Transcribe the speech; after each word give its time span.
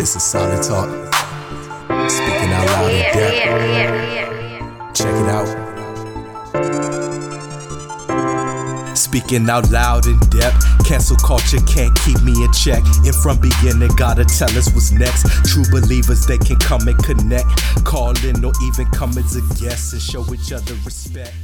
This 0.00 0.16
is 0.16 0.22
solid 0.22 0.62
talk. 0.62 0.88
Speaking 2.08 2.52
out 2.54 2.66
loud 2.68 2.90
in 2.90 3.02
depth. 3.12 3.36
Check 4.96 5.14
it 5.14 5.28
out. 5.28 5.46
Speaking 8.96 9.50
out 9.50 9.70
loud 9.70 10.06
in 10.06 10.18
depth. 10.30 10.64
Cancel 10.86 11.18
culture 11.18 11.60
can't 11.66 11.94
keep 12.00 12.18
me 12.22 12.32
in 12.42 12.50
check. 12.54 12.82
And 13.04 13.14
from 13.16 13.40
beginning, 13.40 13.90
gotta 13.96 14.24
tell 14.24 14.48
us 14.56 14.72
what's 14.72 14.90
next. 14.90 15.26
True 15.44 15.64
believers, 15.70 16.24
they 16.24 16.38
can 16.38 16.56
come 16.56 16.88
and 16.88 16.96
connect. 17.04 17.50
Call 17.84 18.16
in 18.24 18.42
or 18.42 18.52
even 18.62 18.86
come 18.92 19.10
as 19.18 19.36
a 19.36 19.42
guest 19.62 19.92
and 19.92 20.00
show 20.00 20.24
each 20.32 20.50
other 20.50 20.76
respect. 20.86 21.34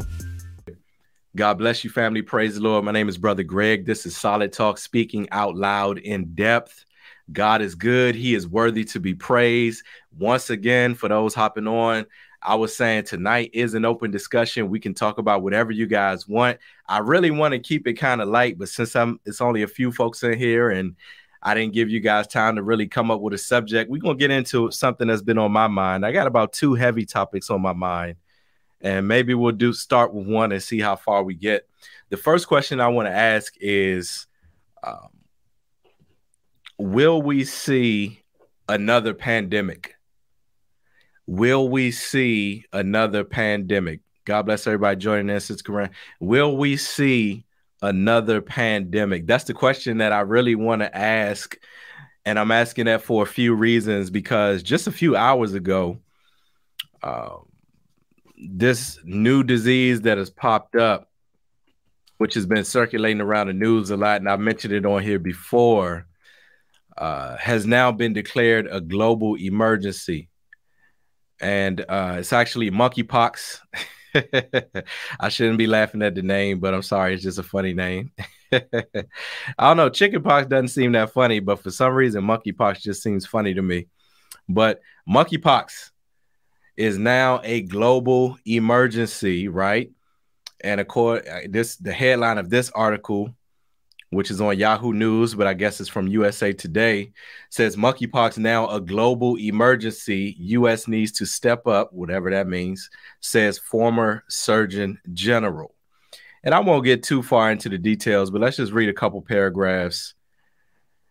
God 1.36 1.58
bless 1.58 1.84
you, 1.84 1.90
family. 1.90 2.22
Praise 2.22 2.54
the 2.54 2.62
Lord. 2.62 2.86
My 2.86 2.92
name 2.92 3.10
is 3.10 3.18
Brother 3.18 3.42
Greg. 3.42 3.84
This 3.84 4.06
is 4.06 4.16
Solid 4.16 4.54
Talk, 4.54 4.78
speaking 4.78 5.28
out 5.30 5.56
loud 5.56 5.98
in 5.98 6.32
depth. 6.34 6.85
God 7.32 7.62
is 7.62 7.74
good. 7.74 8.14
He 8.14 8.34
is 8.34 8.46
worthy 8.46 8.84
to 8.84 9.00
be 9.00 9.14
praised. 9.14 9.84
Once 10.18 10.50
again, 10.50 10.94
for 10.94 11.08
those 11.08 11.34
hopping 11.34 11.66
on, 11.66 12.06
I 12.42 12.54
was 12.54 12.76
saying 12.76 13.04
tonight 13.04 13.50
is 13.52 13.74
an 13.74 13.84
open 13.84 14.10
discussion. 14.10 14.68
We 14.68 14.78
can 14.78 14.94
talk 14.94 15.18
about 15.18 15.42
whatever 15.42 15.72
you 15.72 15.86
guys 15.86 16.28
want. 16.28 16.58
I 16.88 16.98
really 16.98 17.32
want 17.32 17.52
to 17.52 17.58
keep 17.58 17.86
it 17.88 17.94
kind 17.94 18.20
of 18.20 18.28
light, 18.28 18.58
but 18.58 18.68
since 18.68 18.94
I'm 18.94 19.18
it's 19.24 19.40
only 19.40 19.62
a 19.62 19.68
few 19.68 19.90
folks 19.90 20.22
in 20.22 20.38
here 20.38 20.70
and 20.70 20.94
I 21.42 21.54
didn't 21.54 21.74
give 21.74 21.90
you 21.90 22.00
guys 22.00 22.26
time 22.26 22.56
to 22.56 22.62
really 22.62 22.86
come 22.86 23.10
up 23.10 23.20
with 23.20 23.34
a 23.34 23.38
subject, 23.38 23.90
we're 23.90 24.00
gonna 24.00 24.16
get 24.16 24.30
into 24.30 24.70
something 24.70 25.08
that's 25.08 25.22
been 25.22 25.38
on 25.38 25.50
my 25.50 25.66
mind. 25.66 26.06
I 26.06 26.12
got 26.12 26.26
about 26.26 26.52
two 26.52 26.74
heavy 26.74 27.04
topics 27.04 27.50
on 27.50 27.62
my 27.62 27.72
mind, 27.72 28.16
and 28.80 29.08
maybe 29.08 29.34
we'll 29.34 29.52
do 29.52 29.72
start 29.72 30.14
with 30.14 30.28
one 30.28 30.52
and 30.52 30.62
see 30.62 30.78
how 30.78 30.94
far 30.94 31.24
we 31.24 31.34
get. 31.34 31.68
The 32.10 32.16
first 32.16 32.46
question 32.46 32.80
I 32.80 32.88
want 32.88 33.06
to 33.06 33.12
ask 33.12 33.54
is 33.60 34.28
um, 34.84 35.08
will 36.78 37.22
we 37.22 37.44
see 37.44 38.22
another 38.68 39.14
pandemic? 39.14 39.94
Will 41.26 41.68
we 41.68 41.90
see 41.90 42.64
another 42.72 43.24
pandemic? 43.24 44.00
God 44.24 44.42
bless 44.42 44.66
everybody 44.66 44.96
joining 44.96 45.34
us. 45.34 45.50
It's 45.50 45.62
Koran. 45.62 45.90
Will 46.20 46.56
we 46.56 46.76
see 46.76 47.44
another 47.82 48.40
pandemic? 48.40 49.26
That's 49.26 49.44
the 49.44 49.54
question 49.54 49.98
that 49.98 50.12
I 50.12 50.20
really 50.20 50.54
want 50.54 50.82
to 50.82 50.96
ask. 50.96 51.58
And 52.24 52.38
I'm 52.38 52.50
asking 52.50 52.86
that 52.86 53.02
for 53.02 53.22
a 53.22 53.26
few 53.26 53.54
reasons 53.54 54.10
because 54.10 54.62
just 54.62 54.86
a 54.86 54.92
few 54.92 55.14
hours 55.16 55.54
ago, 55.54 55.98
uh, 57.02 57.36
this 58.36 58.98
new 59.04 59.42
disease 59.42 60.02
that 60.02 60.18
has 60.18 60.28
popped 60.28 60.76
up, 60.76 61.08
which 62.18 62.34
has 62.34 62.46
been 62.46 62.64
circulating 62.64 63.20
around 63.20 63.46
the 63.46 63.52
news 63.52 63.90
a 63.90 63.96
lot, 63.96 64.20
and 64.20 64.28
I've 64.28 64.40
mentioned 64.40 64.74
it 64.74 64.84
on 64.84 65.02
here 65.02 65.18
before, 65.18 66.06
uh, 66.98 67.36
has 67.36 67.66
now 67.66 67.92
been 67.92 68.12
declared 68.12 68.68
a 68.70 68.80
global 68.80 69.34
emergency. 69.36 70.28
And 71.40 71.84
uh, 71.88 72.16
it's 72.18 72.32
actually 72.32 72.70
monkeypox. 72.70 73.60
I 75.20 75.28
shouldn't 75.28 75.58
be 75.58 75.66
laughing 75.66 76.02
at 76.02 76.14
the 76.14 76.22
name, 76.22 76.60
but 76.60 76.72
I'm 76.72 76.82
sorry. 76.82 77.14
It's 77.14 77.22
just 77.22 77.38
a 77.38 77.42
funny 77.42 77.74
name. 77.74 78.12
I 78.52 78.60
don't 79.58 79.76
know. 79.76 79.90
Chickenpox 79.90 80.46
doesn't 80.46 80.68
seem 80.68 80.92
that 80.92 81.12
funny, 81.12 81.40
but 81.40 81.62
for 81.62 81.70
some 81.70 81.92
reason, 81.92 82.24
monkeypox 82.24 82.80
just 82.80 83.02
seems 83.02 83.26
funny 83.26 83.52
to 83.54 83.62
me. 83.62 83.88
But 84.48 84.80
monkeypox 85.08 85.90
is 86.76 86.98
now 86.98 87.40
a 87.42 87.62
global 87.62 88.38
emergency, 88.46 89.48
right? 89.48 89.90
And 90.62 90.80
according 90.80 91.30
uh, 91.30 91.40
this, 91.48 91.76
the 91.76 91.92
headline 91.92 92.38
of 92.38 92.48
this 92.48 92.70
article 92.70 93.34
which 94.10 94.30
is 94.30 94.40
on 94.40 94.58
Yahoo 94.58 94.92
News, 94.92 95.34
but 95.34 95.46
I 95.46 95.54
guess 95.54 95.80
it's 95.80 95.88
from 95.88 96.06
USA 96.08 96.52
Today, 96.52 97.12
says 97.50 97.76
monkeypox 97.76 98.38
now 98.38 98.68
a 98.68 98.80
global 98.80 99.36
emergency. 99.36 100.36
U.S. 100.38 100.86
needs 100.86 101.12
to 101.12 101.26
step 101.26 101.66
up, 101.66 101.92
whatever 101.92 102.30
that 102.30 102.46
means, 102.46 102.88
says 103.20 103.58
former 103.58 104.24
Surgeon 104.28 104.98
General. 105.12 105.74
And 106.44 106.54
I 106.54 106.60
won't 106.60 106.84
get 106.84 107.02
too 107.02 107.22
far 107.22 107.50
into 107.50 107.68
the 107.68 107.78
details, 107.78 108.30
but 108.30 108.40
let's 108.40 108.56
just 108.56 108.72
read 108.72 108.88
a 108.88 108.94
couple 108.94 109.20
paragraphs. 109.20 110.14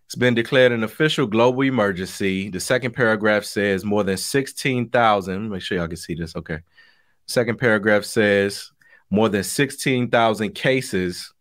It's 0.06 0.16
been 0.16 0.36
declared 0.36 0.72
an 0.72 0.84
official 0.84 1.28
global 1.28 1.64
emergency. 1.64 2.50
The 2.50 2.59
second 2.59 2.94
paragraph 2.94 3.44
says 3.44 3.84
more 3.84 4.03
than 4.03 4.18
16,000. 4.18 5.50
Make 5.50 5.62
sure 5.62 5.78
y'all 5.78 5.88
can 5.88 5.97
see 5.97 6.16
this. 6.16 6.36
Okay. 6.36 6.59
Second 7.25 7.58
paragraph 7.58 8.06
says 8.06 8.72
more 9.09 9.30
than 9.30 9.44
16,000 9.44 10.53
cases 10.53 11.34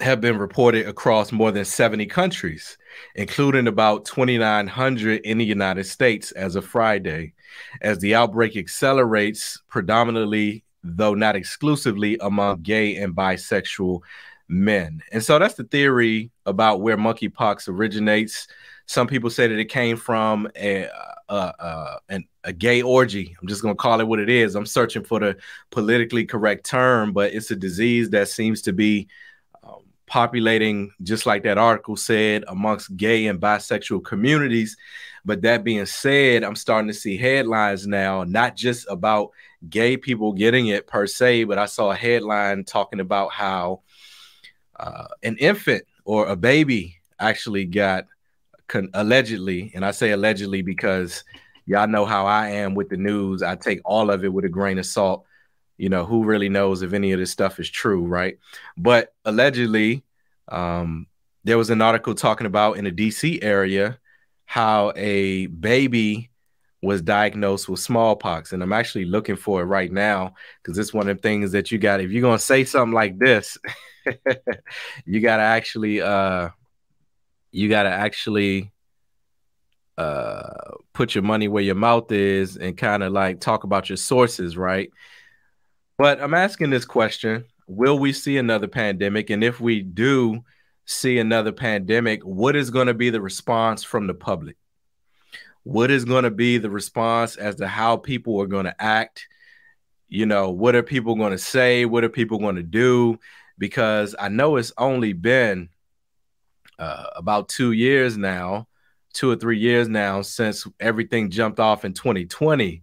have 0.00 0.20
been 0.20 0.38
reported 0.38 0.86
across 0.86 1.32
more 1.32 1.50
than 1.50 1.64
70 1.64 2.06
countries, 2.06 2.78
including 3.16 3.66
about 3.66 4.04
2,900 4.04 5.20
in 5.22 5.38
the 5.38 5.44
United 5.44 5.84
States 5.84 6.30
as 6.32 6.56
of 6.56 6.64
Friday. 6.64 7.34
As 7.82 7.98
the 7.98 8.14
outbreak 8.14 8.56
accelerates, 8.56 9.60
predominantly, 9.68 10.62
though 10.84 11.14
not 11.14 11.34
exclusively, 11.34 12.16
among 12.20 12.62
gay 12.62 12.96
and 12.96 13.14
bisexual 13.14 14.02
men. 14.48 15.02
And 15.12 15.22
so 15.22 15.38
that's 15.38 15.54
the 15.54 15.64
theory 15.64 16.30
about 16.46 16.80
where 16.80 16.96
monkeypox 16.96 17.68
originates. 17.68 18.46
Some 18.86 19.06
people 19.06 19.30
say 19.30 19.48
that 19.48 19.58
it 19.58 19.66
came 19.66 19.96
from 19.96 20.48
a, 20.56 20.88
a, 21.28 21.98
a, 22.08 22.20
a 22.44 22.52
gay 22.52 22.82
orgy. 22.82 23.36
I'm 23.40 23.48
just 23.48 23.62
going 23.62 23.74
to 23.74 23.78
call 23.78 24.00
it 24.00 24.08
what 24.08 24.20
it 24.20 24.30
is. 24.30 24.54
I'm 24.54 24.64
searching 24.64 25.04
for 25.04 25.20
the 25.20 25.36
politically 25.70 26.24
correct 26.24 26.64
term, 26.64 27.12
but 27.12 27.34
it's 27.34 27.50
a 27.50 27.56
disease 27.56 28.10
that 28.10 28.28
seems 28.28 28.62
to 28.62 28.72
be 28.72 29.08
populating, 30.08 30.92
just 31.02 31.26
like 31.26 31.42
that 31.44 31.58
article 31.58 31.96
said, 31.96 32.44
amongst 32.48 32.96
gay 32.96 33.26
and 33.26 33.40
bisexual 33.40 34.04
communities. 34.04 34.76
But 35.24 35.42
that 35.42 35.64
being 35.64 35.86
said, 35.86 36.42
I'm 36.42 36.56
starting 36.56 36.88
to 36.88 36.94
see 36.94 37.16
headlines 37.16 37.86
now, 37.86 38.24
not 38.24 38.56
just 38.56 38.86
about 38.88 39.30
gay 39.68 39.96
people 39.96 40.32
getting 40.32 40.68
it 40.68 40.86
per 40.86 41.06
se, 41.06 41.44
but 41.44 41.58
I 41.58 41.66
saw 41.66 41.90
a 41.90 41.96
headline 41.96 42.64
talking 42.64 43.00
about 43.00 43.32
how 43.32 43.80
uh, 44.78 45.08
an 45.22 45.36
infant 45.38 45.84
or 46.04 46.26
a 46.26 46.36
baby 46.36 46.96
actually 47.18 47.64
got 47.64 48.06
con- 48.68 48.90
allegedly, 48.94 49.72
and 49.74 49.84
I 49.84 49.90
say 49.90 50.12
allegedly 50.12 50.62
because 50.62 51.24
y'all 51.66 51.88
know 51.88 52.06
how 52.06 52.26
I 52.26 52.48
am 52.50 52.74
with 52.74 52.88
the 52.88 52.96
news. 52.96 53.42
I 53.42 53.56
take 53.56 53.80
all 53.84 54.10
of 54.10 54.24
it 54.24 54.32
with 54.32 54.44
a 54.44 54.48
grain 54.48 54.78
of 54.78 54.86
salt 54.86 55.24
you 55.78 55.88
know 55.88 56.04
who 56.04 56.24
really 56.24 56.48
knows 56.48 56.82
if 56.82 56.92
any 56.92 57.12
of 57.12 57.18
this 57.18 57.30
stuff 57.30 57.58
is 57.58 57.70
true 57.70 58.04
right? 58.04 58.38
But 58.76 59.14
allegedly 59.24 60.04
um, 60.48 61.06
there 61.44 61.58
was 61.58 61.70
an 61.70 61.80
article 61.80 62.14
talking 62.14 62.46
about 62.46 62.76
in 62.76 62.84
the 62.84 62.92
dc 62.92 63.38
area 63.42 63.98
how 64.44 64.92
a 64.96 65.46
baby 65.46 66.30
was 66.82 67.02
diagnosed 67.02 67.68
with 67.68 67.80
smallpox 67.80 68.52
and 68.52 68.62
i'm 68.62 68.72
actually 68.72 69.04
looking 69.04 69.36
for 69.36 69.62
it 69.62 69.64
right 69.64 69.90
now 69.90 70.34
because 70.62 70.78
it's 70.78 70.92
one 70.94 71.08
of 71.08 71.16
the 71.16 71.22
things 71.22 71.52
that 71.52 71.72
you 71.72 71.78
got 71.78 72.00
if 72.00 72.10
you're 72.10 72.22
going 72.22 72.38
to 72.38 72.44
say 72.44 72.64
something 72.64 72.94
like 72.94 73.18
this 73.18 73.58
you 75.04 75.20
got 75.20 75.38
to 75.38 75.42
actually 75.42 76.00
uh 76.00 76.48
you 77.50 77.68
got 77.68 77.84
to 77.84 77.90
actually 77.90 78.70
uh 79.96 80.72
put 80.92 81.14
your 81.14 81.24
money 81.24 81.48
where 81.48 81.62
your 81.62 81.74
mouth 81.74 82.12
is 82.12 82.56
and 82.56 82.76
kind 82.76 83.02
of 83.02 83.12
like 83.12 83.40
talk 83.40 83.64
about 83.64 83.88
your 83.88 83.96
sources 83.96 84.56
right 84.56 84.90
but 85.98 86.22
I'm 86.22 86.34
asking 86.34 86.70
this 86.70 86.84
question 86.84 87.44
Will 87.66 87.98
we 87.98 88.14
see 88.14 88.38
another 88.38 88.66
pandemic? 88.66 89.28
And 89.28 89.44
if 89.44 89.60
we 89.60 89.82
do 89.82 90.42
see 90.86 91.18
another 91.18 91.52
pandemic, 91.52 92.22
what 92.22 92.56
is 92.56 92.70
going 92.70 92.86
to 92.86 92.94
be 92.94 93.10
the 93.10 93.20
response 93.20 93.84
from 93.84 94.06
the 94.06 94.14
public? 94.14 94.56
What 95.64 95.90
is 95.90 96.06
going 96.06 96.24
to 96.24 96.30
be 96.30 96.56
the 96.56 96.70
response 96.70 97.36
as 97.36 97.56
to 97.56 97.68
how 97.68 97.98
people 97.98 98.40
are 98.40 98.46
going 98.46 98.64
to 98.64 98.82
act? 98.82 99.28
You 100.08 100.24
know, 100.24 100.48
what 100.48 100.74
are 100.74 100.82
people 100.82 101.14
going 101.14 101.32
to 101.32 101.38
say? 101.38 101.84
What 101.84 102.04
are 102.04 102.08
people 102.08 102.38
going 102.38 102.56
to 102.56 102.62
do? 102.62 103.20
Because 103.58 104.14
I 104.18 104.28
know 104.28 104.56
it's 104.56 104.72
only 104.78 105.12
been 105.12 105.68
uh, 106.78 107.04
about 107.16 107.50
two 107.50 107.72
years 107.72 108.16
now, 108.16 108.66
two 109.12 109.30
or 109.30 109.36
three 109.36 109.58
years 109.58 109.88
now 109.88 110.22
since 110.22 110.66
everything 110.80 111.28
jumped 111.28 111.60
off 111.60 111.84
in 111.84 111.92
2020. 111.92 112.82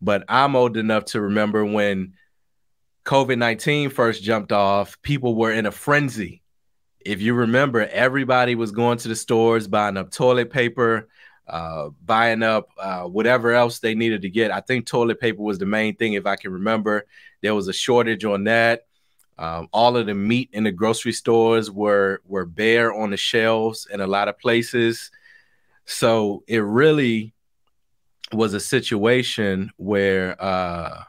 But 0.00 0.24
I'm 0.28 0.56
old 0.56 0.78
enough 0.78 1.06
to 1.06 1.20
remember 1.20 1.66
when 1.66 2.14
COVID 3.06 3.38
19 3.38 3.90
first 3.90 4.22
jumped 4.22 4.50
off, 4.50 5.00
people 5.00 5.36
were 5.36 5.52
in 5.52 5.64
a 5.64 5.70
frenzy. 5.70 6.42
If 7.00 7.22
you 7.22 7.34
remember, 7.34 7.86
everybody 7.86 8.56
was 8.56 8.72
going 8.72 8.98
to 8.98 9.08
the 9.08 9.14
stores, 9.14 9.68
buying 9.68 9.96
up 9.96 10.10
toilet 10.10 10.50
paper, 10.50 11.08
uh, 11.46 11.90
buying 12.04 12.42
up 12.42 12.68
uh, 12.76 13.04
whatever 13.04 13.52
else 13.52 13.78
they 13.78 13.94
needed 13.94 14.22
to 14.22 14.28
get. 14.28 14.50
I 14.50 14.60
think 14.60 14.86
toilet 14.86 15.20
paper 15.20 15.40
was 15.40 15.58
the 15.58 15.66
main 15.66 15.94
thing, 15.94 16.14
if 16.14 16.26
I 16.26 16.34
can 16.34 16.52
remember. 16.52 17.06
There 17.42 17.54
was 17.54 17.68
a 17.68 17.72
shortage 17.72 18.24
on 18.24 18.42
that. 18.44 18.86
Um, 19.38 19.68
all 19.72 19.96
of 19.96 20.06
the 20.06 20.14
meat 20.14 20.50
in 20.52 20.64
the 20.64 20.72
grocery 20.72 21.12
stores 21.12 21.70
were 21.70 22.22
were 22.26 22.44
bare 22.44 22.92
on 22.92 23.10
the 23.10 23.16
shelves 23.16 23.86
in 23.88 24.00
a 24.00 24.06
lot 24.06 24.26
of 24.26 24.36
places. 24.36 25.12
So 25.84 26.42
it 26.48 26.64
really 26.64 27.34
was 28.32 28.52
a 28.52 28.60
situation 28.60 29.70
where 29.76 30.42
uh, 30.42 31.04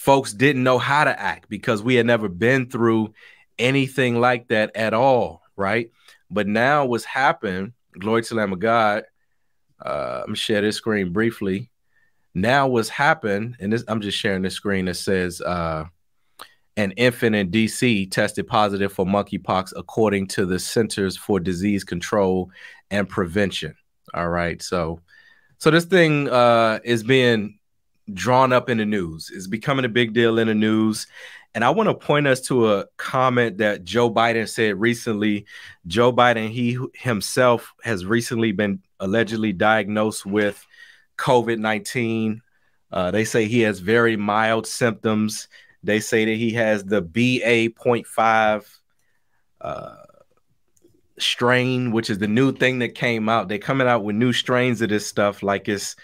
folks 0.00 0.32
didn't 0.32 0.62
know 0.62 0.78
how 0.78 1.04
to 1.04 1.20
act 1.20 1.48
because 1.48 1.82
we 1.82 1.94
had 1.94 2.06
never 2.06 2.28
been 2.28 2.68
through 2.68 3.12
anything 3.58 4.20
like 4.20 4.48
that 4.48 4.74
at 4.74 4.94
all, 4.94 5.42
right? 5.56 5.90
But 6.30 6.46
now 6.46 6.86
what's 6.86 7.04
happened 7.04 7.72
Glory 7.98 8.22
to 8.22 8.28
the 8.30 8.34
Lamb 8.36 8.52
of 8.52 8.60
God. 8.60 9.04
Uh, 9.84 10.22
I'm 10.26 10.34
share 10.34 10.60
this 10.60 10.76
screen 10.76 11.12
briefly. 11.12 11.70
Now, 12.34 12.68
what's 12.68 12.88
happened, 12.88 13.56
and 13.58 13.72
this, 13.72 13.82
I'm 13.88 14.00
just 14.00 14.16
sharing 14.16 14.42
this 14.42 14.54
screen 14.54 14.84
that 14.84 14.94
says 14.94 15.40
uh, 15.40 15.86
an 16.76 16.92
infant 16.92 17.34
in 17.34 17.50
DC 17.50 18.10
tested 18.10 18.46
positive 18.46 18.92
for 18.92 19.04
monkeypox, 19.04 19.72
according 19.76 20.28
to 20.28 20.46
the 20.46 20.58
Centers 20.58 21.16
for 21.16 21.40
Disease 21.40 21.82
Control 21.82 22.50
and 22.90 23.08
Prevention. 23.08 23.74
All 24.14 24.28
right, 24.28 24.62
so 24.62 25.00
so 25.58 25.70
this 25.70 25.84
thing 25.84 26.28
uh, 26.28 26.78
is 26.84 27.02
being 27.02 27.58
drawn 28.14 28.52
up 28.52 28.68
in 28.70 28.78
the 28.78 28.86
news. 28.86 29.30
It's 29.34 29.46
becoming 29.46 29.84
a 29.84 29.88
big 29.88 30.12
deal 30.12 30.38
in 30.38 30.48
the 30.48 30.54
news. 30.54 31.06
And 31.54 31.64
I 31.64 31.70
want 31.70 31.88
to 31.88 31.94
point 31.94 32.26
us 32.26 32.40
to 32.42 32.72
a 32.72 32.86
comment 32.96 33.58
that 33.58 33.84
Joe 33.84 34.10
Biden 34.10 34.48
said 34.48 34.80
recently. 34.80 35.46
Joe 35.86 36.12
Biden, 36.12 36.50
he 36.50 36.78
himself 36.94 37.74
has 37.82 38.06
recently 38.06 38.52
been 38.52 38.80
allegedly 39.00 39.52
diagnosed 39.52 40.24
with 40.24 40.64
COVID 41.18 41.58
19. 41.58 42.42
Uh, 42.92 43.10
they 43.10 43.24
say 43.24 43.46
he 43.46 43.60
has 43.60 43.80
very 43.80 44.16
mild 44.16 44.66
symptoms. 44.66 45.48
They 45.82 46.00
say 46.00 46.24
that 46.24 46.36
he 46.36 46.52
has 46.52 46.84
the 46.84 47.02
BA.5 47.02 48.64
uh, 49.60 49.96
strain, 51.18 51.92
which 51.92 52.10
is 52.10 52.18
the 52.18 52.28
new 52.28 52.52
thing 52.52 52.78
that 52.80 52.94
came 52.94 53.28
out. 53.28 53.48
They're 53.48 53.58
coming 53.58 53.88
out 53.88 54.04
with 54.04 54.16
new 54.16 54.32
strains 54.32 54.80
of 54.82 54.88
this 54.88 55.06
stuff, 55.06 55.42
like 55.42 55.68
it's 55.68 55.96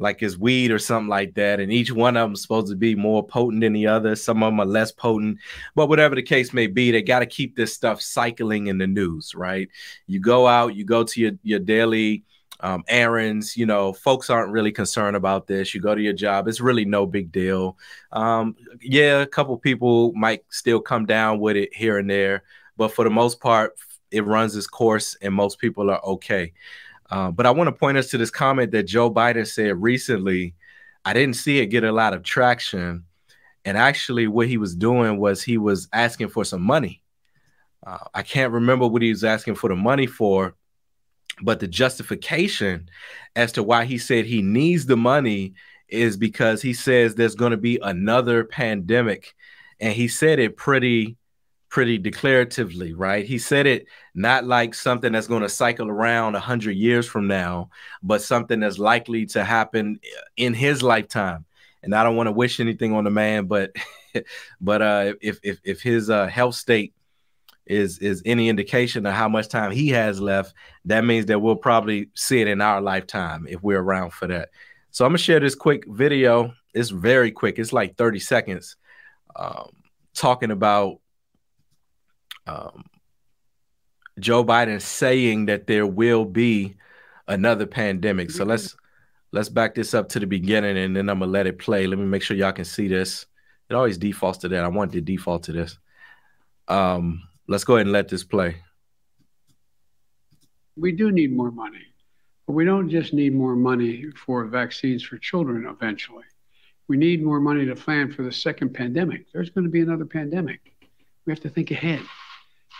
like 0.00 0.22
it's 0.22 0.38
weed 0.38 0.70
or 0.70 0.78
something 0.78 1.08
like 1.08 1.34
that. 1.34 1.60
And 1.60 1.70
each 1.70 1.92
one 1.92 2.16
of 2.16 2.28
them 2.28 2.36
supposed 2.36 2.68
to 2.68 2.76
be 2.76 2.94
more 2.94 3.24
potent 3.24 3.60
than 3.60 3.74
the 3.74 3.86
other. 3.86 4.16
Some 4.16 4.42
of 4.42 4.48
them 4.48 4.60
are 4.60 4.66
less 4.66 4.90
potent, 4.90 5.38
but 5.74 5.88
whatever 5.88 6.14
the 6.14 6.22
case 6.22 6.52
may 6.52 6.66
be, 6.66 6.90
they 6.90 7.02
got 7.02 7.20
to 7.20 7.26
keep 7.26 7.54
this 7.54 7.74
stuff 7.74 8.00
cycling 8.00 8.68
in 8.68 8.78
the 8.78 8.86
news, 8.86 9.34
right? 9.34 9.68
You 10.06 10.18
go 10.18 10.46
out, 10.46 10.74
you 10.74 10.84
go 10.84 11.04
to 11.04 11.20
your, 11.20 11.32
your 11.42 11.58
daily 11.58 12.24
um, 12.60 12.84
errands, 12.88 13.56
you 13.56 13.66
know, 13.66 13.92
folks 13.92 14.30
aren't 14.30 14.52
really 14.52 14.72
concerned 14.72 15.16
about 15.16 15.46
this. 15.46 15.74
You 15.74 15.80
go 15.80 15.94
to 15.94 16.02
your 16.02 16.12
job, 16.12 16.48
it's 16.48 16.60
really 16.60 16.84
no 16.84 17.06
big 17.06 17.30
deal. 17.30 17.76
Um, 18.12 18.56
yeah, 18.80 19.20
a 19.20 19.26
couple 19.26 19.56
people 19.58 20.12
might 20.14 20.44
still 20.48 20.80
come 20.80 21.06
down 21.06 21.40
with 21.40 21.56
it 21.56 21.74
here 21.74 21.98
and 21.98 22.08
there, 22.08 22.42
but 22.76 22.92
for 22.92 23.04
the 23.04 23.10
most 23.10 23.40
part, 23.40 23.74
it 24.10 24.26
runs 24.26 24.56
its 24.56 24.66
course 24.66 25.16
and 25.22 25.32
most 25.32 25.58
people 25.58 25.90
are 25.90 26.02
okay. 26.04 26.52
Uh, 27.10 27.30
but 27.30 27.44
I 27.44 27.50
want 27.50 27.68
to 27.68 27.72
point 27.72 27.98
us 27.98 28.08
to 28.10 28.18
this 28.18 28.30
comment 28.30 28.70
that 28.72 28.84
Joe 28.84 29.12
Biden 29.12 29.46
said 29.46 29.82
recently. 29.82 30.54
I 31.04 31.12
didn't 31.12 31.36
see 31.36 31.58
it 31.58 31.66
get 31.66 31.82
a 31.82 31.92
lot 31.92 32.14
of 32.14 32.22
traction. 32.22 33.04
And 33.64 33.76
actually, 33.76 34.26
what 34.26 34.48
he 34.48 34.58
was 34.58 34.74
doing 34.74 35.18
was 35.18 35.42
he 35.42 35.58
was 35.58 35.88
asking 35.92 36.28
for 36.28 36.44
some 36.44 36.62
money. 36.62 37.02
Uh, 37.84 37.98
I 38.14 38.22
can't 38.22 38.52
remember 38.52 38.86
what 38.86 39.02
he 39.02 39.10
was 39.10 39.24
asking 39.24 39.54
for 39.54 39.68
the 39.68 39.76
money 39.76 40.06
for, 40.06 40.54
but 41.42 41.60
the 41.60 41.68
justification 41.68 42.88
as 43.34 43.52
to 43.52 43.62
why 43.62 43.86
he 43.86 43.98
said 43.98 44.24
he 44.24 44.42
needs 44.42 44.86
the 44.86 44.96
money 44.96 45.54
is 45.88 46.16
because 46.16 46.62
he 46.62 46.74
says 46.74 47.14
there's 47.14 47.34
going 47.34 47.50
to 47.50 47.56
be 47.56 47.78
another 47.82 48.44
pandemic. 48.44 49.34
And 49.80 49.94
he 49.94 50.08
said 50.08 50.38
it 50.38 50.56
pretty 50.56 51.16
pretty 51.70 51.98
declaratively, 51.98 52.92
right? 52.94 53.24
He 53.24 53.38
said 53.38 53.66
it 53.66 53.86
not 54.12 54.44
like 54.44 54.74
something 54.74 55.12
that's 55.12 55.28
going 55.28 55.42
to 55.42 55.48
cycle 55.48 55.88
around 55.88 56.34
100 56.34 56.72
years 56.72 57.06
from 57.06 57.28
now, 57.28 57.70
but 58.02 58.20
something 58.20 58.60
that's 58.60 58.78
likely 58.78 59.24
to 59.26 59.44
happen 59.44 60.00
in 60.36 60.52
his 60.52 60.82
lifetime. 60.82 61.46
And 61.82 61.94
I 61.94 62.02
don't 62.02 62.16
want 62.16 62.26
to 62.26 62.32
wish 62.32 62.60
anything 62.60 62.92
on 62.92 63.04
the 63.04 63.10
man, 63.10 63.46
but 63.46 63.74
but 64.60 64.82
uh, 64.82 65.14
if 65.22 65.38
if 65.42 65.60
if 65.64 65.80
his 65.80 66.10
uh, 66.10 66.26
health 66.26 66.56
state 66.56 66.92
is 67.66 67.98
is 68.00 68.20
any 68.26 68.48
indication 68.48 69.06
of 69.06 69.14
how 69.14 69.28
much 69.28 69.48
time 69.48 69.70
he 69.70 69.88
has 69.90 70.20
left, 70.20 70.52
that 70.86 71.04
means 71.04 71.26
that 71.26 71.38
we'll 71.38 71.56
probably 71.56 72.10
see 72.14 72.40
it 72.40 72.48
in 72.48 72.60
our 72.60 72.80
lifetime 72.82 73.46
if 73.48 73.62
we're 73.62 73.80
around 73.80 74.12
for 74.12 74.26
that. 74.26 74.50
So 74.90 75.04
I'm 75.06 75.10
gonna 75.10 75.18
share 75.18 75.40
this 75.40 75.54
quick 75.54 75.84
video. 75.86 76.52
It's 76.74 76.90
very 76.90 77.30
quick. 77.30 77.58
It's 77.58 77.72
like 77.72 77.96
30 77.96 78.18
seconds, 78.18 78.76
um, 79.36 79.70
talking 80.14 80.50
about 80.50 81.00
um, 82.46 82.84
Joe 84.18 84.44
Biden 84.44 84.80
saying 84.80 85.46
that 85.46 85.66
there 85.66 85.86
will 85.86 86.24
be 86.24 86.76
another 87.28 87.66
pandemic. 87.66 88.30
So 88.30 88.44
let's 88.44 88.76
let's 89.32 89.48
back 89.48 89.74
this 89.74 89.94
up 89.94 90.08
to 90.10 90.20
the 90.20 90.26
beginning, 90.26 90.76
and 90.76 90.96
then 90.96 91.08
I'm 91.08 91.20
gonna 91.20 91.30
let 91.30 91.46
it 91.46 91.58
play. 91.58 91.86
Let 91.86 91.98
me 91.98 92.04
make 92.04 92.22
sure 92.22 92.36
y'all 92.36 92.52
can 92.52 92.64
see 92.64 92.88
this. 92.88 93.26
It 93.68 93.74
always 93.74 93.98
defaults 93.98 94.38
to 94.38 94.48
that. 94.48 94.64
I 94.64 94.68
want 94.68 94.92
to 94.92 95.00
default 95.00 95.44
to 95.44 95.52
this. 95.52 95.78
Um, 96.66 97.22
let's 97.46 97.64
go 97.64 97.76
ahead 97.76 97.86
and 97.86 97.92
let 97.92 98.08
this 98.08 98.24
play. 98.24 98.56
We 100.76 100.92
do 100.92 101.12
need 101.12 101.34
more 101.34 101.50
money, 101.50 101.86
but 102.46 102.54
we 102.54 102.64
don't 102.64 102.88
just 102.88 103.12
need 103.12 103.34
more 103.34 103.54
money 103.54 104.06
for 104.16 104.44
vaccines 104.46 105.04
for 105.04 105.18
children 105.18 105.66
eventually. 105.66 106.24
We 106.88 106.96
need 106.96 107.22
more 107.22 107.38
money 107.38 107.64
to 107.66 107.76
plan 107.76 108.10
for 108.12 108.24
the 108.24 108.32
second 108.32 108.74
pandemic. 108.74 109.30
There's 109.32 109.50
going 109.50 109.64
to 109.64 109.70
be 109.70 109.80
another 109.80 110.04
pandemic. 110.04 110.60
We 111.24 111.32
have 111.32 111.40
to 111.42 111.48
think 111.48 111.70
ahead. 111.70 112.00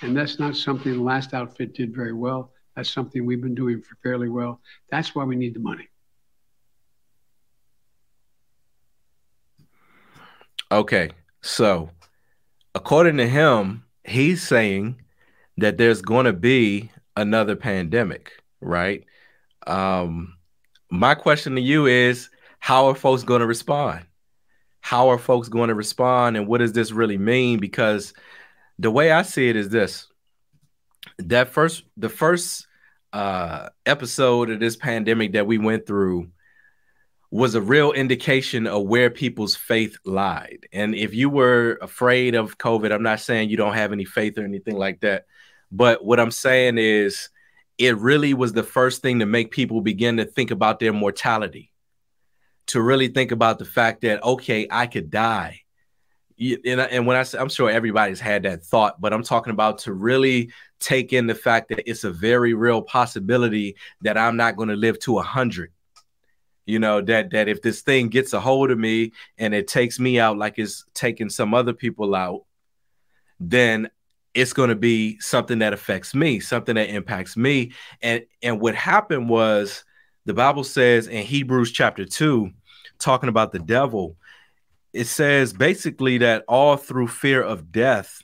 And 0.03 0.17
that's 0.17 0.39
not 0.39 0.57
something 0.57 0.93
the 0.93 1.03
last 1.03 1.35
outfit 1.35 1.75
did 1.75 1.95
very 1.95 2.13
well. 2.13 2.53
That's 2.75 2.91
something 2.91 3.27
we've 3.27 3.43
been 3.43 3.55
doing 3.55 3.81
for 3.83 3.97
fairly 4.03 4.29
well. 4.29 4.61
That's 4.91 5.15
why 5.15 5.25
we 5.25 5.37
need 5.37 5.55
the 5.55 5.61
money. 5.61 5.89
Okay. 10.73 11.11
So, 11.43 11.91
according 12.75 13.17
to 13.19 13.29
him, 13.29 13.85
he's 14.05 14.47
saying 14.47 15.01
that 15.57 15.79
there's 15.79 16.01
going 16.01 16.27
to 16.27 16.33
be 16.33 16.91
another 17.17 17.57
pandemic, 17.57 18.33
right? 18.61 19.05
Um, 19.67 20.37
my 20.91 21.15
question 21.15 21.55
to 21.57 21.61
you 21.61 21.87
is 21.87 22.31
how 22.59 22.87
are 22.87 22.95
folks 22.95 23.23
going 23.23 23.41
to 23.41 23.47
respond? 23.47 24.05
How 24.81 25.09
are 25.09 25.19
folks 25.19 25.49
going 25.49 25.69
to 25.69 25.75
respond? 25.75 26.37
And 26.37 26.47
what 26.47 26.59
does 26.59 26.73
this 26.73 26.93
really 26.93 27.19
mean? 27.19 27.59
Because 27.59 28.15
the 28.81 28.91
way 28.91 29.13
I 29.13 29.23
see 29.23 29.49
it 29.49 29.57
is 29.57 29.69
this 29.69 30.07
that 31.19 31.49
first 31.49 31.85
the 31.97 32.09
first 32.09 32.67
uh 33.13 33.69
episode 33.85 34.51
of 34.51 34.59
this 34.59 34.77
pandemic 34.77 35.33
that 35.33 35.47
we 35.47 35.59
went 35.59 35.87
through 35.87 36.31
was 37.31 37.55
a 37.55 37.61
real 37.61 37.93
indication 37.93 38.67
of 38.67 38.87
where 38.87 39.09
people's 39.09 39.55
faith 39.55 39.97
lied. 40.05 40.67
And 40.73 40.97
if 40.97 41.15
you 41.15 41.31
were 41.31 41.79
afraid 41.81 42.35
of 42.35 42.59
COVID, 42.59 42.91
I'm 42.91 43.05
not 43.05 43.21
saying 43.21 43.51
you 43.51 43.57
don't 43.57 43.75
have 43.75 43.93
any 43.93 44.05
faith 44.05 44.37
or 44.37 44.45
anything 44.45 44.77
like 44.77 45.01
that. 45.01 45.27
But 45.71 46.05
what 46.05 46.19
I'm 46.19 46.33
saying 46.33 46.79
is 46.79 47.29
it 47.79 47.97
really 47.99 48.35
was 48.35 48.53
the 48.53 48.65
first 48.65 49.01
thing 49.01 49.21
to 49.21 49.27
make 49.27 49.53
people 49.53 49.81
begin 49.81 50.17
to 50.17 50.25
think 50.25 50.51
about 50.51 50.81
their 50.81 50.93
mortality, 50.93 51.71
to 52.67 52.83
really 52.83 53.07
think 53.07 53.31
about 53.31 53.61
the 53.61 53.65
fact 53.65 54.01
that, 54.01 54.25
okay, 54.25 54.67
I 54.69 54.89
could 54.89 55.09
die 55.09 55.61
and, 56.41 56.81
and 56.81 57.07
when 57.07 57.17
I 57.17 57.23
say, 57.23 57.39
I'm 57.39 57.49
sure 57.49 57.71
everybody's 57.71 58.21
had 58.21 58.45
that 58.45 58.65
thought, 58.65 59.01
but 59.01 59.13
I'm 59.13 59.23
talking 59.23 59.53
about 59.53 59.79
to 59.81 59.93
really 59.93 60.51
take 60.79 61.13
in 61.13 61.27
the 61.27 61.35
fact 61.35 61.69
that 61.69 61.89
it's 61.89 62.05
a 62.05 62.11
very 62.11 62.55
real 62.55 62.81
possibility 62.81 63.77
that 64.01 64.17
I'm 64.17 64.37
not 64.37 64.57
going 64.57 64.71
to 64.71 64.77
live 64.77 64.99
to 65.01 65.19
a 65.19 65.23
hundred. 65.23 65.71
You 66.65 66.79
know 66.79 67.01
that 67.03 67.31
that 67.31 67.49
if 67.49 67.63
this 67.63 67.83
thing 67.83 68.09
gets 68.09 68.33
a 68.33 68.41
hold 68.41 68.71
of 68.71 68.79
me 68.79 69.13
and 69.39 69.55
it 69.55 69.67
takes 69.67 69.99
me 69.99 70.21
out 70.21 70.39
like 70.39 70.59
it's 70.59 70.85
taking 70.95 71.29
some 71.29 71.53
other 71.53 71.73
people 71.73 72.15
out, 72.15 72.45
then 73.41 73.91
it's 74.35 74.53
going 74.53 74.69
to 74.69 74.77
be 74.77 75.19
something 75.19 75.59
that 75.59 75.73
affects 75.73 76.15
me, 76.15 76.39
something 76.39 76.77
that 76.77 76.91
impacts 76.91 77.37
me. 77.37 77.73
And 78.03 78.25
and 78.43 78.61
what 78.61 78.75
happened 78.75 79.29
was 79.29 79.85
the 80.27 80.35
Bible 80.35 80.65
says 80.65 81.09
in 81.09 81.25
Hebrews 81.25 81.73
chapter 81.73 82.05
2 82.05 82.51
talking 82.99 83.29
about 83.29 83.51
the 83.51 83.59
devil 83.59 84.17
it 84.93 85.07
says 85.07 85.53
basically 85.53 86.19
that 86.19 86.45
all 86.49 86.77
through 86.77 87.09
fear 87.09 87.43
of 87.43 87.71
death, 87.71 88.23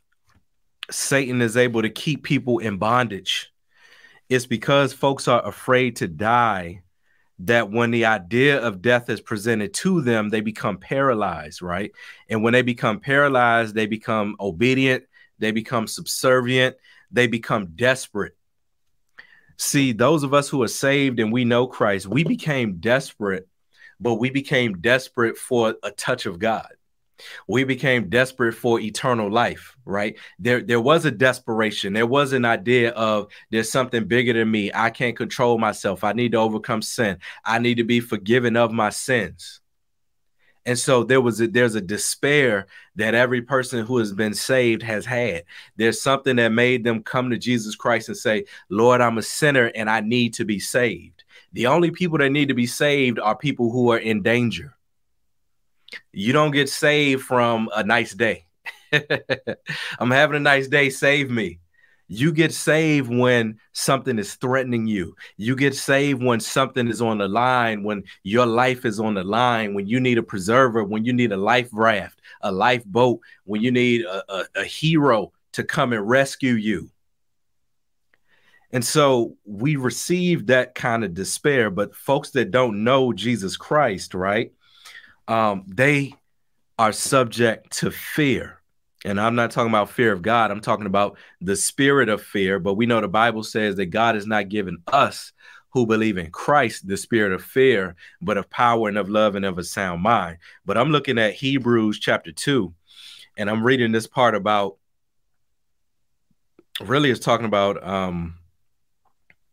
Satan 0.91 1.43
is 1.43 1.57
able 1.57 1.83
to 1.83 1.91
keep 1.91 2.23
people 2.23 2.59
in 2.59 2.79
bondage. 2.79 3.53
It's 4.29 4.47
because 4.47 4.93
folks 4.93 5.29
are 5.29 5.47
afraid 5.47 5.97
to 5.97 6.09
die 6.09 6.83
that 7.41 7.71
when 7.71 7.91
the 7.91 8.07
idea 8.07 8.61
of 8.61 8.83
death 8.83 9.11
is 9.11 9.21
presented 9.21 9.75
to 9.75 10.01
them, 10.01 10.31
they 10.31 10.41
become 10.41 10.79
paralyzed, 10.79 11.61
right? 11.63 11.93
And 12.29 12.43
when 12.43 12.53
they 12.53 12.63
become 12.63 12.99
paralyzed, 12.99 13.75
they 13.75 13.87
become 13.87 14.37
obedient, 14.41 15.05
they 15.39 15.51
become 15.51 15.87
subservient, 15.87 16.77
they 17.11 17.27
become 17.27 17.67
desperate. 17.77 18.37
See, 19.59 19.93
those 19.93 20.23
of 20.23 20.35
us 20.35 20.49
who 20.49 20.63
are 20.63 20.69
saved 20.69 21.21
and 21.21 21.33
we 21.33 21.45
know 21.45 21.67
Christ, 21.67 22.07
we 22.07 22.25
became 22.25 22.79
desperate 22.79 23.47
but 24.01 24.15
we 24.15 24.31
became 24.31 24.79
desperate 24.79 25.37
for 25.37 25.75
a 25.83 25.91
touch 25.91 26.27
of 26.27 26.39
God. 26.39 26.69
We 27.49 27.65
became 27.65 28.11
desperate 28.11 28.53
for 28.53 28.79
eternal 28.79 29.31
life, 29.31 29.75
right? 29.87 30.19
There, 30.39 30.61
there 30.61 30.81
was 30.81 31.07
a 31.07 31.11
desperation. 31.11 31.95
There 31.95 32.07
was 32.07 32.35
an 32.35 32.45
idea 32.45 32.91
of 32.91 33.29
there's 33.51 33.71
something 33.71 34.05
bigger 34.05 34.35
than 34.35 34.51
me. 34.51 34.71
I 34.75 34.91
can't 34.91 35.17
control 35.17 35.59
myself. 35.59 36.05
I 36.05 36.13
need 36.13 36.33
to 36.33 36.39
overcome 36.39 36.83
sin. 36.83 37.19
I 37.45 37.59
need 37.59 37.77
to 37.77 37.85
be 37.85 38.01
forgiven 38.01 38.57
of 38.57 38.71
my 38.71 38.91
sins. 38.91 39.61
And 40.67 40.79
so 40.79 41.05
there 41.05 41.21
was 41.21 41.41
a, 41.41 41.47
there's 41.47 41.77
a 41.77 41.81
despair 41.81 42.67
that 42.97 43.15
every 43.15 43.41
person 43.41 43.87
who 43.87 43.99
has 43.99 44.13
been 44.13 44.35
saved 44.35 44.83
has 44.83 45.07
had. 45.07 45.45
There's 45.77 46.03
something 46.03 46.37
that 46.37 46.49
made 46.49 46.83
them 46.83 47.05
come 47.05 47.31
to 47.31 47.39
Jesus 47.39 47.77
Christ 47.77 48.09
and 48.09 48.17
say, 48.17 48.47
"Lord, 48.69 49.01
I'm 49.01 49.17
a 49.17 49.23
sinner 49.23 49.71
and 49.77 49.89
I 49.89 50.01
need 50.01 50.35
to 50.35 50.45
be 50.45 50.59
saved." 50.59 51.16
The 51.57 51.69
only 51.69 51.91
people 51.91 52.19
that 52.19 52.29
need 52.29 52.49
to 52.49 52.55
be 52.55 52.67
saved 52.67 53.19
are 53.19 53.35
people 53.35 53.71
who 53.71 53.91
are 53.91 53.99
in 53.99 54.23
danger. 54.23 54.77
You 56.13 56.35
don't 56.35 56.51
get 56.51 56.69
saved 56.69 57.23
from 57.23 57.71
a 57.75 57.83
nice 57.83 58.13
day. 58.13 58.45
I'm 59.99 60.11
having 60.11 60.37
a 60.37 60.41
nice 60.41 60.69
day, 60.69 60.91
save 60.91 61.31
me. 61.31 61.61
You 62.09 62.35
get 62.35 62.53
saved 62.53 63.09
when 63.09 63.59
something 63.73 64.19
is 64.19 64.35
threatening 64.35 64.87
you. 64.87 65.17
You 65.39 65.57
get 65.57 65.75
saved 65.75 66.23
when 66.23 66.41
something 66.41 66.89
is 66.89 67.01
on 67.01 67.17
the 67.17 67.27
line, 67.27 67.85
when 67.85 68.05
your 68.23 68.45
life 68.45 68.85
is 68.85 69.01
on 69.01 69.15
the 69.15 69.25
line, 69.25 69.73
when 69.73 69.87
you 69.87 69.99
need 69.99 70.19
a 70.19 70.23
preserver, 70.23 70.85
when 70.85 71.07
you 71.07 71.15
need 71.15 71.33
a 71.33 71.39
life 71.39 71.71
raft, 71.73 72.21
a 72.43 72.53
lifeboat, 72.53 73.21
when 73.45 73.63
you 73.63 73.71
need 73.71 74.03
a, 74.03 74.23
a, 74.31 74.45
a 74.57 74.65
hero 74.65 75.33
to 75.53 75.65
come 75.65 75.95
and 75.95 76.07
rescue 76.07 76.53
you. 76.53 76.91
And 78.73 78.85
so 78.85 79.37
we 79.45 79.77
receive 79.77 80.47
that 80.47 80.75
kind 80.75 81.05
of 81.05 81.15
despair, 81.15 81.71
but 81.71 81.95
folks 81.95 82.31
that 82.31 82.51
don't 82.51 82.85
know 82.85 83.13
Jesus 83.13 83.57
Christ, 83.57 84.15
right? 84.15 84.53
Um, 85.29 85.65
they 85.67 86.15
are 86.79 86.93
subject 86.93 87.79
to 87.79 87.91
fear. 87.91 88.61
And 89.05 89.21
I'm 89.21 89.37
not 89.37 89.53
talking 89.53 89.71
about 89.71 89.91
fear 89.91 90.13
of 90.13 90.23
God. 90.23 90.51
I'm 90.51 90.61
talking 90.61 90.87
about 90.87 91.17
the 91.41 91.55
spirit 91.55 92.09
of 92.09 92.23
fear. 92.23 92.59
But 92.59 92.75
we 92.75 92.87
know 92.87 93.01
the 93.01 93.09
Bible 93.09 93.45
says 93.45 93.77
that 93.77 93.87
God 93.87 94.17
has 94.17 94.27
not 94.27 94.49
given 94.49 94.79
us 94.89 95.33
who 95.71 95.87
believe 95.87 96.17
in 96.17 96.31
Christ 96.31 96.89
the 96.89 96.97
spirit 96.97 97.33
of 97.33 97.45
fear, 97.45 97.97
but 98.23 98.39
of 98.39 98.49
power 98.49 98.89
and 98.89 98.97
of 98.97 99.11
love 99.11 99.35
and 99.35 99.45
of 99.45 99.59
a 99.59 99.65
sound 99.65 100.03
mind. 100.03 100.39
But 100.65 100.79
I'm 100.79 100.91
looking 100.91 101.19
at 101.19 101.35
Hebrews 101.35 101.99
chapter 101.99 102.33
2, 102.33 102.73
and 103.37 103.51
I'm 103.51 103.63
reading 103.63 103.93
this 103.93 104.07
part 104.07 104.35
about 104.35 104.77
really 106.81 107.11
it's 107.11 107.21
talking 107.21 107.47
about 107.47 107.87
um 107.87 108.39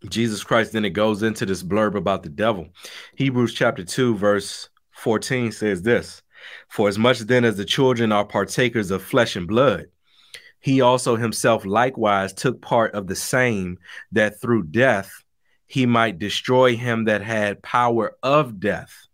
Jesus 0.09 0.43
Christ. 0.43 0.73
Then 0.73 0.85
it 0.85 0.91
goes 0.91 1.23
into 1.23 1.45
this 1.45 1.63
blurb 1.63 1.95
about 1.95 2.23
the 2.23 2.29
devil. 2.29 2.67
Hebrews 3.15 3.53
chapter 3.53 3.83
2, 3.83 4.15
verse 4.15 4.69
14 4.91 5.51
says 5.51 5.81
this 5.81 6.23
for 6.69 6.87
as 6.87 6.97
much 6.97 7.19
then 7.19 7.45
as 7.45 7.57
the 7.57 7.65
children 7.65 8.11
are 8.11 8.25
partakers 8.25 8.91
of 8.91 9.03
flesh 9.03 9.35
and 9.35 9.47
blood, 9.47 9.87
he 10.59 10.81
also 10.81 11.15
himself 11.15 11.65
likewise 11.65 12.33
took 12.33 12.61
part 12.61 12.93
of 12.93 13.07
the 13.07 13.15
same, 13.15 13.77
that 14.11 14.39
through 14.41 14.63
death 14.63 15.23
he 15.67 15.85
might 15.85 16.19
destroy 16.19 16.75
him 16.75 17.05
that 17.05 17.21
had 17.21 17.61
power 17.63 18.15
of 18.23 18.59
death. 18.59 19.07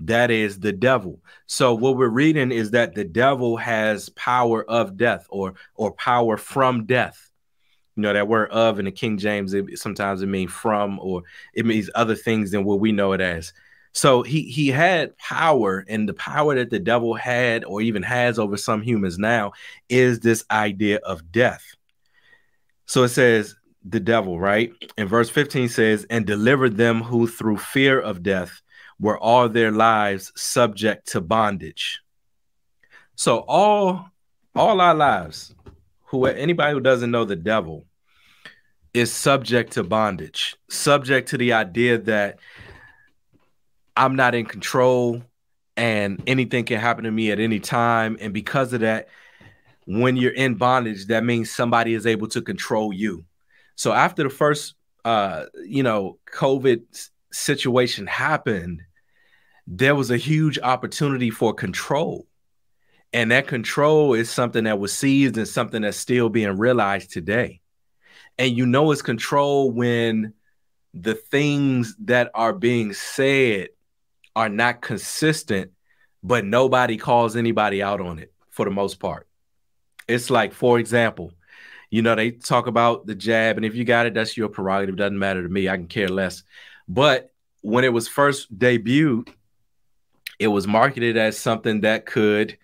That 0.00 0.30
is 0.30 0.60
the 0.60 0.72
devil. 0.72 1.20
So 1.46 1.74
what 1.74 1.96
we're 1.96 2.08
reading 2.08 2.52
is 2.52 2.70
that 2.70 2.94
the 2.94 3.04
devil 3.04 3.58
has 3.58 4.08
power 4.10 4.64
of 4.68 4.96
death 4.96 5.26
or 5.28 5.54
or 5.74 5.92
power 5.92 6.38
from 6.38 6.86
death. 6.86 7.29
You 7.96 8.02
know 8.02 8.12
that 8.12 8.28
word 8.28 8.50
of 8.50 8.78
in 8.78 8.84
the 8.84 8.92
King 8.92 9.18
James 9.18 9.52
it, 9.52 9.78
sometimes 9.78 10.22
it 10.22 10.26
means 10.26 10.52
from 10.52 10.98
or 11.00 11.22
it 11.54 11.66
means 11.66 11.90
other 11.94 12.14
things 12.14 12.50
than 12.50 12.64
what 12.64 12.80
we 12.80 12.92
know 12.92 13.12
it 13.12 13.20
as. 13.20 13.52
So 13.92 14.22
he 14.22 14.42
he 14.42 14.68
had 14.68 15.16
power, 15.18 15.84
and 15.88 16.08
the 16.08 16.14
power 16.14 16.54
that 16.54 16.70
the 16.70 16.78
devil 16.78 17.14
had 17.14 17.64
or 17.64 17.80
even 17.82 18.02
has 18.02 18.38
over 18.38 18.56
some 18.56 18.82
humans 18.82 19.18
now 19.18 19.52
is 19.88 20.20
this 20.20 20.44
idea 20.50 20.98
of 20.98 21.32
death. 21.32 21.64
So 22.86 23.02
it 23.02 23.08
says 23.08 23.56
the 23.84 24.00
devil, 24.00 24.38
right? 24.38 24.72
And 24.96 25.08
verse 25.08 25.30
15 25.30 25.68
says, 25.68 26.06
and 26.10 26.26
delivered 26.26 26.76
them 26.76 27.02
who 27.02 27.26
through 27.26 27.56
fear 27.56 28.00
of 28.00 28.22
death 28.22 28.60
were 28.98 29.18
all 29.18 29.48
their 29.48 29.70
lives 29.70 30.32
subject 30.36 31.08
to 31.08 31.20
bondage. 31.20 32.00
So 33.16 33.38
all 33.48 34.10
all 34.54 34.80
our 34.80 34.94
lives, 34.94 35.54
who 36.10 36.26
anybody 36.26 36.72
who 36.72 36.80
doesn't 36.80 37.10
know 37.10 37.24
the 37.24 37.36
devil 37.36 37.86
is 38.92 39.12
subject 39.12 39.72
to 39.74 39.84
bondage, 39.84 40.56
subject 40.68 41.28
to 41.28 41.38
the 41.38 41.52
idea 41.52 41.98
that 41.98 42.40
I'm 43.96 44.16
not 44.16 44.34
in 44.34 44.44
control 44.44 45.22
and 45.76 46.20
anything 46.26 46.64
can 46.64 46.80
happen 46.80 47.04
to 47.04 47.10
me 47.10 47.30
at 47.30 47.38
any 47.38 47.60
time. 47.60 48.16
And 48.20 48.34
because 48.34 48.72
of 48.72 48.80
that, 48.80 49.08
when 49.86 50.16
you're 50.16 50.32
in 50.32 50.56
bondage, 50.56 51.06
that 51.06 51.24
means 51.24 51.50
somebody 51.50 51.94
is 51.94 52.06
able 52.06 52.26
to 52.28 52.42
control 52.42 52.92
you. 52.92 53.24
So 53.76 53.92
after 53.92 54.24
the 54.24 54.30
first, 54.30 54.74
uh, 55.04 55.44
you 55.64 55.82
know, 55.84 56.18
COVID 56.32 56.82
situation 57.32 58.08
happened, 58.08 58.82
there 59.66 59.94
was 59.94 60.10
a 60.10 60.16
huge 60.16 60.58
opportunity 60.58 61.30
for 61.30 61.54
control. 61.54 62.26
And 63.12 63.30
that 63.32 63.48
control 63.48 64.14
is 64.14 64.30
something 64.30 64.64
that 64.64 64.78
was 64.78 64.92
seized 64.92 65.36
and 65.36 65.48
something 65.48 65.82
that's 65.82 65.96
still 65.96 66.28
being 66.28 66.56
realized 66.56 67.10
today. 67.10 67.60
And 68.38 68.56
you 68.56 68.66
know, 68.66 68.92
it's 68.92 69.02
control 69.02 69.70
when 69.70 70.34
the 70.94 71.14
things 71.14 71.96
that 72.04 72.30
are 72.34 72.52
being 72.52 72.92
said 72.92 73.68
are 74.36 74.48
not 74.48 74.80
consistent, 74.80 75.72
but 76.22 76.44
nobody 76.44 76.96
calls 76.96 77.36
anybody 77.36 77.82
out 77.82 78.00
on 78.00 78.18
it 78.18 78.32
for 78.50 78.64
the 78.64 78.70
most 78.70 79.00
part. 79.00 79.26
It's 80.08 80.30
like, 80.30 80.52
for 80.52 80.78
example, 80.78 81.32
you 81.90 82.02
know, 82.02 82.14
they 82.14 82.30
talk 82.30 82.66
about 82.66 83.06
the 83.06 83.14
jab, 83.14 83.56
and 83.56 83.66
if 83.66 83.74
you 83.74 83.84
got 83.84 84.06
it, 84.06 84.14
that's 84.14 84.36
your 84.36 84.48
prerogative. 84.48 84.96
Doesn't 84.96 85.18
matter 85.18 85.42
to 85.42 85.48
me. 85.48 85.68
I 85.68 85.76
can 85.76 85.88
care 85.88 86.08
less. 86.08 86.44
But 86.88 87.32
when 87.62 87.84
it 87.84 87.92
was 87.92 88.08
first 88.08 88.56
debuted, 88.56 89.28
it 90.38 90.48
was 90.48 90.66
marketed 90.66 91.16
as 91.16 91.38
something 91.38 91.82
that 91.82 92.06
could 92.06 92.56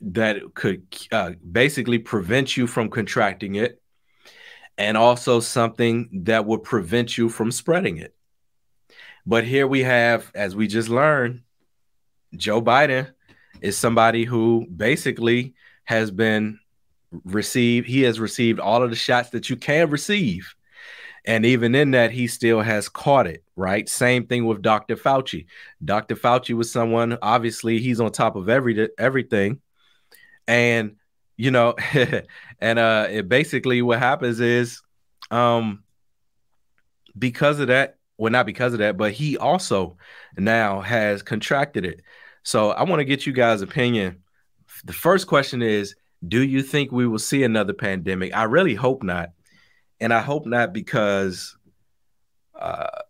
that 0.00 0.54
could 0.54 0.86
uh, 1.10 1.32
basically 1.50 1.98
prevent 1.98 2.56
you 2.56 2.66
from 2.66 2.90
contracting 2.90 3.54
it, 3.54 3.80
and 4.76 4.96
also 4.96 5.40
something 5.40 6.22
that 6.24 6.44
would 6.44 6.62
prevent 6.62 7.16
you 7.16 7.28
from 7.28 7.50
spreading 7.50 7.96
it. 7.98 8.14
But 9.26 9.44
here 9.44 9.66
we 9.66 9.80
have, 9.80 10.30
as 10.34 10.54
we 10.54 10.66
just 10.66 10.88
learned, 10.88 11.42
Joe 12.36 12.60
Biden 12.60 13.12
is 13.60 13.78
somebody 13.78 14.24
who 14.24 14.66
basically 14.66 15.54
has 15.84 16.10
been 16.10 16.58
received, 17.24 17.86
he 17.86 18.02
has 18.02 18.20
received 18.20 18.60
all 18.60 18.82
of 18.82 18.90
the 18.90 18.96
shots 18.96 19.30
that 19.30 19.48
you 19.48 19.56
can 19.56 19.88
receive. 19.90 20.54
And 21.26 21.46
even 21.46 21.74
in 21.74 21.92
that, 21.92 22.10
he 22.10 22.26
still 22.26 22.60
has 22.60 22.88
caught 22.88 23.26
it, 23.26 23.42
right? 23.56 23.88
Same 23.88 24.26
thing 24.26 24.44
with 24.44 24.60
Dr. 24.60 24.96
Fauci. 24.96 25.46
Dr. 25.82 26.16
Fauci 26.16 26.54
was 26.54 26.70
someone, 26.70 27.16
obviously, 27.22 27.80
he's 27.80 28.00
on 28.00 28.12
top 28.12 28.36
of 28.36 28.48
every 28.48 28.90
everything. 28.98 29.60
And, 30.46 30.96
you 31.36 31.50
know, 31.50 31.74
and 32.60 32.78
uh 32.78 33.06
it 33.10 33.28
basically 33.28 33.80
what 33.80 33.98
happens 33.98 34.40
is 34.40 34.82
um 35.30 35.82
because 37.18 37.58
of 37.58 37.68
that, 37.68 37.96
well, 38.18 38.32
not 38.32 38.46
because 38.46 38.72
of 38.74 38.80
that, 38.80 38.96
but 38.96 39.12
he 39.12 39.38
also 39.38 39.96
now 40.36 40.80
has 40.80 41.22
contracted 41.22 41.86
it. 41.86 42.02
So 42.42 42.70
I 42.70 42.82
want 42.82 43.00
to 43.00 43.04
get 43.04 43.26
you 43.26 43.32
guys' 43.32 43.62
opinion. 43.62 44.22
The 44.84 44.92
first 44.92 45.26
question 45.26 45.62
is 45.62 45.94
Do 46.26 46.42
you 46.42 46.62
think 46.62 46.92
we 46.92 47.06
will 47.06 47.18
see 47.18 47.42
another 47.44 47.72
pandemic? 47.72 48.34
I 48.36 48.44
really 48.44 48.74
hope 48.74 49.02
not. 49.02 49.30
And 50.00 50.12
I 50.12 50.20
hope 50.20 50.46
not 50.46 50.72
because 50.72 51.56
uh, 52.58 53.02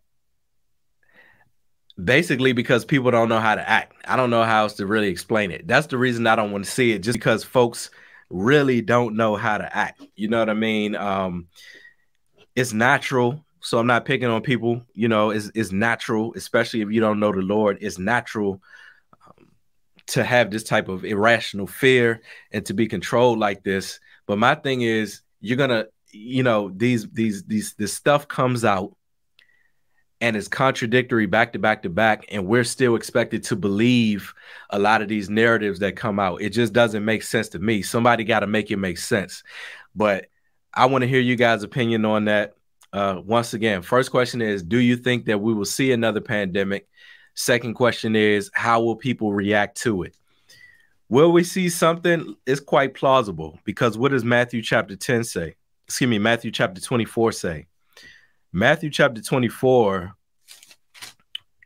basically 2.03 2.53
because 2.53 2.85
people 2.85 3.11
don't 3.11 3.29
know 3.29 3.41
how 3.41 3.55
to 3.55 3.69
act. 3.69 3.95
I 4.07 4.17
don't 4.17 4.31
know 4.31 4.45
how 4.45 4.63
else 4.63 4.75
to 4.75 4.87
really 4.87 5.09
explain 5.09 5.51
it. 5.51 5.67
That's 5.67 5.87
the 5.87 5.99
reason 5.99 6.27
I 6.27 6.37
don't 6.37 6.53
want 6.53 6.65
to 6.65 6.71
see 6.71 6.93
it, 6.93 7.01
just 7.01 7.19
because 7.19 7.45
folks 7.45 7.91
really 8.31 8.81
don't 8.81 9.17
know 9.17 9.37
how 9.37 9.59
to 9.59 9.77
act. 9.77 10.03
You 10.17 10.29
know 10.29 10.39
what 10.39 10.51
I 10.51 10.55
mean? 10.55 10.95
Um, 10.95 11.49
it's 12.55 12.73
natural 12.73 13.45
so 13.65 13.79
I'm 13.79 13.87
not 13.87 14.05
picking 14.05 14.29
on 14.29 14.43
people. 14.43 14.83
You 14.93 15.09
know, 15.09 15.31
it's, 15.31 15.51
it's 15.55 15.73
natural, 15.73 16.35
especially 16.37 16.83
if 16.83 16.91
you 16.91 17.01
don't 17.01 17.19
know 17.19 17.33
the 17.33 17.41
Lord. 17.41 17.79
It's 17.81 17.99
natural 17.99 18.61
um, 19.27 19.49
to 20.09 20.23
have 20.23 20.51
this 20.51 20.65
type 20.65 20.89
of 20.89 21.03
irrational 21.07 21.67
fear 21.67 22.21
and 22.53 22.65
to 22.67 22.75
be 22.75 22.87
controlled 22.87 23.39
like 23.39 23.65
this. 23.65 24.01
But 24.27 24.39
my 24.39 24.55
thing 24.55 24.83
is, 24.83 25.23
you're 25.41 25.57
gonna, 25.57 25.87
you 26.15 26.43
know, 26.43 26.71
these 26.75 27.09
these 27.11 27.45
these 27.45 27.75
this 27.75 27.93
stuff 27.93 28.29
comes 28.29 28.65
out 28.65 28.97
and 30.21 30.37
it's 30.37 30.49
contradictory 30.49 31.27
back 31.27 31.53
to 31.53 31.59
back 31.59 31.83
to 31.83 31.91
back 31.91 32.25
and 32.31 32.47
we're 32.47 32.65
still 32.65 32.95
expected 32.95 33.43
to 33.45 33.57
believe 33.57 34.33
a 34.71 34.79
lot 34.79 35.03
of 35.03 35.09
these 35.09 35.29
narratives 35.29 35.81
that 35.81 35.97
come 35.97 36.21
out 36.21 36.41
it 36.41 36.51
just 36.51 36.73
doesn't 36.73 37.05
make 37.05 37.23
sense 37.23 37.49
to 37.49 37.59
me 37.59 37.83
somebody 37.83 38.23
got 38.23 38.41
to 38.41 38.47
make 38.47 38.71
it 38.71 38.77
make 38.77 38.97
sense 38.97 39.43
but 39.97 40.29
i 40.73 40.87
want 40.87 41.03
to 41.03 41.09
hear 41.09 41.19
you 41.19 41.35
guys 41.35 41.65
opinion 41.65 42.05
on 42.05 42.27
that 42.27 42.55
uh, 42.95 43.21
once 43.27 43.55
again, 43.55 43.83
first 43.83 44.13
question 44.13 44.41
is 44.41 44.63
Do 44.63 44.79
you 44.79 44.97
think 44.97 45.25
that 45.25 45.41
we 45.41 45.53
will 45.53 45.65
see 45.65 45.91
another 45.91 46.21
pandemic? 46.21 46.89
Second 47.35 47.75
question 47.75 48.15
is 48.15 48.53
How 48.55 48.81
will 48.81 48.95
people 48.95 49.33
react 49.33 49.79
to 49.79 50.05
it? 50.05 50.17
Will 51.09 51.33
we 51.33 51.43
see 51.43 51.69
something? 51.69 52.37
It's 52.47 52.61
quite 52.61 52.95
plausible 52.95 53.59
because 53.65 53.99
what 53.99 54.13
does 54.13 54.25
Matthew 54.25 54.63
chapter 54.63 54.95
10 54.95 55.25
say? 55.25 55.57
Excuse 55.87 56.09
me, 56.09 56.19
Matthew 56.19 56.51
chapter 56.51 56.81
24 56.81 57.33
say? 57.33 57.67
Matthew 58.53 58.91
chapter 58.91 59.21
24 59.21 60.15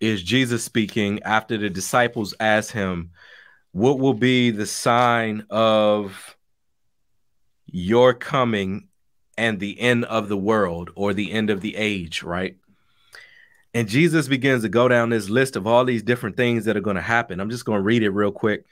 is 0.00 0.22
Jesus 0.22 0.64
speaking 0.64 1.22
after 1.22 1.56
the 1.56 1.70
disciples 1.70 2.34
asked 2.40 2.72
him, 2.72 3.10
What 3.72 3.98
will 3.98 4.14
be 4.14 4.50
the 4.50 4.66
sign 4.66 5.46
of 5.50 6.37
your 7.66 8.14
coming 8.14 8.88
and 9.37 9.60
the 9.60 9.78
end 9.78 10.04
of 10.06 10.28
the 10.28 10.37
world 10.37 10.90
or 10.94 11.14
the 11.14 11.30
end 11.30 11.50
of 11.50 11.60
the 11.60 11.76
age, 11.76 12.22
right? 12.22 12.56
And 13.75 13.88
Jesus 13.88 14.26
begins 14.26 14.62
to 14.62 14.68
go 14.68 14.88
down 14.88 15.10
this 15.10 15.28
list 15.28 15.54
of 15.54 15.66
all 15.66 15.84
these 15.84 16.02
different 16.02 16.37
things 16.37 16.64
that 16.64 16.76
are 16.76 16.80
going 16.80 16.96
to 16.96 17.02
happen. 17.02 17.38
I'm 17.38 17.50
just 17.50 17.64
going 17.64 17.78
to 17.78 17.84
read 17.84 18.02
it 18.02 18.10
real 18.10 18.32
quick. 18.32 18.64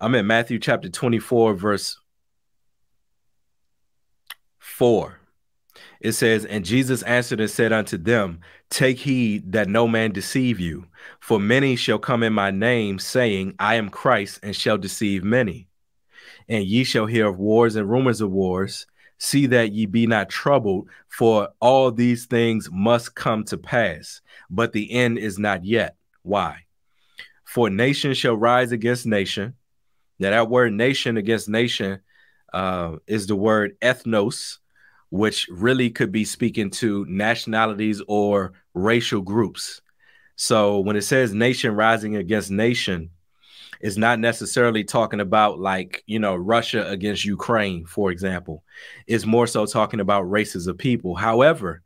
I'm 0.00 0.14
in 0.14 0.26
Matthew 0.26 0.58
chapter 0.58 0.88
24, 0.88 1.54
verse 1.54 1.98
4. 4.72 5.18
It 6.00 6.12
says, 6.12 6.44
And 6.44 6.64
Jesus 6.64 7.02
answered 7.02 7.40
and 7.40 7.50
said 7.50 7.72
unto 7.72 7.96
them, 7.96 8.40
Take 8.70 8.98
heed 8.98 9.52
that 9.52 9.68
no 9.68 9.86
man 9.86 10.12
deceive 10.12 10.58
you, 10.58 10.86
for 11.20 11.38
many 11.38 11.76
shall 11.76 11.98
come 11.98 12.22
in 12.22 12.32
my 12.32 12.50
name, 12.50 12.98
saying, 12.98 13.54
I 13.58 13.76
am 13.76 13.90
Christ, 13.90 14.40
and 14.42 14.56
shall 14.56 14.78
deceive 14.78 15.22
many. 15.22 15.68
And 16.48 16.64
ye 16.64 16.84
shall 16.84 17.06
hear 17.06 17.28
of 17.28 17.38
wars 17.38 17.76
and 17.76 17.88
rumors 17.88 18.20
of 18.20 18.30
wars. 18.30 18.86
See 19.18 19.46
that 19.46 19.72
ye 19.72 19.86
be 19.86 20.06
not 20.06 20.28
troubled, 20.28 20.88
for 21.08 21.50
all 21.60 21.92
these 21.92 22.26
things 22.26 22.68
must 22.72 23.14
come 23.14 23.44
to 23.44 23.58
pass, 23.58 24.20
but 24.50 24.72
the 24.72 24.90
end 24.90 25.18
is 25.18 25.38
not 25.38 25.64
yet. 25.64 25.96
Why? 26.22 26.64
For 27.44 27.70
nation 27.70 28.14
shall 28.14 28.36
rise 28.36 28.72
against 28.72 29.06
nation. 29.06 29.54
Now, 30.18 30.30
that 30.30 30.50
word 30.50 30.72
nation 30.72 31.16
against 31.16 31.48
nation 31.48 32.00
uh, 32.52 32.96
is 33.06 33.26
the 33.26 33.36
word 33.36 33.76
ethnos, 33.80 34.58
which 35.12 35.46
really 35.50 35.90
could 35.90 36.10
be 36.10 36.24
speaking 36.24 36.70
to 36.70 37.04
nationalities 37.06 38.00
or 38.08 38.54
racial 38.72 39.20
groups. 39.20 39.82
So 40.36 40.80
when 40.80 40.96
it 40.96 41.02
says 41.02 41.34
nation 41.34 41.74
rising 41.74 42.16
against 42.16 42.50
nation, 42.50 43.10
it's 43.82 43.98
not 43.98 44.20
necessarily 44.20 44.84
talking 44.84 45.20
about 45.20 45.58
like, 45.58 46.02
you 46.06 46.18
know, 46.18 46.34
Russia 46.34 46.88
against 46.88 47.26
Ukraine, 47.26 47.84
for 47.84 48.10
example. 48.10 48.64
It's 49.06 49.26
more 49.26 49.46
so 49.46 49.66
talking 49.66 50.00
about 50.00 50.30
races 50.30 50.66
of 50.66 50.78
people. 50.78 51.14
However, 51.14 51.82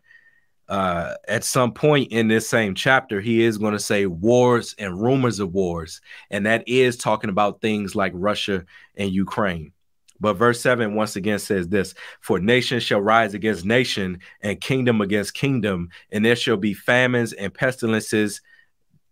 uh, 0.69 1.15
at 1.27 1.43
some 1.43 1.73
point 1.73 2.13
in 2.13 2.29
this 2.29 2.49
same 2.49 2.77
chapter, 2.77 3.21
he 3.21 3.43
is 3.43 3.59
going 3.59 3.73
to 3.73 3.81
say 3.81 4.07
wars 4.07 4.77
and 4.79 5.03
rumors 5.03 5.41
of 5.41 5.53
wars. 5.53 6.01
And 6.31 6.47
that 6.47 6.63
is 6.69 6.97
talking 6.97 7.31
about 7.31 7.61
things 7.61 7.97
like 7.97 8.13
Russia 8.15 8.67
and 8.95 9.11
Ukraine. 9.11 9.73
But 10.21 10.35
verse 10.35 10.61
7 10.61 10.95
once 10.95 11.17
again 11.17 11.39
says 11.39 11.69
this 11.69 11.95
For 12.21 12.39
nation 12.39 12.81
shall 12.81 13.01
rise 13.01 13.35
against 13.35 13.65
nation, 13.65 14.21
and 14.41 14.61
kingdom 14.61 15.01
against 15.01 15.35
kingdom, 15.35 15.91
and 16.11 16.25
there 16.25 16.37
shall 16.37 16.57
be 16.57 16.75
famines 16.75 17.33
and 17.33 17.53
pestilences. 17.53 18.41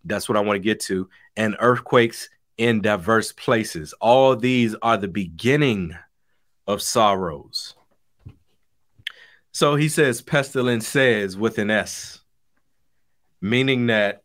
That's 0.04 0.28
what 0.28 0.37
I 0.37 0.40
want 0.40 0.56
to 0.56 0.61
get 0.61 0.80
to, 0.80 1.08
and 1.37 1.56
earthquakes 1.61 2.28
in 2.58 2.80
diverse 2.80 3.32
places. 3.32 3.94
All 4.00 4.37
these 4.37 4.75
are 4.82 4.96
the 4.96 5.08
beginning 5.08 5.96
of 6.66 6.82
sorrows. 6.82 7.75
So 9.52 9.76
he 9.76 9.88
says 9.88 10.20
pestilence 10.20 10.87
says 10.87 11.37
with 11.37 11.58
an 11.58 11.70
S, 11.70 12.20
meaning 13.40 13.87
that 13.87 14.25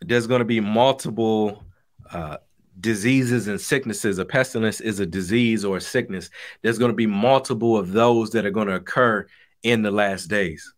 there's 0.00 0.26
going 0.26 0.38
to 0.38 0.46
be 0.46 0.60
multiple 0.60 1.64
uh, 2.10 2.38
diseases 2.80 3.48
and 3.48 3.60
sicknesses. 3.60 4.18
A 4.18 4.24
pestilence 4.24 4.80
is 4.80 5.00
a 5.00 5.06
disease 5.06 5.64
or 5.64 5.76
a 5.76 5.80
sickness. 5.80 6.30
There's 6.62 6.78
going 6.78 6.90
to 6.90 6.96
be 6.96 7.06
multiple 7.06 7.76
of 7.76 7.92
those 7.92 8.30
that 8.30 8.46
are 8.46 8.50
going 8.50 8.68
to 8.68 8.74
occur 8.74 9.26
in 9.62 9.82
the 9.82 9.90
last 9.90 10.26
days. 10.26 10.72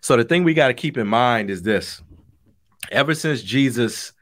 So 0.00 0.16
the 0.16 0.24
thing 0.24 0.42
we 0.42 0.54
got 0.54 0.68
to 0.68 0.74
keep 0.74 0.98
in 0.98 1.06
mind 1.06 1.50
is 1.50 1.62
this. 1.62 2.02
Ever 2.90 3.14
since 3.14 3.42
Jesus 3.42 4.12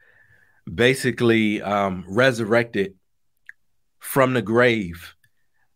basically 0.71 1.61
um, 1.61 2.05
resurrected 2.07 2.93
from 3.99 4.33
the 4.33 4.41
grave, 4.41 5.15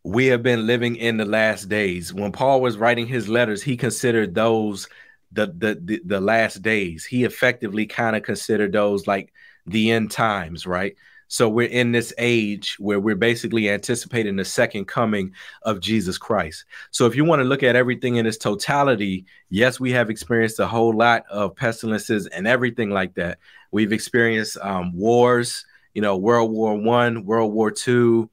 we 0.03 0.27
have 0.27 0.43
been 0.43 0.67
living 0.67 0.95
in 0.95 1.17
the 1.17 1.25
last 1.25 1.67
days. 1.67 2.13
When 2.13 2.31
Paul 2.31 2.61
was 2.61 2.77
writing 2.77 3.07
his 3.07 3.27
letters, 3.27 3.63
he 3.63 3.75
considered 3.75 4.35
those 4.35 4.87
the 5.35 5.47
the 5.47 5.79
the, 5.83 6.01
the 6.05 6.21
last 6.21 6.61
days. 6.61 7.05
He 7.05 7.23
effectively 7.23 7.85
kind 7.85 8.15
of 8.15 8.23
considered 8.23 8.71
those 8.71 9.07
like 9.07 9.33
the 9.67 9.91
end 9.91 10.11
times, 10.11 10.65
right? 10.65 10.95
So 11.27 11.49
we're 11.49 11.67
in 11.67 11.91
this 11.91 12.13
age 12.19 12.77
where 12.79 12.99
we're 12.99 13.15
basically 13.15 13.69
anticipating 13.69 14.35
the 14.35 14.45
second 14.45 14.85
coming 14.85 15.33
of 15.63 15.79
Jesus 15.79 16.17
Christ. 16.19 16.65
So 16.91 17.07
if 17.07 17.15
you 17.15 17.25
want 17.25 17.39
to 17.39 17.47
look 17.47 17.63
at 17.63 17.75
everything 17.75 18.17
in 18.17 18.27
its 18.27 18.37
totality, 18.37 19.25
yes, 19.49 19.79
we 19.79 19.91
have 19.91 20.11
experienced 20.11 20.59
a 20.59 20.67
whole 20.67 20.95
lot 20.95 21.25
of 21.29 21.55
pestilences 21.55 22.27
and 22.27 22.45
everything 22.45 22.91
like 22.91 23.15
that. 23.15 23.39
We've 23.71 23.91
experienced 23.91 24.57
um, 24.61 24.95
wars, 24.95 25.65
you 25.95 26.01
know, 26.01 26.15
World 26.15 26.51
War 26.51 26.77
One, 26.77 27.25
World 27.25 27.53
War 27.53 27.71
Two, 27.71 28.29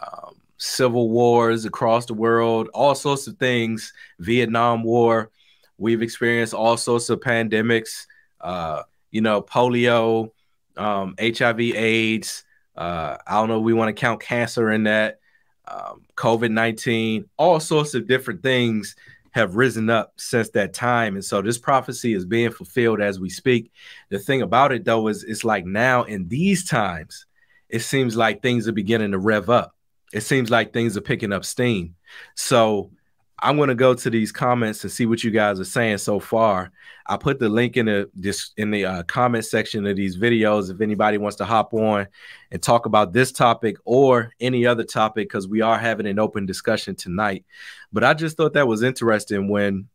um, 0.00 0.36
civil 0.58 1.10
wars 1.10 1.64
across 1.64 2.06
the 2.06 2.14
world, 2.14 2.68
all 2.74 2.94
sorts 2.94 3.26
of 3.26 3.38
things, 3.38 3.92
Vietnam 4.18 4.84
War. 4.84 5.30
We've 5.78 6.02
experienced 6.02 6.54
all 6.54 6.76
sorts 6.76 7.10
of 7.10 7.20
pandemics, 7.20 8.06
uh, 8.40 8.82
you 9.10 9.20
know, 9.20 9.42
polio, 9.42 10.30
um, 10.76 11.14
HIV, 11.20 11.60
AIDS. 11.60 12.44
Uh, 12.76 13.16
I 13.26 13.34
don't 13.34 13.48
know. 13.48 13.60
We 13.60 13.72
want 13.72 13.94
to 13.94 14.00
count 14.00 14.20
cancer 14.20 14.70
in 14.72 14.84
that. 14.84 15.20
Um, 15.68 16.02
COVID 16.16 16.52
19, 16.52 17.24
all 17.36 17.58
sorts 17.58 17.94
of 17.94 18.06
different 18.06 18.42
things 18.42 18.94
have 19.32 19.56
risen 19.56 19.90
up 19.90 20.14
since 20.16 20.48
that 20.50 20.72
time. 20.72 21.14
And 21.14 21.24
so 21.24 21.42
this 21.42 21.58
prophecy 21.58 22.14
is 22.14 22.24
being 22.24 22.50
fulfilled 22.50 23.02
as 23.02 23.20
we 23.20 23.28
speak. 23.28 23.70
The 24.08 24.18
thing 24.18 24.42
about 24.42 24.72
it, 24.72 24.84
though, 24.84 25.08
is 25.08 25.24
it's 25.24 25.44
like 25.44 25.66
now 25.66 26.04
in 26.04 26.28
these 26.28 26.64
times, 26.64 27.26
it 27.68 27.80
seems 27.80 28.16
like 28.16 28.40
things 28.40 28.66
are 28.66 28.72
beginning 28.72 29.10
to 29.12 29.18
rev 29.18 29.50
up. 29.50 29.74
It 30.12 30.22
seems 30.22 30.50
like 30.50 30.72
things 30.72 30.96
are 30.96 31.02
picking 31.02 31.32
up 31.32 31.44
steam. 31.44 31.96
So 32.34 32.92
I'm 33.38 33.56
going 33.56 33.68
to 33.68 33.74
go 33.74 33.92
to 33.92 34.10
these 34.10 34.32
comments 34.32 34.82
and 34.82 34.90
see 34.90 35.04
what 35.04 35.22
you 35.22 35.30
guys 35.30 35.60
are 35.60 35.64
saying 35.64 35.98
so 35.98 36.18
far. 36.18 36.72
I 37.06 37.18
put 37.18 37.38
the 37.38 37.50
link 37.50 37.76
in 37.76 37.86
the 37.86 38.10
this 38.14 38.52
in 38.56 38.70
the 38.70 38.86
uh, 38.86 39.02
comment 39.02 39.44
section 39.44 39.86
of 39.86 39.96
these 39.96 40.16
videos 40.16 40.70
if 40.70 40.80
anybody 40.80 41.18
wants 41.18 41.36
to 41.36 41.44
hop 41.44 41.74
on 41.74 42.06
and 42.50 42.62
talk 42.62 42.86
about 42.86 43.12
this 43.12 43.32
topic 43.32 43.76
or 43.84 44.32
any 44.40 44.64
other 44.64 44.84
topic 44.84 45.28
because 45.28 45.46
we 45.46 45.60
are 45.60 45.78
having 45.78 46.06
an 46.06 46.18
open 46.18 46.46
discussion 46.46 46.94
tonight. 46.94 47.44
But 47.92 48.04
I 48.04 48.14
just 48.14 48.36
thought 48.36 48.54
that 48.54 48.68
was 48.68 48.82
interesting 48.82 49.48
when 49.48 49.88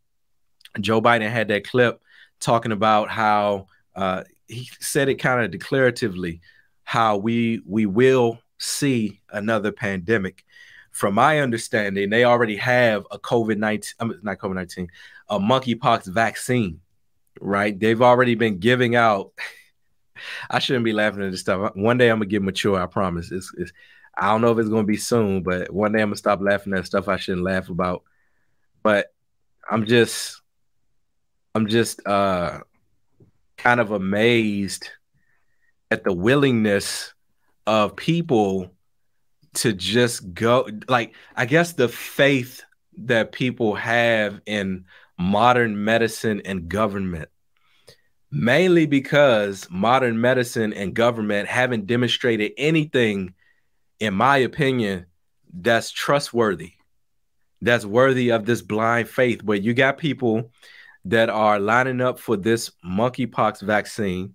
Joe 0.80 1.02
Biden 1.02 1.30
had 1.30 1.48
that 1.48 1.68
clip 1.68 2.02
talking 2.40 2.72
about 2.72 3.10
how 3.10 3.68
uh, 3.96 4.24
he 4.48 4.70
said 4.80 5.10
it 5.10 5.16
kind 5.16 5.44
of 5.44 5.60
declaratively 5.60 6.42
how 6.84 7.18
we 7.18 7.62
we 7.66 7.88
will 7.88 8.40
see 8.60 9.20
another 9.32 9.72
pandemic 9.72 10.46
from 10.92 11.16
my 11.16 11.40
understanding, 11.40 12.10
they 12.10 12.26
already 12.26 12.58
have 12.58 13.06
a 13.12 13.18
COVID 13.18 13.58
19, 13.58 13.94
I 14.00 14.04
mean, 14.06 14.20
not 14.22 14.38
COVID 14.38 14.56
19, 14.56 14.90
a 15.30 15.40
monkeypox 15.40 16.06
vaccine, 16.06 16.82
right? 17.40 17.78
They've 17.78 18.02
already 18.02 18.36
been 18.36 18.60
giving 18.60 18.96
out. 18.96 19.32
I 20.50 20.60
shouldn't 20.60 20.86
be 20.86 20.94
laughing 20.94 21.24
at 21.24 21.32
this 21.32 21.40
stuff. 21.40 21.76
One 21.76 21.98
day 21.98 22.10
I'm 22.10 22.18
gonna 22.18 22.28
get 22.28 22.44
mature. 22.44 22.80
I 22.80 22.86
promise. 22.86 23.32
It's, 23.32 23.52
it's 23.58 23.72
I 24.16 24.28
don't 24.28 24.42
know 24.42 24.52
if 24.52 24.60
it's 24.60 24.70
gonna 24.70 24.84
be 24.84 24.98
soon, 24.98 25.42
but 25.42 25.72
one 25.72 25.94
day 25.94 26.02
I'm 26.02 26.10
gonna 26.10 26.18
stop 26.18 26.42
laughing 26.42 26.74
at 26.74 26.86
stuff 26.86 27.08
I 27.08 27.18
shouldn't 27.18 27.44
laugh 27.44 27.70
about. 27.70 28.04
But 28.84 29.14
I'm 29.70 29.86
just, 29.86 30.42
I'm 31.56 31.68
just 31.68 32.06
uh, 32.06 32.60
kind 33.58 33.80
of 33.80 33.92
amazed 33.92 34.90
at 35.90 36.04
the 36.04 36.14
willingness 36.14 37.14
of 37.66 37.96
people 37.96 38.72
to 39.54 39.74
just 39.74 40.34
go 40.34 40.68
like 40.88 41.14
I 41.36 41.46
guess 41.46 41.74
the 41.74 41.88
faith 41.88 42.64
that 42.98 43.32
people 43.32 43.76
have 43.76 44.42
in 44.46 44.86
modern 45.18 45.84
medicine 45.84 46.42
and 46.46 46.68
government 46.68 47.30
mainly 48.32 48.86
because 48.86 49.68
modern 49.70 50.20
medicine 50.20 50.74
and 50.74 50.94
government 50.94 51.48
haven't 51.50 51.86
demonstrated 51.86 52.54
anything 52.58 53.34
in 54.00 54.14
my 54.14 54.38
opinion 54.38 55.06
that's 55.54 55.92
trustworthy 55.92 56.74
that's 57.62 57.86
worthy 57.86 58.32
of 58.32 58.46
this 58.46 58.62
blind 58.62 59.08
faith 59.08 59.44
where 59.44 59.58
you 59.58 59.74
got 59.74 59.98
people 59.98 60.50
that 61.06 61.30
are 61.30 61.60
lining 61.60 62.00
up 62.00 62.20
for 62.20 62.38
this 62.38 62.72
monkeypox 62.86 63.62
vaccine 63.62 64.34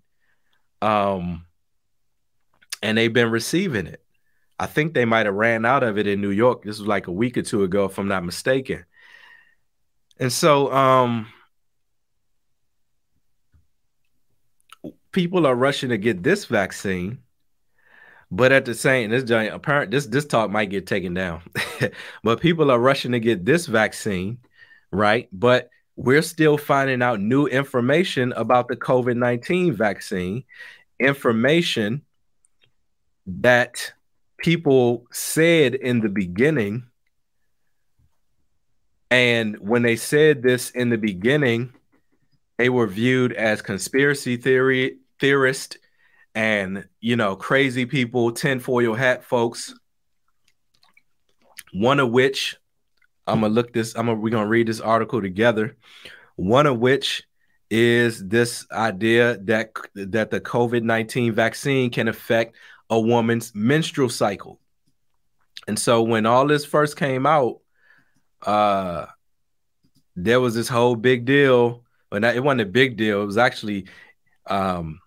um 0.83 1.45
and 2.83 2.99
they've 2.99 3.15
been 3.15 3.31
receiving 3.31 3.87
it 3.87 4.03
I 4.59 4.67
think 4.67 4.95
they 4.95 5.05
might 5.05 5.27
have 5.27 5.35
ran 5.35 5.65
out 5.65 5.83
of 5.83 5.99
it 5.99 6.07
in 6.07 6.21
New 6.21 6.31
York. 6.31 6.63
This 6.65 6.79
was 6.79 6.89
like 6.89 7.09
a 7.09 7.13
week 7.13 7.37
or 7.37 7.43
two 7.43 7.63
ago, 7.63 7.85
if 7.85 7.99
I'm 7.99 8.09
not 8.09 8.25
mistaken. 8.25 8.85
And 10.19 10.33
so 10.33 10.73
um 10.73 11.29
people 15.13 15.47
are 15.47 15.55
rushing 15.55 15.91
to 15.91 15.99
get 15.99 16.23
this 16.23 16.47
vaccine, 16.47 17.19
but 18.31 18.53
at 18.53 18.65
the 18.65 18.75
same 18.75 19.11
this 19.11 19.25
giant 19.25 19.55
apparent 19.55 19.91
this 19.91 20.07
this 20.07 20.27
talk 20.27 20.51
might 20.51 20.71
get 20.71 20.87
taken 20.87 21.13
down. 21.15 21.43
but 22.23 22.41
people 22.41 22.71
are 22.71 22.79
rushing 22.79 23.13
to 23.13 23.21
get 23.21 23.45
this 23.45 23.67
vaccine, 23.67 24.39
right? 24.91 25.29
But 25.33 25.71
we're 25.97 26.23
still 26.23 26.59
finding 26.59 27.03
out 27.03 27.21
new 27.21 27.47
information 27.47 28.33
about 28.33 28.69
the 28.69 28.77
COVID 28.77 29.17
19 29.17 29.75
vaccine, 29.75 30.45
information 30.99 32.03
that 33.27 33.93
people 34.39 35.07
said 35.13 35.75
in 35.75 36.01
the 36.01 36.09
beginning. 36.09 36.87
And 39.11 39.57
when 39.61 39.83
they 39.83 39.97
said 39.97 40.43
this 40.43 40.71
in 40.71 40.91
the 40.91 40.99
beginning, 40.99 41.73
they 42.59 42.69
were 42.69 42.87
viewed 42.87 43.33
as 43.33 43.63
conspiracy 43.63 44.37
theory 44.37 44.99
theorists 45.21 45.77
and 46.35 46.87
you 47.01 47.17
know 47.17 47.37
crazy 47.37 47.87
people, 47.87 48.33
tinfoil 48.33 48.95
hat 48.95 49.25
folks. 49.25 49.75
One 51.73 52.01
of 52.01 52.11
which 52.11 52.57
I'm 53.27 53.41
gonna 53.41 53.53
look 53.53 53.73
this. 53.73 53.95
I'm 53.97 54.07
gonna 54.07 54.19
we're 54.19 54.31
gonna 54.31 54.47
read 54.47 54.69
this 54.69 54.81
article 54.81 55.21
together. 55.21 55.77
One 56.37 56.67
of 56.67 56.79
which 56.79 57.25
is 57.71 58.27
this 58.27 58.67
idea 58.71 59.39
that 59.39 59.73
that 59.95 60.31
the 60.31 60.41
COVID 60.41 60.83
nineteen 60.83 61.33
vaccine 61.33 61.91
can 61.91 62.09
affect 62.09 62.57
a 62.91 63.01
woman's 63.01 63.55
menstrual 63.55 64.09
cycle. 64.09 64.61
And 65.69 65.79
so 65.79 66.03
when 66.03 66.27
all 66.27 66.47
this 66.47 66.65
first 66.65 66.97
came 66.97 67.27
out, 67.27 67.61
uh, 68.43 69.07
there 70.15 70.41
was 70.41 70.55
this 70.55 70.69
whole 70.69 70.97
big 70.97 71.25
deal. 71.25 71.83
But 72.11 72.25
it 72.25 72.43
wasn't 72.43 72.61
a 72.63 72.67
big 72.67 72.97
deal. 72.97 73.23
It 73.23 73.27
was 73.27 73.37
actually 73.37 73.87
um, 74.47 75.01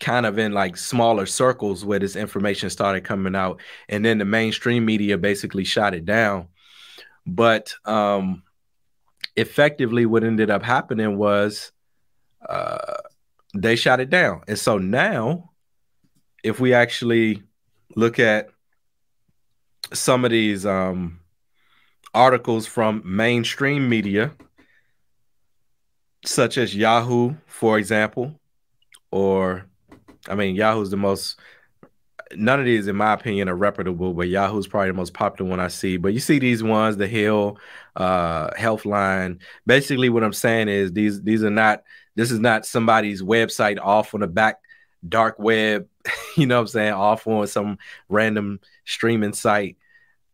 kind 0.00 0.26
of 0.26 0.38
in 0.38 0.52
like 0.52 0.76
smaller 0.76 1.26
circles 1.26 1.84
where 1.84 2.00
this 2.00 2.16
information 2.16 2.70
started 2.70 3.04
coming 3.04 3.36
out, 3.36 3.60
and 3.88 4.04
then 4.04 4.18
the 4.18 4.24
mainstream 4.24 4.84
media 4.84 5.16
basically 5.16 5.64
shot 5.64 5.94
it 5.94 6.04
down. 6.04 6.48
But 7.24 7.74
um, 7.84 8.42
effectively, 9.36 10.06
what 10.06 10.24
ended 10.24 10.50
up 10.50 10.62
happening 10.62 11.16
was 11.16 11.72
uh, 12.46 12.96
they 13.54 13.76
shot 13.76 14.00
it 14.00 14.10
down. 14.10 14.42
And 14.48 14.58
so 14.58 14.78
now, 14.78 15.52
if 16.44 16.60
we 16.60 16.74
actually 16.74 17.42
look 17.96 18.18
at 18.20 18.50
some 19.92 20.24
of 20.24 20.30
these 20.30 20.64
um, 20.66 21.18
articles 22.12 22.66
from 22.66 23.02
mainstream 23.04 23.88
media, 23.88 24.32
such 26.24 26.58
as 26.58 26.76
Yahoo, 26.76 27.34
for 27.46 27.78
example, 27.78 28.38
or 29.10 29.64
I 30.28 30.34
mean, 30.34 30.54
Yahoo's 30.54 30.90
the 30.90 30.96
most 30.96 31.40
none 32.36 32.58
of 32.58 32.66
these, 32.66 32.88
in 32.88 32.96
my 32.96 33.12
opinion, 33.12 33.48
are 33.48 33.56
reputable, 33.56 34.12
but 34.12 34.28
Yahoo's 34.28 34.66
probably 34.66 34.88
the 34.88 34.94
most 34.94 35.14
popular 35.14 35.50
one 35.50 35.60
I 35.60 35.68
see. 35.68 35.96
But 35.96 36.14
you 36.14 36.20
see 36.20 36.38
these 36.38 36.62
ones, 36.62 36.96
the 36.96 37.06
Hill, 37.06 37.58
uh, 37.96 38.50
Healthline. 38.50 39.40
Basically, 39.66 40.10
what 40.10 40.24
I'm 40.24 40.32
saying 40.32 40.68
is 40.68 40.92
these 40.92 41.22
these 41.22 41.42
are 41.42 41.50
not. 41.50 41.84
This 42.16 42.30
is 42.30 42.38
not 42.38 42.64
somebody's 42.64 43.22
website 43.22 43.78
off 43.80 44.14
on 44.14 44.20
the 44.20 44.28
back 44.28 44.58
dark 45.08 45.38
web. 45.38 45.88
You 46.36 46.46
know 46.46 46.56
what 46.56 46.62
I'm 46.62 46.66
saying? 46.66 46.92
Off 46.94 47.28
on 47.28 47.46
some 47.46 47.78
random 48.08 48.58
streaming 48.84 49.34
site, 49.34 49.76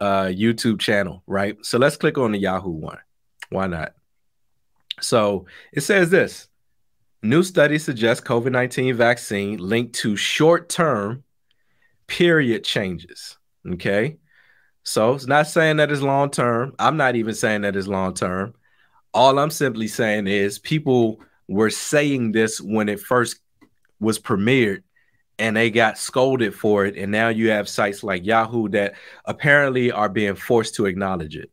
uh, 0.00 0.24
YouTube 0.24 0.80
channel, 0.80 1.22
right? 1.26 1.58
So 1.60 1.76
let's 1.76 1.98
click 1.98 2.16
on 2.16 2.32
the 2.32 2.38
Yahoo 2.38 2.70
one. 2.70 2.96
Why 3.50 3.66
not? 3.66 3.92
So 5.02 5.44
it 5.74 5.82
says 5.82 6.08
this. 6.08 6.48
New 7.22 7.42
study 7.42 7.78
suggests 7.78 8.24
COVID 8.26 8.50
19 8.50 8.96
vaccine 8.96 9.58
linked 9.58 9.94
to 9.96 10.16
short 10.16 10.70
term 10.70 11.22
period 12.06 12.64
changes. 12.64 13.36
Okay. 13.72 14.16
So 14.82 15.14
it's 15.14 15.26
not 15.26 15.46
saying 15.46 15.76
that 15.76 15.92
it's 15.92 16.00
long 16.00 16.30
term. 16.30 16.74
I'm 16.78 16.96
not 16.96 17.14
even 17.16 17.34
saying 17.34 17.60
that 17.62 17.76
it's 17.76 17.86
long 17.86 18.14
term. 18.14 18.54
All 19.12 19.38
I'm 19.38 19.50
simply 19.50 19.86
saying 19.86 20.26
is 20.26 20.58
people 20.58 21.20
were 21.46 21.70
saying 21.70 22.32
this 22.32 22.60
when 22.60 22.88
it 22.88 23.00
first 23.00 23.40
was 24.00 24.18
premiered 24.18 24.82
and 25.38 25.56
they 25.56 25.70
got 25.70 25.98
scolded 25.98 26.54
for 26.54 26.84
it. 26.84 26.96
And 26.96 27.12
now 27.12 27.28
you 27.28 27.50
have 27.50 27.68
sites 27.68 28.02
like 28.02 28.26
Yahoo 28.26 28.68
that 28.70 28.94
apparently 29.24 29.92
are 29.92 30.08
being 30.08 30.34
forced 30.34 30.74
to 30.76 30.86
acknowledge 30.86 31.36
it. 31.36 31.50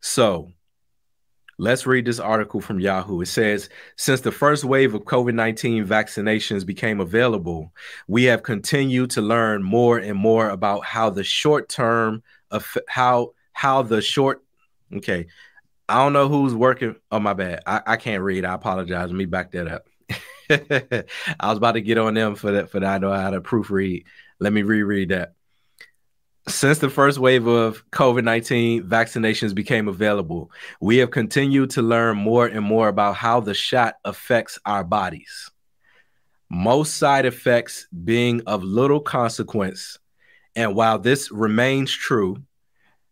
So 0.00 0.52
Let's 1.62 1.86
read 1.86 2.06
this 2.06 2.18
article 2.18 2.60
from 2.60 2.80
Yahoo. 2.80 3.20
It 3.20 3.26
says 3.26 3.68
Since 3.96 4.22
the 4.22 4.32
first 4.32 4.64
wave 4.64 4.94
of 4.94 5.04
COVID 5.04 5.34
19 5.34 5.86
vaccinations 5.86 6.66
became 6.66 7.00
available, 7.00 7.72
we 8.08 8.24
have 8.24 8.42
continued 8.42 9.10
to 9.10 9.20
learn 9.20 9.62
more 9.62 9.98
and 9.98 10.18
more 10.18 10.48
about 10.48 10.84
how 10.84 11.10
the 11.10 11.22
short 11.22 11.68
term 11.68 12.24
of 12.50 12.76
how 12.88 13.34
how 13.52 13.82
the 13.82 14.02
short 14.02 14.42
okay. 14.92 15.26
I 15.88 15.98
don't 15.98 16.14
know 16.14 16.28
who's 16.28 16.54
working. 16.54 16.96
Oh, 17.12 17.20
my 17.20 17.34
bad. 17.34 17.62
I, 17.66 17.82
I 17.86 17.96
can't 17.96 18.22
read. 18.22 18.44
I 18.44 18.54
apologize. 18.54 19.08
Let 19.10 19.16
me 19.16 19.26
back 19.26 19.52
that 19.52 19.68
up. 19.68 19.86
I 20.50 21.48
was 21.48 21.58
about 21.58 21.72
to 21.72 21.80
get 21.80 21.98
on 21.98 22.14
them 22.14 22.34
for 22.34 22.52
that 22.52 22.70
for 22.70 22.80
that. 22.80 22.94
I 22.94 22.98
know 22.98 23.12
how 23.12 23.30
to 23.30 23.40
proofread. 23.40 24.04
Let 24.40 24.52
me 24.52 24.62
reread 24.62 25.10
that. 25.10 25.34
Since 26.48 26.78
the 26.78 26.90
first 26.90 27.18
wave 27.18 27.46
of 27.46 27.88
COVID 27.90 28.24
19 28.24 28.84
vaccinations 28.84 29.54
became 29.54 29.86
available, 29.86 30.50
we 30.80 30.96
have 30.98 31.12
continued 31.12 31.70
to 31.70 31.82
learn 31.82 32.16
more 32.16 32.46
and 32.46 32.64
more 32.64 32.88
about 32.88 33.14
how 33.14 33.40
the 33.40 33.54
shot 33.54 33.94
affects 34.04 34.58
our 34.66 34.82
bodies. 34.82 35.50
Most 36.50 36.96
side 36.96 37.24
effects 37.24 37.86
being 38.04 38.42
of 38.46 38.64
little 38.64 39.00
consequence. 39.00 39.98
And 40.56 40.74
while 40.74 40.98
this 40.98 41.30
remains 41.30 41.92
true, 41.92 42.42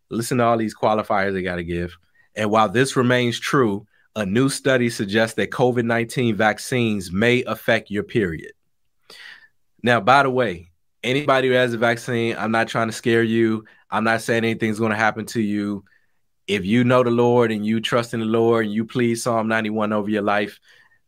listen 0.09 0.37
to 0.39 0.43
all 0.43 0.57
these 0.57 0.75
qualifiers 0.75 1.33
they 1.33 1.41
got 1.41 1.55
to 1.55 1.63
give. 1.63 1.97
And 2.35 2.51
while 2.51 2.69
this 2.69 2.95
remains 2.95 3.39
true, 3.39 3.87
a 4.15 4.25
new 4.25 4.49
study 4.49 4.89
suggests 4.89 5.35
that 5.35 5.51
COVID 5.51 5.85
19 5.85 6.35
vaccines 6.35 7.11
may 7.11 7.43
affect 7.43 7.89
your 7.89 8.03
period. 8.03 8.51
Now, 9.83 9.99
by 9.99 10.23
the 10.23 10.29
way, 10.29 10.71
anybody 11.03 11.47
who 11.47 11.53
has 11.53 11.73
a 11.73 11.77
vaccine, 11.77 12.35
I'm 12.37 12.51
not 12.51 12.67
trying 12.67 12.87
to 12.87 12.93
scare 12.93 13.23
you. 13.23 13.65
I'm 13.89 14.03
not 14.03 14.21
saying 14.21 14.43
anything's 14.43 14.79
going 14.79 14.91
to 14.91 14.97
happen 14.97 15.25
to 15.27 15.41
you. 15.41 15.83
If 16.47 16.65
you 16.65 16.83
know 16.83 17.03
the 17.03 17.11
Lord 17.11 17.51
and 17.51 17.65
you 17.65 17.79
trust 17.79 18.13
in 18.13 18.19
the 18.19 18.25
Lord 18.25 18.65
and 18.65 18.73
you 18.73 18.85
please 18.85 19.23
Psalm 19.23 19.47
91 19.47 19.93
over 19.93 20.09
your 20.09 20.21
life, 20.21 20.59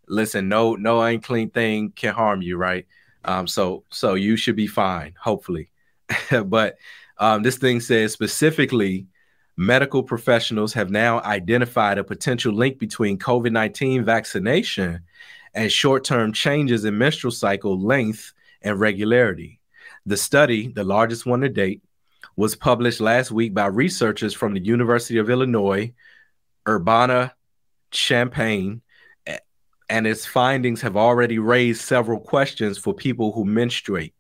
listen, 0.08 0.48
no, 0.48 0.76
no 0.76 1.02
unclean 1.02 1.50
thing 1.50 1.92
can 1.92 2.14
harm 2.14 2.42
you, 2.42 2.58
right? 2.58 2.86
Um, 3.26 3.48
so, 3.48 3.84
so 3.90 4.16
you 4.16 4.36
should 4.36 4.56
be 4.56 4.68
fine, 4.68 5.16
hopefully. 5.20 5.70
but 6.46 6.78
um, 7.18 7.44
this 7.44 7.58
thing 7.58 7.80
says 7.80 8.14
specifically, 8.14 9.08
medical 9.56 10.04
professionals 10.04 10.74
have 10.74 10.90
now 10.90 11.22
identified 11.22 11.98
a 11.98 12.04
potential 12.04 12.54
link 12.54 12.80
between 12.80 13.20
COVID 13.20 13.52
19 13.52 14.04
vaccination 14.04 15.02
and 15.54 15.72
short 15.72 16.04
term 16.04 16.34
changes 16.34 16.86
in 16.86 16.98
menstrual 16.98 17.32
cycle 17.32 17.80
length 17.80 18.34
and 18.62 18.80
regularity. 18.80 19.60
The 20.06 20.18
study, 20.18 20.68
the 20.68 20.84
largest 20.84 21.26
one 21.26 21.42
to 21.42 21.50
date, 21.50 21.82
was 22.36 22.56
published 22.56 23.00
last 23.00 23.32
week 23.32 23.54
by 23.54 23.68
researchers 23.68 24.34
from 24.34 24.54
the 24.54 24.60
University 24.60 25.18
of 25.18 25.30
Illinois, 25.30 25.94
Urbana 26.68 27.34
Champaign, 27.92 28.82
and 29.90 30.08
its 30.08 30.26
findings 30.26 30.82
have 30.82 30.98
already 30.98 31.38
raised 31.40 31.82
several 31.82 32.20
questions 32.20 32.78
for 32.78 32.94
people 32.94 33.32
who 33.32 33.46
menstruate. 33.46 34.14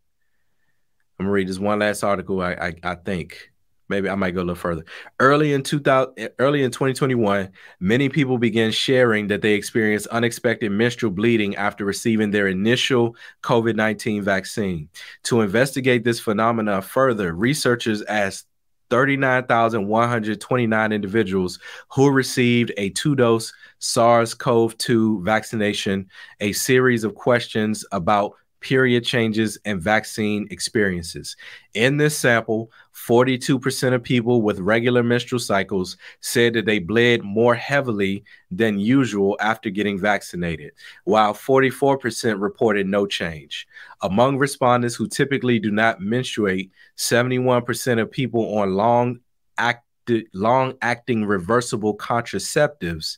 I'm 1.17 1.26
gonna 1.26 1.34
read 1.34 1.48
this 1.48 1.60
one 1.60 1.80
last 1.80 2.04
article. 2.04 2.41
I, 2.41 2.54
I, 2.54 2.74
I 2.84 2.96
think 2.96 3.53
maybe 3.93 4.10
I 4.10 4.15
might 4.15 4.32
go 4.32 4.39
a 4.39 4.41
little 4.41 4.56
further. 4.56 4.84
Early 5.19 5.53
in 5.53 5.62
2000, 5.62 6.32
early 6.39 6.63
in 6.63 6.71
2021, 6.71 7.51
many 7.79 8.10
people 8.10 8.39
began 8.39 8.71
sharing 8.71 9.27
that 9.27 9.41
they 9.41 9.53
experienced 9.53 10.08
unexpected 10.08 10.71
menstrual 10.71 11.12
bleeding 11.12 11.56
after 11.56 11.86
receiving 11.86 12.32
their 12.32 12.47
initial 12.47 13.15
COVID-19 13.43 14.23
vaccine. 14.23 14.89
To 15.23 15.41
investigate 15.41 16.03
this 16.03 16.19
phenomena 16.19 16.82
further, 16.82 17.34
researchers 17.34 18.01
asked 18.03 18.47
39,129 18.89 20.91
individuals 20.91 21.60
who 21.89 22.12
received 22.12 22.73
a 22.77 22.89
two 22.89 23.15
dose 23.15 23.53
SARS 23.79 24.34
CoV 24.34 24.77
2 24.77 25.23
vaccination 25.23 26.10
a 26.39 26.51
series 26.51 27.03
of 27.03 27.15
questions 27.15 27.84
about 27.91 28.34
period 28.63 29.03
changes, 29.03 29.60
and 29.65 29.79
vaccine 29.79 30.47
experiences. 30.49 31.36
In 31.75 31.97
this 31.97 32.17
sample, 32.17 32.71
42% 32.93 33.93
of 33.93 34.03
people 34.03 34.41
with 34.41 34.60
regular 34.60 35.03
menstrual 35.03 35.39
cycles 35.39 35.97
said 36.21 36.53
that 36.53 36.65
they 36.65 36.79
bled 36.79 37.23
more 37.23 37.56
heavily 37.56 38.23
than 38.51 38.79
usual 38.79 39.36
after 39.39 39.69
getting 39.69 39.99
vaccinated, 39.99 40.71
while 41.03 41.34
44% 41.34 42.39
reported 42.39 42.88
no 42.88 43.06
change. 43.06 43.67
Among 44.01 44.38
respondents 44.38 44.95
who 44.95 45.08
typically 45.08 45.60
do 45.60 45.71
not 45.71 46.01
menstruate, 46.01 46.71
71% 46.97 48.01
of 48.01 48.12
people 48.12 48.58
on 48.58 48.75
long 48.75 49.19
acti- 49.58 50.27
long 50.34 50.75
acting 50.82 51.25
reversible 51.25 51.97
contraceptives 51.97 53.17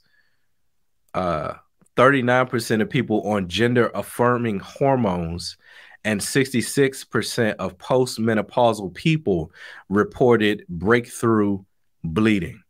uh, 1.13 1.53
39% 1.95 2.81
of 2.81 2.89
people 2.89 3.21
on 3.27 3.47
gender 3.47 3.89
affirming 3.95 4.59
hormones 4.59 5.57
and 6.05 6.21
66% 6.21 7.55
of 7.55 7.77
postmenopausal 7.79 8.93
people 8.93 9.51
reported 9.89 10.63
breakthrough 10.69 11.63
bleeding. 12.03 12.61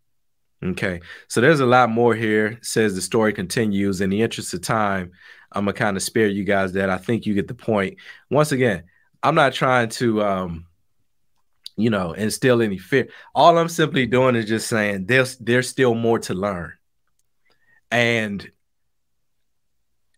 Okay. 0.63 1.01
So 1.27 1.41
there's 1.41 1.59
a 1.59 1.65
lot 1.65 1.89
more 1.89 2.15
here. 2.15 2.57
Says 2.61 2.95
the 2.95 3.01
story 3.01 3.33
continues. 3.33 3.99
In 3.99 4.09
the 4.09 4.21
interest 4.21 4.53
of 4.53 4.61
time, 4.61 5.11
I'm 5.51 5.65
gonna 5.65 5.73
kind 5.73 5.97
of 5.97 6.01
spare 6.01 6.27
you 6.27 6.45
guys 6.45 6.73
that. 6.73 6.89
I 6.89 6.97
think 6.97 7.25
you 7.25 7.33
get 7.33 7.49
the 7.49 7.53
point. 7.53 7.97
Once 8.31 8.53
again, 8.53 8.85
I'm 9.21 9.35
not 9.35 9.53
trying 9.53 9.89
to 9.89 10.23
um 10.23 10.65
you 11.75 11.89
know 11.89 12.13
instill 12.13 12.61
any 12.61 12.77
fear. 12.77 13.09
All 13.35 13.57
I'm 13.57 13.69
simply 13.69 14.05
doing 14.07 14.35
is 14.35 14.45
just 14.45 14.67
saying 14.67 15.07
there's 15.07 15.35
there's 15.37 15.67
still 15.67 15.93
more 15.93 16.19
to 16.19 16.33
learn. 16.33 16.73
And 17.91 18.49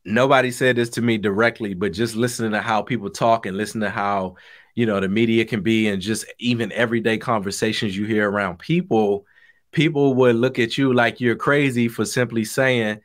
nobody 0.08 0.52
said 0.52 0.76
this 0.76 0.89
to 0.89 1.02
me 1.02 1.17
directly, 1.17 1.74
but 1.74 1.93
just 1.93 2.15
listening 2.15 2.52
to 2.52 2.62
how 2.62 2.82
people 2.82 3.10
talk 3.10 3.46
and 3.46 3.58
listen 3.58 3.82
to 3.82 3.89
how 3.89 4.36
you 4.74 4.86
know 4.86 5.00
the 5.00 5.10
media 5.10 5.46
can 5.46 5.62
be 5.62 5.88
and 5.88 6.02
just 6.02 6.26
even 6.39 6.72
everyday 6.72 7.17
conversations 7.17 7.98
you 7.98 8.06
hear 8.06 8.30
around 8.30 8.58
people 8.60 9.26
people 9.72 10.15
would 10.15 10.36
look 10.36 10.60
at 10.60 10.78
you 10.78 10.93
like 10.93 11.22
you're 11.22 11.36
crazy 11.36 11.88
for 11.88 12.06
simply 12.06 12.43
saying, 12.43 13.00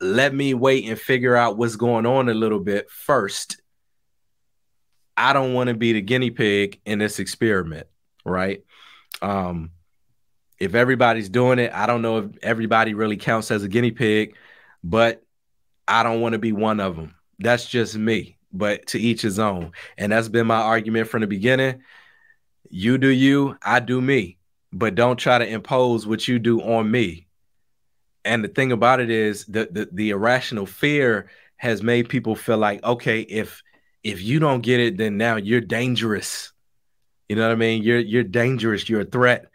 let 0.00 0.34
me 0.34 0.54
wait 0.54 0.88
and 0.88 0.98
figure 0.98 1.36
out 1.36 1.56
what's 1.56 1.76
going 1.76 2.06
on 2.06 2.28
a 2.28 2.34
little 2.34 2.60
bit 2.60 2.90
first. 2.90 3.60
I 5.16 5.32
don't 5.32 5.52
want 5.52 5.68
to 5.68 5.74
be 5.74 5.92
the 5.92 6.00
guinea 6.00 6.30
pig 6.30 6.80
in 6.84 6.98
this 6.98 7.18
experiment, 7.18 7.86
right? 8.24 8.64
Um, 9.20 9.70
if 10.58 10.74
everybody's 10.74 11.28
doing 11.28 11.58
it, 11.58 11.72
I 11.74 11.86
don't 11.86 12.02
know 12.02 12.18
if 12.18 12.24
everybody 12.42 12.94
really 12.94 13.16
counts 13.16 13.50
as 13.50 13.62
a 13.62 13.68
guinea 13.68 13.90
pig, 13.90 14.34
but 14.82 15.22
I 15.88 16.02
don't 16.02 16.20
want 16.20 16.34
to 16.34 16.38
be 16.38 16.52
one 16.52 16.80
of 16.80 16.96
them. 16.96 17.14
That's 17.38 17.66
just 17.66 17.96
me, 17.96 18.36
but 18.52 18.86
to 18.88 18.98
each 19.00 19.22
his 19.22 19.38
own. 19.38 19.72
And 19.98 20.12
that's 20.12 20.28
been 20.28 20.46
my 20.46 20.60
argument 20.60 21.08
from 21.08 21.22
the 21.22 21.26
beginning. 21.26 21.82
You 22.70 22.98
do 22.98 23.08
you, 23.08 23.56
I 23.62 23.80
do 23.80 24.00
me 24.00 24.38
but 24.72 24.94
don't 24.94 25.16
try 25.18 25.38
to 25.38 25.46
impose 25.46 26.06
what 26.06 26.26
you 26.26 26.38
do 26.38 26.60
on 26.60 26.90
me. 26.90 27.26
And 28.24 28.42
the 28.42 28.48
thing 28.48 28.72
about 28.72 29.00
it 29.00 29.10
is 29.10 29.44
the, 29.46 29.68
the 29.70 29.88
the 29.92 30.10
irrational 30.10 30.66
fear 30.66 31.28
has 31.56 31.82
made 31.82 32.08
people 32.08 32.34
feel 32.34 32.58
like, 32.58 32.82
okay, 32.82 33.20
if 33.20 33.62
if 34.02 34.22
you 34.22 34.38
don't 34.38 34.62
get 34.62 34.80
it, 34.80 34.96
then 34.96 35.16
now 35.16 35.36
you're 35.36 35.60
dangerous. 35.60 36.52
You 37.28 37.36
know 37.36 37.42
what 37.42 37.52
I 37.52 37.56
mean? 37.56 37.82
You're 37.82 37.98
you're 37.98 38.24
dangerous, 38.24 38.88
you're 38.88 39.02
a 39.02 39.04
threat. 39.04 39.46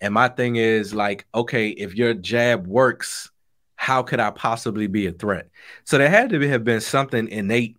And 0.00 0.12
my 0.12 0.28
thing 0.28 0.56
is 0.56 0.94
like, 0.94 1.26
okay, 1.34 1.68
if 1.68 1.94
your 1.94 2.12
jab 2.12 2.66
works, 2.66 3.30
how 3.76 4.02
could 4.02 4.20
I 4.20 4.30
possibly 4.30 4.86
be 4.86 5.06
a 5.06 5.12
threat? 5.12 5.48
So 5.84 5.98
there 5.98 6.08
had 6.08 6.30
to 6.30 6.48
have 6.48 6.64
been 6.64 6.80
something 6.80 7.28
innate 7.28 7.76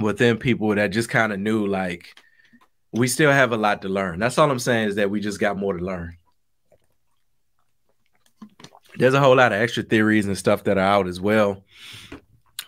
within 0.00 0.38
people 0.38 0.74
that 0.74 0.88
just 0.88 1.08
kind 1.08 1.32
of 1.32 1.38
knew 1.38 1.66
like 1.66 2.18
we 2.92 3.08
still 3.08 3.32
have 3.32 3.52
a 3.52 3.56
lot 3.56 3.82
to 3.82 3.88
learn. 3.88 4.20
That's 4.20 4.38
all 4.38 4.50
I'm 4.50 4.58
saying 4.58 4.88
is 4.88 4.94
that 4.96 5.10
we 5.10 5.20
just 5.20 5.40
got 5.40 5.58
more 5.58 5.76
to 5.76 5.84
learn. 5.84 6.16
There's 8.96 9.14
a 9.14 9.20
whole 9.20 9.36
lot 9.36 9.52
of 9.52 9.60
extra 9.60 9.82
theories 9.82 10.26
and 10.26 10.38
stuff 10.38 10.64
that 10.64 10.78
are 10.78 10.80
out 10.80 11.08
as 11.08 11.20
well. 11.20 11.64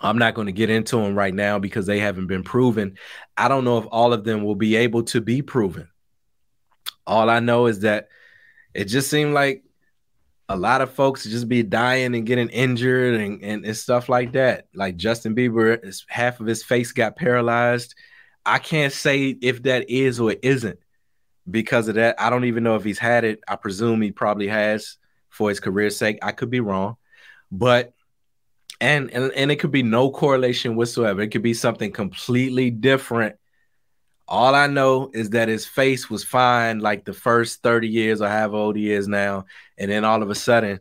I'm 0.00 0.18
not 0.18 0.34
going 0.34 0.46
to 0.46 0.52
get 0.52 0.68
into 0.68 0.96
them 0.96 1.14
right 1.14 1.32
now 1.32 1.60
because 1.60 1.86
they 1.86 2.00
haven't 2.00 2.26
been 2.26 2.42
proven. 2.42 2.98
I 3.36 3.46
don't 3.48 3.64
know 3.64 3.78
if 3.78 3.86
all 3.90 4.12
of 4.12 4.24
them 4.24 4.42
will 4.42 4.56
be 4.56 4.76
able 4.76 5.04
to 5.04 5.20
be 5.20 5.42
proven. 5.42 5.88
All 7.06 7.30
I 7.30 7.38
know 7.38 7.66
is 7.66 7.80
that 7.80 8.08
it 8.74 8.86
just 8.86 9.08
seemed 9.08 9.32
like 9.32 9.62
a 10.48 10.56
lot 10.56 10.80
of 10.80 10.92
folks 10.92 11.24
just 11.24 11.48
be 11.48 11.62
dying 11.62 12.14
and 12.14 12.26
getting 12.26 12.48
injured 12.50 13.20
and, 13.20 13.42
and, 13.42 13.64
and 13.64 13.76
stuff 13.76 14.08
like 14.08 14.32
that. 14.32 14.66
Like 14.74 14.96
Justin 14.96 15.34
Bieber, 15.34 16.02
half 16.08 16.40
of 16.40 16.46
his 16.46 16.62
face 16.62 16.92
got 16.92 17.16
paralyzed 17.16 17.94
I 18.46 18.60
can't 18.60 18.92
say 18.92 19.36
if 19.42 19.64
that 19.64 19.90
is 19.90 20.20
or 20.20 20.36
isn't 20.40 20.78
because 21.50 21.88
of 21.88 21.96
that. 21.96 22.14
I 22.20 22.30
don't 22.30 22.44
even 22.44 22.62
know 22.62 22.76
if 22.76 22.84
he's 22.84 22.98
had 22.98 23.24
it. 23.24 23.40
I 23.48 23.56
presume 23.56 24.00
he 24.00 24.12
probably 24.12 24.46
has 24.46 24.96
for 25.28 25.48
his 25.48 25.58
career's 25.58 25.96
sake. 25.96 26.18
I 26.22 26.30
could 26.30 26.48
be 26.48 26.60
wrong, 26.60 26.96
but 27.50 27.92
and 28.80 29.10
and, 29.10 29.32
and 29.32 29.50
it 29.50 29.56
could 29.56 29.72
be 29.72 29.82
no 29.82 30.10
correlation 30.10 30.76
whatsoever. 30.76 31.22
It 31.22 31.28
could 31.28 31.42
be 31.42 31.54
something 31.54 31.90
completely 31.90 32.70
different. 32.70 33.34
All 34.28 34.54
I 34.54 34.66
know 34.66 35.10
is 35.14 35.30
that 35.30 35.48
his 35.48 35.66
face 35.66 36.10
was 36.10 36.24
fine 36.24 36.80
like 36.80 37.04
the 37.04 37.12
first 37.12 37.62
30 37.62 37.88
years 37.88 38.20
or 38.20 38.28
however 38.28 38.56
old 38.56 38.76
he 38.76 38.90
is 38.90 39.06
now. 39.06 39.46
And 39.78 39.90
then 39.90 40.04
all 40.04 40.22
of 40.22 40.30
a 40.30 40.34
sudden, 40.34 40.80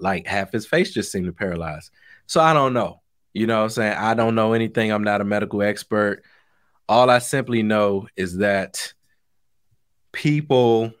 like 0.00 0.26
half 0.26 0.52
his 0.52 0.66
face 0.66 0.92
just 0.92 1.12
seemed 1.12 1.26
to 1.26 1.32
paralyze. 1.32 1.90
So 2.26 2.40
I 2.40 2.54
don't 2.54 2.72
know. 2.72 3.00
You 3.34 3.46
know 3.46 3.58
what 3.58 3.64
I'm 3.64 3.70
saying? 3.70 3.96
I 3.98 4.14
don't 4.14 4.34
know 4.34 4.54
anything. 4.54 4.90
I'm 4.90 5.04
not 5.04 5.20
a 5.20 5.24
medical 5.24 5.62
expert. 5.62 6.22
All 6.88 7.10
I 7.10 7.18
simply 7.18 7.62
know 7.62 8.08
is 8.16 8.38
that 8.38 8.94
people 10.12 10.92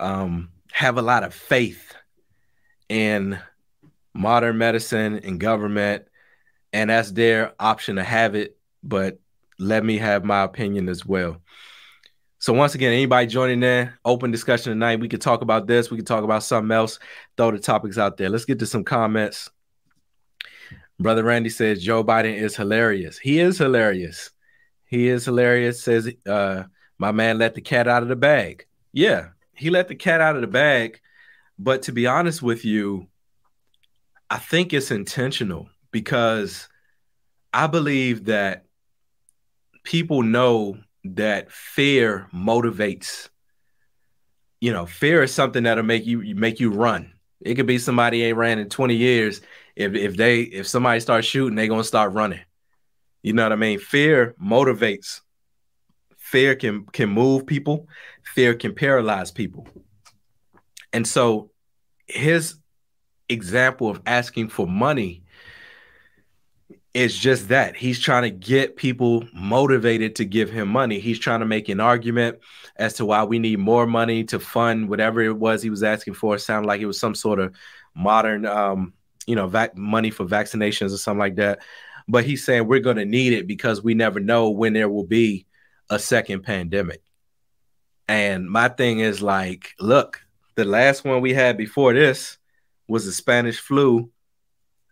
um, 0.00 0.50
have 0.72 0.98
a 0.98 1.02
lot 1.02 1.22
of 1.22 1.32
faith 1.32 1.94
in 2.88 3.38
modern 4.14 4.58
medicine 4.58 5.20
and 5.22 5.38
government, 5.38 6.06
and 6.72 6.90
that's 6.90 7.12
their 7.12 7.54
option 7.60 7.96
to 7.96 8.04
have 8.04 8.34
it. 8.34 8.56
But 8.82 9.18
let 9.58 9.84
me 9.84 9.98
have 9.98 10.24
my 10.24 10.42
opinion 10.42 10.88
as 10.88 11.04
well. 11.04 11.40
So 12.38 12.52
once 12.52 12.74
again, 12.74 12.92
anybody 12.92 13.26
joining 13.26 13.62
in, 13.62 13.90
open 14.04 14.30
discussion 14.30 14.72
tonight. 14.72 15.00
We 15.00 15.08
could 15.08 15.22
talk 15.22 15.40
about 15.40 15.66
this. 15.66 15.90
We 15.90 15.96
could 15.96 16.06
talk 16.06 16.22
about 16.22 16.42
something 16.42 16.70
else. 16.70 16.98
Throw 17.36 17.50
the 17.50 17.58
topics 17.58 17.98
out 17.98 18.16
there. 18.16 18.28
Let's 18.28 18.44
get 18.44 18.58
to 18.58 18.66
some 18.66 18.84
comments. 18.84 19.50
Brother 20.98 21.24
Randy 21.24 21.50
says 21.50 21.82
Joe 21.82 22.04
Biden 22.04 22.36
is 22.36 22.56
hilarious. 22.56 23.18
He 23.18 23.40
is 23.40 23.58
hilarious. 23.58 24.30
He 24.84 25.08
is 25.08 25.24
hilarious. 25.24 25.82
Says 25.82 26.10
uh, 26.26 26.64
my 26.98 27.10
man 27.10 27.38
let 27.38 27.54
the 27.54 27.60
cat 27.60 27.88
out 27.88 28.02
of 28.02 28.08
the 28.08 28.16
bag. 28.16 28.66
Yeah, 28.92 29.28
he 29.54 29.70
let 29.70 29.88
the 29.88 29.94
cat 29.94 30.20
out 30.20 30.36
of 30.36 30.42
the 30.42 30.46
bag. 30.46 31.00
But 31.58 31.82
to 31.82 31.92
be 31.92 32.06
honest 32.06 32.42
with 32.42 32.64
you, 32.64 33.08
I 34.28 34.38
think 34.38 34.72
it's 34.72 34.90
intentional 34.90 35.68
because 35.90 36.68
I 37.52 37.66
believe 37.66 38.26
that 38.26 38.65
people 39.86 40.22
know 40.22 40.76
that 41.04 41.50
fear 41.50 42.28
motivates. 42.34 43.30
You 44.60 44.72
know, 44.72 44.84
fear 44.84 45.22
is 45.22 45.32
something 45.32 45.62
that'll 45.62 45.84
make 45.84 46.04
you 46.04 46.34
make 46.34 46.60
you 46.60 46.70
run. 46.70 47.12
It 47.40 47.54
could 47.54 47.66
be 47.66 47.78
somebody 47.78 48.22
ain't 48.24 48.36
ran 48.36 48.58
in 48.58 48.68
20 48.68 48.94
years. 48.94 49.40
If 49.76 49.94
if 49.94 50.16
they 50.16 50.40
if 50.40 50.66
somebody 50.66 51.00
starts 51.00 51.26
shooting, 51.26 51.54
they're 51.54 51.68
gonna 51.68 51.84
start 51.84 52.12
running. 52.12 52.40
You 53.22 53.32
know 53.32 53.44
what 53.44 53.52
I 53.52 53.56
mean? 53.56 53.78
Fear 53.78 54.34
motivates. 54.42 55.20
Fear 56.18 56.56
can 56.56 56.84
can 56.86 57.08
move 57.08 57.46
people. 57.46 57.88
Fear 58.34 58.54
can 58.54 58.74
paralyze 58.74 59.30
people. 59.30 59.68
And 60.92 61.06
so 61.06 61.50
his 62.06 62.56
example 63.28 63.88
of 63.90 64.00
asking 64.06 64.48
for 64.48 64.66
money 64.66 65.22
is 66.96 67.16
just 67.16 67.48
that. 67.48 67.76
He's 67.76 68.00
trying 68.00 68.22
to 68.22 68.30
get 68.30 68.76
people 68.76 69.24
motivated 69.32 70.16
to 70.16 70.24
give 70.24 70.50
him 70.50 70.68
money. 70.68 70.98
He's 70.98 71.18
trying 71.18 71.40
to 71.40 71.46
make 71.46 71.68
an 71.68 71.80
argument 71.80 72.38
as 72.76 72.94
to 72.94 73.04
why 73.04 73.24
we 73.24 73.38
need 73.38 73.58
more 73.58 73.86
money 73.86 74.24
to 74.24 74.40
fund 74.40 74.88
whatever 74.88 75.20
it 75.20 75.36
was 75.36 75.62
he 75.62 75.70
was 75.70 75.82
asking 75.82 76.14
for. 76.14 76.34
It 76.34 76.40
sounded 76.40 76.66
like 76.66 76.80
it 76.80 76.86
was 76.86 76.98
some 76.98 77.14
sort 77.14 77.38
of 77.38 77.54
modern 77.94 78.46
um, 78.46 78.92
you 79.26 79.34
know, 79.34 79.46
vac- 79.46 79.76
money 79.76 80.10
for 80.10 80.24
vaccinations 80.24 80.92
or 80.92 80.98
something 80.98 81.18
like 81.18 81.36
that 81.36 81.60
but 82.08 82.24
he's 82.24 82.44
saying 82.44 82.66
we're 82.66 82.80
going 82.80 82.96
to 82.96 83.04
need 83.04 83.32
it 83.32 83.46
because 83.46 83.82
we 83.82 83.94
never 83.94 84.20
know 84.20 84.50
when 84.50 84.72
there 84.72 84.88
will 84.88 85.04
be 85.04 85.46
a 85.90 85.98
second 85.98 86.42
pandemic. 86.42 87.02
And 88.08 88.48
my 88.48 88.68
thing 88.68 89.00
is 89.00 89.20
like, 89.20 89.74
look, 89.80 90.20
the 90.54 90.64
last 90.64 91.04
one 91.04 91.20
we 91.20 91.34
had 91.34 91.56
before 91.56 91.92
this 91.92 92.38
was 92.86 93.04
the 93.04 93.12
Spanish 93.12 93.58
flu. 93.58 94.10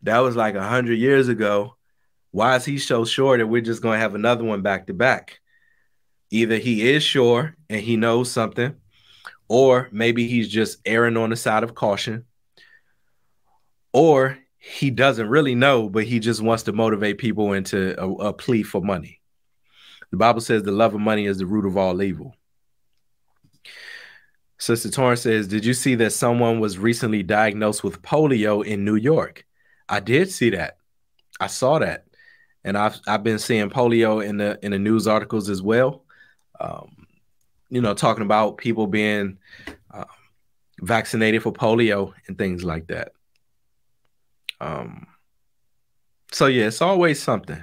That 0.03 0.19
was 0.19 0.35
like 0.35 0.57
a 0.57 0.69
hundred 0.69 0.99
years 0.99 1.29
ago. 1.29 1.77
Why 2.35 2.57
is 2.57 2.65
he 2.65 2.79
so 2.79 3.05
sure 3.05 3.39
that 3.39 3.47
we're 3.47 3.61
just 3.61 3.81
going 3.81 3.95
to 3.95 4.01
have 4.01 4.17
another 4.17 4.43
one 4.43 4.61
back 4.61 4.89
to 4.89 4.93
back? 4.93 5.39
Either 6.33 6.57
he 6.57 6.91
is 6.91 7.05
sure 7.05 7.55
and 7.71 7.81
he 7.81 7.97
knows 7.97 8.29
something, 8.29 8.75
or 9.47 9.89
maybe 9.93 10.27
he's 10.27 10.49
just 10.49 10.79
erring 10.85 11.17
on 11.17 11.31
the 11.31 11.37
side 11.37 11.63
of 11.63 11.77
caution, 11.77 12.25
or 13.93 14.37
he 14.59 14.91
doesn't 14.91 15.29
really 15.29 15.55
know, 15.55 15.89
but 15.89 16.03
he 16.03 16.19
just 16.19 16.43
wants 16.43 16.65
to 16.65 16.73
motivate 16.73 17.19
people 17.19 17.53
into 17.53 17.95
a, 18.03 18.11
a 18.11 18.33
plea 18.33 18.65
for 18.65 18.81
money. 18.81 19.21
The 20.11 20.17
Bible 20.17 20.41
says 20.41 20.65
the 20.65 20.73
love 20.73 20.93
of 20.93 21.01
money 21.01 21.27
is 21.27 21.39
the 21.39 21.47
root 21.47 21.67
of 21.67 21.77
all 21.77 22.03
evil. 22.03 22.35
Sister 24.59 24.91
Torrance 24.91 25.21
says, 25.21 25.47
Did 25.47 25.65
you 25.65 25.73
see 25.73 25.95
that 25.95 26.11
someone 26.11 26.59
was 26.59 26.79
recently 26.79 27.23
diagnosed 27.23 27.85
with 27.85 28.03
polio 28.03 28.67
in 28.67 28.85
New 28.85 28.97
York? 28.97 29.47
I 29.89 30.01
did 30.01 30.33
see 30.33 30.51
that. 30.51 30.79
I 31.39 31.47
saw 31.47 31.79
that. 31.79 32.04
And 32.65 32.79
I've 32.79 32.99
I've 33.07 33.23
been 33.23 33.39
seeing 33.39 33.71
polio 33.71 34.25
in 34.25 34.39
the 34.39 34.59
in 34.63 34.73
the 34.73 34.79
news 34.79 35.07
articles 35.07 35.49
as 35.51 35.63
well. 35.63 36.03
Um, 36.61 37.07
you 37.69 37.81
know, 37.81 37.95
talking 37.95 38.25
about 38.25 38.59
people 38.59 38.87
being 38.87 39.39
uh, 39.91 40.05
vaccinated 40.81 41.43
for 41.43 41.53
polio 41.53 42.13
and 42.27 42.39
things 42.39 42.65
like 42.65 42.87
that. 42.87 43.13
Um, 44.61 45.07
so 46.33 46.47
yeah, 46.47 46.67
it's 46.67 46.83
always 46.83 47.23
something, 47.23 47.63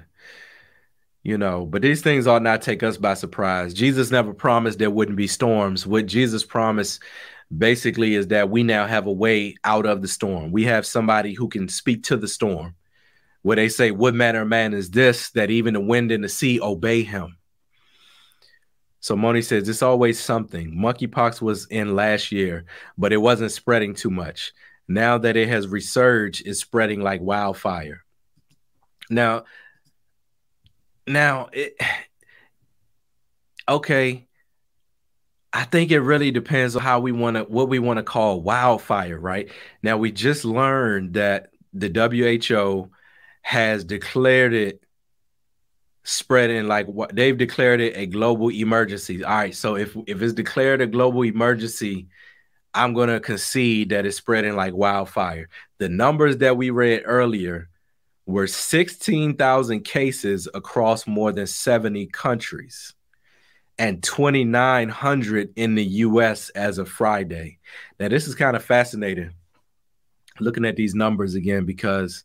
you 1.23 1.37
know. 1.37 1.65
But 1.65 1.81
these 1.81 2.01
things 2.01 2.27
ought 2.27 2.43
not 2.43 2.61
take 2.61 2.83
us 2.83 2.97
by 2.97 3.15
surprise. 3.15 3.73
Jesus 3.73 4.11
never 4.11 4.33
promised 4.33 4.79
there 4.79 4.91
wouldn't 4.91 5.17
be 5.17 5.27
storms. 5.27 5.87
What 5.87 6.05
Jesus 6.05 6.43
promised 6.43 7.01
basically 7.57 8.15
is 8.15 8.27
that 8.27 8.49
we 8.49 8.63
now 8.63 8.87
have 8.87 9.07
a 9.07 9.11
way 9.11 9.55
out 9.63 9.85
of 9.85 10.01
the 10.01 10.07
storm. 10.07 10.51
We 10.51 10.63
have 10.65 10.85
somebody 10.85 11.33
who 11.33 11.47
can 11.49 11.67
speak 11.67 12.03
to 12.03 12.17
the 12.17 12.27
storm. 12.27 12.75
Where 13.41 13.55
they 13.55 13.69
say, 13.69 13.91
What 13.91 14.13
manner 14.13 14.41
of 14.41 14.47
man 14.47 14.73
is 14.73 14.89
this 14.89 15.31
that 15.31 15.49
even 15.49 15.73
the 15.73 15.79
wind 15.79 16.11
and 16.11 16.23
the 16.23 16.29
sea 16.29 16.59
obey 16.61 17.03
him? 17.03 17.37
So 19.01 19.15
Moni 19.15 19.41
says 19.41 19.67
it's 19.67 19.81
always 19.81 20.19
something. 20.19 20.75
Monkeypox 20.75 21.41
was 21.41 21.65
in 21.67 21.95
last 21.95 22.31
year, 22.31 22.65
but 22.99 23.11
it 23.11 23.17
wasn't 23.17 23.51
spreading 23.51 23.95
too 23.95 24.11
much. 24.11 24.53
Now 24.87 25.17
that 25.17 25.35
it 25.35 25.47
has 25.47 25.67
resurged, 25.67 26.45
it's 26.45 26.59
spreading 26.59 27.01
like 27.01 27.19
wildfire. 27.19 28.03
Now, 29.09 29.45
now 31.07 31.49
it 31.51 31.75
okay. 33.67 34.27
I 35.53 35.65
think 35.65 35.91
it 35.91 35.99
really 35.99 36.31
depends 36.31 36.77
on 36.77 36.81
how 36.81 37.01
we 37.01 37.11
want 37.11 37.35
to 37.35 37.43
what 37.43 37.69
we 37.69 37.79
want 37.79 37.97
to 37.97 38.03
call 38.03 38.41
wildfire, 38.41 39.19
right? 39.19 39.49
Now 39.81 39.97
we 39.97 40.11
just 40.11 40.45
learned 40.45 41.15
that 41.15 41.49
the 41.73 41.89
WHO 41.89 42.89
has 43.41 43.83
declared 43.83 44.53
it 44.53 44.83
spreading 46.03 46.67
like 46.67 46.87
what 46.87 47.15
they've 47.15 47.37
declared 47.37 47.79
it 47.79 47.95
a 47.95 48.05
global 48.05 48.49
emergency. 48.49 49.23
All 49.23 49.35
right, 49.35 49.55
so 49.55 49.75
if 49.75 49.95
if 50.07 50.21
it's 50.21 50.33
declared 50.33 50.81
a 50.81 50.87
global 50.87 51.23
emergency, 51.23 52.07
I'm 52.73 52.93
going 52.93 53.09
to 53.09 53.19
concede 53.19 53.89
that 53.89 54.05
it's 54.05 54.17
spreading 54.17 54.55
like 54.55 54.73
wildfire. 54.73 55.49
The 55.77 55.89
numbers 55.89 56.37
that 56.37 56.57
we 56.57 56.69
read 56.69 57.03
earlier 57.05 57.69
were 58.25 58.47
16,000 58.47 59.81
cases 59.81 60.47
across 60.53 61.05
more 61.05 61.31
than 61.31 61.47
70 61.47 62.07
countries 62.07 62.93
and 63.77 64.01
2,900 64.01 65.53
in 65.55 65.75
the 65.75 65.83
US 65.83 66.49
as 66.51 66.77
of 66.77 66.87
Friday. 66.87 67.59
Now, 67.99 68.07
this 68.07 68.27
is 68.27 68.35
kind 68.35 68.55
of 68.55 68.63
fascinating 68.63 69.33
looking 70.39 70.65
at 70.65 70.75
these 70.75 70.95
numbers 70.95 71.35
again 71.35 71.65
because. 71.65 72.23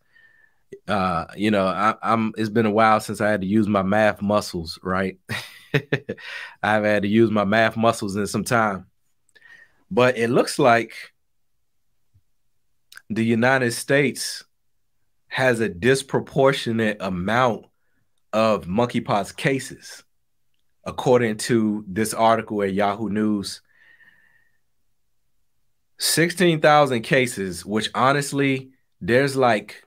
Uh, 0.88 1.26
you 1.36 1.50
know, 1.50 1.66
I, 1.66 1.94
am 2.02 2.32
It's 2.36 2.48
been 2.48 2.66
a 2.66 2.70
while 2.70 3.00
since 3.00 3.20
I 3.20 3.30
had 3.30 3.40
to 3.40 3.46
use 3.46 3.68
my 3.68 3.82
math 3.82 4.22
muscles, 4.22 4.78
right? 4.82 5.18
I've 6.62 6.84
had 6.84 7.02
to 7.02 7.08
use 7.08 7.30
my 7.30 7.44
math 7.44 7.76
muscles 7.76 8.16
in 8.16 8.26
some 8.26 8.44
time, 8.44 8.86
but 9.90 10.16
it 10.16 10.30
looks 10.30 10.58
like 10.58 10.94
the 13.10 13.24
United 13.24 13.72
States 13.72 14.44
has 15.28 15.60
a 15.60 15.68
disproportionate 15.68 16.96
amount 17.00 17.66
of 18.32 18.66
monkeypox 18.66 19.36
cases, 19.36 20.04
according 20.84 21.36
to 21.36 21.84
this 21.88 22.14
article 22.14 22.62
at 22.62 22.72
Yahoo 22.72 23.08
News. 23.08 23.60
16,000 25.98 27.02
cases, 27.02 27.64
which 27.64 27.90
honestly, 27.94 28.70
there's 29.00 29.36
like 29.36 29.85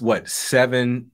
what, 0.00 0.28
7 0.28 1.10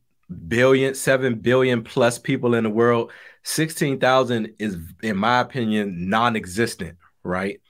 billion, 0.49 0.95
7 0.95 1.37
billion 1.37 1.83
plus 1.83 2.19
people 2.19 2.55
in 2.55 2.65
the 2.65 2.71
world. 2.71 3.13
16,000 3.45 4.55
is, 4.59 4.77
in 5.03 5.17
my 5.17 5.41
opinion, 5.41 6.09
non 6.09 6.37
existent, 6.37 6.99
right? 7.23 7.61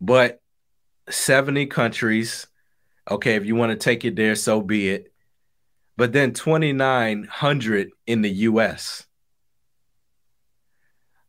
But 0.00 0.40
70 1.08 1.66
countries, 1.66 2.46
okay, 3.10 3.34
if 3.34 3.44
you 3.44 3.56
want 3.56 3.70
to 3.70 3.76
take 3.76 4.04
it 4.04 4.16
there, 4.16 4.34
so 4.34 4.60
be 4.60 4.90
it 4.90 5.12
but 5.96 6.12
then 6.12 6.32
2,900 6.32 7.90
in 8.06 8.22
the 8.22 8.30
US. 8.30 9.06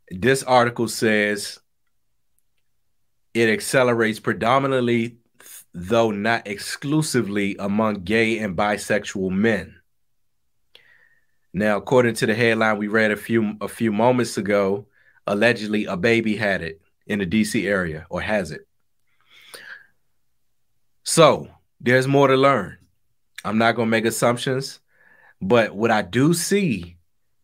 This 0.09 0.43
article 0.43 0.87
says 0.87 1.59
it 3.33 3.49
accelerates 3.49 4.19
predominantly, 4.19 5.17
though 5.73 6.11
not 6.11 6.47
exclusively, 6.47 7.55
among 7.57 8.03
gay 8.03 8.39
and 8.39 8.55
bisexual 8.55 9.31
men. 9.31 9.75
Now, 11.51 11.77
according 11.77 12.15
to 12.15 12.25
the 12.25 12.35
headline 12.35 12.77
we 12.77 12.87
read 12.87 13.11
a 13.11 13.15
few 13.15 13.55
a 13.61 13.67
few 13.67 13.91
moments 13.91 14.37
ago, 14.37 14.87
allegedly 15.27 15.85
a 15.85 15.95
baby 15.95 16.35
had 16.35 16.61
it 16.61 16.81
in 17.05 17.19
the 17.19 17.25
DC 17.25 17.65
area 17.65 18.05
or 18.09 18.21
has 18.21 18.51
it. 18.51 18.67
So 21.03 21.49
there's 21.79 22.07
more 22.07 22.27
to 22.27 22.35
learn. 22.35 22.77
I'm 23.43 23.57
not 23.57 23.75
gonna 23.75 23.89
make 23.89 24.05
assumptions, 24.05 24.79
but 25.41 25.75
what 25.75 25.91
I 25.91 26.01
do 26.01 26.33
see 26.33 26.97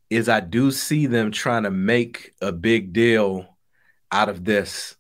is 0.10 0.28
I 0.28 0.40
do 0.40 0.72
see 0.72 1.06
them 1.06 1.32
trying 1.32 1.64
to 1.64 1.72
make 1.72 2.34
a 2.42 2.52
big 2.52 2.94
deal 2.94 3.58
out 4.12 4.30
of 4.30 4.44
this. 4.44 4.96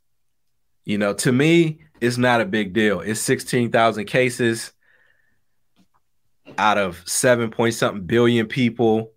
You 0.85 0.97
know, 0.97 1.13
to 1.13 1.31
me, 1.31 1.79
it's 2.01 2.17
not 2.17 2.41
a 2.41 2.45
big 2.45 2.73
deal. 2.73 3.01
It's 3.01 3.19
16,000 3.21 4.05
cases 4.05 4.71
out 6.57 6.77
of 6.77 7.01
seven 7.05 7.51
point 7.51 7.73
something 7.73 8.05
billion 8.05 8.47
people. 8.47 9.11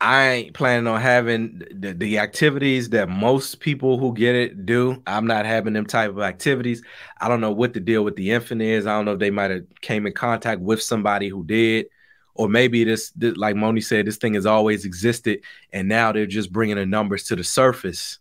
I 0.00 0.28
ain't 0.28 0.54
planning 0.54 0.86
on 0.86 1.00
having 1.00 1.62
the, 1.72 1.94
the 1.94 2.18
activities 2.18 2.90
that 2.90 3.08
most 3.08 3.60
people 3.60 3.98
who 3.98 4.12
get 4.12 4.34
it 4.34 4.66
do. 4.66 5.02
I'm 5.06 5.26
not 5.26 5.46
having 5.46 5.72
them 5.72 5.86
type 5.86 6.10
of 6.10 6.20
activities. 6.20 6.82
I 7.20 7.28
don't 7.28 7.40
know 7.40 7.52
what 7.52 7.72
the 7.72 7.80
deal 7.80 8.04
with 8.04 8.16
the 8.16 8.32
infant 8.32 8.60
is. 8.60 8.86
I 8.86 8.94
don't 8.94 9.06
know 9.06 9.14
if 9.14 9.18
they 9.18 9.30
might 9.30 9.50
have 9.50 9.64
came 9.80 10.06
in 10.06 10.12
contact 10.12 10.60
with 10.60 10.82
somebody 10.82 11.28
who 11.28 11.42
did, 11.42 11.86
or 12.34 12.50
maybe 12.50 12.84
this, 12.84 13.12
this, 13.12 13.36
like 13.36 13.56
Moni 13.56 13.80
said, 13.80 14.06
this 14.06 14.18
thing 14.18 14.34
has 14.34 14.44
always 14.44 14.84
existed, 14.84 15.40
and 15.72 15.88
now 15.88 16.12
they're 16.12 16.26
just 16.26 16.52
bringing 16.52 16.76
the 16.76 16.84
numbers 16.84 17.24
to 17.24 17.36
the 17.36 17.44
surface. 17.44 18.18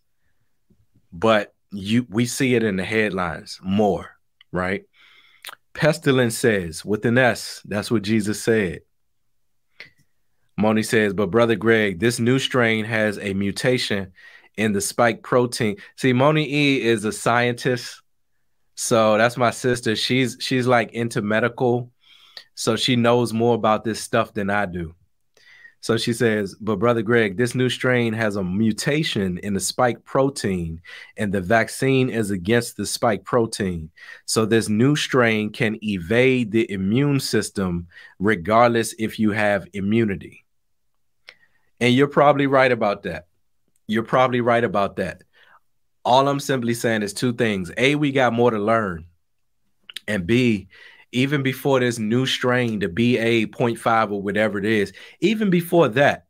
But 1.11 1.53
you, 1.73 2.05
we 2.09 2.25
see 2.25 2.55
it 2.55 2.63
in 2.63 2.77
the 2.77 2.86
headlines 2.86 3.59
more, 3.63 4.12
right? 4.51 4.83
Pestilence 5.73 6.38
says 6.38 6.86
with 6.86 7.05
an 7.05 7.17
S. 7.17 7.62
That's 7.65 7.89
what 7.89 8.03
Jesus 8.03 8.41
said. 8.41 8.81
Moni 10.55 10.83
says, 10.83 11.13
but 11.13 11.31
brother 11.31 11.55
Greg, 11.55 11.99
this 11.99 12.19
new 12.19 12.38
strain 12.38 12.86
has 12.86 13.17
a 13.17 13.33
mutation 13.33 14.13
in 14.55 14.71
the 14.71 14.81
spike 14.81 15.23
protein. 15.23 15.77
See, 15.97 16.13
Moni 16.13 16.47
E 16.47 16.81
is 16.81 17.05
a 17.05 17.12
scientist. 17.12 18.01
So 18.75 19.17
that's 19.17 19.38
my 19.38 19.51
sister. 19.51 19.95
She's 19.95 20.38
she's 20.39 20.67
like 20.67 20.93
into 20.93 21.21
medical. 21.21 21.91
So 22.55 22.75
she 22.75 22.95
knows 22.95 23.33
more 23.33 23.55
about 23.55 23.83
this 23.83 23.99
stuff 23.99 24.33
than 24.33 24.49
I 24.49 24.67
do. 24.67 24.93
So 25.83 25.97
she 25.97 26.13
says, 26.13 26.55
but 26.61 26.79
brother 26.79 27.01
Greg, 27.01 27.35
this 27.35 27.55
new 27.55 27.67
strain 27.67 28.13
has 28.13 28.37
a 28.37 28.43
mutation 28.43 29.37
in 29.39 29.53
the 29.53 29.59
spike 29.59 30.05
protein, 30.05 30.81
and 31.17 31.33
the 31.33 31.41
vaccine 31.41 32.09
is 32.09 32.31
against 32.31 32.77
the 32.77 32.85
spike 32.85 33.25
protein. 33.25 33.91
So 34.25 34.45
this 34.45 34.69
new 34.69 34.95
strain 34.95 35.49
can 35.49 35.77
evade 35.83 36.51
the 36.51 36.71
immune 36.71 37.19
system 37.19 37.87
regardless 38.17 38.95
if 38.97 39.19
you 39.19 39.31
have 39.31 39.67
immunity. 39.73 40.45
And 41.81 41.93
you're 41.93 42.07
probably 42.07 42.47
right 42.47 42.71
about 42.71 43.03
that. 43.03 43.27
You're 43.85 44.03
probably 44.03 44.39
right 44.39 44.63
about 44.63 44.95
that. 44.95 45.23
All 46.05 46.29
I'm 46.29 46.39
simply 46.39 46.75
saying 46.75 47.01
is 47.01 47.13
two 47.13 47.33
things. 47.33 47.73
A, 47.75 47.95
we 47.95 48.13
got 48.13 48.31
more 48.31 48.51
to 48.51 48.57
learn. 48.57 49.03
And 50.07 50.25
B, 50.25 50.69
even 51.13 51.43
before 51.43 51.80
this 51.80 51.99
new 51.99 52.26
strain, 52.26 52.80
the 52.80 52.88
BA 52.88 53.47
0.5 53.47 54.12
or 54.12 54.21
whatever 54.21 54.58
it 54.58 54.65
is, 54.65 54.93
even 55.21 55.49
before 55.49 55.88
that, 55.89 56.26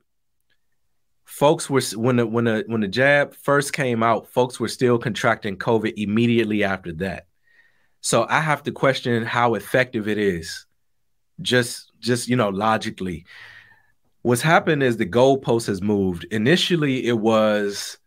folks 1.25 1.69
were 1.69 1.81
when 1.95 2.17
the 2.17 2.27
when 2.27 2.45
the 2.45 2.63
when 2.67 2.81
the 2.81 2.87
jab 2.87 3.35
first 3.35 3.73
came 3.73 4.03
out, 4.03 4.27
folks 4.29 4.59
were 4.59 4.67
still 4.67 4.97
contracting 4.97 5.57
COVID 5.57 5.93
immediately 5.97 6.63
after 6.63 6.93
that. 6.93 7.27
So 8.01 8.25
I 8.29 8.41
have 8.41 8.63
to 8.63 8.71
question 8.71 9.23
how 9.23 9.55
effective 9.55 10.07
it 10.07 10.17
is. 10.17 10.65
Just 11.41 11.91
just 11.99 12.27
you 12.27 12.35
know, 12.35 12.49
logically 12.49 13.25
what's 14.23 14.41
happened 14.41 14.81
is 14.81 14.97
the 14.97 15.05
goalpost 15.05 15.67
has 15.67 15.81
moved. 15.81 16.25
Initially, 16.31 17.05
it 17.05 17.19
was 17.19 17.99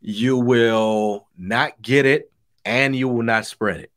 you 0.00 0.36
will 0.36 1.26
not 1.36 1.80
get 1.80 2.04
it 2.04 2.30
and 2.64 2.94
you 2.94 3.08
will 3.08 3.22
not 3.22 3.46
spread 3.46 3.80
it. 3.80 3.90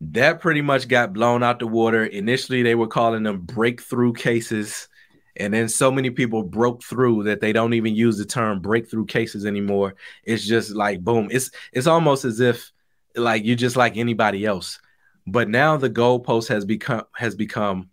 That 0.00 0.40
pretty 0.40 0.62
much 0.62 0.86
got 0.88 1.12
blown 1.12 1.42
out 1.42 1.58
the 1.58 1.66
water. 1.66 2.04
Initially, 2.04 2.62
they 2.62 2.74
were 2.74 2.86
calling 2.86 3.24
them 3.24 3.40
breakthrough 3.40 4.12
cases. 4.12 4.88
And 5.36 5.52
then 5.54 5.68
so 5.68 5.90
many 5.90 6.10
people 6.10 6.42
broke 6.42 6.82
through 6.82 7.24
that 7.24 7.40
they 7.40 7.52
don't 7.52 7.74
even 7.74 7.94
use 7.94 8.18
the 8.18 8.24
term 8.24 8.60
breakthrough 8.60 9.06
cases 9.06 9.44
anymore. 9.44 9.94
It's 10.24 10.46
just 10.46 10.70
like 10.70 11.00
boom. 11.02 11.28
It's 11.30 11.50
it's 11.72 11.86
almost 11.86 12.24
as 12.24 12.40
if 12.40 12.72
like 13.14 13.44
you're 13.44 13.56
just 13.56 13.76
like 13.76 13.96
anybody 13.96 14.44
else. 14.44 14.80
But 15.26 15.48
now 15.48 15.76
the 15.76 15.90
goalpost 15.90 16.48
has 16.48 16.64
become 16.64 17.04
has 17.14 17.34
become 17.34 17.90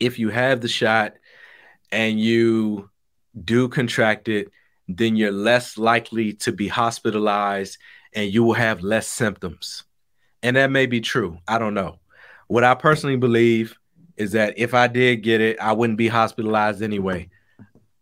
if 0.00 0.18
you 0.18 0.30
have 0.30 0.60
the 0.60 0.68
shot 0.68 1.14
and 1.90 2.20
you 2.20 2.90
do 3.44 3.68
contract 3.68 4.28
it, 4.28 4.50
then 4.86 5.16
you're 5.16 5.32
less 5.32 5.76
likely 5.76 6.32
to 6.34 6.52
be 6.52 6.68
hospitalized 6.68 7.78
and 8.14 8.32
you 8.32 8.42
will 8.44 8.54
have 8.54 8.80
less 8.80 9.06
symptoms. 9.08 9.84
And 10.42 10.56
that 10.56 10.70
may 10.70 10.86
be 10.86 11.00
true. 11.00 11.38
I 11.46 11.58
don't 11.58 11.74
know. 11.74 11.98
What 12.46 12.64
I 12.64 12.74
personally 12.74 13.16
believe 13.16 13.76
is 14.16 14.32
that 14.32 14.58
if 14.58 14.74
I 14.74 14.86
did 14.86 15.22
get 15.22 15.40
it, 15.40 15.60
I 15.60 15.72
wouldn't 15.72 15.98
be 15.98 16.08
hospitalized 16.08 16.82
anyway. 16.82 17.28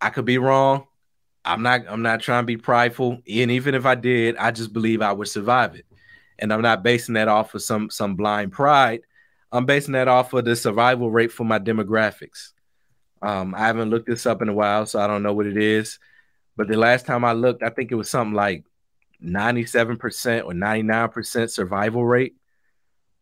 I 0.00 0.10
could 0.10 0.24
be 0.24 0.38
wrong. 0.38 0.86
I'm 1.44 1.62
not 1.62 1.82
I'm 1.88 2.02
not 2.02 2.20
trying 2.20 2.42
to 2.42 2.46
be 2.46 2.56
prideful. 2.56 3.20
And 3.28 3.50
even 3.50 3.74
if 3.74 3.86
I 3.86 3.94
did, 3.94 4.36
I 4.36 4.50
just 4.50 4.72
believe 4.72 5.00
I 5.00 5.12
would 5.12 5.28
survive 5.28 5.76
it. 5.76 5.86
And 6.38 6.52
I'm 6.52 6.62
not 6.62 6.82
basing 6.82 7.14
that 7.14 7.28
off 7.28 7.54
of 7.54 7.62
some 7.62 7.88
some 7.90 8.16
blind 8.16 8.52
pride. 8.52 9.02
I'm 9.52 9.64
basing 9.64 9.92
that 9.92 10.08
off 10.08 10.32
of 10.32 10.44
the 10.44 10.56
survival 10.56 11.10
rate 11.10 11.32
for 11.32 11.44
my 11.44 11.58
demographics. 11.58 12.52
Um, 13.22 13.54
I 13.54 13.60
haven't 13.60 13.90
looked 13.90 14.06
this 14.06 14.26
up 14.26 14.42
in 14.42 14.48
a 14.48 14.52
while, 14.52 14.86
so 14.86 14.98
I 15.00 15.06
don't 15.06 15.22
know 15.22 15.32
what 15.32 15.46
it 15.46 15.56
is. 15.56 15.98
But 16.56 16.68
the 16.68 16.76
last 16.76 17.06
time 17.06 17.24
I 17.24 17.32
looked, 17.32 17.62
I 17.62 17.70
think 17.70 17.92
it 17.92 17.94
was 17.94 18.10
something 18.10 18.34
like 18.34 18.64
97% 19.22 20.44
or 20.44 20.52
99% 20.52 21.50
survival 21.50 22.04
rate. 22.04 22.36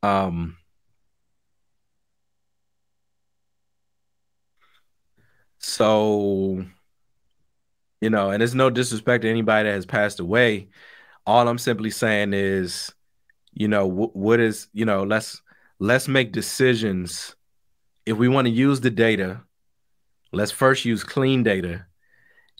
Um, 0.02 0.56
so, 5.58 6.64
you 8.00 8.10
know, 8.10 8.30
and 8.30 8.42
it's 8.42 8.54
no 8.54 8.70
disrespect 8.70 9.22
to 9.22 9.30
anybody 9.30 9.68
that 9.68 9.74
has 9.74 9.86
passed 9.86 10.20
away. 10.20 10.68
All 11.26 11.48
I'm 11.48 11.58
simply 11.58 11.90
saying 11.90 12.34
is, 12.34 12.92
you 13.54 13.68
know, 13.68 13.86
what 13.86 14.40
is, 14.40 14.68
you 14.72 14.84
know, 14.84 15.04
let's 15.04 15.40
let's 15.78 16.08
make 16.08 16.32
decisions. 16.32 17.34
If 18.04 18.18
we 18.18 18.28
want 18.28 18.46
to 18.46 18.52
use 18.52 18.80
the 18.80 18.90
data, 18.90 19.40
let's 20.32 20.50
first 20.50 20.84
use 20.84 21.02
clean 21.02 21.42
data. 21.42 21.86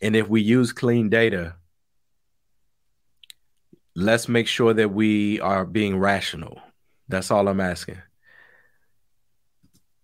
And 0.00 0.16
if 0.16 0.28
we 0.28 0.40
use 0.40 0.72
clean 0.72 1.10
data, 1.10 1.56
let's 3.94 4.28
make 4.28 4.46
sure 4.46 4.74
that 4.74 4.92
we 4.92 5.40
are 5.40 5.64
being 5.64 5.98
rational. 5.98 6.60
That's 7.08 7.30
all 7.30 7.48
I'm 7.48 7.60
asking. 7.60 7.98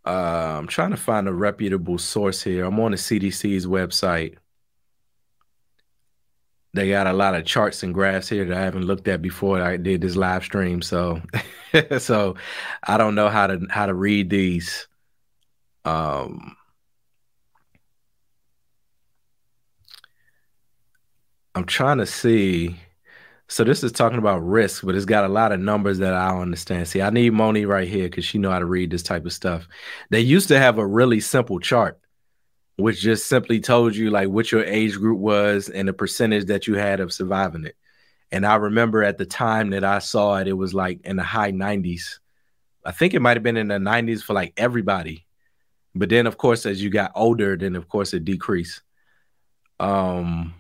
Uh, 0.07 0.57
I'm 0.59 0.67
trying 0.67 0.91
to 0.91 0.97
find 0.97 1.29
a 1.29 1.33
reputable 1.33 1.99
source 1.99 2.43
here. 2.43 2.65
I'm 2.65 2.81
on 2.81 2.93
the 2.93 2.97
CDC's 2.97 3.67
website. 3.67 4.37
They 6.73 6.89
got 6.89 7.09
a 7.09 7.13
lot 7.13 7.35
of 7.35 7.45
charts 7.45 7.83
and 7.83 7.93
graphs 7.93 8.29
here 8.29 8.45
that 8.45 8.57
I 8.57 8.63
haven't 8.63 8.85
looked 8.85 9.09
at 9.09 9.21
before 9.21 9.61
I 9.61 9.77
did 9.77 10.01
this 10.01 10.15
live 10.15 10.45
stream. 10.45 10.83
So, 10.83 11.21
so 11.99 12.37
I 12.85 12.97
don't 12.97 13.17
know 13.17 13.29
how 13.29 13.49
to 13.49 13.67
how 13.71 13.87
to 13.87 13.95
read 13.95 14.31
these. 14.31 14.87
Um, 15.85 16.57
I'm 21.55 21.65
trying 21.65 21.99
to 21.99 22.07
see 22.07 22.77
so 23.51 23.65
this 23.65 23.83
is 23.83 23.91
talking 23.91 24.19
about 24.19 24.47
risk, 24.47 24.85
but 24.87 24.95
it's 24.95 25.05
got 25.05 25.25
a 25.25 25.29
lot 25.29 25.51
of 25.51 25.59
numbers 25.59 25.99
that 25.99 26.15
I 26.15 26.31
don't 26.31 26.43
understand. 26.43 26.87
See, 26.87 27.03
I 27.03 27.11
need 27.11 27.33
Moni 27.33 27.65
right 27.65 27.89
here 27.89 28.05
because 28.05 28.25
she 28.25 28.39
know 28.39 28.53
how 28.53 28.61
to 28.61 28.65
read 28.65 28.93
this 28.93 29.03
type 29.03 29.27
of 29.27 29.33
stuff. 29.33 29.67
They 30.09 30.21
used 30.21 30.47
to 30.49 30.59
have 30.59 30.79
a 30.79 30.87
really 30.87 31.19
simple 31.19 31.59
chart, 31.59 31.99
which 32.77 33.01
just 33.01 33.27
simply 33.27 33.59
told 33.59 33.97
you 33.97 34.11
like 34.11 34.29
what 34.29 34.53
your 34.53 34.63
age 34.65 34.97
group 34.97 35.19
was 35.19 35.69
and 35.69 35.89
the 35.89 35.93
percentage 35.93 36.47
that 36.47 36.69
you 36.69 36.77
had 36.77 37.01
of 37.01 37.13
surviving 37.13 37.65
it. 37.65 37.75
And 38.31 38.47
I 38.47 38.55
remember 38.55 39.03
at 39.03 39.19
the 39.19 39.27
time 39.27 39.71
that 39.71 39.83
I 39.83 39.99
saw 39.99 40.37
it, 40.37 40.47
it 40.47 40.53
was 40.53 40.73
like 40.73 41.01
in 41.03 41.17
the 41.17 41.25
high 41.25 41.51
90s. 41.51 42.21
I 42.85 42.93
think 42.93 43.15
it 43.15 43.21
might 43.21 43.37
have 43.37 43.43
been 43.43 43.57
in 43.57 43.67
the 43.67 43.79
90s 43.79 44.23
for 44.23 44.33
like 44.33 44.53
everybody. 44.57 45.27
But 45.93 46.09
then, 46.09 46.29
of 46.29 46.39
course, 46.39 46.67
as 46.67 46.81
you 46.81 46.89
got 46.89 47.11
older, 47.17 47.57
then 47.57 47.75
of 47.75 47.89
course 47.89 48.15
it 48.15 48.25
decreased. 48.25 48.81
Um, 49.81 50.55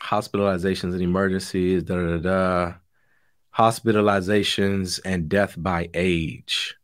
hospitalizations 0.00 0.92
and 0.92 1.02
emergencies, 1.02 1.82
da 1.82 1.96
da 1.96 2.16
da, 2.18 2.74
hospitalizations 3.56 5.00
and 5.04 5.28
death 5.28 5.54
by 5.56 5.88
age. 5.94 6.76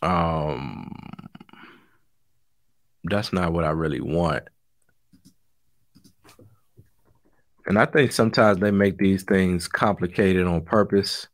Um, 0.00 0.90
that's 3.04 3.32
not 3.32 3.52
what 3.52 3.64
I 3.64 3.70
really 3.70 4.00
want. 4.00 4.44
And 7.66 7.78
I 7.78 7.86
think 7.86 8.10
sometimes 8.10 8.58
they 8.58 8.72
make 8.72 8.98
these 8.98 9.22
things 9.22 9.68
complicated 9.68 10.46
on 10.46 10.62
purpose 10.62 11.28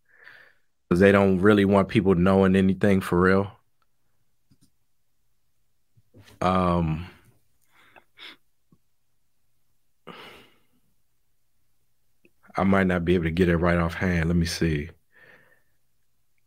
because 0.89 1.01
they 1.01 1.13
don't 1.13 1.41
really 1.41 1.65
want 1.65 1.89
people 1.89 2.15
knowing 2.15 2.55
anything 2.55 3.01
for 3.01 3.19
real. 3.19 3.51
Um, 6.41 7.07
I 12.59 12.65
might 12.65 12.87
not 12.87 13.05
be 13.05 13.15
able 13.15 13.25
to 13.25 13.31
get 13.31 13.49
it 13.49 13.57
right 13.57 13.79
offhand. 13.79 14.29
Let 14.29 14.37
me 14.37 14.47
see. 14.47 14.91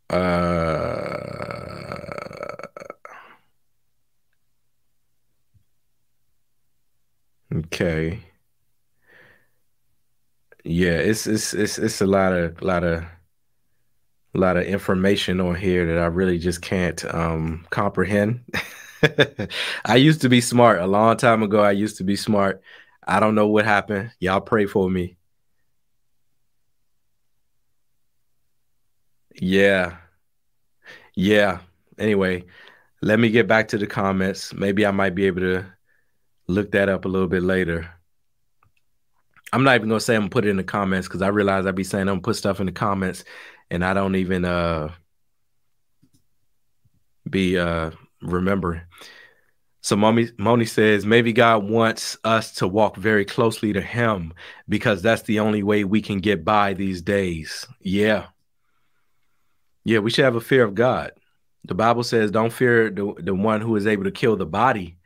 Uh, 0.09 1.21
okay. 7.53 8.21
Yeah, 10.63 10.91
it's 10.97 11.27
it's 11.27 11.53
it's 11.53 11.77
it's 11.79 12.01
a 12.01 12.05
lot 12.07 12.33
of 12.33 12.61
lot 12.61 12.83
of 12.83 13.03
lot 14.33 14.57
of 14.57 14.63
information 14.63 15.41
on 15.41 15.55
here 15.55 15.85
that 15.87 15.97
I 16.01 16.05
really 16.07 16.39
just 16.39 16.61
can't 16.61 17.03
um 17.13 17.65
comprehend. 17.69 18.43
I 19.85 19.95
used 19.95 20.21
to 20.21 20.29
be 20.29 20.41
smart 20.41 20.79
a 20.79 20.87
long 20.87 21.17
time 21.17 21.43
ago. 21.43 21.61
I 21.61 21.71
used 21.71 21.97
to 21.97 22.03
be 22.03 22.15
smart. 22.15 22.61
I 23.05 23.19
don't 23.19 23.35
know 23.35 23.47
what 23.47 23.65
happened. 23.65 24.11
Y'all 24.19 24.41
pray 24.41 24.65
for 24.67 24.89
me. 24.89 25.17
Yeah. 29.41 29.97
Yeah. 31.15 31.59
Anyway, 31.97 32.45
let 33.01 33.19
me 33.19 33.31
get 33.31 33.47
back 33.47 33.69
to 33.69 33.77
the 33.79 33.87
comments. 33.87 34.53
Maybe 34.53 34.85
I 34.85 34.91
might 34.91 35.15
be 35.15 35.25
able 35.25 35.41
to 35.41 35.65
look 36.47 36.71
that 36.71 36.89
up 36.89 37.05
a 37.05 37.07
little 37.07 37.27
bit 37.27 37.41
later. 37.41 37.89
I'm 39.51 39.63
not 39.63 39.75
even 39.75 39.89
gonna 39.89 39.99
say 39.99 40.15
I'm 40.15 40.21
gonna 40.21 40.29
put 40.29 40.45
it 40.45 40.49
in 40.49 40.57
the 40.57 40.63
comments 40.63 41.07
because 41.07 41.23
I 41.23 41.29
realize 41.29 41.65
I'd 41.65 41.73
be 41.73 41.83
saying 41.83 42.03
I'm 42.03 42.15
gonna 42.15 42.21
put 42.21 42.35
stuff 42.35 42.59
in 42.59 42.67
the 42.67 42.71
comments 42.71 43.23
and 43.71 43.83
I 43.83 43.95
don't 43.95 44.15
even 44.15 44.45
uh 44.45 44.93
be 47.27 47.57
uh 47.57 47.91
remembering. 48.21 48.81
So 49.81 49.95
Moni, 49.95 50.29
Moni 50.37 50.65
says 50.65 51.03
maybe 51.03 51.33
God 51.33 51.67
wants 51.67 52.15
us 52.23 52.53
to 52.55 52.67
walk 52.67 52.95
very 52.95 53.25
closely 53.25 53.73
to 53.73 53.81
him 53.81 54.35
because 54.69 55.01
that's 55.01 55.23
the 55.23 55.39
only 55.39 55.63
way 55.63 55.83
we 55.83 55.99
can 55.99 56.19
get 56.19 56.45
by 56.45 56.75
these 56.75 57.01
days. 57.01 57.65
Yeah. 57.79 58.27
Yeah, 59.83 59.99
we 59.99 60.11
should 60.11 60.25
have 60.25 60.35
a 60.35 60.41
fear 60.41 60.63
of 60.63 60.75
God. 60.75 61.11
The 61.65 61.75
Bible 61.75 62.03
says, 62.03 62.31
don't 62.31 62.53
fear 62.53 62.89
the, 62.89 63.13
the 63.17 63.35
one 63.35 63.61
who 63.61 63.75
is 63.75 63.87
able 63.87 64.03
to 64.05 64.11
kill 64.11 64.35
the 64.35 64.45
body, 64.45 64.97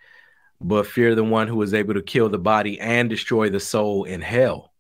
but 0.62 0.88
fear 0.88 1.16
the 1.16 1.24
one 1.24 1.48
who 1.48 1.62
is 1.62 1.74
able 1.74 1.94
to 1.94 2.02
kill 2.02 2.30
the 2.30 2.40
body 2.40 2.80
and 2.80 3.10
destroy 3.10 3.50
the 3.50 3.60
soul 3.60 4.06
in 4.06 4.22
hell. 4.22 4.72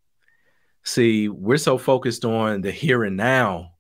See, 0.84 1.30
we're 1.30 1.58
so 1.58 1.78
focused 1.78 2.26
on 2.26 2.62
the 2.62 2.72
here 2.72 3.04
and 3.04 3.18
now 3.18 3.72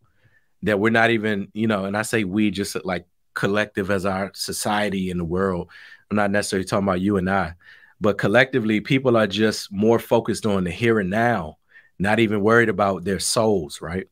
that 0.63 0.79
we're 0.79 0.89
not 0.89 1.11
even, 1.11 1.49
you 1.53 1.67
know, 1.67 1.85
and 1.85 1.95
I 1.95 2.01
say 2.01 2.23
we 2.23 2.51
just 2.51 2.83
like 2.83 3.05
collective 3.33 3.91
as 3.91 4.05
our 4.05 4.31
society 4.33 5.09
in 5.09 5.17
the 5.17 5.25
world. 5.25 5.69
I'm 6.09 6.17
not 6.17 6.31
necessarily 6.31 6.65
talking 6.65 6.87
about 6.87 7.01
you 7.01 7.17
and 7.17 7.29
I, 7.29 7.53
but 8.01 8.17
collectively, 8.17 8.81
people 8.81 9.15
are 9.17 9.27
just 9.27 9.71
more 9.71 9.99
focused 9.99 10.45
on 10.45 10.63
the 10.63 10.71
here 10.71 10.99
and 10.99 11.09
now, 11.09 11.57
not 11.99 12.19
even 12.19 12.41
worried 12.41 12.69
about 12.69 13.03
their 13.03 13.19
souls, 13.19 13.81
right? 13.81 14.07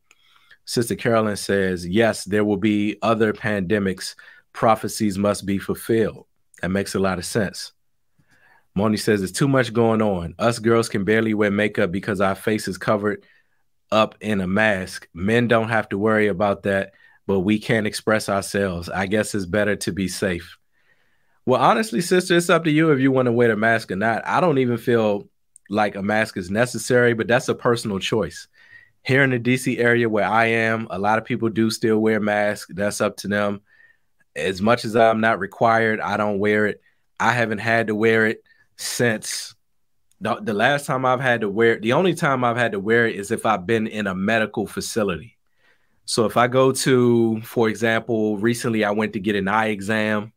Sister 0.65 0.95
Carolyn 0.95 1.35
says, 1.35 1.85
yes, 1.85 2.23
there 2.23 2.45
will 2.45 2.57
be 2.57 2.97
other 3.01 3.33
pandemics. 3.33 4.15
Prophecies 4.53 5.17
must 5.17 5.45
be 5.45 5.57
fulfilled. 5.57 6.25
That 6.61 6.69
makes 6.69 6.95
a 6.95 6.99
lot 6.99 7.17
of 7.17 7.25
sense. 7.25 7.73
Moni 8.75 8.97
says, 8.97 9.21
it's 9.21 9.37
too 9.37 9.47
much 9.47 9.73
going 9.73 10.01
on. 10.01 10.35
Us 10.39 10.59
girls 10.59 10.89
can 10.89 11.03
barely 11.03 11.33
wear 11.33 11.51
makeup 11.51 11.91
because 11.91 12.21
our 12.21 12.35
face 12.35 12.67
is 12.67 12.77
covered 12.77 13.25
up 13.91 14.15
in 14.21 14.41
a 14.41 14.47
mask. 14.47 15.07
Men 15.13 15.47
don't 15.47 15.69
have 15.69 15.89
to 15.89 15.97
worry 15.97 16.27
about 16.27 16.63
that, 16.63 16.93
but 17.27 17.41
we 17.41 17.59
can't 17.59 17.85
express 17.85 18.29
ourselves. 18.29 18.89
I 18.89 19.05
guess 19.05 19.35
it's 19.35 19.45
better 19.45 19.75
to 19.75 19.91
be 19.91 20.07
safe. 20.07 20.57
Well, 21.45 21.61
honestly, 21.61 22.01
sister, 22.01 22.37
it's 22.37 22.49
up 22.49 22.63
to 22.63 22.71
you 22.71 22.91
if 22.91 22.99
you 22.99 23.11
want 23.11 23.25
to 23.25 23.31
wear 23.31 23.51
a 23.51 23.57
mask 23.57 23.91
or 23.91 23.97
not. 23.97 24.25
I 24.25 24.39
don't 24.39 24.57
even 24.57 24.77
feel 24.77 25.29
like 25.69 25.95
a 25.95 26.01
mask 26.01 26.37
is 26.37 26.49
necessary, 26.49 27.13
but 27.13 27.27
that's 27.27 27.49
a 27.49 27.55
personal 27.55 27.99
choice 27.99 28.47
here 29.03 29.23
in 29.23 29.31
the 29.31 29.39
DC 29.39 29.79
area 29.79 30.07
where 30.07 30.25
I 30.25 30.45
am, 30.45 30.87
a 30.89 30.97
lot 30.97 31.17
of 31.17 31.25
people 31.25 31.49
do 31.49 31.69
still 31.69 31.99
wear 31.99 32.19
masks. 32.19 32.71
That's 32.73 33.01
up 33.01 33.17
to 33.17 33.27
them. 33.27 33.61
As 34.35 34.61
much 34.61 34.85
as 34.85 34.95
I'm 34.95 35.21
not 35.21 35.39
required, 35.39 35.99
I 35.99 36.17
don't 36.17 36.39
wear 36.39 36.65
it. 36.67 36.81
I 37.19 37.31
haven't 37.31 37.59
had 37.59 37.87
to 37.87 37.95
wear 37.95 38.25
it 38.25 38.43
since 38.77 39.53
the, 40.21 40.35
the 40.41 40.53
last 40.53 40.85
time 40.85 41.05
I've 41.05 41.19
had 41.19 41.41
to 41.41 41.49
wear 41.49 41.73
it. 41.73 41.81
The 41.81 41.93
only 41.93 42.15
time 42.15 42.43
I've 42.43 42.57
had 42.57 42.71
to 42.71 42.79
wear 42.79 43.07
it 43.07 43.17
is 43.17 43.29
if 43.29 43.45
I've 43.45 43.67
been 43.67 43.87
in 43.87 44.07
a 44.07 44.15
medical 44.15 44.65
facility. 44.65 45.37
So 46.05 46.25
if 46.25 46.37
I 46.37 46.47
go 46.47 46.71
to, 46.71 47.41
for 47.41 47.69
example, 47.69 48.37
recently 48.37 48.83
I 48.85 48.91
went 48.91 49.13
to 49.13 49.19
get 49.19 49.35
an 49.35 49.47
eye 49.47 49.67
exam. 49.67 50.31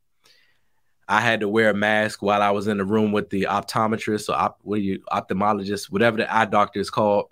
I 1.08 1.20
had 1.20 1.40
to 1.40 1.48
wear 1.48 1.70
a 1.70 1.74
mask 1.74 2.20
while 2.20 2.42
I 2.42 2.50
was 2.50 2.66
in 2.66 2.78
the 2.78 2.84
room 2.84 3.12
with 3.12 3.30
the 3.30 3.46
optometrist 3.48 4.28
or 4.28 4.34
op, 4.34 4.58
what 4.62 4.80
are 4.80 4.82
you, 4.82 5.02
ophthalmologist, 5.12 5.84
whatever 5.84 6.16
the 6.16 6.34
eye 6.34 6.46
doctor 6.46 6.80
is 6.80 6.90
called 6.90 7.26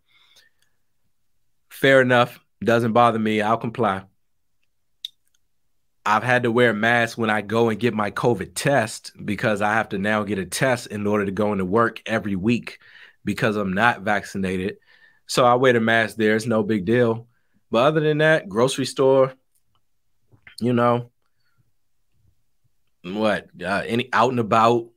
fair 1.75 2.01
enough. 2.01 2.41
Doesn't 2.63 2.93
bother 2.93 3.19
me. 3.19 3.41
I'll 3.41 3.59
comply. 3.59 4.05
I've 6.07 6.23
had 6.23 6.43
to 6.45 6.53
wear 6.53 6.71
a 6.71 6.75
mask 6.75 7.17
when 7.17 7.31
I 7.31 7.41
go 7.41 7.69
and 7.69 7.81
get 7.81 7.95
my 7.95 8.11
COVID 8.11 8.53
test 8.55 9.13
because 9.25 9.63
I 9.63 9.75
have 9.75 9.89
to 9.91 9.99
now 9.99 10.23
get 10.23 10.39
a 10.39 10.45
test 10.45 10.87
in 10.89 11.07
order 11.07 11.25
to 11.25 11.33
go 11.33 11.53
into 11.53 11.65
work 11.65 12.03
every 12.07 12.37
week 12.37 12.79
because 13.25 13.57
I'm 13.57 13.73
not 13.73 14.03
vaccinated. 14.03 14.77
So 15.27 15.45
I 15.45 15.55
wear 15.55 15.73
the 15.73 15.81
mask 15.81 16.17
there. 16.17 16.37
It's 16.37 16.47
no 16.47 16.63
big 16.63 16.85
deal. 16.85 17.27
But 17.71 17.87
other 17.87 18.01
than 18.01 18.19
that, 18.19 18.49
grocery 18.49 18.85
store, 18.85 19.33
you 20.61 20.75
know, 20.75 21.11
what, 23.03 23.49
uh, 23.63 23.83
any 23.87 24.11
out 24.13 24.31
and 24.31 24.41
about, 24.41 24.91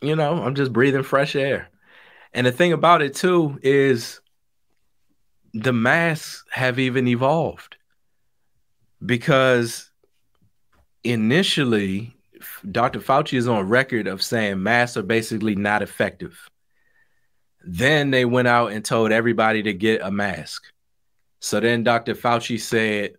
you 0.00 0.16
know, 0.16 0.42
I'm 0.42 0.54
just 0.54 0.72
breathing 0.72 1.02
fresh 1.02 1.34
air. 1.36 1.68
And 2.32 2.46
the 2.46 2.52
thing 2.52 2.72
about 2.72 3.02
it 3.02 3.14
too 3.14 3.58
is 3.62 4.20
the 5.62 5.72
masks 5.72 6.44
have 6.50 6.78
even 6.78 7.08
evolved 7.08 7.76
because 9.04 9.90
initially 11.04 12.14
Dr. 12.70 13.00
Fauci 13.00 13.36
is 13.36 13.48
on 13.48 13.68
record 13.68 14.06
of 14.06 14.22
saying 14.22 14.62
masks 14.62 14.96
are 14.96 15.02
basically 15.02 15.56
not 15.56 15.82
effective. 15.82 16.48
Then 17.64 18.10
they 18.10 18.24
went 18.24 18.48
out 18.48 18.72
and 18.72 18.84
told 18.84 19.10
everybody 19.10 19.62
to 19.64 19.72
get 19.72 20.00
a 20.02 20.10
mask. 20.10 20.64
So 21.40 21.60
then 21.60 21.82
Dr. 21.82 22.14
Fauci 22.14 22.60
said, 22.60 23.17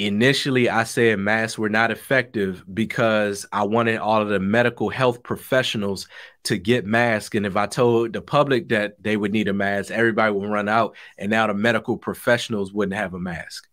initially 0.00 0.70
I 0.70 0.84
said 0.84 1.18
masks 1.18 1.58
were 1.58 1.68
not 1.68 1.90
effective 1.90 2.64
because 2.72 3.44
I 3.52 3.64
wanted 3.64 3.98
all 3.98 4.22
of 4.22 4.30
the 4.30 4.40
medical 4.40 4.88
health 4.88 5.22
professionals 5.22 6.08
to 6.44 6.56
get 6.56 6.86
masks. 6.86 7.36
And 7.36 7.44
if 7.44 7.54
I 7.54 7.66
told 7.66 8.14
the 8.14 8.22
public 8.22 8.70
that 8.70 8.94
they 9.02 9.18
would 9.18 9.30
need 9.30 9.48
a 9.48 9.52
mask, 9.52 9.90
everybody 9.90 10.32
would 10.32 10.48
run 10.48 10.70
out. 10.70 10.96
And 11.18 11.30
now 11.30 11.46
the 11.46 11.54
medical 11.54 11.98
professionals 11.98 12.72
wouldn't 12.72 12.96
have 12.96 13.12
a 13.12 13.20
mask. 13.20 13.68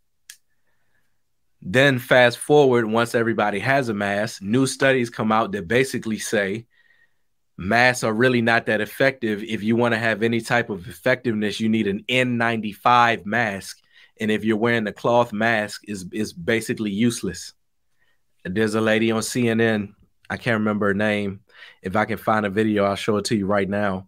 Then 1.62 1.98
fast 1.98 2.38
forward, 2.38 2.86
once 2.86 3.16
everybody 3.16 3.60
has 3.60 3.88
a 3.88 3.94
mask, 3.94 4.42
new 4.42 4.68
studies 4.68 5.10
come 5.10 5.32
out 5.32 5.54
that 5.54 5.68
basically 5.68 6.20
say 6.20 6.66
masks 7.56 8.04
are 8.04 8.14
really 8.14 8.42
not 8.42 8.66
that 8.66 8.82
effective. 8.82 9.44
If 9.44 9.64
you 9.64 9.78
want 9.78 9.94
to 9.94 10.00
have 10.00 10.22
any 10.24 10.42
type 10.42 10.70
of 10.70 10.90
effectiveness, 10.90 11.62
you 11.62 11.70
need 11.70 11.88
an 11.88 12.04
N95 12.10 13.26
mask. 13.26 13.80
And 14.20 14.32
if 14.32 14.44
you're 14.44 14.58
wearing 14.58 14.84
the 14.84 14.94
cloth 14.94 15.34
mask, 15.34 15.84
is 15.88 16.06
is 16.12 16.34
basically 16.34 16.92
useless. 16.92 17.54
There's 18.44 18.76
a 18.76 18.82
lady 18.82 19.12
on 19.12 19.22
CNN, 19.22 19.94
I 20.30 20.38
can't 20.38 20.60
remember 20.60 20.88
her 20.88 20.94
name. 20.94 21.42
If 21.82 21.96
I 21.96 22.06
can 22.06 22.18
find 22.18 22.46
a 22.46 22.50
video, 22.50 22.84
I'll 22.84 22.96
show 22.96 23.18
it 23.18 23.26
to 23.26 23.36
you 23.36 23.46
right 23.46 23.68
now. 23.68 24.08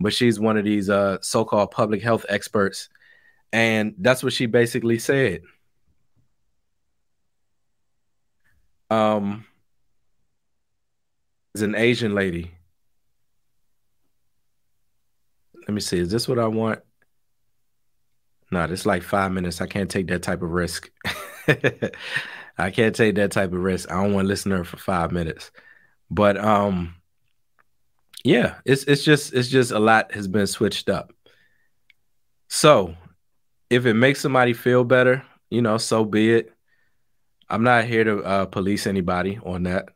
But 0.00 0.12
she's 0.12 0.38
one 0.38 0.56
of 0.56 0.64
these 0.64 0.88
uh, 0.88 1.18
so-called 1.20 1.70
public 1.70 2.02
health 2.02 2.24
experts. 2.28 2.88
And 3.52 3.94
that's 3.98 4.22
what 4.22 4.32
she 4.32 4.46
basically 4.46 4.98
said. 4.98 5.42
Um, 8.90 9.46
is 11.54 11.62
an 11.62 11.74
Asian 11.74 12.14
lady. 12.14 12.52
Let 15.54 15.70
me 15.70 15.80
see. 15.80 15.98
Is 15.98 16.10
this 16.10 16.28
what 16.28 16.38
I 16.38 16.46
want? 16.46 16.80
No, 18.52 18.64
it's 18.64 18.84
like 18.84 19.02
five 19.02 19.32
minutes. 19.32 19.62
I 19.62 19.66
can't 19.66 19.90
take 19.90 20.08
that 20.08 20.22
type 20.22 20.42
of 20.42 20.50
risk. 20.50 20.90
I 22.58 22.70
can't 22.70 22.94
take 22.94 23.14
that 23.14 23.32
type 23.32 23.52
of 23.52 23.58
risk. 23.58 23.90
I 23.90 23.94
don't 23.94 24.12
want 24.12 24.26
to 24.26 24.28
listen 24.28 24.50
to 24.50 24.58
her 24.58 24.64
for 24.64 24.76
five 24.76 25.10
minutes. 25.10 25.50
But 26.10 26.36
um, 26.36 26.94
yeah, 28.24 28.56
it's 28.66 28.84
it's 28.84 29.04
just 29.04 29.32
it's 29.32 29.48
just 29.48 29.70
a 29.72 29.78
lot 29.78 30.12
has 30.12 30.28
been 30.28 30.46
switched 30.46 30.90
up. 30.90 31.14
So 32.48 32.94
if 33.70 33.86
it 33.86 33.94
makes 33.94 34.20
somebody 34.20 34.52
feel 34.52 34.84
better, 34.84 35.24
you 35.48 35.62
know, 35.62 35.78
so 35.78 36.04
be 36.04 36.34
it. 36.34 36.52
I'm 37.48 37.64
not 37.64 37.86
here 37.86 38.04
to 38.04 38.22
uh, 38.22 38.46
police 38.46 38.86
anybody 38.86 39.38
on 39.42 39.62
that. 39.62 39.88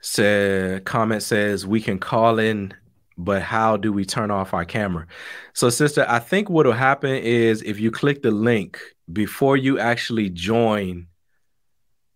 Said 0.00 0.86
comment 0.86 1.22
says 1.22 1.66
we 1.66 1.82
can 1.82 1.98
call 1.98 2.38
in, 2.38 2.72
but 3.18 3.42
how 3.42 3.76
do 3.76 3.92
we 3.92 4.04
turn 4.04 4.30
off 4.30 4.54
our 4.54 4.64
camera? 4.64 5.06
So, 5.52 5.68
sister, 5.68 6.06
I 6.08 6.20
think 6.20 6.48
what'll 6.48 6.72
happen 6.72 7.16
is 7.16 7.62
if 7.62 7.80
you 7.80 7.90
click 7.90 8.22
the 8.22 8.30
link 8.30 8.80
before 9.12 9.56
you 9.56 9.78
actually 9.78 10.30
join. 10.30 11.08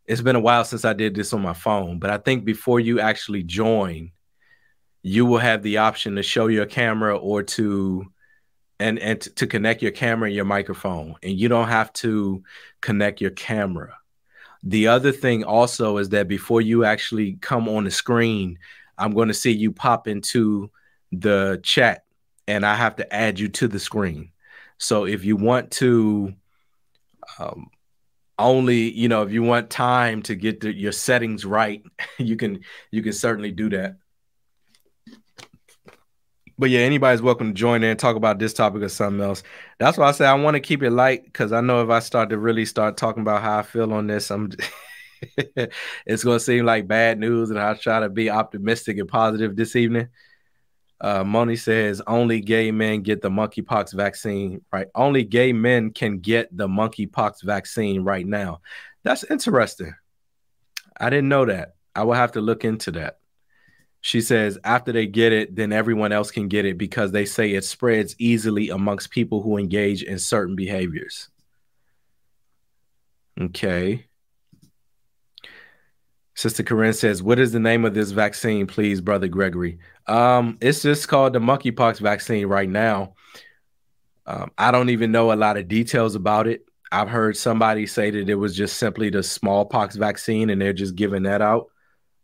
It's 0.05 0.21
been 0.21 0.37
a 0.37 0.41
while 0.41 0.65
since 0.65 0.85
I 0.85 0.95
did 0.95 1.15
this 1.15 1.33
on 1.33 1.43
my 1.43 1.53
phone, 1.55 1.99
but 1.99 2.11
I 2.11 2.19
think 2.19 2.45
before 2.45 2.81
you 2.81 3.01
actually 3.01 3.45
join, 3.45 4.11
you 5.03 5.27
will 5.27 5.39
have 5.39 5.63
the 5.63 5.79
option 5.79 6.17
to 6.17 6.23
show 6.23 6.47
your 6.47 6.67
camera 6.67 7.17
or 7.17 7.43
to 7.43 8.07
and 8.79 8.99
and 8.99 9.21
to 9.21 9.47
connect 9.47 9.83
your 9.83 9.93
camera 9.93 10.27
and 10.27 10.37
your 10.37 10.45
microphone 10.45 11.15
and 11.23 11.39
you 11.39 11.49
don't 11.49 11.69
have 11.69 11.93
to 11.93 12.43
connect 12.81 13.21
your 13.21 13.31
camera 13.31 13.97
the 14.63 14.89
other 14.89 15.13
thing 15.13 15.45
also 15.45 15.99
is 15.99 16.11
that 16.11 16.29
before 16.29 16.61
you 16.61 16.85
actually 16.85 17.35
come 17.35 17.69
on 17.69 17.85
the 17.85 17.91
screen 17.91 18.59
i'm 18.99 19.13
going 19.13 19.29
to 19.29 19.35
see 19.35 19.51
you 19.51 19.71
pop 19.71 20.09
into 20.09 20.71
the 21.13 21.61
chat 21.63 22.05
and 22.49 22.65
i 22.67 22.75
have 22.75 22.97
to 22.97 23.15
add 23.15 23.39
you 23.39 23.49
to 23.49 23.69
the 23.69 23.79
screen 23.79 24.33
so 24.79 25.05
if 25.05 25.25
you 25.25 25.37
want 25.37 25.71
to 25.71 26.35
um, 27.39 27.69
only 28.39 28.91
you 28.91 29.09
know 29.09 29.23
if 29.23 29.31
you 29.31 29.43
want 29.43 29.71
time 29.71 30.23
to 30.23 30.35
get 30.35 30.61
the, 30.61 30.75
your 30.75 30.93
settings 30.93 31.45
right 31.45 31.83
you 32.19 32.37
can 32.37 32.61
you 32.91 33.03
can 33.03 33.13
certainly 33.13 33.53
do 33.53 33.71
that 33.71 33.97
but 36.63 36.71
yeah, 36.71 36.81
anybody's 36.81 37.21
welcome 37.21 37.49
to 37.49 37.55
join 37.55 37.83
in, 37.83 37.97
talk 37.97 38.15
about 38.15 38.39
this 38.39 38.53
topic 38.53 38.83
or 38.83 38.89
something 38.89 39.21
else. 39.21 39.43
That's 39.81 39.99
why 39.99 40.07
I 40.07 40.13
say 40.13 40.27
I 40.27 40.35
want 40.35 40.55
to 40.55 40.61
keep 40.61 40.85
it 40.85 40.91
light 40.91 41.25
because 41.25 41.51
I 41.51 41.61
know 41.61 41.83
if 41.83 41.91
I 41.91 41.99
start 41.99 42.31
to 42.31 42.39
really 42.39 42.67
start 42.67 42.97
talking 42.97 43.23
about 43.23 43.43
how 43.43 43.59
I 43.59 43.63
feel 43.63 43.93
on 43.93 44.07
this, 44.07 44.31
I'm 44.31 44.51
it's 46.07 46.23
gonna 46.23 46.39
seem 46.39 46.65
like 46.65 46.87
bad 46.87 47.19
news, 47.19 47.51
and 47.51 47.59
I'll 47.59 47.77
try 47.77 47.99
to 47.99 48.09
be 48.09 48.31
optimistic 48.31 48.99
and 48.99 49.09
positive 49.09 49.57
this 49.57 49.75
evening. 49.75 50.09
Uh, 51.03 51.25
Moni 51.25 51.57
says 51.57 52.01
only 52.07 52.41
gay 52.41 52.71
men 52.71 53.03
get 53.03 53.21
the 53.23 53.29
monkeypox 53.29 53.93
vaccine, 53.93 54.63
right? 54.73 54.87
Only 54.95 55.25
gay 55.25 55.53
men 55.53 55.91
can 55.91 56.19
get 56.19 56.57
the 56.57 56.69
monkeypox 56.69 57.43
vaccine 57.43 58.05
right 58.05 58.25
now. 58.25 58.61
That's 59.03 59.25
interesting. 59.25 59.93
I 60.99 61.11
didn't 61.11 61.29
know 61.29 61.45
that. 61.47 61.75
I 61.97 62.05
will 62.05 62.15
have 62.15 62.33
to 62.33 62.41
look 62.41 62.65
into 62.65 62.93
that. 62.93 63.19
She 64.01 64.21
says 64.21 64.59
after 64.63 64.93
they 64.93 65.07
get 65.07 65.33
it, 65.33 65.57
then 65.57 65.73
everyone 65.73 66.13
else 66.13 66.31
can 66.31 66.47
get 66.47 66.65
it 66.65 66.79
because 66.79 67.11
they 67.11 67.25
say 67.25 67.53
it 67.53 67.65
spreads 67.65 68.15
easily 68.19 68.69
amongst 68.69 69.11
people 69.11 69.43
who 69.43 69.59
engage 69.59 70.05
in 70.05 70.21
certain 70.21 70.55
behaviors. 70.55 71.29
Okay. 73.41 74.07
Sister 76.35 76.63
Corinne 76.63 76.95
says, 76.95 77.23
What 77.23 77.39
is 77.39 77.53
the 77.53 77.61
name 77.61 77.85
of 77.85 77.95
this 77.95 78.11
vaccine, 78.11 78.67
please, 78.67 79.01
Brother 79.01 79.29
Gregory? 79.29 79.79
Um, 80.07 80.59
it's 80.61 80.83
just 80.83 81.09
called 81.09 81.33
the 81.33 81.39
monkeypox 81.39 82.01
vaccine 82.01 82.47
right 82.47 82.69
now. 82.69 83.15
Um, 84.27 84.51
I 84.57 84.71
don't 84.71 84.91
even 84.91 85.13
know 85.13 85.33
a 85.33 85.35
lot 85.35 85.57
of 85.57 85.69
details 85.69 86.15
about 86.15 86.47
it. 86.47 86.65
I've 86.91 87.09
heard 87.09 87.37
somebody 87.37 87.87
say 87.87 88.11
that 88.11 88.29
it 88.29 88.35
was 88.35 88.57
just 88.57 88.77
simply 88.77 89.11
the 89.11 89.23
smallpox 89.23 89.97
vaccine 89.97 90.51
and 90.51 90.61
they're 90.61 90.73
just 90.73 90.95
giving 90.95 91.25
that 91.25 91.43
out 91.43 91.69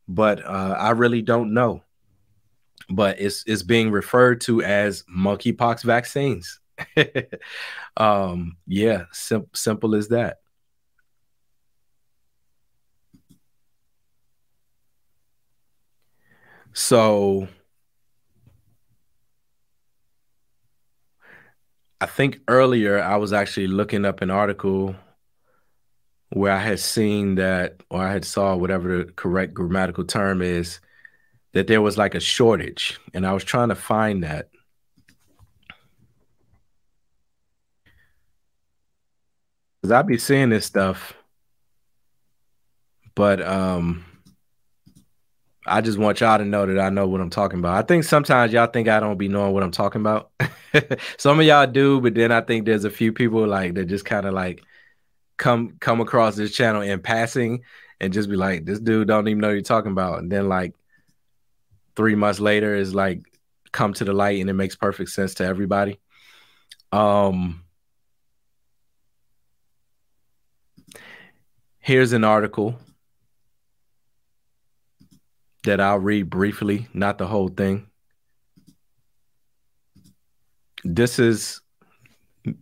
but 0.09 0.45
uh, 0.45 0.75
I 0.79 0.91
really 0.91 1.23
don't 1.23 1.53
know. 1.53 1.83
But 2.91 3.21
it's 3.21 3.45
it's 3.47 3.63
being 3.63 3.91
referred 3.91 4.41
to 4.43 4.63
as 4.63 5.05
monkeypox 5.15 5.85
vaccines. 5.85 6.59
um, 7.97 8.57
yeah, 8.67 9.05
sim- 9.13 9.51
simple 9.53 9.95
as 9.95 10.09
that. 10.09 10.39
So 16.79 17.49
I 22.01 22.07
think 22.07 22.39
earlier 22.47 23.03
I 23.03 23.17
was 23.17 23.33
actually 23.33 23.67
looking 23.67 24.05
up 24.05 24.23
an 24.23 24.31
article 24.31 24.95
where 26.29 26.53
I 26.53 26.61
had 26.61 26.79
seen 26.79 27.35
that, 27.35 27.83
or 27.91 28.01
I 28.01 28.13
had 28.13 28.25
saw 28.25 28.55
whatever 28.55 28.99
the 28.99 29.13
correct 29.13 29.55
grammatical 29.55 30.05
term 30.05 30.41
is, 30.41 30.79
that 31.53 31.67
there 31.67 31.83
was 31.83 31.99
like 31.99 32.15
a 32.15 32.21
shortage, 32.21 33.01
and 33.13 33.27
I 33.27 33.33
was 33.33 33.43
trying 33.43 33.71
to 33.71 33.75
find 33.75 34.23
that. 34.23 34.49
Cause 39.83 39.91
I'd 39.91 40.07
be 40.07 40.17
seeing 40.17 40.51
this 40.51 40.65
stuff, 40.65 41.13
but 43.17 43.43
um, 43.43 44.05
I 45.69 45.81
just 45.81 45.99
want 45.99 46.21
y'all 46.21 46.39
to 46.39 46.45
know 46.45 46.67
that 46.67 46.79
I 46.79 46.91
know 46.91 47.07
what 47.07 47.21
I'm 47.21 47.31
talking 47.31 47.59
about. 47.59 47.77
I 47.77 47.87
think 47.87 48.05
sometimes 48.05 48.53
y'all 48.53 48.67
think 48.67 48.89
I 48.89 49.01
don't 49.01 49.19
be 49.19 49.29
knowing 49.29 49.53
what 49.53 49.63
I'm 49.63 49.71
talking 49.71 50.01
about. 50.01 50.31
Some 51.19 51.41
of 51.41 51.47
y'all 51.47 51.67
do, 51.67 52.01
but 52.01 52.15
then 52.15 52.33
I 52.33 52.41
think 52.41 52.65
there's 52.65 52.85
a 52.85 52.91
few 52.91 53.13
people 53.13 53.47
like 53.47 53.75
that 53.75 53.87
just 53.87 54.05
kind 54.05 54.27
of 54.27 54.35
like 54.35 54.63
come 55.37 55.77
come 55.81 56.01
across 56.01 56.37
this 56.37 56.53
channel 56.53 56.83
in 56.83 57.01
passing 57.01 57.63
and 58.01 58.13
just 58.13 58.29
be 58.29 58.37
like, 58.37 58.65
this 58.65 58.81
dude 58.81 59.09
don't 59.09 59.29
even 59.29 59.41
know 59.41 59.51
you're 59.51 59.63
talking 59.63 59.93
about. 59.93 60.19
And 60.19 60.31
then 60.31 60.49
like 60.49 60.75
three 61.97 62.15
months 62.15 62.41
later 62.41 62.75
is 62.75 62.95
like 62.95 63.23
come 63.73 63.93
to 63.95 64.05
the 64.05 64.13
light 64.13 64.41
and 64.41 64.49
it 64.51 64.55
makes 64.55 64.77
perfect 64.77 65.11
sense 65.11 65.35
to 65.35 65.45
everybody. 65.45 65.99
Um 66.93 67.65
here's 71.79 72.13
an 72.13 72.25
article 72.25 72.79
that 75.65 75.81
I'll 75.81 75.99
read 75.99 76.31
briefly, 76.31 76.89
not 76.95 77.19
the 77.19 77.27
whole 77.27 77.49
thing. 77.49 77.89
This 80.85 81.19
is 81.19 81.61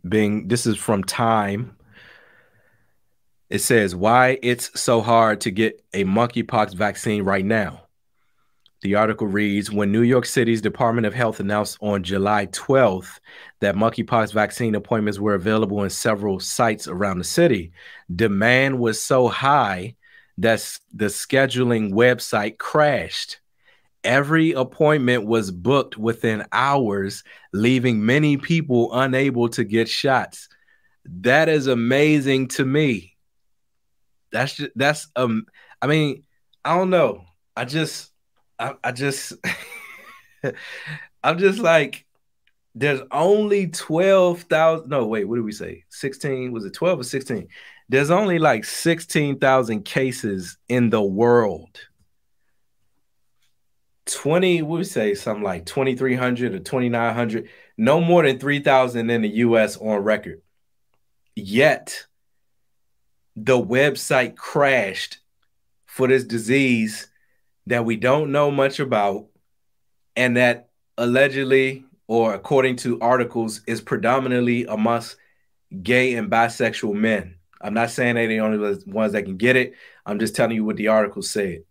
being 0.09 0.49
this 0.49 0.67
is 0.67 0.77
from 0.77 1.05
Time. 1.05 1.77
It 3.49 3.61
says 3.61 3.95
why 3.95 4.39
it's 4.43 4.81
so 4.81 5.01
hard 5.01 5.41
to 5.43 5.51
get 5.51 5.81
a 5.93 6.05
monkeypox 6.05 6.75
vaccine 6.75 7.23
right 7.23 7.45
now. 7.45 7.83
The 8.83 8.97
article 8.97 9.27
reads 9.27 9.71
When 9.71 9.93
New 9.93 10.03
York 10.03 10.27
City's 10.27 10.61
Department 10.61 11.07
of 11.07 11.15
Health 11.15 11.41
announced 11.41 11.79
on 11.81 12.03
July 12.03 12.47
12th 12.47 13.19
that 13.61 13.75
monkeypox 13.75 14.33
vaccine 14.33 14.75
appointments 14.75 15.19
were 15.19 15.35
available 15.35 15.83
in 15.83 15.91
several 15.91 16.41
sites 16.41 16.89
around 16.89 17.19
the 17.19 17.25
city, 17.25 17.73
demand 18.15 18.79
was 18.79 19.03
so 19.03 19.29
high 19.29 19.95
that 20.39 20.79
the 20.93 21.07
scheduling 21.07 21.93
website 21.93 22.59
crashed. 22.59 23.41
Every 24.05 24.53
appointment 24.53 25.27
was 25.27 25.51
booked 25.51 25.97
within 25.97 26.45
hours, 26.53 27.25
leaving 27.53 28.07
many 28.07 28.37
people 28.37 28.93
unable 28.93 29.49
to 29.51 29.65
get 29.65 29.89
shots. 29.89 30.49
That 31.05 31.49
is 31.49 31.67
amazing 31.67 32.49
to 32.49 32.65
me. 32.65 33.17
That's 34.31 34.55
just, 34.55 34.71
that's 34.77 35.09
um 35.17 35.47
I 35.83 35.87
mean, 35.87 36.23
I 36.65 36.77
don't 36.77 36.91
know. 36.91 37.25
I 37.57 37.65
just 37.65 38.13
I, 38.59 38.75
I 38.85 38.93
just 38.93 39.33
I'm 41.25 41.39
just 41.39 41.59
like 41.59 42.05
there's 42.75 43.01
only 43.11 43.69
12,000 43.69 44.89
no 44.89 45.07
wait 45.07 45.25
what 45.25 45.37
did 45.37 45.45
we 45.45 45.53
say 45.53 45.83
16 45.89 46.53
was 46.53 46.67
it 46.67 46.75
12 46.75 47.01
or 47.01 47.05
16 47.05 47.49
there's 47.89 48.11
only 48.11 48.39
like 48.39 48.65
16,000 48.65 49.85
cases 49.85 50.57
in 50.69 50.91
the 50.91 51.03
world 51.03 51.81
20 54.07 54.63
we 54.63 54.85
say 54.85 55.15
something 55.15 55.43
like 55.43 55.67
2300 55.67 56.55
or 56.55 56.59
2900 56.59 57.49
no 57.77 58.01
more 58.01 58.23
than 58.23 58.39
3000 58.39 59.11
in 59.11 59.23
the 59.23 59.29
US 59.29 59.77
on 59.77 59.99
record 59.99 60.43
yet 61.35 62.07
the 63.35 63.59
website 63.59 64.37
crashed 64.37 65.19
for 65.87 66.09
this 66.09 66.25
disease 66.25 67.09
that 67.67 67.85
we 67.85 67.97
don't 67.97 68.33
know 68.33 68.51
much 68.51 68.81
about 68.81 69.27
and 70.15 70.37
that 70.37 70.69
allegedly 70.97 71.85
or 72.07 72.35
according 72.35 72.77
to 72.77 73.01
articles 73.01 73.61
is 73.67 73.81
predominantly 73.81 74.65
amongst 74.67 75.17
gay 75.83 76.15
and 76.15 76.31
bisexual 76.31 76.95
men. 76.95 77.35
I'm 77.67 77.75
not 77.75 77.91
saying 77.91 78.15
they're 78.15 78.29
the 78.29 78.41
only 78.41 78.79
ones 78.87 79.13
that 79.13 79.25
can 79.25 79.37
get 79.37 79.57
it. 79.57 79.75
I'm 80.05 80.21
just 80.21 80.37
telling 80.37 80.55
you 80.55 80.65
what 80.65 80.77
the 80.77 80.89
article 80.89 81.23
said. 81.23 81.65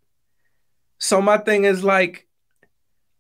So 0.98 1.22
my 1.22 1.38
thing 1.38 1.64
is 1.64 1.84
like 1.84 2.28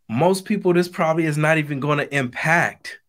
most 0.09 0.45
people 0.45 0.73
this 0.73 0.89
probably 0.89 1.25
is 1.25 1.37
not 1.37 1.57
even 1.57 1.79
going 1.79 1.97
to 1.97 2.15
impact 2.15 2.99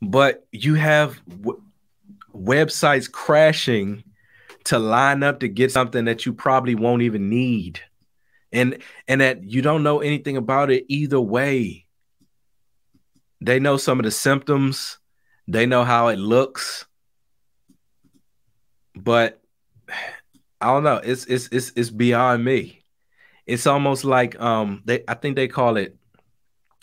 but 0.00 0.46
you 0.52 0.74
have 0.74 1.20
w- 1.28 1.60
websites 2.32 3.10
crashing 3.10 4.04
to 4.64 4.78
line 4.78 5.22
up 5.22 5.40
to 5.40 5.48
get 5.48 5.72
something 5.72 6.04
that 6.04 6.26
you 6.26 6.32
probably 6.32 6.74
won't 6.74 7.02
even 7.02 7.28
need 7.28 7.80
and 8.52 8.78
and 9.08 9.20
that 9.20 9.42
you 9.42 9.62
don't 9.62 9.82
know 9.82 10.00
anything 10.00 10.36
about 10.36 10.70
it 10.70 10.84
either 10.88 11.20
way 11.20 11.86
they 13.40 13.58
know 13.58 13.76
some 13.76 13.98
of 13.98 14.04
the 14.04 14.10
symptoms 14.10 14.98
they 15.48 15.66
know 15.66 15.82
how 15.82 16.08
it 16.08 16.18
looks 16.18 16.86
but 19.08 19.40
i 20.60 20.66
don't 20.66 20.84
know 20.84 20.96
it's 20.96 21.24
it's 21.24 21.48
it's, 21.50 21.72
it's 21.74 21.88
beyond 21.88 22.44
me 22.44 22.84
it's 23.46 23.66
almost 23.66 24.04
like 24.04 24.38
um 24.38 24.82
they 24.84 25.02
i 25.08 25.14
think 25.14 25.34
they 25.34 25.48
call 25.48 25.78
it 25.78 25.96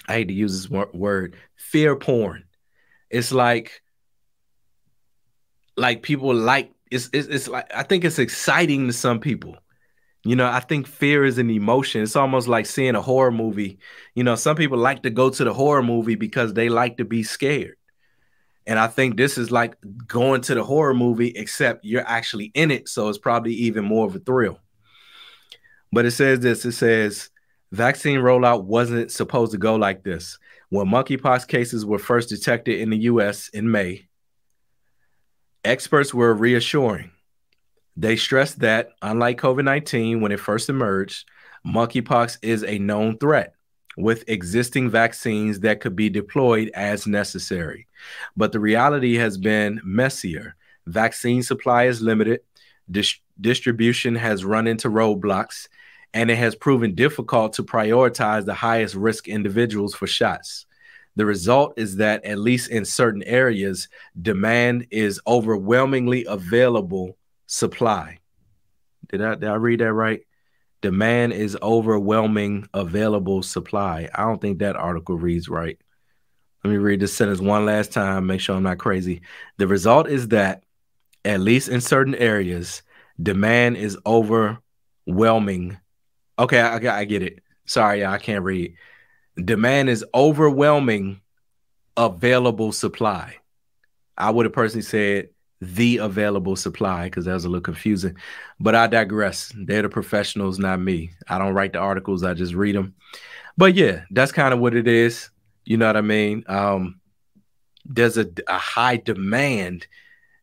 i 0.08 0.14
hate 0.14 0.28
to 0.30 0.34
use 0.34 0.52
this 0.68 0.88
word 0.92 1.36
fear 1.56 1.96
porn 1.96 2.44
it's 3.12 3.32
like 3.32 3.84
like 5.78 6.02
people 6.02 6.34
like 6.34 6.72
it's, 6.90 7.12
it's 7.14 7.28
it's 7.28 7.48
like 7.48 7.72
i 7.76 7.84
think 7.84 8.04
it's 8.04 8.18
exciting 8.18 8.88
to 8.88 8.94
some 8.94 9.20
people 9.20 9.56
you 10.28 10.36
know, 10.36 10.48
I 10.48 10.60
think 10.60 10.88
fear 10.88 11.24
is 11.24 11.38
an 11.38 11.52
emotion. 11.52 12.02
It's 12.02 12.16
almost 12.16 12.48
like 12.48 12.66
seeing 12.66 12.96
a 12.96 13.02
horror 13.02 13.30
movie. 13.30 13.78
You 14.16 14.24
know, 14.24 14.34
some 14.34 14.56
people 14.56 14.80
like 14.80 15.04
to 15.04 15.12
go 15.12 15.30
to 15.30 15.44
the 15.44 15.54
horror 15.54 15.84
movie 15.84 16.16
because 16.16 16.56
they 16.56 16.68
like 16.68 16.98
to 16.98 17.06
be 17.06 17.22
scared. 17.22 17.76
And 18.68 18.80
I 18.80 18.88
think 18.88 19.16
this 19.16 19.38
is 19.38 19.52
like 19.52 19.76
going 20.08 20.42
to 20.42 20.56
the 20.56 20.64
horror 20.64 20.94
movie, 20.94 21.30
except 21.36 21.86
you're 21.86 22.08
actually 22.08 22.52
in 22.56 22.72
it. 22.72 22.90
So 22.90 23.10
it's 23.10 23.18
probably 23.18 23.54
even 23.54 23.86
more 23.86 24.08
of 24.08 24.16
a 24.16 24.20
thrill. 24.20 24.60
But 25.92 26.06
it 26.06 26.12
says 26.12 26.40
this 26.40 26.66
it 26.66 26.72
says, 26.72 27.30
vaccine 27.72 28.20
rollout 28.20 28.64
wasn't 28.64 29.12
supposed 29.12 29.52
to 29.52 29.58
go 29.58 29.76
like 29.76 30.04
this. 30.04 30.40
When 30.70 30.88
monkeypox 30.88 31.48
cases 31.48 31.86
were 31.86 32.00
first 32.00 32.30
detected 32.30 32.80
in 32.80 32.90
the 32.90 32.98
US 32.98 33.50
in 33.50 33.70
May, 33.70 34.08
experts 35.64 36.14
were 36.14 36.34
reassuring 36.34 37.12
they 37.98 38.16
stressed 38.16 38.60
that, 38.60 38.90
unlike 39.02 39.40
COVID 39.40 39.64
19 39.64 40.22
when 40.22 40.32
it 40.32 40.40
first 40.40 40.70
emerged, 40.70 41.30
monkeypox 41.66 42.38
is 42.42 42.64
a 42.64 42.78
known 42.78 43.18
threat 43.18 43.55
with 43.98 44.24
existing 44.28 44.90
vaccines 44.90 45.62
that 45.62 45.80
could 45.80 45.96
be 45.96 46.10
deployed 46.10 46.70
as 46.74 47.08
necessary. 47.08 47.88
But 48.36 48.52
the 48.52 48.60
reality 48.60 49.16
has 49.16 49.38
been 49.38 49.82
messier. 49.84 50.56
Vaccine 50.86 51.42
supply 51.42 51.86
is 51.86 52.02
limited, 52.02 52.42
dis- 52.90 53.20
distribution 53.40 54.16
has 54.16 54.46
run 54.46 54.68
into 54.68 54.90
roadblocks, 54.90 55.68
and 56.14 56.30
it 56.30 56.38
has 56.38 56.56
proven 56.56 56.96
difficult 56.96 57.54
to 57.54 57.64
prioritize 57.64 58.46
the 58.46 58.54
highest 58.54 58.96
risk 58.96 59.28
individuals 59.28 59.96
for 59.96 60.08
shots. 60.08 60.66
The 61.16 61.26
result 61.26 61.74
is 61.78 61.98
that, 61.98 62.26
at 62.26 62.40
least 62.40 62.70
in 62.70 62.84
certain 62.86 63.24
areas, 63.24 63.88
demand 64.22 64.88
is 64.92 65.22
overwhelmingly 65.26 66.26
available 66.26 67.18
supply. 67.48 68.20
Did 69.08 69.22
I 69.22 69.36
did 69.36 69.50
I 69.50 69.56
read 69.56 69.80
that 69.80 69.94
right? 69.94 70.25
Demand 70.86 71.34
is 71.34 71.58
overwhelming 71.64 72.70
available 72.76 73.42
supply. 73.42 74.08
I 74.14 74.22
don't 74.22 74.40
think 74.40 74.60
that 74.60 74.76
article 74.76 75.18
reads 75.18 75.50
right. 75.50 75.80
Let 76.64 76.70
me 76.70 76.78
read 76.78 77.00
this 77.00 77.12
sentence 77.12 77.40
one 77.40 77.66
last 77.66 77.92
time, 77.92 78.28
make 78.28 78.40
sure 78.40 78.56
I'm 78.56 78.62
not 78.62 78.78
crazy. 78.78 79.24
The 79.58 79.66
result 79.66 80.08
is 80.08 80.28
that, 80.28 80.64
at 81.24 81.40
least 81.40 81.70
in 81.70 81.82
certain 81.82 82.14
areas, 82.14 82.84
demand 83.20 83.78
is 83.78 83.98
overwhelming. 84.06 85.80
Okay, 86.38 86.60
I, 86.60 87.00
I 87.00 87.06
get 87.06 87.24
it. 87.24 87.42
Sorry, 87.66 88.06
I 88.06 88.20
can't 88.20 88.44
read. 88.44 88.76
Demand 89.44 89.90
is 89.90 90.06
overwhelming 90.14 91.20
available 91.98 92.72
supply. 92.72 93.38
I 94.16 94.30
would 94.30 94.46
have 94.46 94.54
personally 94.54 94.84
said 94.84 95.30
the 95.66 95.98
available 95.98 96.56
supply 96.56 97.06
because 97.06 97.26
that 97.26 97.34
was 97.34 97.46
a 97.46 97.50
little 97.50 97.62
confusing. 97.62 98.16
But 98.60 98.76
I 98.76 98.88
digress. 98.88 99.52
They're 99.56 99.82
the 99.82 99.90
professionals, 99.90 100.60
not 100.60 100.80
me. 100.80 101.12
I 101.28 101.38
don't 101.38 101.54
write 101.54 101.74
the 101.74 101.80
articles, 101.80 102.24
I 102.24 102.34
just 102.34 102.54
read 102.54 102.76
them. 102.76 102.96
But 103.58 103.76
yeah, 103.76 104.04
that's 104.12 104.32
kind 104.32 104.54
of 104.54 104.60
what 104.60 104.76
it 104.76 104.88
is. 104.88 105.30
You 105.64 105.78
know 105.78 105.88
what 105.88 105.98
I 105.98 106.02
mean? 106.02 106.44
Um, 106.48 107.00
there's 107.86 108.18
a, 108.18 108.28
a 108.48 108.58
high 108.58 108.98
demand. 108.98 109.88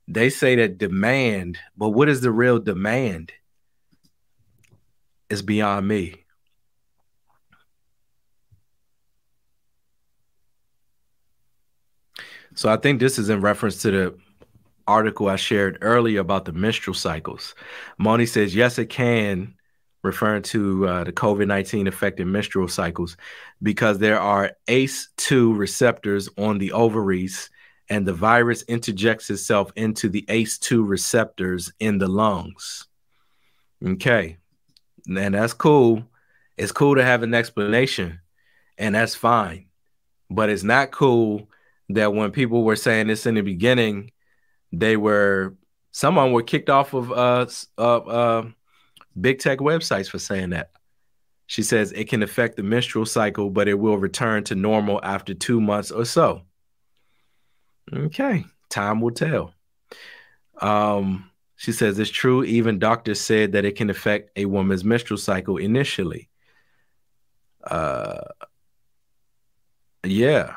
They 0.08 0.30
say 0.30 0.56
that 0.56 0.78
demand, 0.78 1.58
but 1.76 1.90
what 1.90 2.08
is 2.08 2.20
the 2.20 2.32
real 2.32 2.58
demand? 2.58 3.32
It's 5.30 5.42
beyond 5.42 5.86
me. 5.86 6.22
So 12.54 12.70
I 12.70 12.76
think 12.76 13.00
this 13.00 13.18
is 13.18 13.30
in 13.30 13.40
reference 13.40 13.80
to 13.82 13.90
the 13.90 14.14
article 14.86 15.28
I 15.28 15.36
shared 15.36 15.78
earlier 15.80 16.20
about 16.20 16.44
the 16.44 16.52
menstrual 16.52 16.94
cycles. 16.94 17.54
Moni 17.98 18.26
says, 18.26 18.54
yes, 18.54 18.78
it 18.78 18.86
can, 18.86 19.54
referring 20.02 20.42
to 20.42 20.86
uh, 20.86 21.04
the 21.04 21.12
COVID 21.12 21.46
19 21.46 21.86
affected 21.86 22.26
menstrual 22.26 22.68
cycles, 22.68 23.16
because 23.62 23.98
there 23.98 24.20
are 24.20 24.52
ACE2 24.68 25.56
receptors 25.56 26.28
on 26.36 26.58
the 26.58 26.72
ovaries, 26.72 27.50
and 27.88 28.06
the 28.06 28.12
virus 28.12 28.62
interjects 28.62 29.30
itself 29.30 29.72
into 29.76 30.08
the 30.08 30.22
ACE2 30.28 30.86
receptors 30.86 31.72
in 31.80 31.98
the 31.98 32.08
lungs. 32.08 32.86
Okay. 33.84 34.38
And 35.06 35.34
that's 35.34 35.52
cool. 35.52 36.04
It's 36.56 36.72
cool 36.72 36.94
to 36.94 37.04
have 37.04 37.22
an 37.22 37.34
explanation, 37.34 38.20
and 38.78 38.94
that's 38.94 39.14
fine. 39.14 39.66
But 40.30 40.48
it's 40.48 40.62
not 40.62 40.90
cool 40.90 41.48
that 41.90 42.14
when 42.14 42.30
people 42.30 42.64
were 42.64 42.76
saying 42.76 43.08
this 43.08 43.26
in 43.26 43.34
the 43.34 43.40
beginning, 43.42 44.10
they 44.72 44.96
were 44.96 45.54
some 45.92 46.16
of 46.18 46.24
them 46.24 46.32
were 46.32 46.42
kicked 46.42 46.70
off 46.70 46.94
of 46.94 47.12
uh, 47.12 47.46
uh, 47.78 47.96
uh, 47.98 48.48
big 49.20 49.38
tech 49.38 49.58
websites 49.58 50.08
for 50.08 50.18
saying 50.18 50.50
that. 50.50 50.70
She 51.46 51.62
says 51.62 51.92
it 51.92 52.08
can 52.08 52.22
affect 52.22 52.56
the 52.56 52.62
menstrual 52.62 53.04
cycle, 53.04 53.50
but 53.50 53.68
it 53.68 53.74
will 53.74 53.98
return 53.98 54.44
to 54.44 54.54
normal 54.54 55.00
after 55.02 55.34
two 55.34 55.60
months 55.60 55.90
or 55.90 56.06
so. 56.06 56.42
Okay, 57.92 58.44
time 58.70 59.00
will 59.02 59.10
tell. 59.10 59.52
Um, 60.60 61.30
She 61.56 61.72
says 61.72 61.98
it's 61.98 62.10
true. 62.10 62.42
Even 62.42 62.78
doctors 62.78 63.20
said 63.20 63.52
that 63.52 63.64
it 63.64 63.76
can 63.76 63.90
affect 63.90 64.30
a 64.34 64.46
woman's 64.46 64.82
menstrual 64.82 65.18
cycle 65.18 65.58
initially. 65.58 66.28
Uh, 67.62 68.22
yeah. 70.04 70.56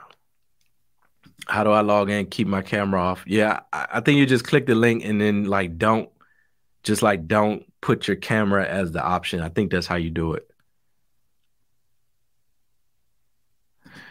How 1.48 1.64
do 1.64 1.72
I 1.72 1.82
log 1.82 2.10
in? 2.10 2.26
Keep 2.28 2.48
my 2.48 2.62
camera 2.62 3.02
off. 3.02 3.24
Yeah, 3.28 3.62
I, 3.72 3.88
I 3.94 4.00
think 4.02 4.18
you 4.18 4.26
just 4.26 4.46
click 4.46 4.66
the 4.66 4.76
link 4.76 5.04
and 5.06 5.20
then 5.20 5.46
like 5.46 5.78
don't 5.78 6.10
just 6.84 7.02
like 7.02 7.28
don't 7.28 7.64
put 7.82 8.08
your 8.08 8.18
camera 8.18 8.68
as 8.68 8.92
the 8.92 9.04
option. 9.04 9.42
I 9.42 9.50
think 9.50 9.72
that's 9.72 9.88
how 9.88 9.96
you 9.96 10.10
do 10.10 10.34
it. 10.34 10.50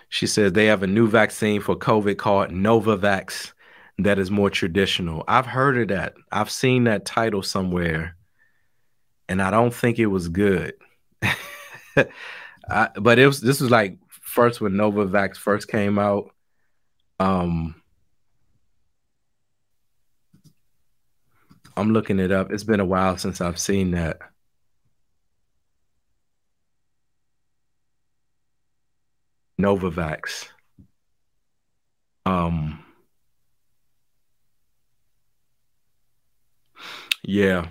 She 0.09 0.27
says 0.27 0.53
they 0.53 0.67
have 0.67 0.83
a 0.83 0.87
new 0.87 1.09
vaccine 1.09 1.61
for 1.61 1.75
COVID 1.75 2.19
called 2.19 2.51
Novavax 2.51 3.53
that 3.99 4.19
is 4.19 4.31
more 4.31 4.51
traditional. 4.51 5.25
I've 5.29 5.47
heard 5.47 5.79
of 5.79 5.89
that. 5.89 6.15
I've 6.31 6.51
seen 6.51 6.85
that 6.85 7.05
title 7.05 7.43
somewhere, 7.43 8.17
and 9.29 9.41
I 9.41 9.51
don't 9.51 9.75
think 9.75 9.99
it 9.99 10.07
was 10.07 10.29
good. 10.29 10.75
I, 12.69 12.89
but 13.01 13.19
it 13.19 13.27
was 13.27 13.41
this 13.41 13.61
was 13.61 13.71
like 13.71 13.99
first 14.09 14.61
when 14.61 14.73
Novavax 14.73 15.37
first 15.37 15.69
came 15.69 15.99
out. 15.99 16.31
Um, 17.21 17.75
I'm 21.77 21.93
looking 21.93 22.19
it 22.19 22.31
up. 22.31 22.53
It's 22.53 22.65
been 22.65 22.81
a 22.81 22.85
while 22.85 23.19
since 23.19 23.41
I've 23.41 23.59
seen 23.59 23.93
that. 23.93 24.19
Novavax. 29.61 30.49
Um, 32.27 32.85
yeah. 37.23 37.69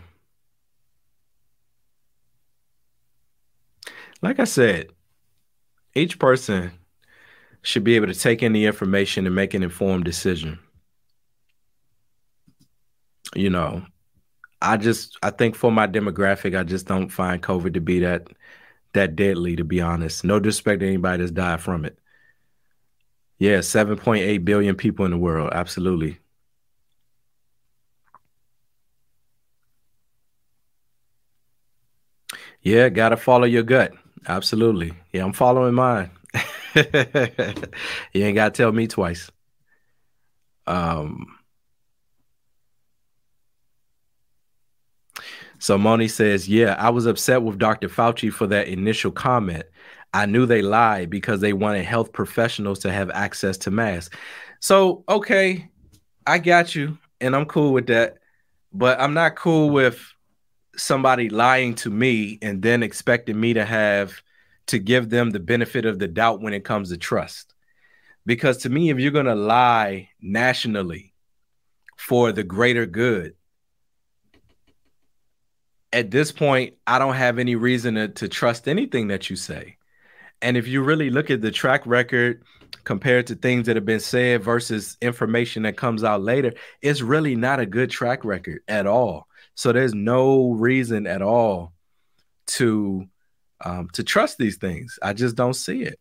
Like 4.22 4.40
I 4.40 4.46
said, 4.46 4.88
each 5.96 6.18
person 6.18 6.72
should 7.64 7.84
be 7.84 7.96
able 7.96 8.08
to 8.08 8.14
take 8.14 8.44
in 8.44 8.54
the 8.54 8.66
information 8.66 9.26
and 9.26 9.36
make 9.36 9.54
an 9.54 9.64
informed 9.64 10.06
decision. 10.06 10.60
You 13.36 13.50
know, 13.50 13.84
I 14.62 14.78
just 14.78 15.18
I 15.24 15.32
think 15.32 15.56
for 15.56 15.72
my 15.72 15.88
demographic, 15.88 16.58
I 16.58 16.64
just 16.64 16.88
don't 16.88 17.10
find 17.10 17.42
COVID 17.42 17.74
to 17.76 17.82
be 17.82 18.00
that 18.00 18.28
that 18.94 19.16
deadly, 19.16 19.56
to 19.58 19.64
be 19.64 19.82
honest. 19.82 20.24
No 20.24 20.40
disrespect 20.40 20.82
to 20.82 20.88
anybody 20.88 21.20
that's 21.24 21.32
died 21.32 21.62
from 21.62 21.86
it. 21.86 21.98
Yeah, 23.40 23.62
7.8 23.62 24.46
billion 24.46 24.76
people 24.76 25.06
in 25.06 25.12
the 25.12 25.18
world. 25.18 25.52
Absolutely. 25.54 26.20
Yeah, 32.62 32.90
gotta 32.90 33.18
follow 33.18 33.46
your 33.46 33.64
gut. 33.64 33.94
Absolutely. 34.28 34.94
Yeah, 35.12 35.26
I'm 35.26 35.34
following 35.34 35.74
mine. 35.74 36.12
you 38.14 38.24
ain't 38.26 38.36
gotta 38.36 38.52
tell 38.52 38.72
me 38.72 38.88
twice. 38.88 39.30
Um 40.68 41.38
So 45.64 45.78
Moni 45.78 46.10
says, 46.10 46.50
Yeah, 46.50 46.76
I 46.78 46.90
was 46.90 47.06
upset 47.06 47.42
with 47.42 47.58
Dr. 47.58 47.88
Fauci 47.88 48.30
for 48.34 48.48
that 48.48 48.68
initial 48.68 49.12
comment. 49.12 49.64
I 50.14 50.26
knew 50.26 50.46
they 50.46 50.62
lied 50.62 51.10
because 51.10 51.40
they 51.40 51.54
wanted 51.54 51.86
health 51.86 52.12
professionals 52.12 52.80
to 52.80 52.92
have 52.92 53.10
access 53.12 53.58
to 53.60 53.72
masks. 53.72 54.14
So, 54.60 55.06
okay, 55.08 55.70
I 56.28 56.40
got 56.40 56.76
you, 56.76 56.98
and 57.22 57.34
I'm 57.34 57.46
cool 57.46 57.72
with 57.72 57.88
that. 57.88 58.18
But 58.74 59.00
I'm 59.00 59.14
not 59.14 59.38
cool 59.38 59.70
with 59.70 60.06
somebody 60.76 61.30
lying 61.30 61.76
to 61.76 61.90
me 61.90 62.40
and 62.42 62.62
then 62.62 62.84
expecting 62.84 63.40
me 63.40 63.54
to 63.54 63.64
have 63.64 64.22
to 64.74 64.80
give 64.80 65.12
them 65.12 65.30
the 65.30 65.40
benefit 65.40 65.86
of 65.86 66.00
the 66.00 66.08
doubt 66.08 66.42
when 66.42 66.52
it 66.52 66.66
comes 66.66 66.90
to 66.90 66.98
trust. 66.98 67.54
Because 68.26 68.58
to 68.60 68.70
me, 68.70 68.90
if 68.90 68.98
you're 68.98 69.12
going 69.12 69.28
to 69.28 69.36
lie 69.36 70.10
nationally 70.20 71.14
for 71.96 72.32
the 72.32 72.44
greater 72.44 72.88
good, 72.88 73.36
at 75.92 76.10
this 76.10 76.32
point, 76.32 76.74
I 76.88 76.98
don't 76.98 77.14
have 77.14 77.38
any 77.38 77.56
reason 77.56 77.94
to, 77.94 78.08
to 78.08 78.28
trust 78.28 78.68
anything 78.68 79.10
that 79.10 79.30
you 79.30 79.36
say. 79.36 79.78
And 80.42 80.58
if 80.58 80.68
you 80.68 80.82
really 80.82 81.12
look 81.12 81.30
at 81.30 81.42
the 81.42 81.52
track 81.52 81.86
record 81.86 82.42
compared 82.84 83.28
to 83.28 83.36
things 83.36 83.68
that 83.68 83.76
have 83.76 83.86
been 83.86 84.00
said 84.00 84.42
versus 84.42 84.98
information 85.02 85.64
that 85.64 85.78
comes 85.78 86.04
out 86.04 86.24
later, 86.24 86.54
it's 86.82 87.04
really 87.04 87.36
not 87.36 87.60
a 87.60 87.68
good 87.68 87.92
track 87.92 88.26
record 88.26 88.62
at 88.68 88.88
all. 88.88 89.28
So 89.54 89.72
there's 89.72 89.94
no 89.94 90.54
reason 90.54 91.06
at 91.06 91.22
all 91.22 91.74
to 92.48 93.08
um, 93.62 93.90
to 93.94 94.04
trust 94.04 94.38
these 94.38 94.58
things. 94.58 95.00
I 95.02 95.14
just 95.14 95.36
don't 95.36 95.54
see 95.54 95.84
it. 95.84 96.00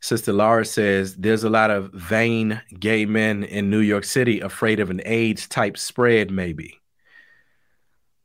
Sister 0.00 0.32
Laura 0.32 0.64
says 0.64 1.16
there's 1.16 1.44
a 1.44 1.50
lot 1.50 1.70
of 1.70 1.92
vain 1.92 2.60
gay 2.78 3.04
men 3.04 3.42
in 3.42 3.68
New 3.68 3.80
York 3.80 4.04
City 4.04 4.40
afraid 4.40 4.78
of 4.78 4.90
an 4.90 5.00
AIDS 5.04 5.48
type 5.48 5.76
spread, 5.76 6.30
maybe. 6.30 6.80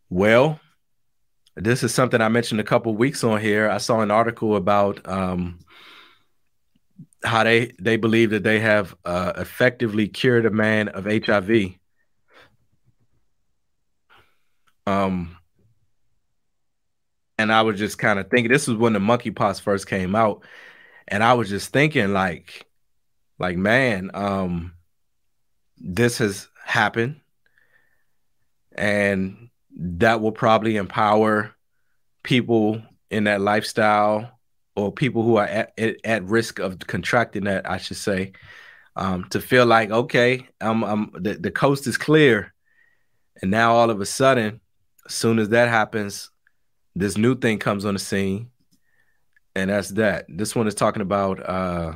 Well, 0.09 0.59
this 1.55 1.83
is 1.83 1.93
something 1.93 2.21
I 2.21 2.29
mentioned 2.29 2.59
a 2.59 2.63
couple 2.63 2.95
weeks 2.95 3.23
on 3.23 3.41
here. 3.41 3.69
I 3.69 3.79
saw 3.79 4.01
an 4.01 4.11
article 4.11 4.55
about 4.55 5.07
um, 5.07 5.59
how 7.23 7.43
they 7.43 7.71
they 7.79 7.97
believe 7.97 8.31
that 8.31 8.43
they 8.43 8.59
have 8.59 8.95
uh, 9.05 9.33
effectively 9.37 10.07
cured 10.07 10.45
a 10.45 10.51
man 10.51 10.89
of 10.89 11.05
HIV. 11.05 11.75
Um, 14.85 15.37
and 17.43 17.53
I 17.53 17.61
was 17.61 17.77
just 17.77 17.97
kind 17.97 18.19
of 18.19 18.29
thinking 18.29 18.51
this 18.51 18.67
was 18.67 18.77
when 18.77 18.93
the 18.93 18.99
monkeypox 18.99 19.61
first 19.61 19.87
came 19.87 20.15
out, 20.15 20.43
and 21.07 21.23
I 21.23 21.33
was 21.33 21.49
just 21.49 21.71
thinking 21.71 22.13
like, 22.13 22.65
like 23.37 23.57
man, 23.57 24.11
um, 24.13 24.73
this 25.77 26.17
has 26.17 26.47
happened, 26.65 27.21
and 28.71 29.49
that 29.75 30.21
will 30.21 30.31
probably 30.31 30.77
empower 30.77 31.53
people 32.23 32.81
in 33.11 33.25
that 33.25 33.41
lifestyle 33.41 34.39
or 34.75 34.91
people 34.91 35.23
who 35.23 35.35
are 35.35 35.45
at, 35.45 35.73
at 36.03 36.23
risk 36.23 36.59
of 36.59 36.79
contracting 36.79 37.43
that, 37.43 37.69
I 37.69 37.77
should 37.77 37.97
say, 37.97 38.31
um, 38.95 39.25
to 39.29 39.41
feel 39.41 39.65
like, 39.65 39.91
okay, 39.91 40.47
I'm, 40.61 40.83
I'm 40.83 41.11
the, 41.13 41.33
the 41.33 41.51
coast 41.51 41.85
is 41.85 41.97
clear. 41.97 42.53
And 43.41 43.51
now 43.51 43.75
all 43.75 43.89
of 43.89 43.99
a 44.01 44.05
sudden, 44.05 44.61
as 45.05 45.13
soon 45.13 45.37
as 45.39 45.49
that 45.49 45.69
happens, 45.69 46.31
this 46.95 47.17
new 47.17 47.35
thing 47.35 47.59
comes 47.59 47.85
on 47.85 47.93
the 47.93 47.99
scene. 47.99 48.49
And 49.55 49.69
that's 49.69 49.89
that. 49.89 50.25
This 50.27 50.55
one 50.55 50.67
is 50.67 50.75
talking 50.75 51.01
about 51.01 51.47
uh, 51.47 51.93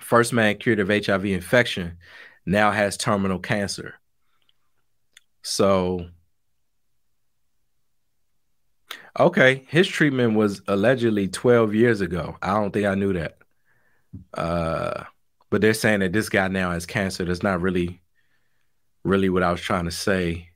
first 0.00 0.32
man 0.32 0.58
cured 0.58 0.80
of 0.80 0.88
HIV 0.88 1.24
infection 1.26 1.98
now 2.44 2.72
has 2.72 2.96
terminal 2.96 3.38
cancer. 3.38 3.94
So 5.42 6.06
Okay, 9.18 9.64
his 9.68 9.88
treatment 9.88 10.34
was 10.34 10.60
allegedly 10.68 11.28
12 11.28 11.74
years 11.74 12.02
ago. 12.02 12.36
I 12.42 12.52
don't 12.52 12.70
think 12.70 12.84
I 12.84 12.94
knew 12.94 13.14
that. 13.14 13.38
Uh, 14.34 15.04
but 15.48 15.62
they're 15.62 15.72
saying 15.72 16.00
that 16.00 16.12
this 16.12 16.28
guy 16.28 16.48
now 16.48 16.72
has 16.72 16.84
cancer. 16.84 17.24
That's 17.24 17.42
not 17.42 17.62
really, 17.62 18.02
really 19.04 19.30
what 19.30 19.42
I 19.42 19.50
was 19.50 19.60
trying 19.62 19.86
to 19.86 19.90
say 19.90 20.50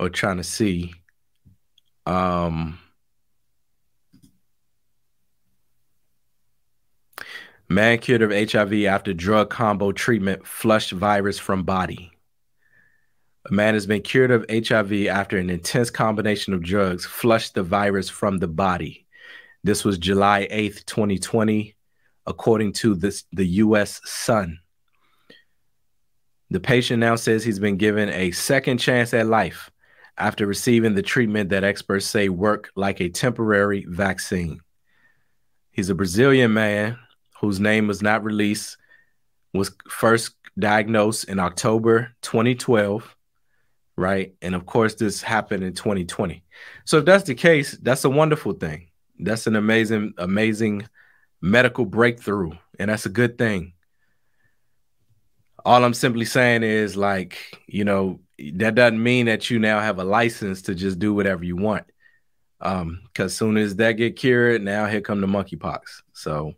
or 0.00 0.08
trying 0.08 0.38
to 0.38 0.44
see. 0.44 0.94
Um, 2.06 2.78
man 7.68 7.98
cured 7.98 8.22
of 8.22 8.30
HIV 8.30 8.84
after 8.84 9.12
drug 9.12 9.50
combo 9.50 9.90
treatment 9.90 10.46
flushed 10.46 10.92
virus 10.92 11.38
from 11.38 11.64
body. 11.64 12.12
A 13.50 13.52
man 13.52 13.74
has 13.74 13.86
been 13.86 14.02
cured 14.02 14.30
of 14.30 14.46
HIV 14.48 15.06
after 15.06 15.36
an 15.38 15.50
intense 15.50 15.90
combination 15.90 16.52
of 16.52 16.62
drugs 16.62 17.04
flushed 17.04 17.54
the 17.54 17.62
virus 17.62 18.08
from 18.08 18.38
the 18.38 18.48
body. 18.48 19.06
This 19.62 19.84
was 19.84 19.98
July 19.98 20.48
8th, 20.50 20.84
2020, 20.86 21.74
according 22.26 22.72
to 22.74 22.94
this, 22.94 23.24
the 23.32 23.46
U.S. 23.46 24.00
Sun. 24.04 24.58
The 26.50 26.60
patient 26.60 27.00
now 27.00 27.16
says 27.16 27.44
he's 27.44 27.58
been 27.58 27.76
given 27.76 28.08
a 28.10 28.30
second 28.30 28.78
chance 28.78 29.12
at 29.12 29.26
life 29.26 29.70
after 30.18 30.46
receiving 30.46 30.94
the 30.94 31.02
treatment 31.02 31.50
that 31.50 31.64
experts 31.64 32.06
say 32.06 32.28
work 32.28 32.70
like 32.74 33.00
a 33.00 33.08
temporary 33.08 33.84
vaccine. 33.88 34.60
He's 35.72 35.90
a 35.90 35.94
Brazilian 35.94 36.54
man 36.54 36.98
whose 37.40 37.60
name 37.60 37.86
was 37.86 38.02
not 38.02 38.24
released, 38.24 38.78
was 39.52 39.72
first 39.88 40.34
diagnosed 40.58 41.24
in 41.24 41.38
October 41.38 42.14
2012 42.22 43.16
right? 43.96 44.34
And 44.42 44.54
of 44.54 44.66
course, 44.66 44.94
this 44.94 45.22
happened 45.22 45.64
in 45.64 45.72
2020. 45.72 46.42
So 46.84 46.98
if 46.98 47.04
that's 47.04 47.24
the 47.24 47.34
case, 47.34 47.72
that's 47.82 48.04
a 48.04 48.10
wonderful 48.10 48.52
thing. 48.52 48.88
That's 49.18 49.46
an 49.46 49.56
amazing, 49.56 50.14
amazing 50.18 50.88
medical 51.40 51.86
breakthrough, 51.86 52.52
and 52.78 52.90
that's 52.90 53.06
a 53.06 53.10
good 53.10 53.38
thing. 53.38 53.72
All 55.64 55.82
I'm 55.82 55.94
simply 55.94 56.26
saying 56.26 56.62
is, 56.62 56.96
like, 56.96 57.38
you 57.66 57.84
know, 57.84 58.20
that 58.54 58.74
doesn't 58.74 59.02
mean 59.02 59.26
that 59.26 59.50
you 59.50 59.58
now 59.58 59.80
have 59.80 59.98
a 59.98 60.04
license 60.04 60.62
to 60.62 60.74
just 60.74 60.98
do 60.98 61.14
whatever 61.14 61.44
you 61.44 61.56
want. 61.56 61.84
Um, 62.60 63.02
because 63.04 63.34
soon 63.34 63.56
as 63.56 63.76
that 63.76 63.92
get 63.92 64.16
cured, 64.16 64.62
now 64.62 64.86
here 64.86 65.00
come 65.00 65.20
the 65.20 65.26
monkeypox. 65.26 66.02
So, 66.12 66.54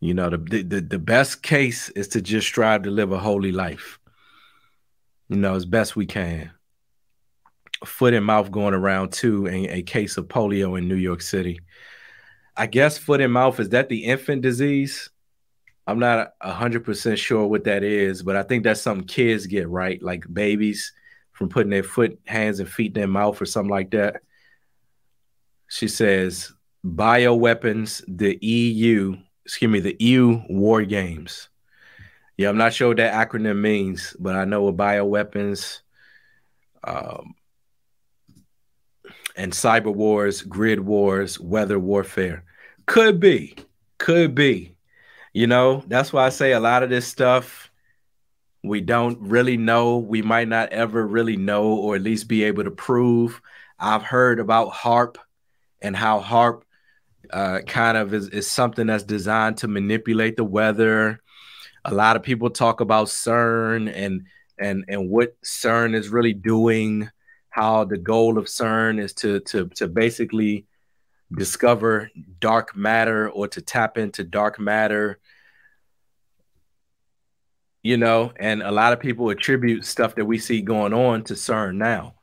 you 0.00 0.14
know, 0.14 0.30
the, 0.30 0.62
the 0.62 0.80
the 0.80 0.98
best 0.98 1.42
case 1.42 1.88
is 1.90 2.08
to 2.08 2.20
just 2.20 2.46
strive 2.46 2.82
to 2.82 2.90
live 2.90 3.12
a 3.12 3.18
holy 3.18 3.52
life. 3.52 3.98
You 5.28 5.36
know, 5.36 5.54
as 5.54 5.64
best 5.64 5.96
we 5.96 6.06
can. 6.06 6.52
Foot 7.84 8.14
and 8.14 8.24
mouth 8.26 8.50
going 8.50 8.74
around 8.74 9.12
too, 9.12 9.46
and 9.46 9.66
a 9.66 9.82
case 9.82 10.16
of 10.16 10.26
polio 10.26 10.78
in 10.78 10.88
New 10.88 10.96
York 10.96 11.22
City. 11.22 11.60
I 12.56 12.66
guess 12.66 12.98
foot 12.98 13.20
and 13.20 13.32
mouth 13.32 13.60
is 13.60 13.68
that 13.68 13.88
the 13.88 14.04
infant 14.04 14.42
disease? 14.42 15.10
I'm 15.88 15.98
not 15.98 16.34
hundred 16.42 16.84
percent 16.84 17.18
sure 17.18 17.46
what 17.46 17.64
that 17.64 17.82
is, 17.82 18.22
but 18.22 18.36
I 18.36 18.42
think 18.42 18.62
that's 18.62 18.82
something 18.82 19.06
kids 19.06 19.46
get 19.46 19.70
right, 19.70 20.00
like 20.02 20.30
babies 20.30 20.92
from 21.32 21.48
putting 21.48 21.70
their 21.70 21.82
foot, 21.82 22.20
hands, 22.26 22.60
and 22.60 22.68
feet 22.68 22.88
in 22.88 22.92
their 22.92 23.08
mouth 23.08 23.40
or 23.40 23.46
something 23.46 23.70
like 23.70 23.92
that. 23.92 24.20
She 25.68 25.88
says 25.88 26.52
bioweapons, 26.84 28.04
the 28.06 28.38
EU, 28.42 29.16
excuse 29.46 29.70
me, 29.70 29.80
the 29.80 29.96
EU 29.98 30.42
war 30.50 30.82
games. 30.82 31.48
Yeah, 32.36 32.50
I'm 32.50 32.58
not 32.58 32.74
sure 32.74 32.88
what 32.88 32.98
that 32.98 33.14
acronym 33.14 33.58
means, 33.58 34.14
but 34.20 34.36
I 34.36 34.44
know 34.44 34.64
what 34.64 34.76
bioweapons 34.76 35.80
um, 36.84 37.34
and 39.36 39.52
cyber 39.54 39.94
wars, 39.94 40.42
grid 40.42 40.80
wars, 40.80 41.40
weather 41.40 41.78
warfare. 41.78 42.44
Could 42.84 43.20
be, 43.20 43.54
could 43.96 44.34
be. 44.34 44.74
You 45.32 45.46
know, 45.46 45.82
that's 45.86 46.12
why 46.12 46.26
I 46.26 46.30
say 46.30 46.52
a 46.52 46.60
lot 46.60 46.82
of 46.82 46.90
this 46.90 47.06
stuff 47.06 47.68
we 48.64 48.80
don't 48.80 49.18
really 49.20 49.56
know. 49.56 49.98
We 49.98 50.22
might 50.22 50.48
not 50.48 50.70
ever 50.70 51.06
really 51.06 51.36
know, 51.36 51.64
or 51.64 51.96
at 51.96 52.02
least 52.02 52.28
be 52.28 52.44
able 52.44 52.64
to 52.64 52.70
prove. 52.70 53.40
I've 53.78 54.02
heard 54.02 54.40
about 54.40 54.72
HAARP 54.72 55.16
and 55.80 55.94
how 55.96 56.20
HAARP 56.20 56.62
uh, 57.32 57.60
kind 57.66 57.96
of 57.96 58.14
is, 58.14 58.28
is 58.28 58.50
something 58.50 58.86
that's 58.86 59.04
designed 59.04 59.58
to 59.58 59.68
manipulate 59.68 60.36
the 60.36 60.44
weather. 60.44 61.20
A 61.84 61.94
lot 61.94 62.16
of 62.16 62.22
people 62.22 62.50
talk 62.50 62.80
about 62.80 63.08
CERN 63.08 63.92
and 63.94 64.26
and 64.58 64.84
and 64.88 65.08
what 65.08 65.40
CERN 65.42 65.94
is 65.94 66.08
really 66.08 66.34
doing. 66.34 67.10
How 67.50 67.84
the 67.84 67.98
goal 67.98 68.38
of 68.38 68.46
CERN 68.46 69.00
is 69.00 69.14
to 69.14 69.40
to 69.40 69.68
to 69.76 69.86
basically 69.88 70.66
discover 71.32 72.10
dark 72.40 72.74
matter 72.76 73.28
or 73.28 73.48
to 73.48 73.60
tap 73.60 73.98
into 73.98 74.24
dark 74.24 74.58
matter. 74.58 75.18
You 77.82 77.96
know, 77.96 78.32
and 78.38 78.62
a 78.62 78.72
lot 78.72 78.92
of 78.92 79.00
people 79.00 79.30
attribute 79.30 79.84
stuff 79.84 80.14
that 80.16 80.24
we 80.24 80.38
see 80.38 80.62
going 80.62 80.92
on 80.92 81.24
to 81.24 81.34
CERN 81.34 81.76
now. 81.76 82.14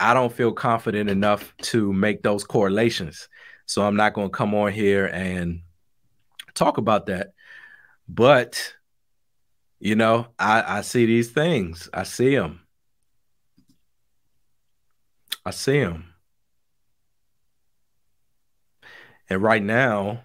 I 0.00 0.14
don't 0.14 0.32
feel 0.32 0.52
confident 0.52 1.10
enough 1.10 1.54
to 1.62 1.92
make 1.92 2.22
those 2.22 2.44
correlations. 2.44 3.28
So 3.66 3.82
I'm 3.82 3.96
not 3.96 4.14
going 4.14 4.28
to 4.28 4.36
come 4.36 4.54
on 4.54 4.72
here 4.72 5.06
and 5.06 5.60
talk 6.54 6.78
about 6.78 7.06
that. 7.06 7.34
But, 8.08 8.74
you 9.78 9.94
know, 9.94 10.26
I, 10.38 10.78
I 10.78 10.80
see 10.80 11.06
these 11.06 11.30
things. 11.30 11.88
I 11.94 12.02
see 12.02 12.34
them. 12.34 12.60
I 15.44 15.50
see 15.50 15.80
them. 15.80 16.11
And 19.28 19.42
right 19.42 19.62
now, 19.62 20.22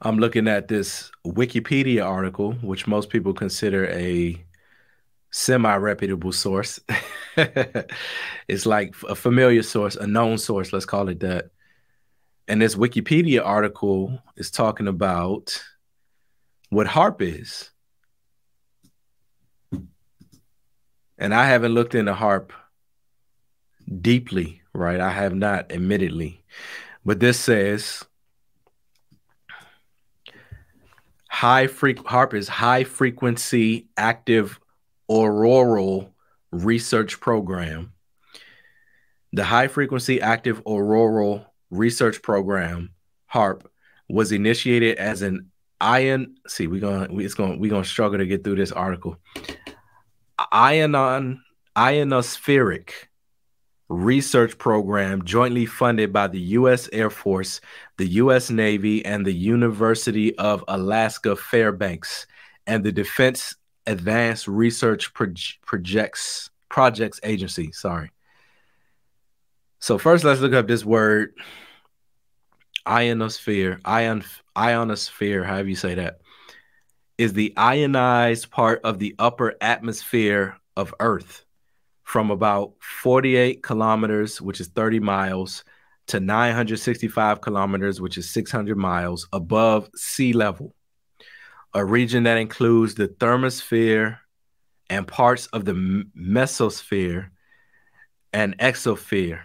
I'm 0.00 0.18
looking 0.18 0.48
at 0.48 0.68
this 0.68 1.10
Wikipedia 1.26 2.04
article, 2.04 2.52
which 2.54 2.86
most 2.86 3.08
people 3.08 3.32
consider 3.32 3.86
a 3.88 4.44
semi 5.30 5.74
reputable 5.76 6.32
source. 6.32 6.78
it's 7.36 8.66
like 8.66 8.94
a 9.08 9.14
familiar 9.14 9.62
source, 9.62 9.96
a 9.96 10.06
known 10.06 10.38
source, 10.38 10.72
let's 10.72 10.84
call 10.84 11.08
it 11.08 11.20
that. 11.20 11.46
And 12.46 12.60
this 12.60 12.74
Wikipedia 12.74 13.44
article 13.44 14.18
is 14.36 14.50
talking 14.50 14.86
about 14.86 15.62
what 16.68 16.86
HAARP 16.86 17.22
is. 17.22 17.70
And 21.16 21.34
I 21.34 21.46
haven't 21.46 21.72
looked 21.72 21.94
into 21.94 22.12
HAARP 22.12 22.50
deeply, 24.00 24.62
right? 24.72 25.00
I 25.00 25.10
have 25.10 25.34
not, 25.34 25.72
admittedly. 25.72 26.42
But 27.04 27.20
this 27.20 27.38
says 27.38 28.04
high 31.28 31.66
freq 31.66 31.96
HAARP 31.98 32.34
is 32.34 32.48
high 32.48 32.84
frequency 32.84 33.88
active 33.96 34.58
auroral 35.10 36.14
research 36.50 37.20
program. 37.20 37.92
The 39.32 39.42
High 39.42 39.66
Frequency 39.66 40.20
Active 40.20 40.62
Auroral 40.64 41.44
Research 41.70 42.22
Program, 42.22 42.90
HAARP, 43.32 43.62
was 44.08 44.30
initiated 44.30 44.96
as 44.96 45.22
an 45.22 45.50
ion. 45.80 46.36
See, 46.46 46.68
we're 46.68 46.80
gonna 46.80 47.12
we, 47.12 47.24
it's 47.24 47.34
gonna 47.34 47.56
we're 47.56 47.70
gonna 47.70 47.84
struggle 47.84 48.18
to 48.18 48.26
get 48.26 48.44
through 48.44 48.54
this 48.54 48.70
article. 48.70 49.16
Ionon 50.38 51.40
ionospheric 51.74 52.90
research 53.88 54.56
program 54.58 55.24
jointly 55.24 55.66
funded 55.66 56.12
by 56.12 56.26
the 56.26 56.40
U.S. 56.40 56.88
Air 56.92 57.10
Force, 57.10 57.60
the 57.96 58.06
U.S. 58.06 58.50
Navy, 58.50 59.04
and 59.04 59.26
the 59.26 59.34
University 59.34 60.36
of 60.38 60.64
Alaska 60.68 61.36
Fairbanks, 61.36 62.26
and 62.66 62.82
the 62.82 62.92
Defense 62.92 63.56
Advanced 63.86 64.48
Research 64.48 65.12
Projects 65.12 66.50
Projects 66.68 67.20
Agency. 67.22 67.70
Sorry. 67.72 68.10
So 69.80 69.98
first, 69.98 70.24
let's 70.24 70.40
look 70.40 70.54
up 70.54 70.66
this 70.66 70.84
word 70.84 71.34
ionosphere. 72.86 73.80
Ion 73.84 74.24
ionosphere, 74.56 75.44
however 75.44 75.68
you 75.68 75.76
say 75.76 75.94
that, 75.96 76.20
is 77.18 77.34
the 77.34 77.52
ionized 77.56 78.50
part 78.50 78.80
of 78.82 78.98
the 78.98 79.14
upper 79.18 79.54
atmosphere 79.60 80.56
of 80.76 80.94
Earth 81.00 81.44
from 82.04 82.30
about 82.30 82.74
48 82.80 83.62
kilometers, 83.62 84.40
which 84.40 84.60
is 84.60 84.68
30 84.68 85.00
miles, 85.00 85.64
to 86.06 86.20
965 86.20 87.40
kilometers, 87.40 88.00
which 88.00 88.18
is 88.18 88.30
600 88.30 88.76
miles 88.76 89.26
above 89.32 89.88
sea 89.96 90.32
level 90.32 90.74
a 91.74 91.84
region 91.84 92.22
that 92.22 92.38
includes 92.38 92.94
the 92.94 93.08
thermosphere 93.08 94.18
and 94.88 95.06
parts 95.06 95.46
of 95.48 95.64
the 95.64 95.72
mesosphere 96.16 97.28
and 98.32 98.56
exosphere. 98.58 99.40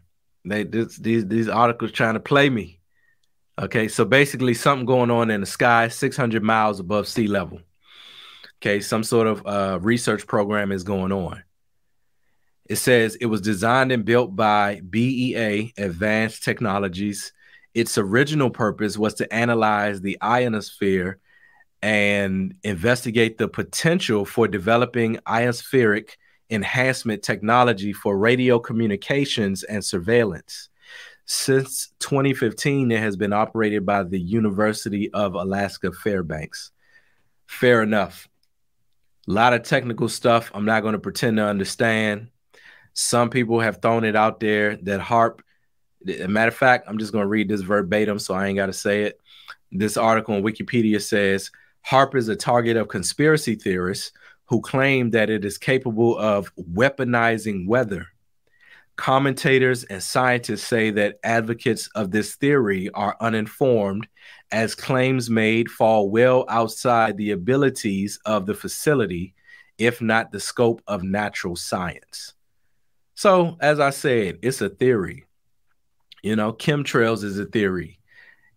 They 0.45 0.63
this, 0.63 0.97
these 0.97 1.27
these 1.27 1.49
articles 1.49 1.91
trying 1.91 2.13
to 2.13 2.19
play 2.19 2.49
me. 2.49 2.79
Okay, 3.59 3.87
so 3.87 4.05
basically 4.05 4.53
something 4.53 4.85
going 4.85 5.11
on 5.11 5.31
in 5.31 5.41
the 5.41 5.47
sky 5.47 5.89
600 5.89 6.41
miles 6.43 6.79
above 6.79 7.07
sea 7.07 7.27
level. 7.27 7.59
Okay, 8.61 8.79
some 8.79 9.03
sort 9.03 9.27
of 9.27 9.45
uh, 9.45 9.79
research 9.81 10.27
program 10.27 10.71
is 10.71 10.83
going 10.83 11.11
on. 11.11 11.43
It 12.69 12.77
says 12.77 13.15
it 13.15 13.25
was 13.25 13.41
designed 13.41 13.91
and 13.91 14.05
built 14.05 14.35
by 14.35 14.81
BEA 14.87 15.73
Advanced 15.77 16.43
Technologies. 16.43 17.33
Its 17.73 17.97
original 17.97 18.51
purpose 18.51 18.95
was 18.95 19.15
to 19.15 19.33
analyze 19.33 20.01
the 20.01 20.19
ionosphere 20.21 21.19
and 21.81 22.53
investigate 22.63 23.39
the 23.39 23.47
potential 23.47 24.23
for 24.23 24.47
developing 24.47 25.15
ionospheric 25.27 26.11
enhancement 26.51 27.23
technology 27.23 27.91
for 27.91 28.17
radio 28.17 28.59
communications 28.59 29.63
and 29.63 29.83
surveillance. 29.83 30.69
Since 31.25 31.93
2015, 31.99 32.91
it 32.91 32.99
has 32.99 33.15
been 33.15 33.33
operated 33.33 33.85
by 33.85 34.03
the 34.03 34.19
University 34.19 35.11
of 35.13 35.33
Alaska 35.33 35.91
Fairbanks. 35.91 36.71
Fair 37.47 37.81
enough. 37.81 38.27
A 39.27 39.31
lot 39.31 39.53
of 39.53 39.63
technical 39.63 40.09
stuff 40.09 40.51
I'm 40.53 40.65
not 40.65 40.81
going 40.81 40.93
to 40.93 40.99
pretend 40.99 41.37
to 41.37 41.45
understand. 41.45 42.29
Some 43.01 43.29
people 43.29 43.61
have 43.61 43.81
thrown 43.81 44.03
it 44.03 44.17
out 44.17 44.41
there 44.41 44.75
that 44.75 44.99
HAARP, 44.99 45.39
matter 46.03 46.49
of 46.49 46.55
fact, 46.55 46.83
I'm 46.85 46.97
just 46.97 47.13
going 47.13 47.23
to 47.23 47.29
read 47.29 47.47
this 47.47 47.61
verbatim 47.61 48.19
so 48.19 48.33
I 48.33 48.47
ain't 48.47 48.57
got 48.57 48.65
to 48.65 48.73
say 48.73 49.03
it. 49.03 49.21
This 49.71 49.95
article 49.95 50.35
on 50.35 50.43
Wikipedia 50.43 51.01
says 51.01 51.49
HAARP 51.87 52.15
is 52.15 52.27
a 52.27 52.35
target 52.35 52.75
of 52.75 52.89
conspiracy 52.89 53.55
theorists 53.55 54.11
who 54.47 54.59
claim 54.59 55.11
that 55.11 55.29
it 55.29 55.45
is 55.45 55.57
capable 55.57 56.17
of 56.17 56.53
weaponizing 56.57 57.69
weather. 57.69 58.07
Commentators 58.97 59.85
and 59.85 60.03
scientists 60.03 60.63
say 60.63 60.91
that 60.91 61.19
advocates 61.23 61.87
of 61.95 62.11
this 62.11 62.35
theory 62.35 62.89
are 62.89 63.15
uninformed, 63.21 64.09
as 64.51 64.75
claims 64.75 65.29
made 65.29 65.71
fall 65.71 66.09
well 66.09 66.43
outside 66.49 67.15
the 67.15 67.31
abilities 67.31 68.19
of 68.25 68.45
the 68.45 68.53
facility, 68.53 69.35
if 69.77 70.01
not 70.01 70.33
the 70.33 70.39
scope 70.41 70.81
of 70.85 71.01
natural 71.01 71.55
science. 71.55 72.33
So, 73.19 73.57
as 73.59 73.79
I 73.81 73.89
said, 73.89 74.39
it's 74.41 74.61
a 74.61 74.69
theory. 74.69 75.25
You 76.23 76.37
know, 76.37 76.53
chemtrails 76.53 77.23
is 77.23 77.37
a 77.37 77.45
theory. 77.45 77.99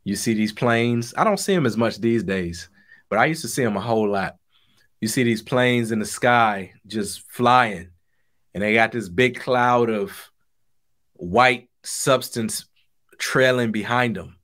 You 0.04 0.14
see 0.14 0.34
these 0.34 0.52
planes, 0.52 1.12
I 1.16 1.24
don't 1.24 1.38
see 1.38 1.54
them 1.54 1.66
as 1.66 1.76
much 1.76 1.98
these 1.98 2.22
days 2.22 2.68
but 3.12 3.18
I 3.18 3.26
used 3.26 3.42
to 3.42 3.48
see 3.48 3.62
them 3.62 3.76
a 3.76 3.80
whole 3.80 4.08
lot. 4.08 4.36
you 5.02 5.06
see 5.06 5.22
these 5.22 5.42
planes 5.42 5.92
in 5.92 5.98
the 5.98 6.06
sky 6.06 6.72
just 6.86 7.30
flying, 7.30 7.90
and 8.54 8.62
they 8.62 8.72
got 8.72 8.90
this 8.90 9.10
big 9.10 9.38
cloud 9.38 9.90
of 9.90 10.30
white 11.12 11.68
substance 11.82 12.64
trailing 13.18 13.70
behind 13.70 14.16
them. 14.16 14.38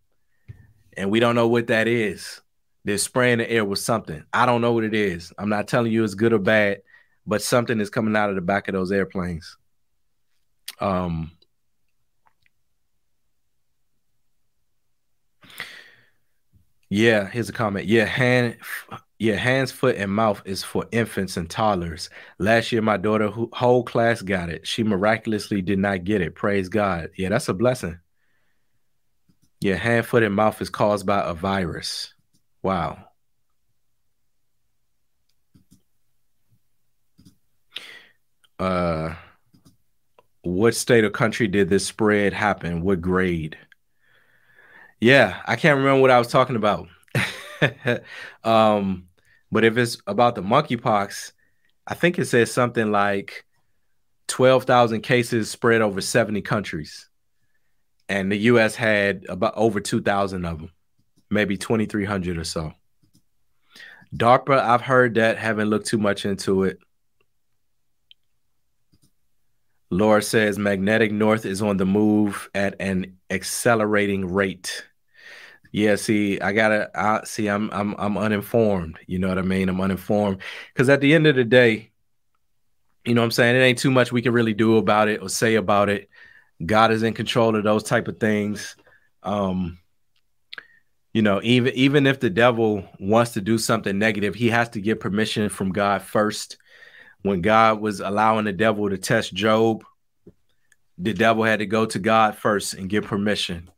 And 0.98 1.10
we 1.10 1.18
don't 1.18 1.34
know 1.34 1.48
what 1.48 1.68
that 1.68 1.88
is. 1.88 2.42
They're 2.84 2.98
spraying 2.98 3.38
the 3.38 3.50
air 3.50 3.64
with 3.64 3.78
something. 3.78 4.22
I 4.34 4.44
don't 4.44 4.60
know 4.60 4.74
what 4.74 4.84
it 4.84 4.92
is. 4.92 5.32
I'm 5.38 5.48
not 5.48 5.66
telling 5.66 5.90
you 5.90 6.04
it's 6.04 6.12
good 6.12 6.34
or 6.34 6.38
bad, 6.38 6.82
but 7.26 7.40
something 7.40 7.80
is 7.80 7.88
coming 7.88 8.16
out 8.16 8.28
of 8.28 8.34
the 8.34 8.42
back 8.42 8.68
of 8.68 8.74
those 8.74 8.92
airplanes. 8.92 9.56
Um, 10.80 11.32
yeah, 16.90 17.28
here's 17.28 17.48
a 17.48 17.52
comment. 17.52 17.86
Yeah, 17.86 18.04
hand 18.04 18.56
yeah, 19.18 19.34
hands, 19.34 19.72
foot, 19.72 19.96
and 19.96 20.12
mouth 20.12 20.42
is 20.44 20.62
for 20.62 20.86
infants 20.92 21.36
and 21.36 21.50
toddlers. 21.50 22.08
Last 22.38 22.70
year, 22.70 22.82
my 22.82 22.96
daughter, 22.96 23.28
who, 23.28 23.50
whole 23.52 23.82
class 23.82 24.22
got 24.22 24.48
it. 24.48 24.64
She 24.66 24.84
miraculously 24.84 25.60
did 25.60 25.80
not 25.80 26.04
get 26.04 26.20
it. 26.20 26.36
Praise 26.36 26.68
God. 26.68 27.10
Yeah, 27.16 27.30
that's 27.30 27.48
a 27.48 27.54
blessing. 27.54 27.98
Yeah, 29.60 29.74
hand, 29.74 30.06
foot, 30.06 30.22
and 30.22 30.34
mouth 30.34 30.62
is 30.62 30.70
caused 30.70 31.04
by 31.04 31.20
a 31.28 31.34
virus. 31.34 32.14
Wow. 32.62 33.06
Uh, 38.60 39.14
what 40.54 40.74
state 40.74 41.04
or 41.04 41.10
country 41.10 41.48
did 41.48 41.68
this 41.68 41.86
spread 41.86 42.32
happen? 42.32 42.82
What 42.82 43.00
grade? 43.00 43.56
Yeah, 45.00 45.40
I 45.46 45.56
can't 45.56 45.78
remember 45.78 46.00
what 46.00 46.10
I 46.10 46.18
was 46.18 46.28
talking 46.28 46.56
about. 46.56 46.88
um, 48.44 49.08
but 49.50 49.64
if 49.64 49.76
it's 49.76 49.98
about 50.06 50.34
the 50.34 50.42
monkeypox, 50.42 51.32
I 51.86 51.94
think 51.94 52.18
it 52.18 52.26
says 52.26 52.52
something 52.52 52.90
like 52.90 53.44
12,000 54.28 55.02
cases 55.02 55.50
spread 55.50 55.80
over 55.80 56.00
70 56.00 56.42
countries. 56.42 57.08
And 58.08 58.32
the 58.32 58.38
US 58.38 58.74
had 58.74 59.26
about 59.28 59.54
over 59.56 59.80
2,000 59.80 60.44
of 60.44 60.58
them, 60.58 60.70
maybe 61.30 61.56
2,300 61.56 62.38
or 62.38 62.44
so. 62.44 62.72
DARPA, 64.16 64.58
I've 64.58 64.80
heard 64.80 65.14
that, 65.14 65.36
haven't 65.38 65.68
looked 65.68 65.86
too 65.86 65.98
much 65.98 66.24
into 66.24 66.64
it. 66.64 66.78
Laura 69.90 70.22
says 70.22 70.58
magnetic 70.58 71.12
north 71.12 71.46
is 71.46 71.62
on 71.62 71.76
the 71.78 71.86
move 71.86 72.50
at 72.54 72.76
an 72.80 73.16
accelerating 73.30 74.32
rate. 74.32 74.84
Yeah, 75.72 75.96
see, 75.96 76.40
I 76.40 76.52
gotta 76.52 76.90
I 76.94 77.24
see 77.24 77.48
I'm 77.48 77.70
I'm 77.72 77.94
I'm 77.98 78.18
uninformed. 78.18 78.98
You 79.06 79.18
know 79.18 79.28
what 79.28 79.38
I 79.38 79.42
mean? 79.42 79.68
I'm 79.68 79.80
uninformed. 79.80 80.38
Cause 80.74 80.88
at 80.88 81.00
the 81.00 81.14
end 81.14 81.26
of 81.26 81.36
the 81.36 81.44
day, 81.44 81.90
you 83.04 83.14
know 83.14 83.22
what 83.22 83.26
I'm 83.26 83.30
saying? 83.30 83.56
It 83.56 83.60
ain't 83.60 83.78
too 83.78 83.90
much 83.90 84.12
we 84.12 84.22
can 84.22 84.32
really 84.32 84.54
do 84.54 84.76
about 84.76 85.08
it 85.08 85.22
or 85.22 85.28
say 85.28 85.54
about 85.54 85.88
it. 85.88 86.08
God 86.64 86.90
is 86.90 87.02
in 87.02 87.14
control 87.14 87.56
of 87.56 87.64
those 87.64 87.82
type 87.82 88.08
of 88.08 88.18
things. 88.18 88.76
Um, 89.22 89.78
you 91.12 91.22
know, 91.22 91.40
even 91.42 91.72
even 91.74 92.06
if 92.06 92.20
the 92.20 92.30
devil 92.30 92.84
wants 93.00 93.32
to 93.32 93.40
do 93.40 93.58
something 93.58 93.98
negative, 93.98 94.34
he 94.34 94.48
has 94.50 94.68
to 94.70 94.80
get 94.80 95.00
permission 95.00 95.48
from 95.48 95.72
God 95.72 96.02
first. 96.02 96.58
When 97.22 97.40
God 97.40 97.80
was 97.80 98.00
allowing 98.00 98.44
the 98.44 98.52
devil 98.52 98.88
to 98.88 98.98
test 98.98 99.34
Job, 99.34 99.84
the 100.98 101.12
devil 101.12 101.44
had 101.44 101.60
to 101.60 101.66
go 101.66 101.86
to 101.86 101.98
God 101.98 102.36
first 102.36 102.74
and 102.74 102.88
get 102.88 103.04
permission. 103.04 103.70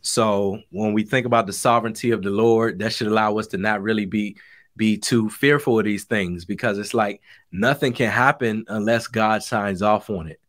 So 0.00 0.60
when 0.70 0.92
we 0.92 1.02
think 1.02 1.26
about 1.26 1.46
the 1.46 1.52
sovereignty 1.52 2.10
of 2.10 2.22
the 2.22 2.30
Lord, 2.30 2.78
that 2.80 2.92
should 2.92 3.06
allow 3.06 3.38
us 3.38 3.46
to 3.48 3.58
not 3.58 3.82
really 3.82 4.06
be 4.06 4.36
be 4.76 4.98
too 4.98 5.30
fearful 5.30 5.78
of 5.78 5.84
these 5.84 6.04
things 6.04 6.44
because 6.44 6.78
it's 6.78 6.94
like 6.94 7.20
nothing 7.52 7.92
can 7.92 8.10
happen 8.10 8.64
unless 8.66 9.06
God 9.06 9.42
signs 9.42 9.82
off 9.82 10.10
on 10.10 10.26
it. 10.26 10.40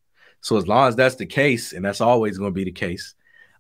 So 0.41 0.57
as 0.57 0.67
long 0.67 0.87
as 0.87 0.95
that's 0.95 1.15
the 1.15 1.27
case, 1.27 1.73
and 1.73 1.85
that's 1.85 2.01
always 2.01 2.39
going 2.39 2.51
to 2.51 2.55
be 2.55 2.63
the 2.63 2.71
case, 2.71 3.13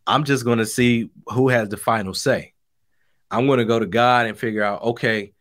I'm 0.07 0.23
just 0.23 0.43
going 0.43 0.57
to 0.57 0.65
see 0.65 1.11
who 1.27 1.49
has 1.49 1.69
the 1.69 1.77
final 1.77 2.15
say. 2.15 2.53
I'm 3.29 3.47
going 3.47 3.59
to 3.59 3.65
go 3.65 3.79
to 3.79 3.85
God 3.85 4.25
and 4.25 4.37
figure 4.37 4.63
out, 4.63 4.81
okay, 4.81 5.33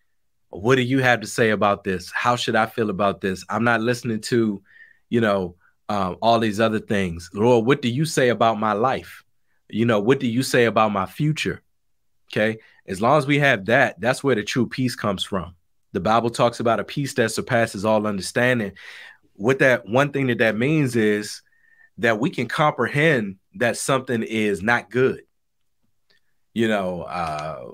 what 0.54 0.76
do 0.76 0.82
you 0.82 1.00
have 1.02 1.20
to 1.20 1.26
say 1.26 1.50
about 1.50 1.84
this? 1.84 2.10
How 2.12 2.36
should 2.36 2.56
I 2.56 2.66
feel 2.66 2.90
about 2.90 3.20
this? 3.20 3.44
I'm 3.48 3.64
not 3.64 3.80
listening 3.80 4.20
to, 4.22 4.62
you 5.08 5.20
know, 5.20 5.56
um, 5.88 6.16
all 6.22 6.38
these 6.38 6.60
other 6.60 6.80
things. 6.80 7.30
Lord, 7.34 7.66
what 7.66 7.82
do 7.82 7.88
you 7.88 8.04
say 8.04 8.30
about 8.30 8.58
my 8.58 8.72
life? 8.72 9.24
you 9.68 9.84
know, 9.84 10.00
what 10.00 10.20
do 10.20 10.28
you 10.28 10.42
say 10.42 10.66
about 10.66 10.92
my 10.92 11.06
future? 11.06 11.62
Okay. 12.32 12.58
As 12.86 13.00
long 13.00 13.18
as 13.18 13.26
we 13.26 13.38
have 13.38 13.66
that, 13.66 14.00
that's 14.00 14.22
where 14.22 14.34
the 14.34 14.42
true 14.42 14.68
peace 14.68 14.94
comes 14.94 15.24
from. 15.24 15.54
The 15.92 16.00
Bible 16.00 16.30
talks 16.30 16.60
about 16.60 16.80
a 16.80 16.84
peace 16.84 17.14
that 17.14 17.32
surpasses 17.32 17.84
all 17.84 18.06
understanding. 18.06 18.72
What 19.34 19.60
that 19.60 19.86
one 19.86 20.12
thing 20.12 20.28
that 20.28 20.38
that 20.38 20.56
means 20.56 20.96
is 20.96 21.42
that 21.98 22.18
we 22.18 22.30
can 22.30 22.46
comprehend 22.46 23.36
that 23.56 23.76
something 23.76 24.22
is 24.22 24.62
not 24.62 24.90
good. 24.90 25.22
You 26.52 26.68
know, 26.68 27.02
uh, 27.02 27.72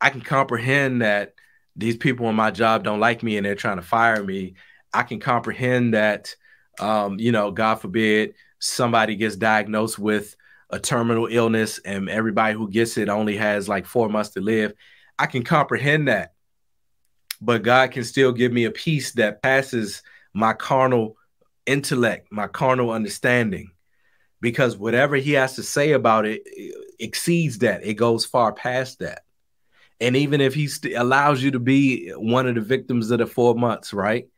I 0.00 0.10
can 0.10 0.20
comprehend 0.20 1.02
that 1.02 1.34
these 1.78 1.96
people 1.96 2.28
in 2.28 2.34
my 2.34 2.50
job 2.50 2.82
don't 2.82 3.00
like 3.00 3.22
me 3.22 3.36
and 3.36 3.46
they're 3.46 3.54
trying 3.54 3.76
to 3.76 3.82
fire 3.82 4.22
me. 4.22 4.54
I 4.92 5.04
can 5.04 5.20
comprehend 5.20 5.94
that, 5.94 6.34
um, 6.80 7.18
you 7.20 7.30
know, 7.30 7.52
God 7.52 7.76
forbid 7.76 8.34
somebody 8.58 9.14
gets 9.14 9.36
diagnosed 9.36 9.98
with 9.98 10.34
a 10.70 10.80
terminal 10.80 11.28
illness 11.30 11.78
and 11.78 12.10
everybody 12.10 12.54
who 12.54 12.68
gets 12.68 12.98
it 12.98 13.08
only 13.08 13.36
has 13.36 13.68
like 13.68 13.86
four 13.86 14.08
months 14.08 14.30
to 14.30 14.40
live. 14.40 14.74
I 15.18 15.26
can 15.26 15.44
comprehend 15.44 16.08
that. 16.08 16.32
But 17.40 17.62
God 17.62 17.92
can 17.92 18.02
still 18.02 18.32
give 18.32 18.52
me 18.52 18.64
a 18.64 18.72
peace 18.72 19.12
that 19.12 19.40
passes 19.40 20.02
my 20.34 20.54
carnal 20.54 21.16
intellect, 21.64 22.32
my 22.32 22.48
carnal 22.48 22.90
understanding. 22.90 23.70
Because 24.40 24.76
whatever 24.76 25.14
he 25.16 25.32
has 25.32 25.54
to 25.56 25.62
say 25.62 25.92
about 25.92 26.26
it 26.26 26.42
exceeds 26.98 27.58
that, 27.58 27.84
it 27.84 27.94
goes 27.94 28.24
far 28.24 28.52
past 28.52 28.98
that. 28.98 29.22
And 30.00 30.16
even 30.16 30.40
if 30.40 30.54
he 30.54 30.68
st- 30.68 30.96
allows 30.96 31.42
you 31.42 31.50
to 31.52 31.58
be 31.58 32.10
one 32.10 32.46
of 32.46 32.54
the 32.54 32.60
victims 32.60 33.10
of 33.10 33.18
the 33.18 33.26
four 33.26 33.54
months, 33.54 33.92
right? 33.92 34.28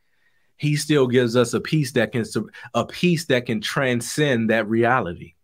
He 0.56 0.76
still 0.76 1.06
gives 1.06 1.36
us 1.36 1.54
a 1.54 1.60
peace 1.60 1.92
that 1.92 2.12
can 2.12 2.24
a 2.74 2.84
peace 2.84 3.26
that 3.26 3.46
can 3.46 3.60
transcend 3.60 4.50
that 4.50 4.68
reality 4.68 5.34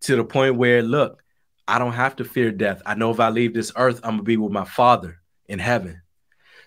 to 0.00 0.16
the 0.16 0.24
point 0.24 0.56
where, 0.56 0.82
look, 0.82 1.22
I 1.68 1.78
don't 1.78 1.92
have 1.92 2.16
to 2.16 2.24
fear 2.24 2.50
death. 2.50 2.82
I 2.84 2.94
know 2.94 3.10
if 3.10 3.20
I 3.20 3.28
leave 3.28 3.54
this 3.54 3.72
earth, 3.76 4.00
I'm 4.02 4.12
gonna 4.12 4.22
be 4.22 4.36
with 4.36 4.52
my 4.52 4.64
father 4.64 5.20
in 5.48 5.58
heaven. 5.58 6.02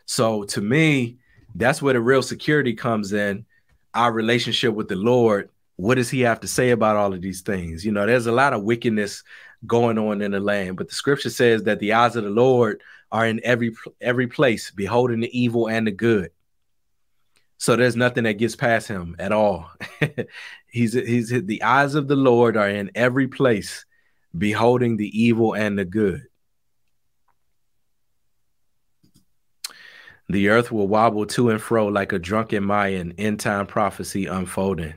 So 0.06 0.44
to 0.44 0.62
me, 0.62 1.18
that's 1.56 1.82
where 1.82 1.94
the 1.94 2.02
real 2.02 2.22
security 2.22 2.74
comes 2.74 3.14
in. 3.14 3.46
Our 3.94 4.12
relationship 4.12 4.74
with 4.74 4.88
the 4.88 4.96
Lord. 4.96 5.50
What 5.76 5.96
does 5.96 6.10
he 6.10 6.22
have 6.22 6.40
to 6.42 6.48
say 6.48 6.70
about 6.70 6.96
all 6.96 7.14
of 7.14 7.22
these 7.22 7.42
things? 7.42 7.86
You 7.86 7.92
know, 7.92 8.06
there's 8.06 8.28
a 8.28 8.32
lot 8.32 8.54
of 8.54 8.64
wickedness 8.64 9.24
going 9.66 9.98
on 9.98 10.22
in 10.22 10.32
the 10.32 10.40
land, 10.40 10.78
but 10.78 10.90
the 10.90 10.96
scripture 10.96 11.30
says 11.30 11.64
that 11.64 11.80
the 11.80 11.94
eyes 11.94 12.16
of 12.16 12.24
the 12.24 12.30
Lord 12.30 12.82
are 13.12 13.26
in 13.26 13.42
every 13.44 13.74
every 14.02 14.28
place, 14.28 14.72
beholding 14.72 15.20
the 15.20 15.40
evil 15.40 15.68
and 15.68 15.88
the 15.88 15.92
good. 15.92 16.32
So 17.58 17.76
there's 17.76 17.96
nothing 17.96 18.26
that 18.26 18.34
gets 18.34 18.56
past 18.56 18.88
him 18.88 19.16
at 19.20 19.32
all. 19.32 19.72
he's 20.68 20.94
he's 20.94 21.30
the 21.30 21.64
eyes 21.64 21.96
of 21.96 22.08
the 22.08 22.16
Lord 22.16 22.58
are 22.58 22.70
in 22.70 22.92
every 22.96 23.28
place, 23.28 23.86
beholding 24.38 24.98
the 24.98 25.22
evil 25.22 25.54
and 25.54 25.78
the 25.78 25.86
good. 25.86 26.24
The 30.30 30.50
earth 30.50 30.72
will 30.72 30.88
wobble 30.88 31.26
to 31.28 31.52
and 31.52 31.62
fro 31.62 31.88
like 31.88 32.12
a 32.12 32.20
drunken 32.20 32.64
Mayan, 32.64 33.14
end 33.18 33.40
time 33.40 33.68
prophecy 33.68 34.26
unfolding. 34.26 34.96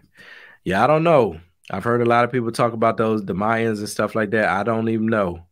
Yeah, 0.64 0.82
I 0.82 0.86
don't 0.86 1.04
know. 1.04 1.40
I've 1.70 1.84
heard 1.84 2.00
a 2.00 2.06
lot 2.06 2.24
of 2.24 2.32
people 2.32 2.52
talk 2.52 2.72
about 2.72 2.96
those, 2.96 3.24
the 3.24 3.34
Mayans 3.34 3.78
and 3.78 3.88
stuff 3.88 4.14
like 4.14 4.30
that. 4.30 4.48
I 4.48 4.62
don't 4.62 4.88
even 4.88 5.06
know. 5.06 5.46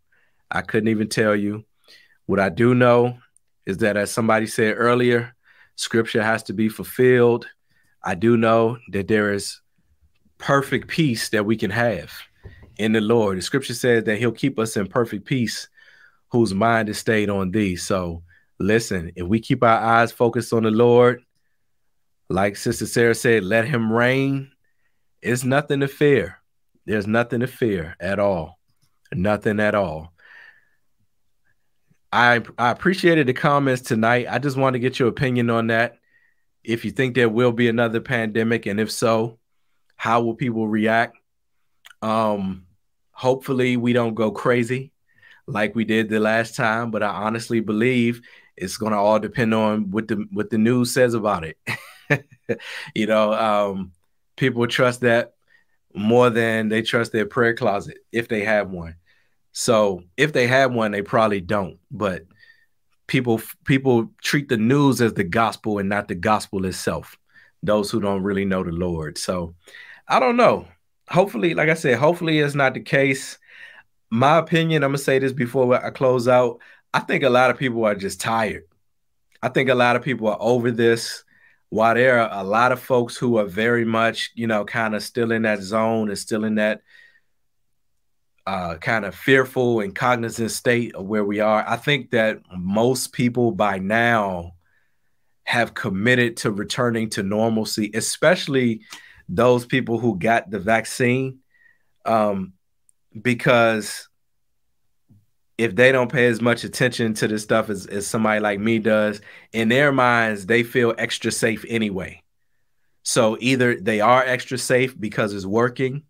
I 0.51 0.63
couldn't 0.63 0.89
even 0.89 1.09
tell 1.09 1.35
you. 1.35 1.65
What 2.27 2.41
I 2.41 2.49
do 2.49 2.75
know 2.75 3.19
is 3.67 3.79
that, 3.79 3.97
as 3.97 4.11
somebody 4.11 4.47
said 4.47 4.75
earlier, 4.77 5.35
scripture 5.77 6.23
has 6.23 6.43
to 6.45 6.53
be 6.53 6.69
fulfilled. 6.69 7.47
I 8.03 8.15
do 8.15 8.37
know 8.37 8.79
that 8.93 9.09
there 9.09 9.33
is 9.33 9.61
perfect 10.39 10.89
peace 10.89 11.31
that 11.31 11.47
we 11.47 11.57
can 11.57 11.71
have 11.71 12.13
in 12.79 12.93
the 12.93 13.01
Lord. 13.01 13.39
The 13.39 13.43
scripture 13.43 13.75
says 13.75 14.05
that 14.05 14.19
he'll 14.19 14.33
keep 14.33 14.59
us 14.59 14.77
in 14.77 14.87
perfect 14.87 15.25
peace 15.25 15.69
whose 16.29 16.55
mind 16.55 16.89
is 16.89 16.99
stayed 16.99 17.31
on 17.31 17.51
thee. 17.51 17.77
So 17.77 18.23
listen, 18.59 19.13
if 19.17 19.27
we 19.27 19.41
keep 19.41 19.63
our 19.63 19.79
eyes 19.79 20.13
focused 20.13 20.53
on 20.53 20.63
the 20.63 20.71
Lord, 20.71 21.23
like 22.29 22.57
Sister 22.57 22.87
Sarah 22.87 23.15
said, 23.15 23.45
let 23.45 23.67
him 23.67 23.93
reign. 23.93 24.51
It's 25.25 25.43
nothing 25.43 25.81
to 25.81 25.89
fear. 25.89 26.39
There's 26.85 27.07
nothing 27.07 27.41
to 27.41 27.47
fear 27.47 27.97
at 27.99 28.19
all. 28.19 28.59
Nothing 29.11 29.59
at 29.59 29.75
all. 29.75 30.13
I 32.13 32.43
I 32.59 32.71
appreciated 32.71 33.27
the 33.27 33.33
comments 33.33 33.83
tonight. 33.83 34.27
I 34.29 34.39
just 34.39 34.59
want 34.59 34.75
to 34.75 34.79
get 34.79 34.99
your 34.99 35.09
opinion 35.09 35.49
on 35.49 35.69
that. 35.69 35.97
If 36.63 36.85
you 36.85 36.91
think 36.91 37.15
there 37.15 37.31
will 37.31 37.53
be 37.53 37.69
another 37.69 38.01
pandemic, 38.01 38.67
and 38.67 38.79
if 38.79 38.91
so, 38.93 39.39
how 39.97 40.21
will 40.21 40.35
people 40.35 40.69
react? 40.69 41.17
Um, 42.03 42.67
hopefully 43.13 43.79
we 43.79 43.95
don't 43.95 44.15
go 44.15 44.31
crazy. 44.31 44.93
like 45.47 45.75
we 45.75 45.85
did 45.85 46.11
the 46.11 46.21
last 46.21 46.55
time, 46.55 46.91
but 46.91 47.03
I 47.03 47.09
honestly 47.09 47.61
believe 47.61 48.21
it's 48.57 48.77
to 48.93 48.99
all 48.99 49.19
depend 49.19 49.55
on 49.55 49.91
what 49.91 50.07
the 50.09 50.27
what 50.33 50.51
the 50.51 50.59
news 50.59 50.93
says 50.93 51.15
about 51.15 51.45
it. 51.45 51.57
you 52.95 53.07
know, 53.07 53.33
um, 53.33 53.93
people 54.37 54.67
trust 54.67 55.01
that 55.03 55.35
more 55.95 56.31
than 56.31 56.69
they 56.69 56.83
trust 56.83 57.13
their 57.13 57.27
prayer 57.27 57.55
closet 57.55 57.99
if 58.13 58.29
they 58.29 58.45
have 58.45 58.71
one. 58.71 58.97
So 59.53 60.03
if 60.17 60.33
they 60.33 60.47
have 60.49 60.73
one, 60.73 60.91
they 60.91 61.03
probably 61.03 61.41
don't. 61.41 61.79
But 61.91 62.25
people 63.07 63.41
people 63.65 64.11
treat 64.23 64.49
the 64.49 64.57
news 64.57 65.01
as 65.01 65.15
the 65.15 65.25
gospel 65.25 65.79
and 65.79 65.89
not 65.89 66.09
the 66.09 66.15
gospel 66.15 66.65
itself. 66.65 67.17
Those 67.63 67.91
who 67.91 68.01
don't 68.01 68.23
really 68.23 68.45
know 68.45 68.65
the 68.65 68.73
Lord. 68.73 69.17
So 69.19 69.55
I 70.09 70.21
don't 70.21 70.37
know. 70.37 70.67
Hopefully, 71.09 71.55
like 71.55 71.69
I 71.69 71.75
said, 71.75 71.99
hopefully 71.99 72.41
it's 72.41 72.55
not 72.55 72.75
the 72.75 72.81
case. 72.81 73.39
My 74.11 74.39
opinion, 74.39 74.83
I'm 74.83 74.91
gonna 74.91 74.99
say 74.99 75.19
this 75.19 75.33
before 75.33 75.75
I 75.75 75.91
close 75.91 76.29
out. 76.29 76.59
I 76.93 77.01
think 77.01 77.25
a 77.25 77.31
lot 77.31 77.51
of 77.51 77.59
people 77.59 77.85
are 77.85 77.95
just 77.95 78.21
tired. 78.21 78.65
I 79.43 79.49
think 79.49 79.69
a 79.69 79.75
lot 79.75 79.97
of 79.97 80.03
people 80.03 80.29
are 80.29 80.39
over 80.41 80.71
this. 80.71 81.24
While 81.75 81.97
there 81.97 82.21
are 82.21 82.41
a 82.41 82.45
lot 82.45 82.71
of 82.71 82.79
folks 82.79 83.17
who 83.17 83.37
are 83.39 83.47
very 83.47 83.85
much, 83.85 84.31
you 84.37 84.47
know, 84.47 84.65
kind 84.65 84.95
of 84.95 85.03
still 85.03 85.33
in 85.33 85.43
that 85.43 85.61
zone 85.61 86.09
and 86.09 86.17
still 86.17 86.45
in 86.45 86.55
that 86.55 86.83
uh, 88.47 88.77
kind 88.77 89.05
of 89.05 89.13
fearful 89.13 89.81
and 89.81 89.93
cognizant 89.93 90.53
state 90.53 90.95
of 90.95 91.05
where 91.07 91.25
we 91.25 91.41
are. 91.41 91.65
I 91.67 91.77
think 91.77 92.13
that 92.13 92.43
most 92.57 93.13
people 93.13 93.51
by 93.51 93.79
now 93.81 94.53
have 95.43 95.75
committed 95.75 96.37
to 96.37 96.53
returning 96.53 97.11
to 97.11 97.25
normalcy, 97.25 97.91
especially 97.93 98.83
those 99.29 99.67
people 99.67 99.99
who 99.99 100.17
got 100.17 100.49
the 100.49 100.61
vaccine. 100.61 101.41
Um, 102.05 102.53
because 103.21 104.09
if 105.57 105.77
they 105.77 105.93
don't 105.93 106.11
pay 106.11 106.27
as 106.27 106.41
much 106.41 106.65
attention 106.65 107.15
to 107.15 107.29
this 107.29 107.43
stuff 107.43 107.71
as, 107.71 107.87
as 107.87 108.07
somebody 108.07 108.41
like 108.41 108.59
me 108.59 108.79
does, 108.79 109.21
in 109.53 109.69
their 109.69 109.93
minds, 109.93 110.47
they 110.47 110.63
feel 110.63 110.95
extra 110.99 111.31
safe 111.31 111.65
anyway. 111.69 112.23
So 113.05 113.37
either 113.41 113.79
they 113.79 114.01
are 114.01 114.25
extra 114.25 114.59
safe 114.59 114.99
because 114.99 115.33
it's 115.33 115.47
working, 115.47 116.03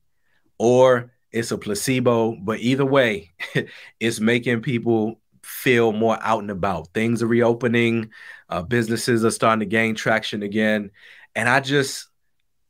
or 0.59 1.13
it's 1.31 1.51
a 1.51 1.59
placebo, 1.59 2.37
but 2.37 2.61
either 2.61 2.87
way, 2.87 3.33
it's 4.01 4.21
making 4.21 4.63
people 4.63 5.21
feel 5.43 5.93
more 5.93 6.19
out 6.23 6.41
and 6.41 6.51
about. 6.51 6.89
Things 6.95 7.23
are 7.23 7.27
reopening, 7.27 8.11
uh, 8.49 8.63
businesses 8.63 9.25
are 9.25 9.31
starting 9.31 9.61
to 9.61 9.67
gain 9.67 9.95
traction 9.95 10.43
again, 10.43 10.91
and 11.35 11.49
I 11.49 11.61
just, 11.61 12.09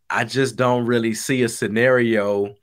I 0.09 0.25
just 0.25 0.57
don't 0.57 0.87
really 0.87 1.15
see 1.15 1.43
a 1.43 1.49
scenario 1.49 2.55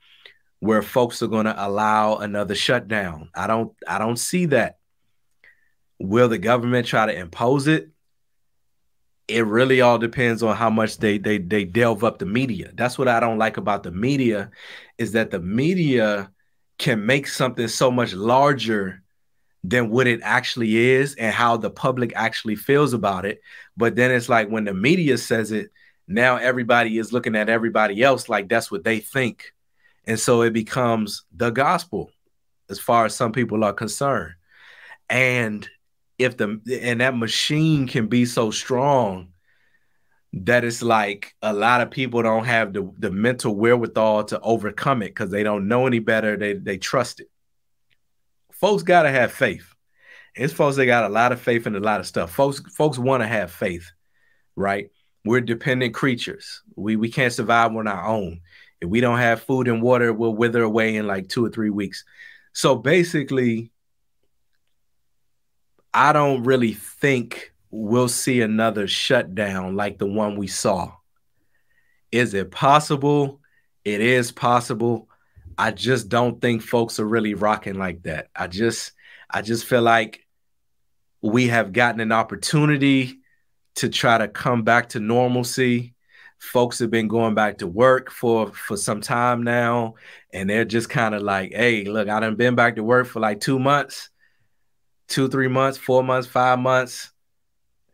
where 0.62 0.80
folks 0.80 1.20
are 1.22 1.26
going 1.26 1.46
to 1.46 1.66
allow 1.66 2.18
another 2.18 2.54
shutdown. 2.54 3.28
I 3.34 3.48
don't, 3.48 3.72
I 3.84 3.98
don't 3.98 4.16
see 4.16 4.46
that. 4.46 4.78
Will 5.98 6.28
the 6.28 6.38
government 6.38 6.86
try 6.86 7.04
to 7.04 7.12
impose 7.12 7.66
it? 7.66 7.88
it 9.26 9.46
really 9.46 9.80
all 9.80 9.98
depends 9.98 10.42
on 10.42 10.54
how 10.54 10.68
much 10.68 10.98
they 10.98 11.16
they 11.16 11.38
they 11.38 11.64
delve 11.64 12.04
up 12.04 12.18
the 12.18 12.26
media. 12.26 12.70
That's 12.74 12.98
what 12.98 13.08
I 13.08 13.18
don't 13.20 13.38
like 13.38 13.56
about 13.56 13.82
the 13.82 13.90
media 13.90 14.50
is 14.98 15.12
that 15.12 15.30
the 15.30 15.40
media 15.40 16.30
can 16.78 17.06
make 17.06 17.26
something 17.26 17.68
so 17.68 17.90
much 17.90 18.12
larger 18.12 19.02
than 19.64 19.90
what 19.90 20.06
it 20.06 20.20
actually 20.22 20.76
is 20.76 21.14
and 21.14 21.32
how 21.32 21.56
the 21.56 21.70
public 21.70 22.12
actually 22.14 22.56
feels 22.56 22.92
about 22.92 23.24
it. 23.24 23.40
But 23.76 23.94
then 23.96 24.10
it's 24.10 24.28
like 24.28 24.48
when 24.48 24.64
the 24.64 24.74
media 24.74 25.16
says 25.16 25.52
it, 25.52 25.70
now 26.08 26.36
everybody 26.36 26.98
is 26.98 27.12
looking 27.12 27.36
at 27.36 27.48
everybody 27.48 28.02
else 28.02 28.28
like 28.28 28.48
that's 28.48 28.70
what 28.70 28.84
they 28.84 28.98
think. 28.98 29.54
And 30.06 30.18
so 30.18 30.42
it 30.42 30.52
becomes 30.52 31.24
the 31.34 31.50
gospel 31.50 32.10
as 32.68 32.78
far 32.78 33.04
as 33.04 33.14
some 33.14 33.32
people 33.32 33.62
are 33.64 33.72
concerned. 33.72 34.34
And 35.08 35.68
if 36.18 36.36
the 36.36 36.60
and 36.82 37.00
that 37.00 37.16
machine 37.16 37.86
can 37.86 38.06
be 38.06 38.24
so 38.24 38.50
strong 38.50 39.28
that 40.32 40.64
it's 40.64 40.82
like 40.82 41.34
a 41.42 41.52
lot 41.52 41.82
of 41.82 41.90
people 41.90 42.22
don't 42.22 42.46
have 42.46 42.72
the, 42.72 42.90
the 42.98 43.10
mental 43.10 43.54
wherewithal 43.54 44.24
to 44.24 44.40
overcome 44.40 45.02
it 45.02 45.08
because 45.08 45.30
they 45.30 45.42
don't 45.42 45.68
know 45.68 45.86
any 45.86 45.98
better. 45.98 46.36
They 46.36 46.54
they 46.54 46.78
trust 46.78 47.20
it. 47.20 47.30
Folks 48.52 48.82
gotta 48.82 49.10
have 49.10 49.32
faith. 49.32 49.74
It's 50.34 50.52
folks 50.52 50.76
that 50.76 50.86
got 50.86 51.04
a 51.04 51.12
lot 51.12 51.32
of 51.32 51.40
faith 51.40 51.66
in 51.66 51.76
a 51.76 51.80
lot 51.80 52.00
of 52.00 52.06
stuff. 52.06 52.32
Folks, 52.32 52.60
folks 52.74 52.98
want 52.98 53.22
to 53.22 53.26
have 53.26 53.52
faith, 53.52 53.90
right? 54.56 54.90
We're 55.24 55.42
dependent 55.42 55.94
creatures. 55.94 56.62
We 56.76 56.96
we 56.96 57.10
can't 57.10 57.32
survive 57.32 57.76
on 57.76 57.86
our 57.86 58.06
own. 58.06 58.40
If 58.82 58.88
we 58.88 59.00
don't 59.00 59.18
have 59.18 59.44
food 59.44 59.68
and 59.68 59.80
water, 59.80 60.12
we'll 60.12 60.34
wither 60.34 60.64
away 60.64 60.96
in 60.96 61.06
like 61.06 61.28
two 61.28 61.46
or 61.46 61.50
three 61.50 61.70
weeks. 61.70 62.04
So 62.52 62.74
basically, 62.74 63.70
I 65.94 66.12
don't 66.12 66.42
really 66.42 66.72
think 66.72 67.52
we'll 67.70 68.08
see 68.08 68.40
another 68.40 68.88
shutdown 68.88 69.76
like 69.76 69.98
the 69.98 70.06
one 70.06 70.36
we 70.36 70.48
saw. 70.48 70.94
Is 72.10 72.34
it 72.34 72.50
possible? 72.50 73.40
It 73.84 74.00
is 74.00 74.32
possible. 74.32 75.08
I 75.56 75.70
just 75.70 76.08
don't 76.08 76.40
think 76.40 76.60
folks 76.60 76.98
are 76.98 77.06
really 77.06 77.34
rocking 77.34 77.78
like 77.78 78.02
that. 78.02 78.30
I 78.34 78.48
just 78.48 78.90
I 79.30 79.42
just 79.42 79.64
feel 79.64 79.82
like 79.82 80.26
we 81.22 81.46
have 81.46 81.72
gotten 81.72 82.00
an 82.00 82.10
opportunity 82.10 83.20
to 83.76 83.88
try 83.88 84.18
to 84.18 84.26
come 84.26 84.64
back 84.64 84.88
to 84.88 84.98
normalcy. 84.98 85.94
Folks 86.42 86.80
have 86.80 86.90
been 86.90 87.08
going 87.08 87.34
back 87.34 87.58
to 87.58 87.66
work 87.66 88.10
for 88.10 88.52
for 88.52 88.76
some 88.76 89.00
time 89.00 89.42
now, 89.42 89.94
and 90.32 90.50
they're 90.50 90.64
just 90.64 90.90
kind 90.90 91.14
of 91.14 91.22
like, 91.22 91.52
"Hey, 91.52 91.84
look, 91.84 92.08
I 92.08 92.20
done 92.20 92.36
been 92.36 92.54
back 92.54 92.76
to 92.76 92.82
work 92.82 93.06
for 93.06 93.20
like 93.20 93.40
two 93.40 93.58
months 93.58 94.10
two, 95.12 95.28
three 95.28 95.48
months, 95.48 95.78
four 95.78 96.02
months, 96.02 96.26
five 96.26 96.58
months, 96.58 97.12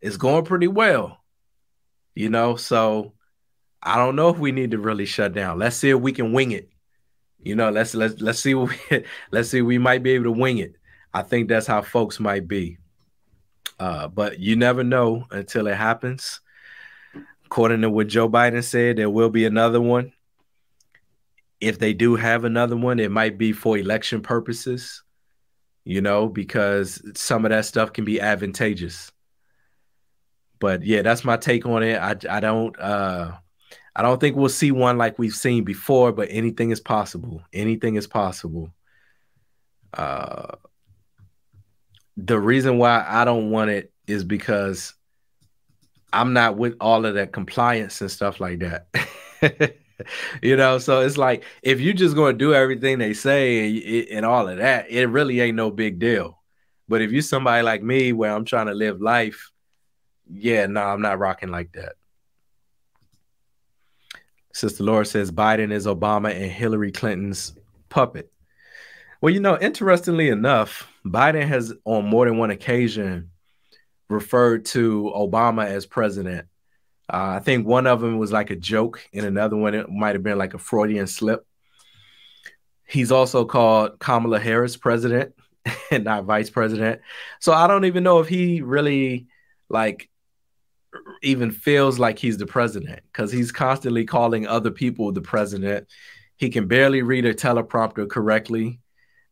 it's 0.01 0.16
going 0.16 0.44
pretty 0.44 0.68
well. 0.68 1.18
You 2.14 2.30
know, 2.30 2.57
so 2.57 3.14
I 3.82 3.96
don't 3.96 4.16
know 4.16 4.28
if 4.28 4.38
we 4.38 4.53
need 4.53 4.70
to 4.70 4.78
really 4.78 5.07
shut 5.07 5.34
down. 5.34 5.59
Let's 5.59 5.76
see 5.76 5.90
if 5.90 6.01
we 6.01 6.12
can 6.12 6.32
wing 6.32 6.53
it. 6.53 6.68
You 7.40 7.55
know, 7.55 7.70
let's 7.70 7.94
let's 7.94 8.20
let's 8.20 8.40
see 8.40 8.55
what 8.55 8.70
we, 8.90 9.05
let's 9.30 9.51
see 9.51 9.62
we 9.62 9.78
might 9.78 10.03
be 10.03 10.11
able 10.12 10.24
to 10.24 10.32
wing 10.32 10.59
it. 10.59 10.74
I 11.12 11.22
think 11.22 11.49
that's 11.49 11.66
how 11.66 11.82
folks 11.82 12.20
might 12.20 12.46
be. 12.46 12.78
Uh, 13.78 14.09
but 14.09 14.40
you 14.40 14.57
never 14.57 14.82
know 14.82 15.24
until 15.30 15.66
it 15.68 15.76
happens. 15.76 16.40
According 17.49 17.80
to 17.82 17.90
what 17.90 18.09
Joe 18.09 18.28
Biden 18.28 18.62
said, 18.62 18.96
there 18.96 19.11
will 19.11 19.30
be 19.30 19.44
another 19.44 19.80
one. 19.80 20.12
If 21.61 21.78
they 21.78 21.92
do 21.92 22.14
have 22.14 22.44
another 22.44 22.76
one, 22.76 23.01
it 23.01 23.11
might 23.11 23.36
be 23.36 23.53
for 23.53 23.76
election 23.76 24.20
purposes 24.22 25.03
you 25.88 26.03
know, 26.03 26.28
because 26.28 27.01
some 27.14 27.46
of 27.46 27.51
that 27.51 27.64
stuff 27.64 27.94
can 27.94 28.05
be 28.05 28.20
advantageous. 28.20 29.11
But 30.61 30.84
yeah, 30.84 31.01
that's 31.01 31.24
my 31.24 31.38
take 31.38 31.64
on 31.64 31.82
it. 31.82 31.96
I 31.96 32.14
I 32.28 32.40
don't 32.40 32.78
uh 32.78 33.32
I 33.96 34.03
don't 34.03 34.20
think 34.20 34.36
we'll 34.36 34.51
see 34.51 34.70
one 34.70 34.99
like 34.99 35.18
we've 35.18 35.32
seen 35.32 35.64
before, 35.64 36.12
but 36.12 36.28
anything 36.30 36.72
is 36.72 36.80
possible. 36.80 37.42
Anything 37.55 37.94
is 37.94 38.07
possible. 38.07 38.68
Uh 39.94 40.57
the 42.18 42.39
reason 42.39 42.77
why 42.77 43.02
I 43.09 43.24
don't 43.24 43.51
want 43.51 43.70
it 43.70 43.90
is 44.06 44.24
because 44.24 44.93
I'm 46.12 46.32
not 46.32 46.56
with 46.56 46.76
all 46.80 47.05
of 47.05 47.14
that 47.14 47.32
compliance 47.32 48.01
and 48.01 48.10
stuff 48.10 48.40
like 48.40 48.60
that. 48.60 48.89
you 50.43 50.56
know, 50.56 50.78
so 50.78 51.01
it's 51.01 51.18
like 51.18 51.44
if 51.62 51.80
you're 51.80 51.94
just 51.94 52.14
going 52.14 52.35
to 52.35 52.39
do 52.39 52.55
everything 52.55 52.98
they 52.98 53.14
say 53.14 53.66
and, 53.66 54.09
and 54.09 54.26
all 54.26 54.48
of 54.48 54.59
that, 54.59 54.90
it 54.90 55.06
really 55.06 55.40
ain't 55.40 55.56
no 55.56 55.70
big 55.70 55.98
deal. 55.98 56.39
But 56.89 57.02
if 57.02 57.12
you're 57.12 57.22
somebody 57.22 57.62
like 57.62 57.82
me 57.82 58.12
where 58.12 58.35
I'm 58.35 58.44
trying 58.44 58.66
to 58.66 58.74
live 58.74 59.01
life, 59.01 59.51
yeah, 60.30 60.66
no, 60.66 60.82
I'm 60.82 61.02
not 61.02 61.18
rocking 61.18 61.51
like 61.51 61.72
that. 61.72 61.94
Sister 64.55 64.82
Laura 64.82 65.05
says 65.05 65.30
Biden 65.30 65.70
is 65.70 65.86
Obama 65.86 66.35
and 66.35 66.51
Hillary 66.51 66.90
Clinton's 66.90 67.52
puppet. 67.90 68.32
Well, 69.20 69.32
you 69.32 69.40
know, 69.40 69.59
interestingly 69.59 70.28
enough, 70.28 70.90
Biden 71.05 71.47
has 71.47 71.74
on 71.85 72.06
more 72.06 72.26
than 72.26 72.39
one 72.39 72.51
occasion 72.51 73.30
referred 74.09 74.64
to 74.66 75.12
Obama 75.14 75.66
as 75.66 75.86
president 75.86 76.47
uh, 77.10 77.36
I 77.36 77.39
think 77.40 77.66
one 77.66 77.86
of 77.86 78.01
them 78.01 78.18
was 78.18 78.32
like 78.32 78.51
a 78.51 78.56
joke, 78.56 79.01
and 79.14 79.24
another 79.24 79.56
one 79.56 79.74
it 79.74 79.89
might 79.89 80.14
have 80.14 80.22
been 80.22 80.36
like 80.36 80.55
a 80.55 80.59
Freudian 80.59 81.06
slip. 81.06 81.47
He's 82.86 83.10
also 83.10 83.44
called 83.44 83.98
Kamala 83.98 84.39
Harris 84.39 84.76
president 84.76 85.35
and 85.90 86.05
not 86.05 86.24
vice 86.24 86.51
president. 86.51 87.01
So 87.40 87.52
I 87.52 87.66
don't 87.66 87.86
even 87.86 88.02
know 88.02 88.20
if 88.20 88.28
he 88.28 88.60
really 88.60 89.26
like 89.70 90.10
even 91.22 91.51
feels 91.51 91.98
like 91.98 92.18
he's 92.18 92.39
the 92.39 92.47
president 92.47 93.01
because 93.12 93.30
he's 93.30 93.52
constantly 93.52 94.05
calling 94.05 94.47
other 94.47 94.70
people 94.70 95.12
the 95.12 95.20
president. 95.20 95.86
He 96.36 96.51
can 96.51 96.66
barely 96.66 97.02
read 97.02 97.24
a 97.24 97.35
teleprompter 97.35 98.09
correctly. 98.09 98.80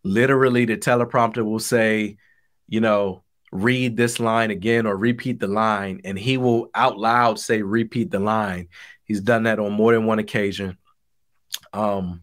Literally, 0.03 0.65
the 0.65 0.77
teleprompter 0.77 1.45
will 1.45 1.59
say, 1.59 2.17
you 2.69 2.81
know, 2.81 3.23
read 3.63 3.97
this 3.97 4.21
line 4.21 4.51
again 4.51 4.87
or 4.87 4.97
repeat 4.97 5.41
the 5.41 5.47
line, 5.47 6.01
and 6.05 6.19
he 6.19 6.37
will 6.37 6.71
out 6.75 6.99
loud 6.99 7.39
say, 7.39 7.63
repeat 7.63 8.11
the 8.11 8.19
line. 8.19 8.69
He's 9.05 9.21
done 9.21 9.45
that 9.45 9.59
on 9.59 9.73
more 9.73 9.93
than 9.93 10.07
one 10.07 10.19
occasion. 10.19 10.79
Um, 11.73 12.23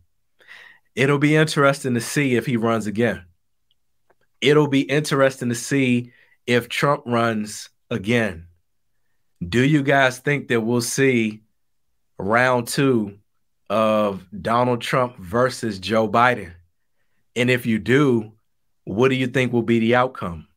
it'll 0.96 1.20
be 1.20 1.36
interesting 1.36 1.94
to 1.94 2.02
see 2.02 2.36
if 2.36 2.46
he 2.46 2.58
runs 2.58 2.88
again. 2.88 3.26
it'll 4.44 4.68
be 4.68 4.82
interesting 4.82 5.50
to 5.50 5.56
see 5.56 6.12
if 6.46 6.68
Trump 6.68 7.04
runs 7.06 7.70
again. 7.90 8.48
Do 9.48 9.64
you 9.64 9.82
guys 9.84 10.20
think 10.20 10.50
that 10.50 10.62
we'll 10.62 10.82
see 10.82 11.42
round 12.18 12.68
two 12.68 13.18
of 13.70 14.26
Donald 14.42 14.82
Trump 14.82 15.18
versus 15.18 15.80
Joe 15.80 16.10
Biden? 16.10 16.54
And 17.36 17.50
if 17.50 17.66
you 17.66 17.80
do, 17.80 18.34
what 18.84 19.10
do 19.10 19.16
you 19.16 19.28
think 19.28 19.54
will 19.54 19.64
be 19.64 19.80
the 19.80 19.96
outcome? 19.96 20.48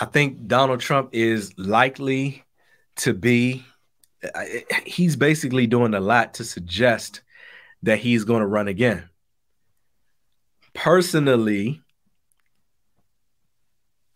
I 0.00 0.06
think 0.06 0.46
Donald 0.46 0.80
Trump 0.80 1.10
is 1.12 1.56
likely 1.58 2.42
to 2.96 3.12
be, 3.12 3.64
he's 4.86 5.14
basically 5.14 5.66
doing 5.66 5.92
a 5.92 6.00
lot 6.00 6.34
to 6.34 6.44
suggest 6.44 7.20
that 7.82 7.98
he's 7.98 8.24
going 8.24 8.40
to 8.40 8.46
run 8.46 8.66
again. 8.66 9.10
Personally, 10.72 11.82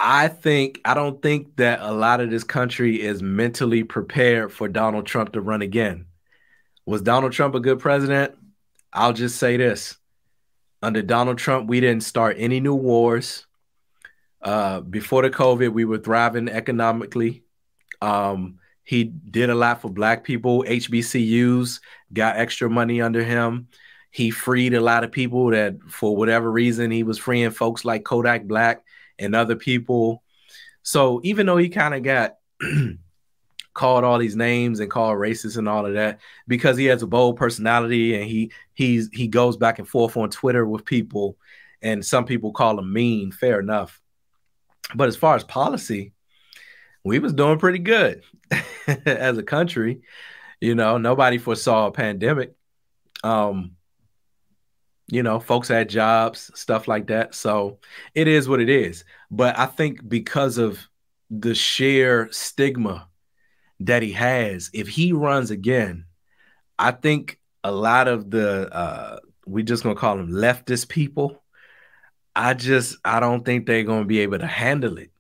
I 0.01 0.29
think 0.29 0.81
I 0.85 0.95
don't 0.95 1.21
think 1.21 1.57
that 1.57 1.81
a 1.81 1.93
lot 1.93 2.21
of 2.21 2.31
this 2.31 2.45
country 2.45 3.01
is 3.01 3.23
mentally 3.23 3.85
prepared 3.85 4.53
for 4.53 4.69
Donald 4.69 5.07
Trump 5.07 5.33
to 5.33 5.41
run 5.41 5.63
again. 5.63 6.07
Was 6.87 7.03
Donald 7.03 7.33
Trump 7.33 7.55
a 7.55 7.61
good 7.61 7.79
president? 7.79 8.35
I'll 8.93 9.13
just 9.13 9.37
say 9.37 9.57
this. 9.57 9.97
Under 10.83 11.03
Donald 11.03 11.39
Trump, 11.39 11.69
we 11.69 11.81
didn't 11.81 12.05
start 12.05 12.37
any 12.39 12.61
new 12.61 12.75
wars. 12.75 13.47
Uh, 14.45 14.81
before 14.81 15.23
the 15.23 15.31
COVID, 15.31 15.73
we 15.73 15.87
were 15.87 15.99
thriving 15.99 16.49
economically. 16.49 17.45
Um, 18.03 18.59
he 18.85 19.05
did 19.05 19.49
a 19.49 19.55
lot 19.55 19.81
for 19.81 19.89
black 19.89 20.23
people. 20.23 20.63
HBCUs 20.65 21.81
got 22.13 22.37
extra 22.37 22.69
money 22.69 23.01
under 23.01 23.25
him. 23.25 23.69
He 24.11 24.31
freed 24.31 24.75
a 24.75 24.81
lot 24.81 25.03
of 25.03 25.11
people 25.11 25.51
that, 25.51 25.77
for 25.89 26.15
whatever 26.15 26.53
reason, 26.53 26.91
he 26.91 27.03
was 27.03 27.19
freeing 27.19 27.51
folks 27.51 27.85
like 27.85 28.05
Kodak 28.05 28.45
Black 28.45 28.85
and 29.19 29.35
other 29.35 29.57
people. 29.57 30.23
So 30.83 31.21
even 31.25 31.47
though 31.47 31.57
he 31.57 31.71
kind 31.71 31.95
of 31.95 32.03
got 32.03 32.37
called 33.75 34.05
all 34.05 34.19
these 34.19 34.37
names 34.37 34.79
and 34.79 34.91
called 34.91 35.17
racist 35.17 35.57
and 35.57 35.69
all 35.69 35.87
of 35.87 35.95
that, 35.95 36.21
because 36.47 36.77
he 36.77 36.85
has 36.85 37.03
a 37.03 37.07
bold 37.07 37.39
personality 37.39 38.15
and 38.15 38.31
he 38.31 38.53
he's 38.75 39.09
he 39.13 39.27
goes 39.27 39.57
back 39.57 39.79
and 39.79 39.89
forth 39.89 40.17
on 40.19 40.29
Twitter 40.29 40.67
with 40.67 40.85
people, 40.85 41.39
and 41.81 42.05
some 42.05 42.27
people 42.27 42.53
call 42.53 42.79
him 42.79 42.93
mean. 42.93 43.33
Fair 43.33 43.59
enough. 43.59 44.01
But 44.95 45.09
as 45.09 45.17
far 45.17 45.37
as 45.37 45.45
policy, 45.45 46.13
we 47.05 47.19
was 47.19 47.33
doing 47.33 47.59
pretty 47.59 47.79
good 47.79 48.23
as 49.07 49.39
a 49.39 49.43
country. 49.43 50.03
You 50.61 50.75
know, 50.75 50.99
nobody 50.99 51.39
foresaw 51.39 51.87
a 51.87 51.93
pandemic. 51.93 52.55
Um, 53.23 53.73
you 55.07 55.23
know, 55.23 55.39
folks 55.39 55.69
had 55.69 55.89
jobs, 55.89 56.51
stuff 56.55 56.89
like 56.89 57.09
that. 57.09 57.35
So 57.35 57.79
it 58.15 58.27
is 58.27 58.49
what 58.49 58.61
it 58.61 58.71
is. 58.71 59.05
But 59.31 59.59
I 59.59 59.67
think 59.67 60.09
because 60.09 60.59
of 60.59 60.89
the 61.31 61.55
sheer 61.55 62.29
stigma 62.31 63.09
that 63.81 64.03
he 64.03 64.13
has, 64.13 64.71
if 64.73 64.89
he 64.89 65.13
runs 65.13 65.51
again, 65.51 66.07
I 66.79 66.93
think 66.93 67.39
a 67.63 67.73
lot 67.73 68.09
of 68.09 68.31
the 68.31 68.75
uh 68.75 69.19
we 69.47 69.63
just 69.63 69.83
gonna 69.83 69.95
call 69.95 70.17
them 70.17 70.31
leftist 70.31 70.89
people. 70.89 71.43
I 72.37 72.55
just 72.55 72.97
I 73.05 73.21
don't 73.21 73.45
think 73.45 73.67
they're 73.67 73.85
gonna 73.85 74.05
be 74.05 74.21
able 74.21 74.39
to 74.39 74.47
handle 74.47 74.99
it, 74.99 75.11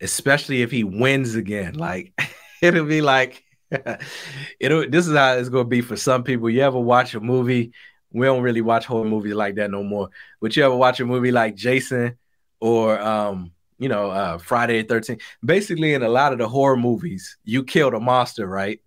especially 0.00 0.62
if 0.62 0.70
he 0.70 0.84
wins 0.84 1.34
again. 1.34 1.74
Like 1.74 2.12
it'll 2.62 2.86
be 2.86 3.02
like 3.02 3.42
it'll 4.60 4.88
this 4.88 5.06
is 5.06 5.16
how 5.16 5.34
it's 5.34 5.48
gonna 5.48 5.64
be 5.64 5.80
for 5.80 5.96
some 5.96 6.22
people. 6.22 6.50
You 6.50 6.62
ever 6.62 6.80
watch 6.80 7.14
a 7.14 7.20
movie 7.20 7.72
we 8.16 8.26
don't 8.26 8.42
really 8.42 8.62
watch 8.62 8.86
horror 8.86 9.04
movies 9.04 9.34
like 9.34 9.56
that 9.56 9.70
no 9.70 9.82
more. 9.82 10.08
But 10.40 10.56
you 10.56 10.64
ever 10.64 10.76
watch 10.76 11.00
a 11.00 11.04
movie 11.04 11.32
like 11.32 11.54
Jason 11.54 12.16
or 12.60 12.98
um, 12.98 13.52
you 13.78 13.90
know, 13.90 14.10
uh, 14.10 14.38
Friday 14.38 14.82
the 14.82 14.94
13th? 14.94 15.20
Basically, 15.44 15.92
in 15.92 16.02
a 16.02 16.08
lot 16.08 16.32
of 16.32 16.38
the 16.38 16.48
horror 16.48 16.78
movies, 16.78 17.36
you 17.44 17.62
kill 17.62 17.90
the 17.90 18.00
monster, 18.00 18.46
right? 18.46 18.80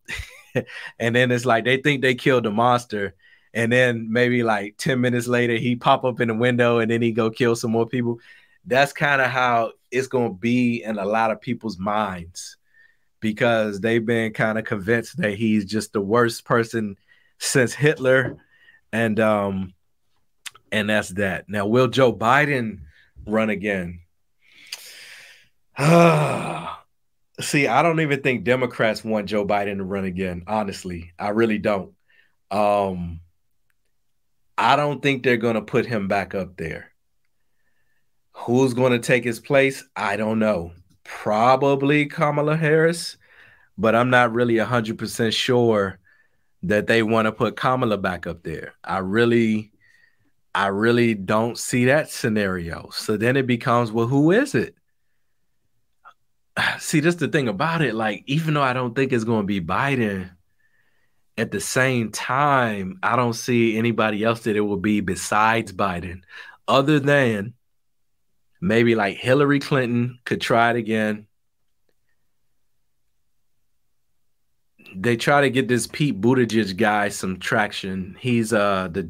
and 1.00 1.16
then 1.16 1.32
it's 1.32 1.46
like 1.46 1.66
they 1.66 1.78
think 1.78 2.02
they 2.02 2.16
killed 2.16 2.46
the 2.46 2.52
monster, 2.52 3.16
and 3.54 3.72
then 3.72 4.12
maybe 4.12 4.44
like 4.44 4.78
10 4.78 5.02
minutes 5.02 5.28
later 5.28 5.56
he 5.56 5.76
pop 5.76 6.04
up 6.04 6.20
in 6.20 6.28
the 6.28 6.36
window 6.36 6.80
and 6.80 6.92
then 6.92 7.02
he 7.02 7.12
go 7.12 7.30
kill 7.30 7.56
some 7.56 7.72
more 7.72 7.88
people. 7.88 8.20
That's 8.66 8.94
kind 8.94 9.22
of 9.22 9.30
how 9.30 9.74
it's 9.92 10.08
gonna 10.08 10.34
be 10.34 10.84
in 10.84 10.98
a 10.98 11.06
lot 11.06 11.32
of 11.32 11.42
people's 11.42 11.78
minds 11.78 12.58
because 13.20 13.82
they've 13.82 14.06
been 14.06 14.34
kind 14.34 14.58
of 14.58 14.66
convinced 14.66 15.18
that 15.18 15.34
he's 15.34 15.66
just 15.66 15.94
the 15.94 16.02
worst 16.02 16.46
person 16.46 16.98
since 17.38 17.74
Hitler 17.74 18.38
and 18.92 19.20
um 19.20 19.74
and 20.72 20.90
that's 20.90 21.10
that. 21.10 21.50
Now, 21.50 21.66
will 21.66 21.88
Joe 21.88 22.14
Biden 22.14 22.82
run 23.26 23.50
again? 23.50 24.02
See, 27.40 27.68
I 27.68 27.82
don't 27.82 28.02
even 28.02 28.22
think 28.22 28.44
Democrats 28.44 29.04
want 29.04 29.28
Joe 29.28 29.46
Biden 29.46 29.78
to 29.78 29.84
run 29.84 30.06
again. 30.06 30.44
Honestly, 30.46 31.14
I 31.18 31.30
really 31.30 31.58
don't. 31.58 31.94
Um, 32.52 33.22
I 34.62 34.76
don't 34.76 35.02
think 35.02 35.24
they're 35.24 35.38
going 35.38 35.56
to 35.56 35.62
put 35.62 35.86
him 35.86 36.10
back 36.10 36.36
up 36.36 36.58
there. 36.58 36.92
Who's 38.34 38.74
going 38.74 38.92
to 38.92 39.00
take 39.00 39.24
his 39.24 39.40
place? 39.40 39.86
I 39.96 40.18
don't 40.18 40.38
know. 40.38 40.74
Probably 41.06 42.08
Kamala 42.08 42.58
Harris, 42.58 43.16
but 43.78 43.96
I'm 43.96 44.10
not 44.10 44.34
really 44.34 44.56
100% 44.56 45.32
sure 45.32 46.00
that 46.64 46.88
they 46.88 47.04
want 47.04 47.28
to 47.28 47.32
put 47.32 47.56
Kamala 47.56 47.98
back 47.98 48.28
up 48.28 48.44
there. 48.44 48.74
I 48.84 48.98
really, 48.98 49.72
I 50.54 50.68
really 50.68 51.14
don't 51.14 51.58
see 51.58 51.86
that 51.86 52.10
scenario. 52.10 52.90
So 52.92 53.16
then 53.16 53.38
it 53.38 53.48
becomes, 53.48 53.94
well, 53.94 54.08
who 54.08 54.32
is 54.32 54.56
it? 54.56 54.76
See, 56.80 57.00
that's 57.00 57.16
the 57.16 57.30
thing 57.30 57.48
about 57.48 57.82
it. 57.82 57.96
Like, 57.96 58.26
even 58.28 58.56
though 58.56 58.62
I 58.62 58.74
don't 58.74 58.94
think 58.94 59.14
it's 59.14 59.24
going 59.24 59.44
to 59.44 59.48
be 59.48 59.62
Biden, 59.62 60.32
at 61.40 61.52
the 61.52 61.60
same 61.60 62.12
time, 62.12 63.00
I 63.02 63.16
don't 63.16 63.34
see 63.34 63.78
anybody 63.78 64.24
else 64.24 64.42
that 64.42 64.56
it 64.56 64.62
will 64.62 64.78
be 64.78 65.02
besides 65.02 65.72
Biden, 65.72 66.22
other 66.68 67.00
than 67.00 67.54
maybe 68.62 68.96
like 68.96 69.18
Hillary 69.18 69.60
Clinton 69.60 70.20
could 70.26 70.42
try 70.42 70.72
it 70.72 70.76
again. 70.76 71.28
they 74.96 75.16
try 75.16 75.42
to 75.42 75.50
get 75.50 75.68
this 75.68 75.88
Pete 75.88 76.20
Buttigieg 76.20 76.76
guy 76.78 77.10
some 77.10 77.40
traction. 77.40 78.16
He's 78.20 78.54
uh 78.54 78.90
the 78.92 79.10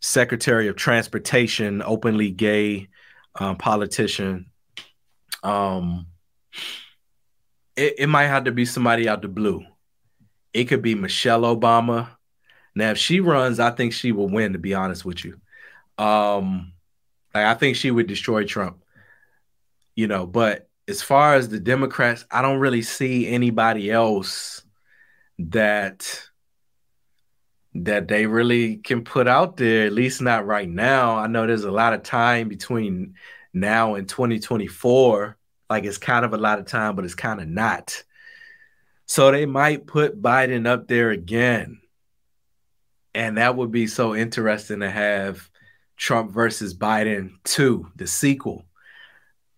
Secretary 0.00 0.68
of 0.68 0.76
Transportation, 0.76 1.82
openly 1.82 2.30
gay 2.30 2.88
um, 3.34 3.56
politician. 3.56 4.46
Um, 5.42 6.06
it, 7.74 7.94
it 7.98 8.06
might 8.08 8.26
have 8.26 8.44
to 8.44 8.52
be 8.52 8.64
somebody 8.64 9.08
out 9.08 9.22
the 9.22 9.28
blue. 9.28 9.64
It 10.56 10.68
could 10.68 10.80
be 10.80 10.94
Michelle 10.94 11.42
Obama. 11.42 12.08
Now, 12.74 12.92
if 12.92 12.98
she 12.98 13.20
runs, 13.20 13.60
I 13.60 13.70
think 13.70 13.92
she 13.92 14.10
will 14.12 14.28
win. 14.28 14.54
To 14.54 14.58
be 14.58 14.72
honest 14.72 15.04
with 15.04 15.22
you, 15.22 15.38
um, 15.98 16.72
like 17.34 17.44
I 17.44 17.52
think 17.54 17.76
she 17.76 17.90
would 17.90 18.06
destroy 18.06 18.44
Trump. 18.44 18.82
You 19.94 20.06
know, 20.06 20.26
but 20.26 20.68
as 20.88 21.02
far 21.02 21.34
as 21.34 21.50
the 21.50 21.60
Democrats, 21.60 22.24
I 22.30 22.40
don't 22.40 22.58
really 22.58 22.80
see 22.80 23.28
anybody 23.28 23.90
else 23.90 24.62
that 25.38 26.22
that 27.74 28.08
they 28.08 28.24
really 28.26 28.76
can 28.76 29.04
put 29.04 29.28
out 29.28 29.58
there, 29.58 29.84
at 29.86 29.92
least 29.92 30.22
not 30.22 30.46
right 30.46 30.68
now. 30.68 31.16
I 31.16 31.26
know 31.26 31.46
there's 31.46 31.64
a 31.64 31.70
lot 31.70 31.92
of 31.92 32.02
time 32.02 32.48
between 32.48 33.14
now 33.52 33.96
and 33.96 34.08
2024. 34.08 35.36
Like 35.68 35.84
it's 35.84 35.98
kind 35.98 36.24
of 36.24 36.32
a 36.32 36.38
lot 36.38 36.58
of 36.58 36.64
time, 36.64 36.96
but 36.96 37.04
it's 37.04 37.14
kind 37.14 37.42
of 37.42 37.46
not. 37.46 38.02
So 39.06 39.30
they 39.30 39.46
might 39.46 39.86
put 39.86 40.20
Biden 40.20 40.66
up 40.66 40.88
there 40.88 41.10
again. 41.10 41.80
And 43.14 43.38
that 43.38 43.56
would 43.56 43.70
be 43.70 43.86
so 43.86 44.14
interesting 44.14 44.80
to 44.80 44.90
have 44.90 45.48
Trump 45.96 46.32
versus 46.32 46.74
Biden 46.74 47.30
2, 47.44 47.92
the 47.96 48.06
sequel. 48.06 48.64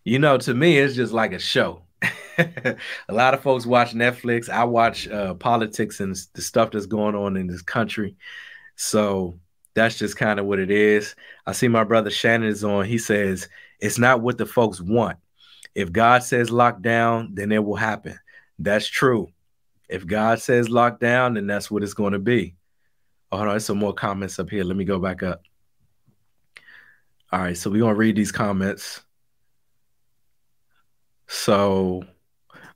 You 0.05 0.19
know, 0.19 0.37
to 0.37 0.53
me, 0.53 0.77
it's 0.77 0.95
just 0.95 1.11
like 1.11 1.33
a 1.33 1.39
show. 1.39 1.83
a 2.37 2.77
lot 3.09 3.33
of 3.33 3.41
folks 3.41 3.65
watch 3.65 3.93
Netflix. 3.93 4.49
I 4.49 4.63
watch 4.63 5.07
uh, 5.09 5.33
politics 5.33 5.99
and 5.99 6.15
the 6.33 6.41
stuff 6.41 6.71
that's 6.71 6.85
going 6.85 7.15
on 7.15 7.35
in 7.35 7.47
this 7.47 7.61
country. 7.61 8.15
So 8.75 9.39
that's 9.73 9.97
just 9.97 10.15
kind 10.15 10.39
of 10.39 10.45
what 10.45 10.59
it 10.59 10.71
is. 10.71 11.15
I 11.45 11.51
see 11.51 11.67
my 11.67 11.83
brother 11.83 12.09
Shannon 12.09 12.47
is 12.47 12.63
on. 12.63 12.85
He 12.85 12.97
says 12.97 13.49
it's 13.79 13.99
not 13.99 14.21
what 14.21 14.37
the 14.37 14.45
folks 14.45 14.79
want. 14.79 15.17
If 15.75 15.91
God 15.91 16.23
says 16.23 16.49
lockdown, 16.49 17.35
then 17.35 17.51
it 17.51 17.63
will 17.63 17.75
happen. 17.75 18.17
That's 18.57 18.87
true. 18.87 19.29
If 19.89 20.05
God 20.07 20.39
says 20.39 20.69
lockdown, 20.69 21.35
then 21.35 21.47
that's 21.47 21.71
what 21.71 21.83
it's 21.83 21.95
going 21.95 22.13
to 22.13 22.19
be. 22.19 22.55
Oh, 23.31 23.37
hold 23.37 23.47
on, 23.49 23.53
there's 23.53 23.65
some 23.65 23.79
more 23.79 23.93
comments 23.93 24.39
up 24.39 24.49
here. 24.49 24.63
Let 24.63 24.77
me 24.77 24.85
go 24.85 24.99
back 24.99 25.23
up. 25.23 25.43
All 27.31 27.39
right, 27.41 27.57
so 27.57 27.69
we're 27.69 27.81
gonna 27.81 27.95
read 27.95 28.15
these 28.15 28.31
comments. 28.31 29.01
So, 31.27 32.03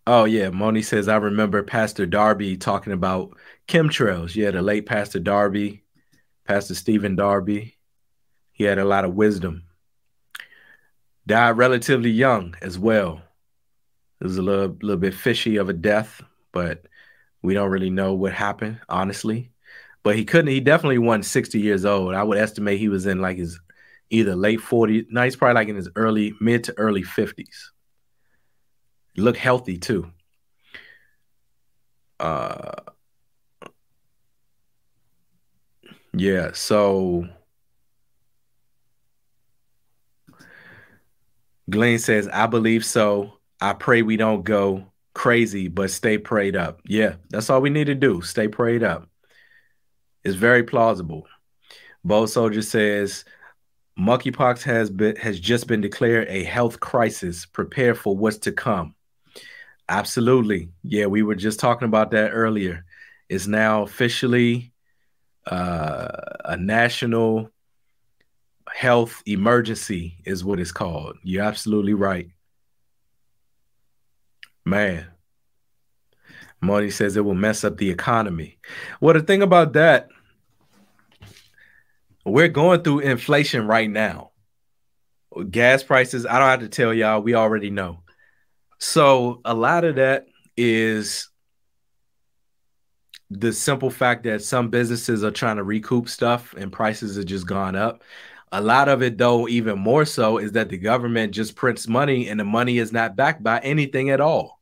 oh 0.08 0.26
yeah, 0.26 0.50
Moni 0.50 0.82
says 0.84 1.08
I 1.08 1.18
remember 1.18 1.64
Pastor 1.64 2.06
Darby 2.06 2.58
talking 2.58 2.94
about 2.94 3.36
chemtrails. 3.68 4.36
Yeah, 4.36 4.52
the 4.52 4.62
late 4.62 4.86
Pastor 4.86 5.20
Darby, 5.20 5.84
Pastor 6.46 6.76
Stephen 6.76 7.16
Darby. 7.16 7.76
He 8.52 8.64
had 8.66 8.78
a 8.78 8.86
lot 8.86 9.06
of 9.06 9.16
wisdom. 9.16 9.64
died 11.26 11.58
relatively 11.58 12.10
young 12.12 12.56
as 12.62 12.78
well. 12.78 13.22
It 14.22 14.26
was 14.26 14.38
a 14.38 14.42
little 14.42 14.78
little 14.82 14.98
bit 14.98 15.14
fishy 15.14 15.58
of 15.58 15.70
a 15.70 15.74
death, 15.74 16.22
but 16.52 16.86
we 17.44 17.54
don't 17.54 17.70
really 17.70 17.90
know 17.90 18.14
what 18.14 18.34
happened, 18.34 18.80
honestly. 18.90 19.52
But 20.02 20.16
he 20.16 20.26
couldn't. 20.26 20.52
He 20.52 20.60
definitely 20.60 20.98
won 20.98 21.24
60 21.24 21.60
years 21.60 21.86
old. 21.86 22.16
I 22.16 22.24
would 22.24 22.38
estimate 22.38 22.80
he 22.80 22.90
was 22.90 23.06
in 23.06 23.22
like 23.22 23.38
his 23.38 23.60
either 24.10 24.36
late 24.36 24.60
40s. 24.60 25.06
No, 25.10 25.24
he's 25.24 25.36
probably 25.36 25.56
like 25.56 25.68
in 25.68 25.76
his 25.76 25.90
early 25.96 26.34
mid 26.40 26.64
to 26.66 26.78
early 26.78 27.04
50s. 27.04 27.70
Look 29.16 29.38
healthy 29.38 29.78
too. 29.78 30.10
Uh, 32.20 32.72
yeah. 36.14 36.52
So 36.54 37.28
Glenn 41.70 42.00
says, 42.00 42.28
I 42.28 42.48
believe 42.48 42.86
so. 42.86 43.40
I 43.62 43.74
pray 43.74 44.02
we 44.02 44.18
don't 44.18 44.44
go 44.44 44.93
crazy, 45.14 45.68
but 45.68 45.92
stay 45.92 46.18
prayed 46.18 46.56
up. 46.56 46.82
Yeah, 46.86 47.16
that's 47.30 47.50
all 47.50 47.62
we 47.62 47.70
need 47.70 47.86
to 47.86 47.96
do. 47.96 48.22
Stay 48.22 48.48
prayed 48.48 48.84
up. 48.84 49.08
It's 50.24 50.36
very 50.36 50.64
plausible. 50.64 51.28
Bold 52.04 52.30
Soldier 52.30 52.62
says, 52.62 53.26
monkeypox 53.98 54.64
has 54.64 54.90
been 54.90 55.16
has 55.18 55.40
just 55.40 55.68
been 55.68 55.82
declared 55.82 56.28
a 56.30 56.44
health 56.44 56.80
crisis. 56.80 57.46
Prepare 57.46 57.96
for 57.96 58.16
what's 58.16 58.38
to 58.40 58.52
come. 58.52 58.96
Absolutely. 59.90 60.70
Yeah, 60.84 61.08
we 61.08 61.24
were 61.24 61.36
just 61.36 61.60
talking 61.60 61.88
about 61.88 62.12
that 62.12 62.30
earlier. 62.30 62.86
It's 63.30 63.48
now 63.48 63.84
officially 63.84 64.72
uh, 65.46 66.08
a 66.46 66.58
national 66.58 67.50
health 68.70 69.22
emergency, 69.26 70.18
is 70.26 70.44
what 70.44 70.60
it's 70.60 70.72
called. 70.72 71.18
You're 71.24 71.44
absolutely 71.44 71.94
right. 71.94 72.30
Man. 74.66 75.08
Moni 76.62 76.90
says 76.90 77.18
it 77.18 77.26
will 77.26 77.34
mess 77.34 77.64
up 77.64 77.78
the 77.78 77.90
economy. 77.90 78.58
Well, 79.02 79.14
the 79.14 79.22
thing 79.22 79.42
about 79.42 79.74
that, 79.74 80.10
we're 82.26 82.48
going 82.48 82.84
through 82.84 83.00
inflation 83.00 83.68
right 83.68 83.90
now. 83.90 84.32
Gas 85.50 85.84
prices, 85.84 86.26
I 86.26 86.40
don't 86.40 86.48
have 86.48 86.60
to 86.62 86.70
tell 86.70 86.94
y'all, 86.94 87.22
we 87.22 87.36
already 87.36 87.70
know. 87.70 88.00
So 88.78 89.42
a 89.44 89.54
lot 89.54 89.84
of 89.84 89.96
that 89.96 90.28
is 90.56 91.30
the 93.30 93.52
simple 93.52 93.90
fact 93.90 94.24
that 94.24 94.44
some 94.44 94.70
businesses 94.70 95.24
are 95.24 95.32
trying 95.32 95.58
to 95.58 95.64
recoup 95.64 96.08
stuff 96.08 96.54
and 96.58 96.72
prices 96.72 97.18
have 97.18 97.26
just 97.26 97.48
gone 97.48 97.76
up. 97.76 98.04
A 98.56 98.62
lot 98.62 98.88
of 98.88 99.02
it, 99.02 99.18
though, 99.18 99.48
even 99.48 99.80
more 99.80 100.06
so, 100.06 100.38
is 100.38 100.52
that 100.52 100.70
the 100.70 100.78
government 100.78 101.34
just 101.34 101.56
prints 101.56 101.88
money 101.88 102.30
and 102.30 102.40
the 102.40 102.44
money 102.44 102.78
is 102.78 102.94
not 102.94 103.16
backed 103.16 103.42
by 103.42 103.58
anything 103.58 104.12
at 104.12 104.22
all. 104.22 104.60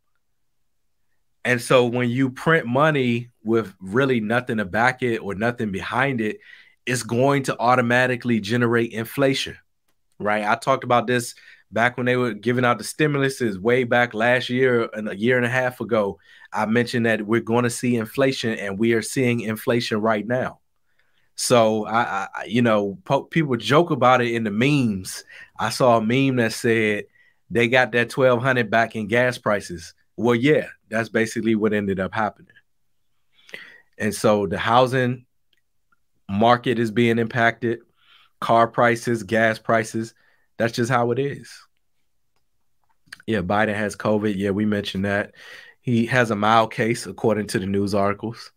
And 1.43 1.61
so 1.61 1.87
when 1.87 2.09
you 2.09 2.29
print 2.29 2.65
money 2.65 3.31
with 3.43 3.73
really 3.81 4.21
nothing 4.21 4.57
to 4.57 4.65
back 4.65 5.03
it 5.03 5.17
or 5.17 5.35
nothing 5.35 5.73
behind 5.73 6.21
it, 6.21 6.39
it's 6.85 7.03
going 7.03 7.43
to 7.43 7.59
automatically 7.59 8.39
generate 8.39 8.93
inflation, 8.93 9.57
right? 10.19 10.45
I 10.45 10.55
talked 10.55 10.85
about 10.85 11.05
this 11.05 11.35
back 11.69 11.97
when 11.97 12.05
they 12.05 12.15
were 12.15 12.33
giving 12.33 12.63
out 12.63 12.77
the 12.77 12.85
stimuluses 12.85 13.57
way 13.57 13.83
back 13.83 14.13
last 14.13 14.49
year 14.49 14.89
and 14.93 15.09
a 15.09 15.17
year 15.17 15.35
and 15.35 15.45
a 15.45 15.49
half 15.49 15.81
ago. 15.81 16.17
I 16.53 16.65
mentioned 16.65 17.07
that 17.07 17.23
we're 17.23 17.41
going 17.41 17.65
to 17.65 17.69
see 17.69 17.97
inflation, 17.97 18.57
and 18.57 18.79
we 18.79 18.93
are 18.93 19.01
seeing 19.01 19.41
inflation 19.41 19.99
right 19.99 20.25
now. 20.25 20.60
So 21.35 21.85
I, 21.85 22.27
I 22.35 22.43
you 22.45 22.61
know, 22.61 22.97
po- 23.05 23.23
people 23.23 23.55
joke 23.57 23.91
about 23.91 24.21
it 24.21 24.33
in 24.33 24.43
the 24.43 24.51
memes. 24.51 25.23
I 25.59 25.69
saw 25.69 25.97
a 25.97 26.01
meme 26.01 26.35
that 26.37 26.53
said 26.53 27.05
they 27.49 27.67
got 27.67 27.91
that 27.93 28.09
twelve 28.09 28.41
hundred 28.41 28.69
back 28.69 28.95
in 28.95 29.07
gas 29.07 29.37
prices. 29.37 29.93
Well, 30.17 30.35
yeah, 30.35 30.67
that's 30.89 31.09
basically 31.09 31.55
what 31.55 31.73
ended 31.73 31.99
up 31.99 32.13
happening. 32.13 32.53
And 33.97 34.13
so 34.13 34.47
the 34.47 34.57
housing 34.57 35.25
market 36.29 36.79
is 36.79 36.91
being 36.91 37.19
impacted, 37.19 37.79
car 38.39 38.67
prices, 38.67 39.23
gas 39.23 39.59
prices. 39.59 40.13
That's 40.57 40.73
just 40.73 40.91
how 40.91 41.11
it 41.11 41.19
is. 41.19 41.51
Yeah, 43.25 43.41
Biden 43.41 43.75
has 43.75 43.95
COVID. 43.95 44.35
Yeah, 44.35 44.51
we 44.51 44.65
mentioned 44.65 45.05
that. 45.05 45.33
He 45.81 46.05
has 46.07 46.29
a 46.29 46.35
mild 46.35 46.71
case, 46.71 47.07
according 47.07 47.47
to 47.47 47.59
the 47.59 47.65
news 47.65 47.95
articles. 47.95 48.51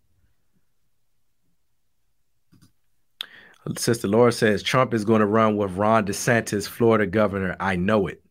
Sister 3.76 4.08
Laura 4.08 4.32
says 4.32 4.62
Trump 4.62 4.92
is 4.92 5.04
going 5.04 5.20
to 5.20 5.26
run 5.26 5.56
with 5.56 5.76
Ron 5.76 6.06
DeSantis, 6.06 6.68
Florida 6.68 7.06
governor. 7.06 7.56
I 7.58 7.76
know 7.76 8.06
it. 8.06 8.22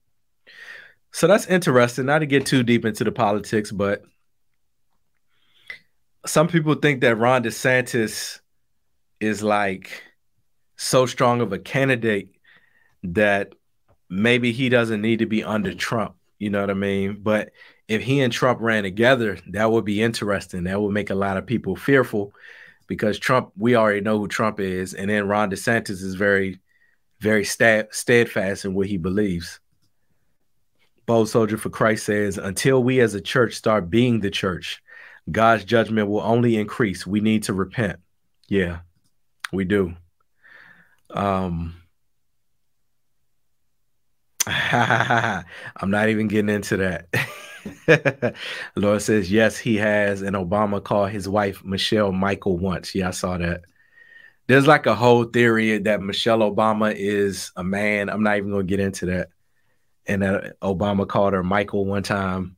So 1.12 1.28
that's 1.28 1.48
interesting. 1.48 2.06
Not 2.06 2.20
to 2.20 2.26
get 2.26 2.46
too 2.46 2.64
deep 2.64 2.86
into 2.86 3.04
the 3.04 3.12
politics, 3.12 3.72
but 3.72 4.04
some 6.26 6.48
people 6.48 6.76
think 6.76 7.02
that 7.02 7.18
Ron 7.18 7.44
DeSantis 7.44 8.40
is 9.20 9.44
like 9.44 10.04
so 10.76 11.06
strong 11.06 11.42
of 11.42 11.54
a 11.54 11.60
candidate 11.60 12.30
that 13.04 13.54
maybe 14.10 14.52
he 14.52 14.70
doesn't 14.70 15.02
need 15.02 15.20
to 15.20 15.26
be 15.26 15.44
under 15.44 15.74
Trump. 15.74 16.16
You 16.40 16.50
know 16.50 16.62
what 16.62 16.70
I 16.70 16.76
mean? 16.76 17.20
But 17.22 17.52
if 17.88 18.02
he 18.02 18.22
and 18.22 18.32
Trump 18.32 18.60
ran 18.62 18.84
together, 18.84 19.38
that 19.50 19.72
would 19.72 19.86
be 19.86 20.02
interesting. 20.02 20.64
That 20.64 20.82
would 20.82 20.94
make 20.94 21.10
a 21.10 21.16
lot 21.16 21.38
of 21.38 21.46
people 21.46 21.76
fearful 21.76 22.34
because 22.88 23.20
Trump, 23.20 23.52
we 23.58 23.76
already 23.76 24.02
know 24.02 24.20
who 24.20 24.28
Trump 24.28 24.60
is. 24.60 24.94
And 24.94 25.10
then 25.10 25.28
Ron 25.28 25.52
DeSantis 25.52 26.02
is 26.02 26.16
very, 26.16 26.60
very 27.20 27.46
steadfast 27.46 28.66
in 28.66 28.74
what 28.74 28.88
he 28.88 28.98
believes. 28.98 29.60
Bold 31.06 31.30
Soldier 31.30 31.58
for 31.58 31.70
Christ 31.70 32.06
says, 32.06 32.38
until 32.38 32.82
we 32.82 33.00
as 33.02 33.14
a 33.14 33.22
church 33.22 33.56
start 33.56 33.90
being 33.90 34.20
the 34.20 34.30
church, 34.30 34.82
God's 35.30 35.66
judgment 35.66 36.10
will 36.10 36.22
only 36.22 36.58
increase. 36.58 37.08
We 37.08 37.20
need 37.20 37.44
to 37.44 37.54
repent. 37.54 38.00
Yeah, 38.48 38.80
we 39.52 39.66
do. 39.66 39.96
Um, 41.10 41.76
I'm 44.48 45.46
not 45.92 46.10
even 46.10 46.28
getting 46.28 46.50
into 46.50 46.78
that. 46.78 47.08
Laura 48.76 49.00
says, 49.00 49.32
yes, 49.32 49.58
he 49.58 49.78
has. 49.78 50.22
And 50.22 50.36
Obama 50.36 50.84
called 50.84 51.12
his 51.12 51.28
wife 51.28 51.64
Michelle 51.64 52.12
Michael 52.12 52.58
once. 52.58 52.94
Yeah, 52.96 53.10
I 53.10 53.12
saw 53.12 53.38
that. 53.38 53.62
There's 54.48 54.68
like 54.68 54.86
a 54.86 54.96
whole 54.96 55.24
theory 55.24 55.78
that 55.80 56.02
Michelle 56.02 56.40
Obama 56.40 56.94
is 56.96 57.52
a 57.56 57.64
man. 57.64 58.10
I'm 58.10 58.24
not 58.24 58.38
even 58.38 58.52
going 58.52 58.68
to 58.68 58.70
get 58.70 58.82
into 58.82 59.06
that 59.08 59.30
and 60.06 60.22
that 60.22 60.60
Obama 60.62 61.08
called 61.08 61.34
her 61.34 61.44
Michael 61.44 61.86
one 61.86 62.04
time. 62.04 62.56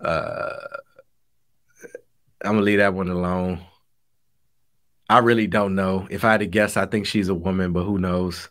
Uh, 0.00 0.56
I'm 2.44 2.52
gonna 2.52 2.62
leave 2.62 2.78
that 2.78 2.94
one 2.94 3.08
alone. 3.08 3.64
I 5.08 5.18
really 5.18 5.46
don't 5.46 5.74
know. 5.74 6.06
If 6.10 6.24
I 6.24 6.32
had 6.32 6.40
to 6.40 6.46
guess, 6.46 6.76
I 6.76 6.86
think 6.86 7.06
she's 7.06 7.28
a 7.28 7.34
woman, 7.34 7.72
but 7.72 7.84
who 7.84 7.98
knows? 7.98 8.48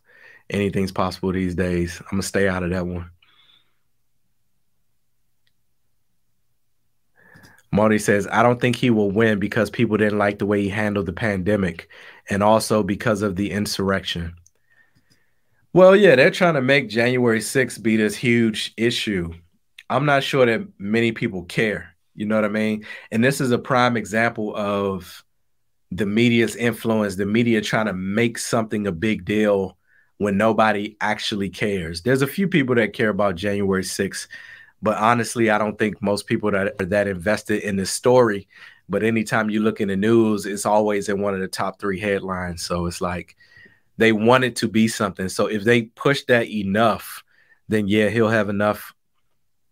Anything's 0.50 0.92
possible 0.92 1.32
these 1.32 1.56
days. 1.56 2.00
I'm 2.00 2.12
gonna 2.12 2.24
stay 2.24 2.48
out 2.48 2.64
of 2.64 2.70
that 2.72 2.86
one. 2.86 3.10
Marty 7.72 8.00
says, 8.00 8.28
I 8.32 8.44
don't 8.44 8.60
think 8.60 8.76
he 8.76 8.90
will 8.90 9.12
win 9.12 9.40
because 9.40 9.70
people 9.70 9.98
didn't 9.98 10.18
like 10.18 10.40
the 10.40 10.46
way 10.46 10.62
he 10.62 10.70
handled 10.70 11.06
the 11.06 11.14
pandemic 11.14 11.90
and 12.30 12.44
also 12.44 12.84
because 12.84 13.22
of 13.22 13.36
the 13.36 13.52
insurrection. 13.52 14.36
Well, 15.74 15.96
yeah, 15.96 16.16
they're 16.16 16.32
trying 16.32 16.56
to 16.56 16.62
make 16.62 16.90
January 16.90 17.40
6th 17.40 17.82
be 17.82 17.96
this 17.96 18.16
huge 18.16 18.74
issue. 18.76 19.34
I'm 19.90 20.06
not 20.06 20.24
sure 20.24 20.46
that 20.46 20.68
many 20.78 21.14
people 21.14 21.44
care. 21.44 21.96
You 22.14 22.26
know 22.26 22.36
what 22.36 22.46
I 22.46 22.50
mean? 22.50 22.86
And 23.10 23.24
this 23.24 23.40
is 23.40 23.52
a 23.52 23.58
prime 23.58 23.96
example 23.96 24.54
of 24.56 25.24
the 25.92 26.06
media's 26.06 26.58
influence, 26.58 27.16
the 27.16 27.26
media 27.26 27.62
trying 27.62 27.86
to 27.86 27.94
make 27.94 28.38
something 28.38 28.86
a 28.86 28.92
big 28.92 29.24
deal 29.24 29.78
when 30.18 30.38
nobody 30.38 30.98
actually 31.02 31.50
cares. 31.50 32.02
There's 32.02 32.22
a 32.22 32.28
few 32.28 32.48
people 32.48 32.76
that 32.76 32.94
care 32.94 33.10
about 33.10 33.36
January 33.36 33.84
6th, 33.84 34.28
but 34.82 34.98
honestly, 34.98 35.50
I 35.50 35.58
don't 35.58 35.78
think 35.78 36.02
most 36.02 36.28
people 36.28 36.52
that 36.52 36.76
are 36.80 36.86
that 36.86 37.08
invested 37.08 37.64
in 37.64 37.76
this 37.76 37.92
story. 37.92 38.48
But 38.90 39.04
anytime 39.04 39.50
you 39.50 39.62
look 39.62 39.80
in 39.80 39.88
the 39.88 39.96
news, 39.96 40.46
it's 40.46 40.66
always 40.66 41.08
in 41.08 41.22
one 41.22 41.34
of 41.34 41.40
the 41.40 41.48
top 41.48 41.80
three 41.80 42.00
headlines. 42.00 42.64
So 42.64 42.88
it's 42.88 43.00
like, 43.00 43.38
they 43.98 44.12
want 44.12 44.44
it 44.44 44.56
to 44.58 44.68
be 44.68 44.88
something. 44.88 45.30
So 45.30 45.46
if 45.46 45.64
they 45.64 45.84
push 45.84 46.24
that 46.24 46.50
enough, 46.50 47.24
then 47.70 47.88
yeah, 47.88 48.10
he'll 48.10 48.30
have 48.30 48.50
enough 48.50 48.94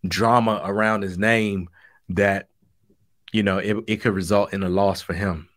drama 0.07 0.61
around 0.64 1.02
his 1.02 1.18
name 1.18 1.69
that 2.10 2.48
you 3.31 3.44
know 3.44 3.57
it, 3.57 3.77
it 3.88 3.98
could 3.98 4.14
result 4.14 4.53
in 4.53 4.64
a 4.64 4.69
loss 4.69 5.02
for 5.02 5.14
him. 5.14 5.49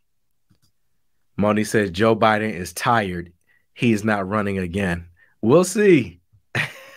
Moni 1.37 1.65
says 1.65 1.91
Joe 1.91 2.16
Biden 2.16 2.53
is 2.53 2.73
tired. 2.73 3.33
He's 3.74 4.05
not 4.05 4.29
running 4.29 4.59
again. 4.59 5.09
We'll 5.41 5.65
see. 5.65 6.22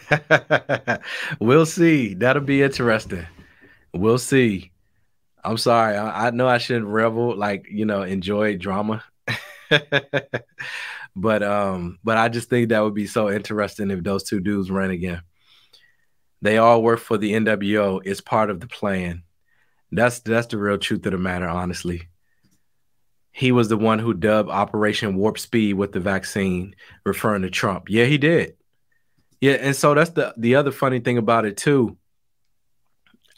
we'll 1.39 1.65
see. 1.65 2.13
That'll 2.13 2.43
be 2.43 2.61
interesting. 2.61 3.25
We'll 3.93 4.17
see. 4.17 4.71
I'm 5.43 5.57
sorry. 5.57 5.95
I, 5.95 6.27
I 6.27 6.29
know 6.31 6.47
I 6.47 6.57
shouldn't 6.57 6.87
revel, 6.87 7.35
like, 7.35 7.67
you 7.69 7.85
know, 7.85 8.03
enjoy 8.03 8.57
drama. 8.57 9.03
But 11.15 11.43
um, 11.43 11.97
but 12.03 12.17
I 12.17 12.27
just 12.27 12.49
think 12.49 12.69
that 12.69 12.81
would 12.81 12.93
be 12.93 13.07
so 13.07 13.31
interesting 13.31 13.89
if 13.89 14.03
those 14.03 14.23
two 14.23 14.41
dudes 14.41 14.69
ran 14.69 14.91
again. 14.91 15.21
They 16.41 16.57
all 16.57 16.83
work 16.83 16.99
for 16.99 17.17
the 17.17 17.31
NWO. 17.31 18.01
It's 18.03 18.21
part 18.21 18.49
of 18.49 18.59
the 18.59 18.67
plan. 18.67 19.23
That's 19.91 20.19
that's 20.19 20.47
the 20.47 20.57
real 20.57 20.77
truth 20.77 21.05
of 21.05 21.13
the 21.13 21.17
matter, 21.17 21.47
honestly. 21.47 22.09
He 23.31 23.51
was 23.51 23.69
the 23.69 23.77
one 23.77 23.99
who 23.99 24.13
dubbed 24.13 24.49
Operation 24.49 25.15
Warp 25.15 25.39
Speed 25.39 25.73
with 25.73 25.93
the 25.93 25.99
vaccine, 25.99 26.75
referring 27.05 27.41
to 27.43 27.49
Trump. 27.49 27.89
Yeah, 27.89 28.05
he 28.05 28.17
did. 28.17 28.55
Yeah, 29.45 29.57
and 29.61 29.75
so 29.75 29.93
that's 29.93 30.09
the 30.09 30.33
the 30.37 30.55
other 30.55 30.71
funny 30.71 30.99
thing 31.01 31.19
about 31.19 31.45
it 31.45 31.55
too. 31.55 31.99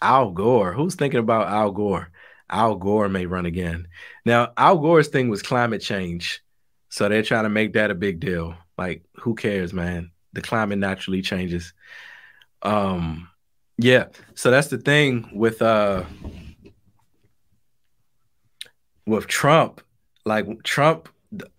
Al 0.01 0.31
Gore. 0.31 0.71
Who's 0.71 0.95
thinking 0.95 1.19
about 1.19 1.49
Al 1.49 1.71
Gore? 1.71 2.11
Al 2.49 2.75
Gore 2.75 3.09
may 3.09 3.25
run 3.25 3.45
again. 3.45 3.89
Now, 4.23 4.53
Al 4.55 4.77
Gore's 4.77 5.09
thing 5.09 5.27
was 5.27 5.41
climate 5.41 5.81
change. 5.81 6.41
So 6.88 7.09
they're 7.09 7.23
trying 7.23 7.43
to 7.43 7.49
make 7.49 7.73
that 7.73 7.91
a 7.91 7.95
big 7.95 8.21
deal. 8.21 8.55
Like, 8.77 9.03
who 9.17 9.35
cares, 9.35 9.73
man? 9.73 10.11
The 10.31 10.39
climate 10.39 10.79
naturally 10.79 11.21
changes. 11.21 11.73
Um, 12.61 13.27
yeah. 13.77 14.05
So 14.34 14.49
that's 14.49 14.69
the 14.69 14.77
thing 14.77 15.29
with 15.34 15.61
uh 15.61 16.05
with 19.05 19.27
Trump. 19.27 19.81
Like 20.23 20.63
Trump, 20.63 21.09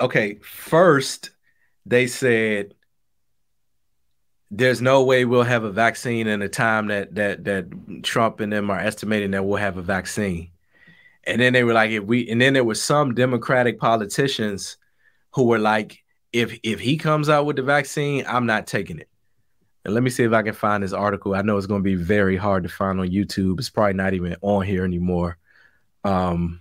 okay, 0.00 0.36
first 0.36 1.32
they 1.84 2.06
said 2.06 2.72
there's 4.50 4.80
no 4.80 5.04
way 5.04 5.24
we'll 5.24 5.42
have 5.42 5.64
a 5.64 5.70
vaccine 5.70 6.26
in 6.26 6.40
the 6.40 6.48
time 6.48 6.88
that 6.88 7.14
that 7.14 7.44
that 7.44 8.02
Trump 8.02 8.40
and 8.40 8.52
them 8.52 8.70
are 8.70 8.78
estimating 8.78 9.32
that 9.32 9.44
we'll 9.44 9.58
have 9.58 9.76
a 9.76 9.82
vaccine. 9.82 10.50
And 11.24 11.40
then 11.40 11.52
they 11.52 11.64
were 11.64 11.74
like, 11.74 11.90
if 11.90 12.04
we 12.04 12.28
and 12.28 12.40
then 12.40 12.54
there 12.54 12.64
was 12.64 12.80
some 12.80 13.14
Democratic 13.14 13.78
politicians 13.78 14.78
who 15.32 15.44
were 15.44 15.58
like, 15.58 16.02
if 16.32 16.58
if 16.62 16.80
he 16.80 16.96
comes 16.96 17.28
out 17.28 17.44
with 17.44 17.56
the 17.56 17.62
vaccine, 17.62 18.24
I'm 18.26 18.46
not 18.46 18.66
taking 18.66 18.98
it. 18.98 19.08
And 19.84 19.94
let 19.94 20.02
me 20.02 20.10
see 20.10 20.24
if 20.24 20.32
I 20.32 20.42
can 20.42 20.54
find 20.54 20.82
this 20.82 20.92
article. 20.92 21.34
I 21.34 21.42
know 21.42 21.56
it's 21.56 21.66
going 21.66 21.82
to 21.82 21.84
be 21.84 21.94
very 21.94 22.36
hard 22.36 22.62
to 22.62 22.68
find 22.68 23.00
on 23.00 23.08
YouTube. 23.08 23.58
It's 23.58 23.70
probably 23.70 23.94
not 23.94 24.14
even 24.14 24.36
on 24.40 24.64
here 24.64 24.84
anymore. 24.84 25.38
Um, 26.04 26.60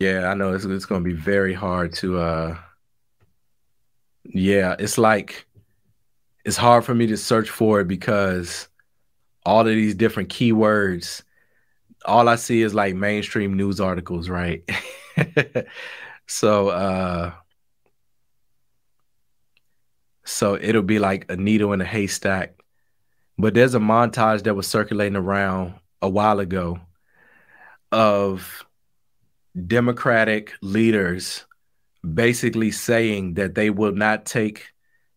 yeah, 0.00 0.28
I 0.28 0.34
know 0.34 0.52
it's, 0.52 0.64
it's 0.64 0.86
going 0.86 1.04
to 1.04 1.08
be 1.08 1.14
very 1.14 1.54
hard 1.54 1.94
to. 1.94 2.18
Uh, 2.18 2.58
yeah, 4.24 4.74
it's 4.78 4.98
like 4.98 5.46
it's 6.44 6.56
hard 6.56 6.84
for 6.84 6.94
me 6.94 7.06
to 7.06 7.16
search 7.16 7.50
for 7.50 7.80
it 7.80 7.88
because 7.88 8.68
all 9.46 9.60
of 9.60 9.66
these 9.66 9.94
different 9.94 10.28
keywords 10.28 11.22
all 12.04 12.28
I 12.28 12.36
see 12.36 12.62
is 12.62 12.74
like 12.74 12.94
mainstream 12.94 13.56
news 13.56 13.80
articles, 13.80 14.28
right? 14.28 14.68
so 16.26 16.68
uh 16.68 17.32
so 20.24 20.54
it'll 20.54 20.82
be 20.82 20.98
like 20.98 21.30
a 21.30 21.36
needle 21.36 21.72
in 21.72 21.80
a 21.80 21.84
haystack. 21.84 22.54
But 23.36 23.54
there's 23.54 23.74
a 23.74 23.80
montage 23.80 24.44
that 24.44 24.54
was 24.54 24.66
circulating 24.66 25.16
around 25.16 25.74
a 26.02 26.08
while 26.08 26.40
ago 26.40 26.80
of 27.90 28.64
Democratic 29.66 30.52
leaders 30.62 31.44
basically 32.14 32.70
saying 32.70 33.34
that 33.34 33.54
they 33.54 33.70
will 33.70 33.92
not 33.92 34.24
take 34.24 34.68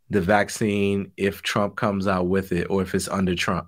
the 0.09 0.21
vaccine 0.21 1.11
if 1.17 1.41
Trump 1.41 1.75
comes 1.75 2.07
out 2.07 2.27
with 2.27 2.51
it 2.51 2.67
or 2.69 2.81
if 2.81 2.93
it's 2.93 3.07
under 3.07 3.35
Trump 3.35 3.67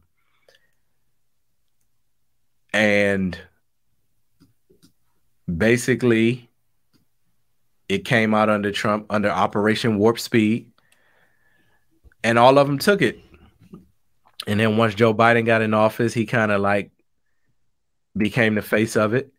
and 2.75 3.39
basically 5.47 6.49
it 7.87 8.03
came 8.03 8.33
out 8.33 8.49
under 8.49 8.69
Trump 8.69 9.05
under 9.09 9.29
Operation 9.29 9.97
Warp 9.97 10.19
Speed, 10.19 10.71
and 12.21 12.37
all 12.37 12.57
of 12.57 12.67
them 12.67 12.77
took 12.77 13.01
it. 13.01 13.19
And 14.45 14.59
then 14.59 14.75
once 14.75 14.93
Joe 14.93 15.13
Biden 15.13 15.45
got 15.45 15.61
in 15.61 15.73
office, 15.73 16.13
he 16.13 16.25
kind 16.25 16.51
of 16.51 16.59
like 16.59 16.91
became 18.17 18.55
the 18.55 18.61
face 18.61 18.97
of 18.97 19.13
it, 19.13 19.31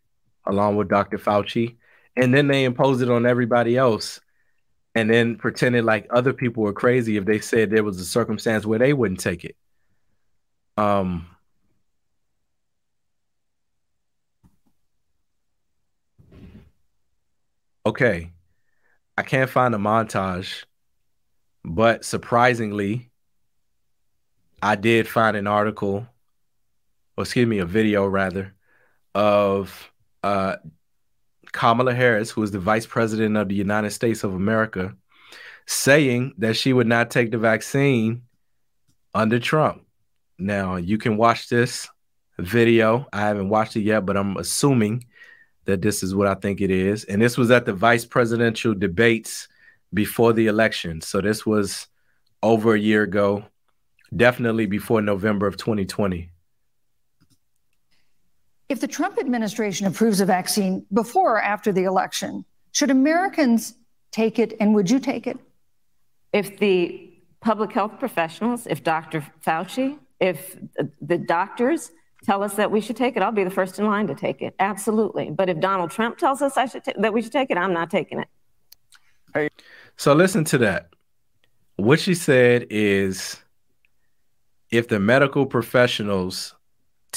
along 0.47 0.77
with 0.77 0.89
Dr. 0.89 1.17
Fauci. 1.17 1.75
And 2.15 2.33
then 2.33 2.47
they 2.47 2.63
imposed 2.63 3.01
it 3.01 3.11
on 3.11 3.27
everybody 3.27 3.77
else, 3.77 4.19
and 4.95 5.09
then 5.09 5.35
pretended 5.35 5.85
like 5.85 6.07
other 6.09 6.33
people 6.33 6.63
were 6.63 6.73
crazy 6.73 7.17
if 7.17 7.25
they 7.25 7.39
said 7.39 7.69
there 7.69 7.83
was 7.83 7.99
a 7.99 8.05
circumstance 8.05 8.65
where 8.65 8.79
they 8.79 8.93
wouldn't 8.93 9.19
take 9.19 9.45
it. 9.45 9.55
Um, 10.77 11.27
Okay. 17.87 18.33
I 19.17 19.23
can't 19.23 19.49
find 19.49 19.73
a 19.73 19.77
montage, 19.77 20.65
but 21.63 22.03
surprisingly, 22.03 23.11
I 24.61 24.75
did 24.75 25.07
find 25.07 25.37
an 25.37 25.47
article, 25.47 26.05
or 27.15 27.23
excuse 27.23 27.47
me, 27.47 27.59
a 27.59 27.65
video 27.65 28.05
rather, 28.05 28.53
of 29.15 29.89
uh, 30.27 30.57
Kamala 31.53 31.93
Harris, 31.93 32.29
who 32.29 32.43
is 32.43 32.51
the 32.51 32.59
vice 32.59 32.85
president 32.85 33.37
of 33.37 33.47
the 33.47 33.55
United 33.55 33.91
States 33.91 34.23
of 34.23 34.33
America, 34.33 34.93
saying 35.65 36.33
that 36.37 36.57
she 36.57 36.73
would 36.73 36.87
not 36.87 37.09
take 37.09 37.31
the 37.31 37.37
vaccine 37.37 38.23
under 39.13 39.39
Trump. 39.39 39.85
Now, 40.37 40.75
you 40.75 40.97
can 40.97 41.15
watch 41.17 41.47
this 41.47 41.87
video. 42.37 43.07
I 43.13 43.21
haven't 43.21 43.49
watched 43.49 43.75
it 43.77 43.81
yet, 43.81 44.05
but 44.05 44.17
I'm 44.17 44.35
assuming 44.37 45.05
that 45.65 45.81
this 45.81 46.03
is 46.03 46.13
what 46.13 46.27
I 46.27 46.35
think 46.35 46.61
it 46.61 46.71
is. 46.71 47.05
And 47.05 47.21
this 47.21 47.37
was 47.37 47.49
at 47.49 47.65
the 47.65 47.73
vice 47.73 48.05
presidential 48.05 48.73
debates 48.73 49.47
before 49.93 50.33
the 50.33 50.47
election. 50.47 51.01
So 51.01 51.21
this 51.21 51.45
was 51.45 51.87
over 52.43 52.75
a 52.75 52.79
year 52.79 53.03
ago, 53.03 53.45
definitely 54.15 54.65
before 54.65 55.01
November 55.01 55.47
of 55.47 55.57
2020. 55.57 56.31
If 58.69 58.81
the 58.81 58.87
Trump 58.87 59.17
administration 59.17 59.87
approves 59.87 60.19
a 60.19 60.25
vaccine 60.25 60.85
before 60.91 61.35
or 61.35 61.41
after 61.41 61.71
the 61.71 61.83
election, 61.83 62.43
should 62.73 62.91
Americans 62.91 63.75
take 64.11 64.39
it 64.39 64.53
and 64.59 64.75
would 64.75 64.89
you 64.89 64.99
take 64.99 65.25
it? 65.25 65.37
If 66.33 66.57
the 66.59 67.13
public 67.39 67.71
health 67.71 67.97
professionals, 67.99 68.67
if 68.67 68.83
Dr. 68.83 69.25
Fauci, 69.45 69.97
if 70.19 70.57
the 71.01 71.17
doctors 71.17 71.91
tell 72.23 72.43
us 72.43 72.55
that 72.55 72.69
we 72.69 72.81
should 72.81 72.97
take 72.97 73.15
it, 73.15 73.23
I'll 73.23 73.31
be 73.31 73.43
the 73.43 73.49
first 73.49 73.79
in 73.79 73.85
line 73.85 74.07
to 74.07 74.15
take 74.15 74.41
it. 74.41 74.53
Absolutely. 74.59 75.29
But 75.31 75.49
if 75.49 75.59
Donald 75.59 75.91
Trump 75.91 76.17
tells 76.17 76.41
us 76.41 76.57
I 76.57 76.65
should 76.65 76.83
t- 76.83 76.93
that 76.97 77.13
we 77.13 77.21
should 77.21 77.31
take 77.31 77.49
it, 77.49 77.57
I'm 77.57 77.73
not 77.73 77.89
taking 77.89 78.19
it. 78.19 78.27
Hey. 79.33 79.49
So 79.95 80.13
listen 80.13 80.43
to 80.45 80.57
that. 80.59 80.89
What 81.77 81.99
she 81.99 82.15
said 82.15 82.67
is 82.69 83.41
if 84.71 84.87
the 84.87 84.99
medical 84.99 85.45
professionals 85.45 86.55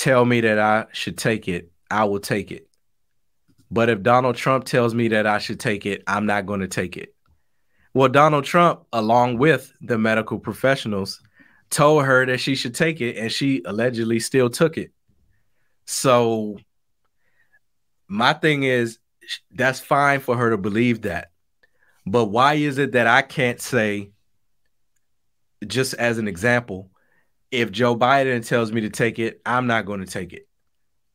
tell 0.01 0.24
me 0.24 0.40
that 0.40 0.59
I 0.59 0.86
should 0.93 1.18
take 1.18 1.47
it, 1.47 1.70
I 1.90 2.05
will 2.05 2.20
take 2.20 2.51
it. 2.51 2.66
But 3.70 3.90
if 3.90 4.02
Donald 4.02 4.35
Trump 4.35 4.64
tells 4.64 4.94
me 4.94 5.09
that 5.09 5.27
I 5.27 5.39
should 5.39 5.60
take 5.60 5.85
it, 5.85 6.02
I'm 6.06 6.24
not 6.24 6.47
going 6.47 6.60
to 6.60 6.68
take 6.68 6.97
it. 6.97 7.14
Well, 7.93 8.09
Donald 8.09 8.44
Trump, 8.44 8.86
along 8.94 9.36
with 9.36 9.70
the 9.82 9.98
medical 9.98 10.39
professionals, 10.39 11.20
told 11.68 12.06
her 12.06 12.24
that 12.24 12.39
she 12.39 12.55
should 12.55 12.74
take 12.74 13.02
it, 13.02 13.18
and 13.18 13.31
she 13.31 13.60
allegedly 13.66 14.20
still 14.20 14.48
took 14.48 14.78
it. 14.78 14.90
So, 15.85 16.59
my 18.09 18.32
thing 18.32 18.62
is, 18.62 18.98
that's 19.51 19.81
fine 19.81 20.20
for 20.20 20.35
her 20.35 20.51
to 20.51 20.56
believe 20.56 21.02
that. 21.02 21.31
But 22.06 22.27
why 22.27 22.55
is 22.55 22.78
it 22.78 22.93
that 22.93 23.06
I 23.06 23.20
can't 23.20 23.60
say, 23.60 24.12
just 25.66 25.93
as 25.94 26.16
an 26.16 26.27
example, 26.27 26.90
if 27.51 27.70
Joe 27.70 27.97
Biden 27.97 28.47
tells 28.47 28.72
me 28.72 28.82
to 28.82 28.90
take 28.90 29.18
it, 29.18 29.40
I'm 29.44 29.66
not 29.66 29.86
going 29.86 30.01
to 30.01 30.06
take 30.06 30.32
it. 30.32 30.47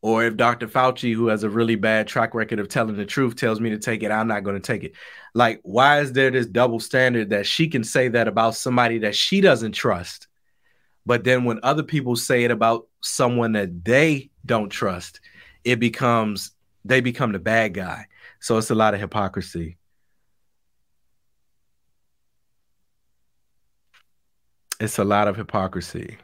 Or 0.02 0.24
if 0.24 0.36
Dr. 0.36 0.68
Fauci, 0.68 1.14
who 1.14 1.28
has 1.28 1.42
a 1.42 1.50
really 1.50 1.74
bad 1.74 2.06
track 2.06 2.34
record 2.34 2.60
of 2.60 2.68
telling 2.68 2.96
the 2.96 3.06
truth, 3.06 3.36
tells 3.36 3.60
me 3.60 3.70
to 3.70 3.78
take 3.78 4.02
it, 4.02 4.10
I'm 4.10 4.28
not 4.28 4.44
going 4.44 4.54
to 4.54 4.60
take 4.60 4.84
it. 4.84 4.92
Like, 5.34 5.60
why 5.62 6.00
is 6.00 6.12
there 6.12 6.30
this 6.30 6.46
double 6.46 6.78
standard 6.78 7.30
that 7.30 7.46
she 7.46 7.68
can 7.68 7.82
say 7.82 8.08
that 8.08 8.28
about 8.28 8.54
somebody 8.54 8.98
that 8.98 9.16
she 9.16 9.40
doesn't 9.40 9.72
trust? 9.72 10.28
But 11.06 11.24
then 11.24 11.44
when 11.44 11.60
other 11.62 11.82
people 11.82 12.16
say 12.16 12.44
it 12.44 12.50
about 12.50 12.86
someone 13.00 13.52
that 13.52 13.84
they 13.84 14.30
don't 14.44 14.68
trust, 14.68 15.20
it 15.64 15.80
becomes 15.80 16.52
they 16.84 17.00
become 17.00 17.32
the 17.32 17.38
bad 17.38 17.74
guy. 17.74 18.06
So 18.40 18.58
it's 18.58 18.70
a 18.70 18.74
lot 18.74 18.94
of 18.94 19.00
hypocrisy. 19.00 19.76
It's 24.78 24.98
a 24.98 25.04
lot 25.04 25.26
of 25.26 25.36
hypocrisy. 25.36 26.18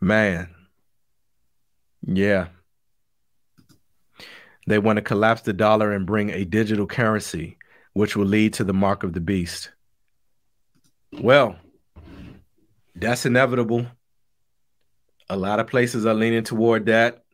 Man. 0.00 0.54
Yeah. 2.06 2.48
They 4.66 4.78
want 4.78 4.96
to 4.96 5.02
collapse 5.02 5.42
the 5.42 5.52
dollar 5.52 5.92
and 5.92 6.06
bring 6.06 6.30
a 6.30 6.44
digital 6.44 6.86
currency, 6.86 7.58
which 7.92 8.16
will 8.16 8.26
lead 8.26 8.54
to 8.54 8.64
the 8.64 8.72
mark 8.72 9.02
of 9.02 9.12
the 9.12 9.20
beast. 9.20 9.70
Well, 11.12 11.56
that's 12.94 13.26
inevitable. 13.26 13.86
A 15.28 15.36
lot 15.36 15.60
of 15.60 15.66
places 15.66 16.06
are 16.06 16.14
leaning 16.14 16.44
toward 16.44 16.86
that. 16.86 17.24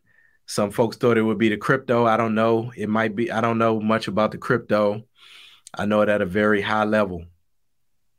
Some 0.47 0.71
folks 0.71 0.97
thought 0.97 1.19
it 1.19 1.23
would 1.23 1.39
be 1.39 1.49
the 1.49 1.57
crypto. 1.57 2.07
I 2.07 2.17
don't 2.17 2.35
know. 2.35 2.73
It 2.77 2.89
might 2.89 3.15
be. 3.15 3.31
I 3.31 3.41
don't 3.41 3.59
know 3.59 3.81
much 3.81 4.09
about 4.09 4.33
the 4.33 4.39
crypto. 4.39 5.05
I 5.73 5.87
know 5.87 6.01
it 6.01 6.09
at 6.09 6.23
a 6.23 6.27
very 6.27 6.61
high 6.61 6.85
level, 6.85 7.25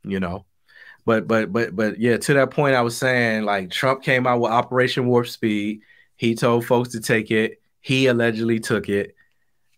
you 0.02 0.18
know. 0.20 0.46
But 1.04 1.26
but 1.26 1.52
but 1.52 1.74
but 1.74 1.98
yeah, 1.98 2.16
to 2.16 2.34
that 2.34 2.50
point, 2.50 2.76
I 2.76 2.82
was 2.82 2.96
saying 2.96 3.44
like 3.44 3.70
Trump 3.70 4.02
came 4.02 4.26
out 4.26 4.40
with 4.40 4.52
Operation 4.52 5.06
Warp 5.06 5.26
Speed. 5.26 5.80
He 6.16 6.34
told 6.34 6.64
folks 6.64 6.90
to 6.90 7.00
take 7.00 7.30
it. 7.30 7.60
He 7.80 8.06
allegedly 8.06 8.60
took 8.60 8.88
it, 8.88 9.16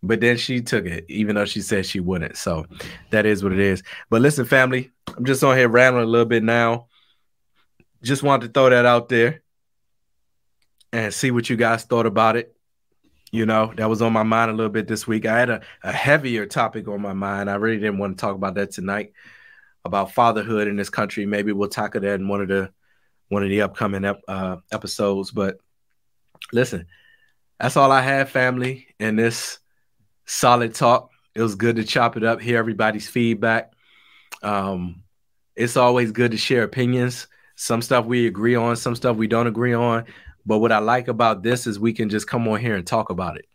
but 0.02 0.20
then 0.20 0.36
she 0.36 0.60
took 0.60 0.84
it, 0.84 1.06
even 1.08 1.36
though 1.36 1.46
she 1.46 1.62
said 1.62 1.86
she 1.86 2.00
wouldn't. 2.00 2.36
So 2.36 2.66
that 3.10 3.24
is 3.24 3.42
what 3.42 3.52
it 3.52 3.58
is. 3.58 3.82
But 4.10 4.20
listen, 4.20 4.44
family, 4.44 4.90
I'm 5.16 5.24
just 5.24 5.42
on 5.42 5.56
here 5.56 5.68
rambling 5.68 6.04
a 6.04 6.08
little 6.08 6.26
bit 6.26 6.42
now. 6.42 6.88
Just 8.02 8.22
wanted 8.22 8.48
to 8.48 8.52
throw 8.52 8.68
that 8.68 8.84
out 8.84 9.08
there 9.08 9.42
and 10.92 11.14
see 11.14 11.30
what 11.30 11.48
you 11.48 11.56
guys 11.56 11.84
thought 11.84 12.04
about 12.04 12.36
it. 12.36 12.54
You 13.32 13.46
know, 13.46 13.72
that 13.76 13.88
was 13.88 14.02
on 14.02 14.12
my 14.12 14.22
mind 14.22 14.50
a 14.50 14.54
little 14.54 14.70
bit 14.70 14.86
this 14.86 15.06
week. 15.06 15.24
I 15.24 15.38
had 15.38 15.50
a, 15.50 15.60
a 15.82 15.90
heavier 15.90 16.44
topic 16.44 16.86
on 16.86 17.00
my 17.00 17.14
mind. 17.14 17.48
I 17.48 17.54
really 17.54 17.78
didn't 17.80 17.98
want 17.98 18.18
to 18.18 18.20
talk 18.20 18.36
about 18.36 18.54
that 18.56 18.72
tonight 18.72 19.12
about 19.84 20.12
fatherhood 20.12 20.68
in 20.68 20.76
this 20.76 20.90
country. 20.90 21.26
Maybe 21.26 21.52
we'll 21.52 21.68
tackle 21.68 22.00
that 22.00 22.14
in 22.14 22.28
one 22.28 22.40
of 22.40 22.48
the 22.48 22.70
one 23.28 23.42
of 23.42 23.48
the 23.48 23.62
upcoming 23.62 24.04
ep, 24.04 24.20
uh, 24.28 24.56
episodes. 24.72 25.30
But 25.30 25.58
listen, 26.52 26.86
that's 27.58 27.76
all 27.76 27.90
I 27.90 28.00
have, 28.00 28.30
family, 28.30 28.86
in 28.98 29.16
this 29.16 29.58
solid 30.26 30.74
talk. 30.74 31.10
It 31.34 31.42
was 31.42 31.54
good 31.54 31.76
to 31.76 31.84
chop 31.84 32.16
it 32.16 32.24
up, 32.24 32.40
hear 32.40 32.58
everybody's 32.58 33.08
feedback. 33.08 33.72
Um, 34.42 35.02
it's 35.56 35.76
always 35.76 36.12
good 36.12 36.30
to 36.32 36.36
share 36.36 36.62
opinions. 36.62 37.26
Some 37.56 37.82
stuff 37.82 38.04
we 38.06 38.26
agree 38.26 38.54
on, 38.54 38.76
some 38.76 38.94
stuff 38.94 39.16
we 39.16 39.26
don't 39.26 39.46
agree 39.46 39.74
on. 39.74 40.04
But 40.46 40.58
what 40.58 40.72
I 40.72 40.78
like 40.78 41.08
about 41.08 41.42
this 41.42 41.66
is 41.66 41.78
we 41.78 41.92
can 41.92 42.08
just 42.08 42.26
come 42.26 42.46
on 42.48 42.60
here 42.60 42.74
and 42.74 42.86
talk 42.86 43.10
about 43.10 43.38
it, 43.38 43.46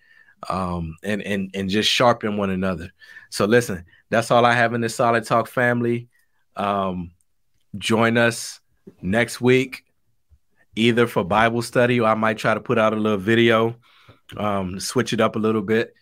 um, 0.49 0.95
and 1.03 1.21
and 1.21 1.51
and 1.53 1.69
just 1.69 1.89
sharpen 1.89 2.37
one 2.37 2.49
another. 2.49 2.91
So 3.29 3.45
listen, 3.45 3.85
that's 4.09 4.31
all 4.31 4.45
I 4.45 4.53
have 4.53 4.73
in 4.73 4.81
this 4.81 4.95
solid 4.95 5.25
talk 5.25 5.47
family. 5.47 6.09
Um, 6.59 7.11
join 7.77 8.17
us 8.17 8.59
next 9.01 9.39
week, 9.39 9.85
either 10.75 11.07
for 11.07 11.23
Bible 11.23 11.61
study 11.61 11.99
or 11.99 12.07
I 12.07 12.15
might 12.15 12.37
try 12.37 12.53
to 12.53 12.59
put 12.59 12.77
out 12.77 12.93
a 12.93 12.97
little 12.97 13.17
video, 13.17 13.75
um, 14.37 14.79
switch 14.79 15.13
it 15.13 15.21
up 15.21 15.35
a 15.35 15.39
little 15.39 15.61
bit. 15.61 15.93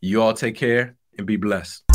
You 0.00 0.22
all 0.22 0.32
take 0.32 0.56
care 0.56 0.96
and 1.18 1.26
be 1.26 1.36
blessed. 1.36 1.87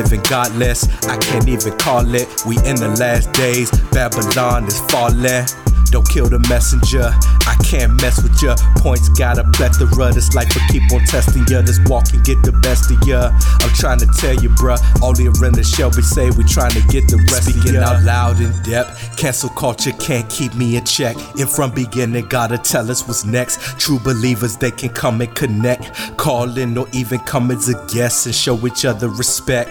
living 0.00 0.22
godless, 0.28 0.88
I 1.06 1.18
can't 1.18 1.46
even 1.48 1.76
call 1.76 2.14
it. 2.14 2.26
We 2.46 2.56
in 2.58 2.76
the 2.76 2.96
last 2.98 3.32
days, 3.32 3.70
Babylon 3.92 4.66
is 4.66 4.80
falling. 4.90 5.44
Don't 5.90 6.08
kill 6.08 6.28
the 6.28 6.38
messenger. 6.48 7.10
I 7.50 7.56
can't 7.64 8.00
mess 8.00 8.22
with 8.22 8.40
ya. 8.40 8.54
Points 8.76 9.08
got 9.08 9.38
a 9.38 9.44
plethora. 9.50 10.12
This 10.12 10.32
life 10.36 10.48
will 10.54 10.62
keep 10.70 10.90
on 10.92 11.04
testing 11.04 11.44
ya. 11.48 11.62
This 11.62 11.80
walk 11.86 12.10
can 12.10 12.22
get 12.22 12.40
the 12.44 12.52
best 12.62 12.92
of 12.92 13.02
ya. 13.06 13.32
I'm 13.60 13.74
trying 13.74 13.98
to 13.98 14.06
tell 14.06 14.34
you, 14.34 14.50
bruh. 14.50 14.78
All 15.02 15.12
the 15.12 15.26
arena 15.26 15.64
Shelby 15.64 16.02
say 16.02 16.30
we 16.30 16.44
trying 16.44 16.70
to 16.72 16.82
get 16.88 17.08
the 17.08 17.16
rest 17.32 17.50
Speaking 17.50 17.74
of 17.76 17.82
ya. 17.82 17.88
out 17.90 18.02
loud 18.04 18.40
in 18.40 18.52
depth. 18.62 19.16
Cancel 19.16 19.50
culture 19.50 19.92
can't 19.98 20.30
keep 20.30 20.54
me 20.54 20.76
in 20.76 20.84
check. 20.84 21.16
And 21.40 21.50
from 21.50 21.72
beginning, 21.72 22.26
gotta 22.28 22.56
tell 22.56 22.88
us 22.88 23.06
what's 23.08 23.24
next. 23.24 23.58
True 23.80 23.98
believers, 23.98 24.56
they 24.56 24.70
can 24.70 24.90
come 24.90 25.20
and 25.20 25.34
connect. 25.34 26.16
Call 26.16 26.56
in 26.56 26.78
or 26.78 26.86
even 26.92 27.18
come 27.20 27.50
as 27.50 27.68
a 27.68 27.74
guest 27.92 28.26
and 28.26 28.34
show 28.34 28.64
each 28.64 28.84
other 28.84 29.08
respect. 29.08 29.70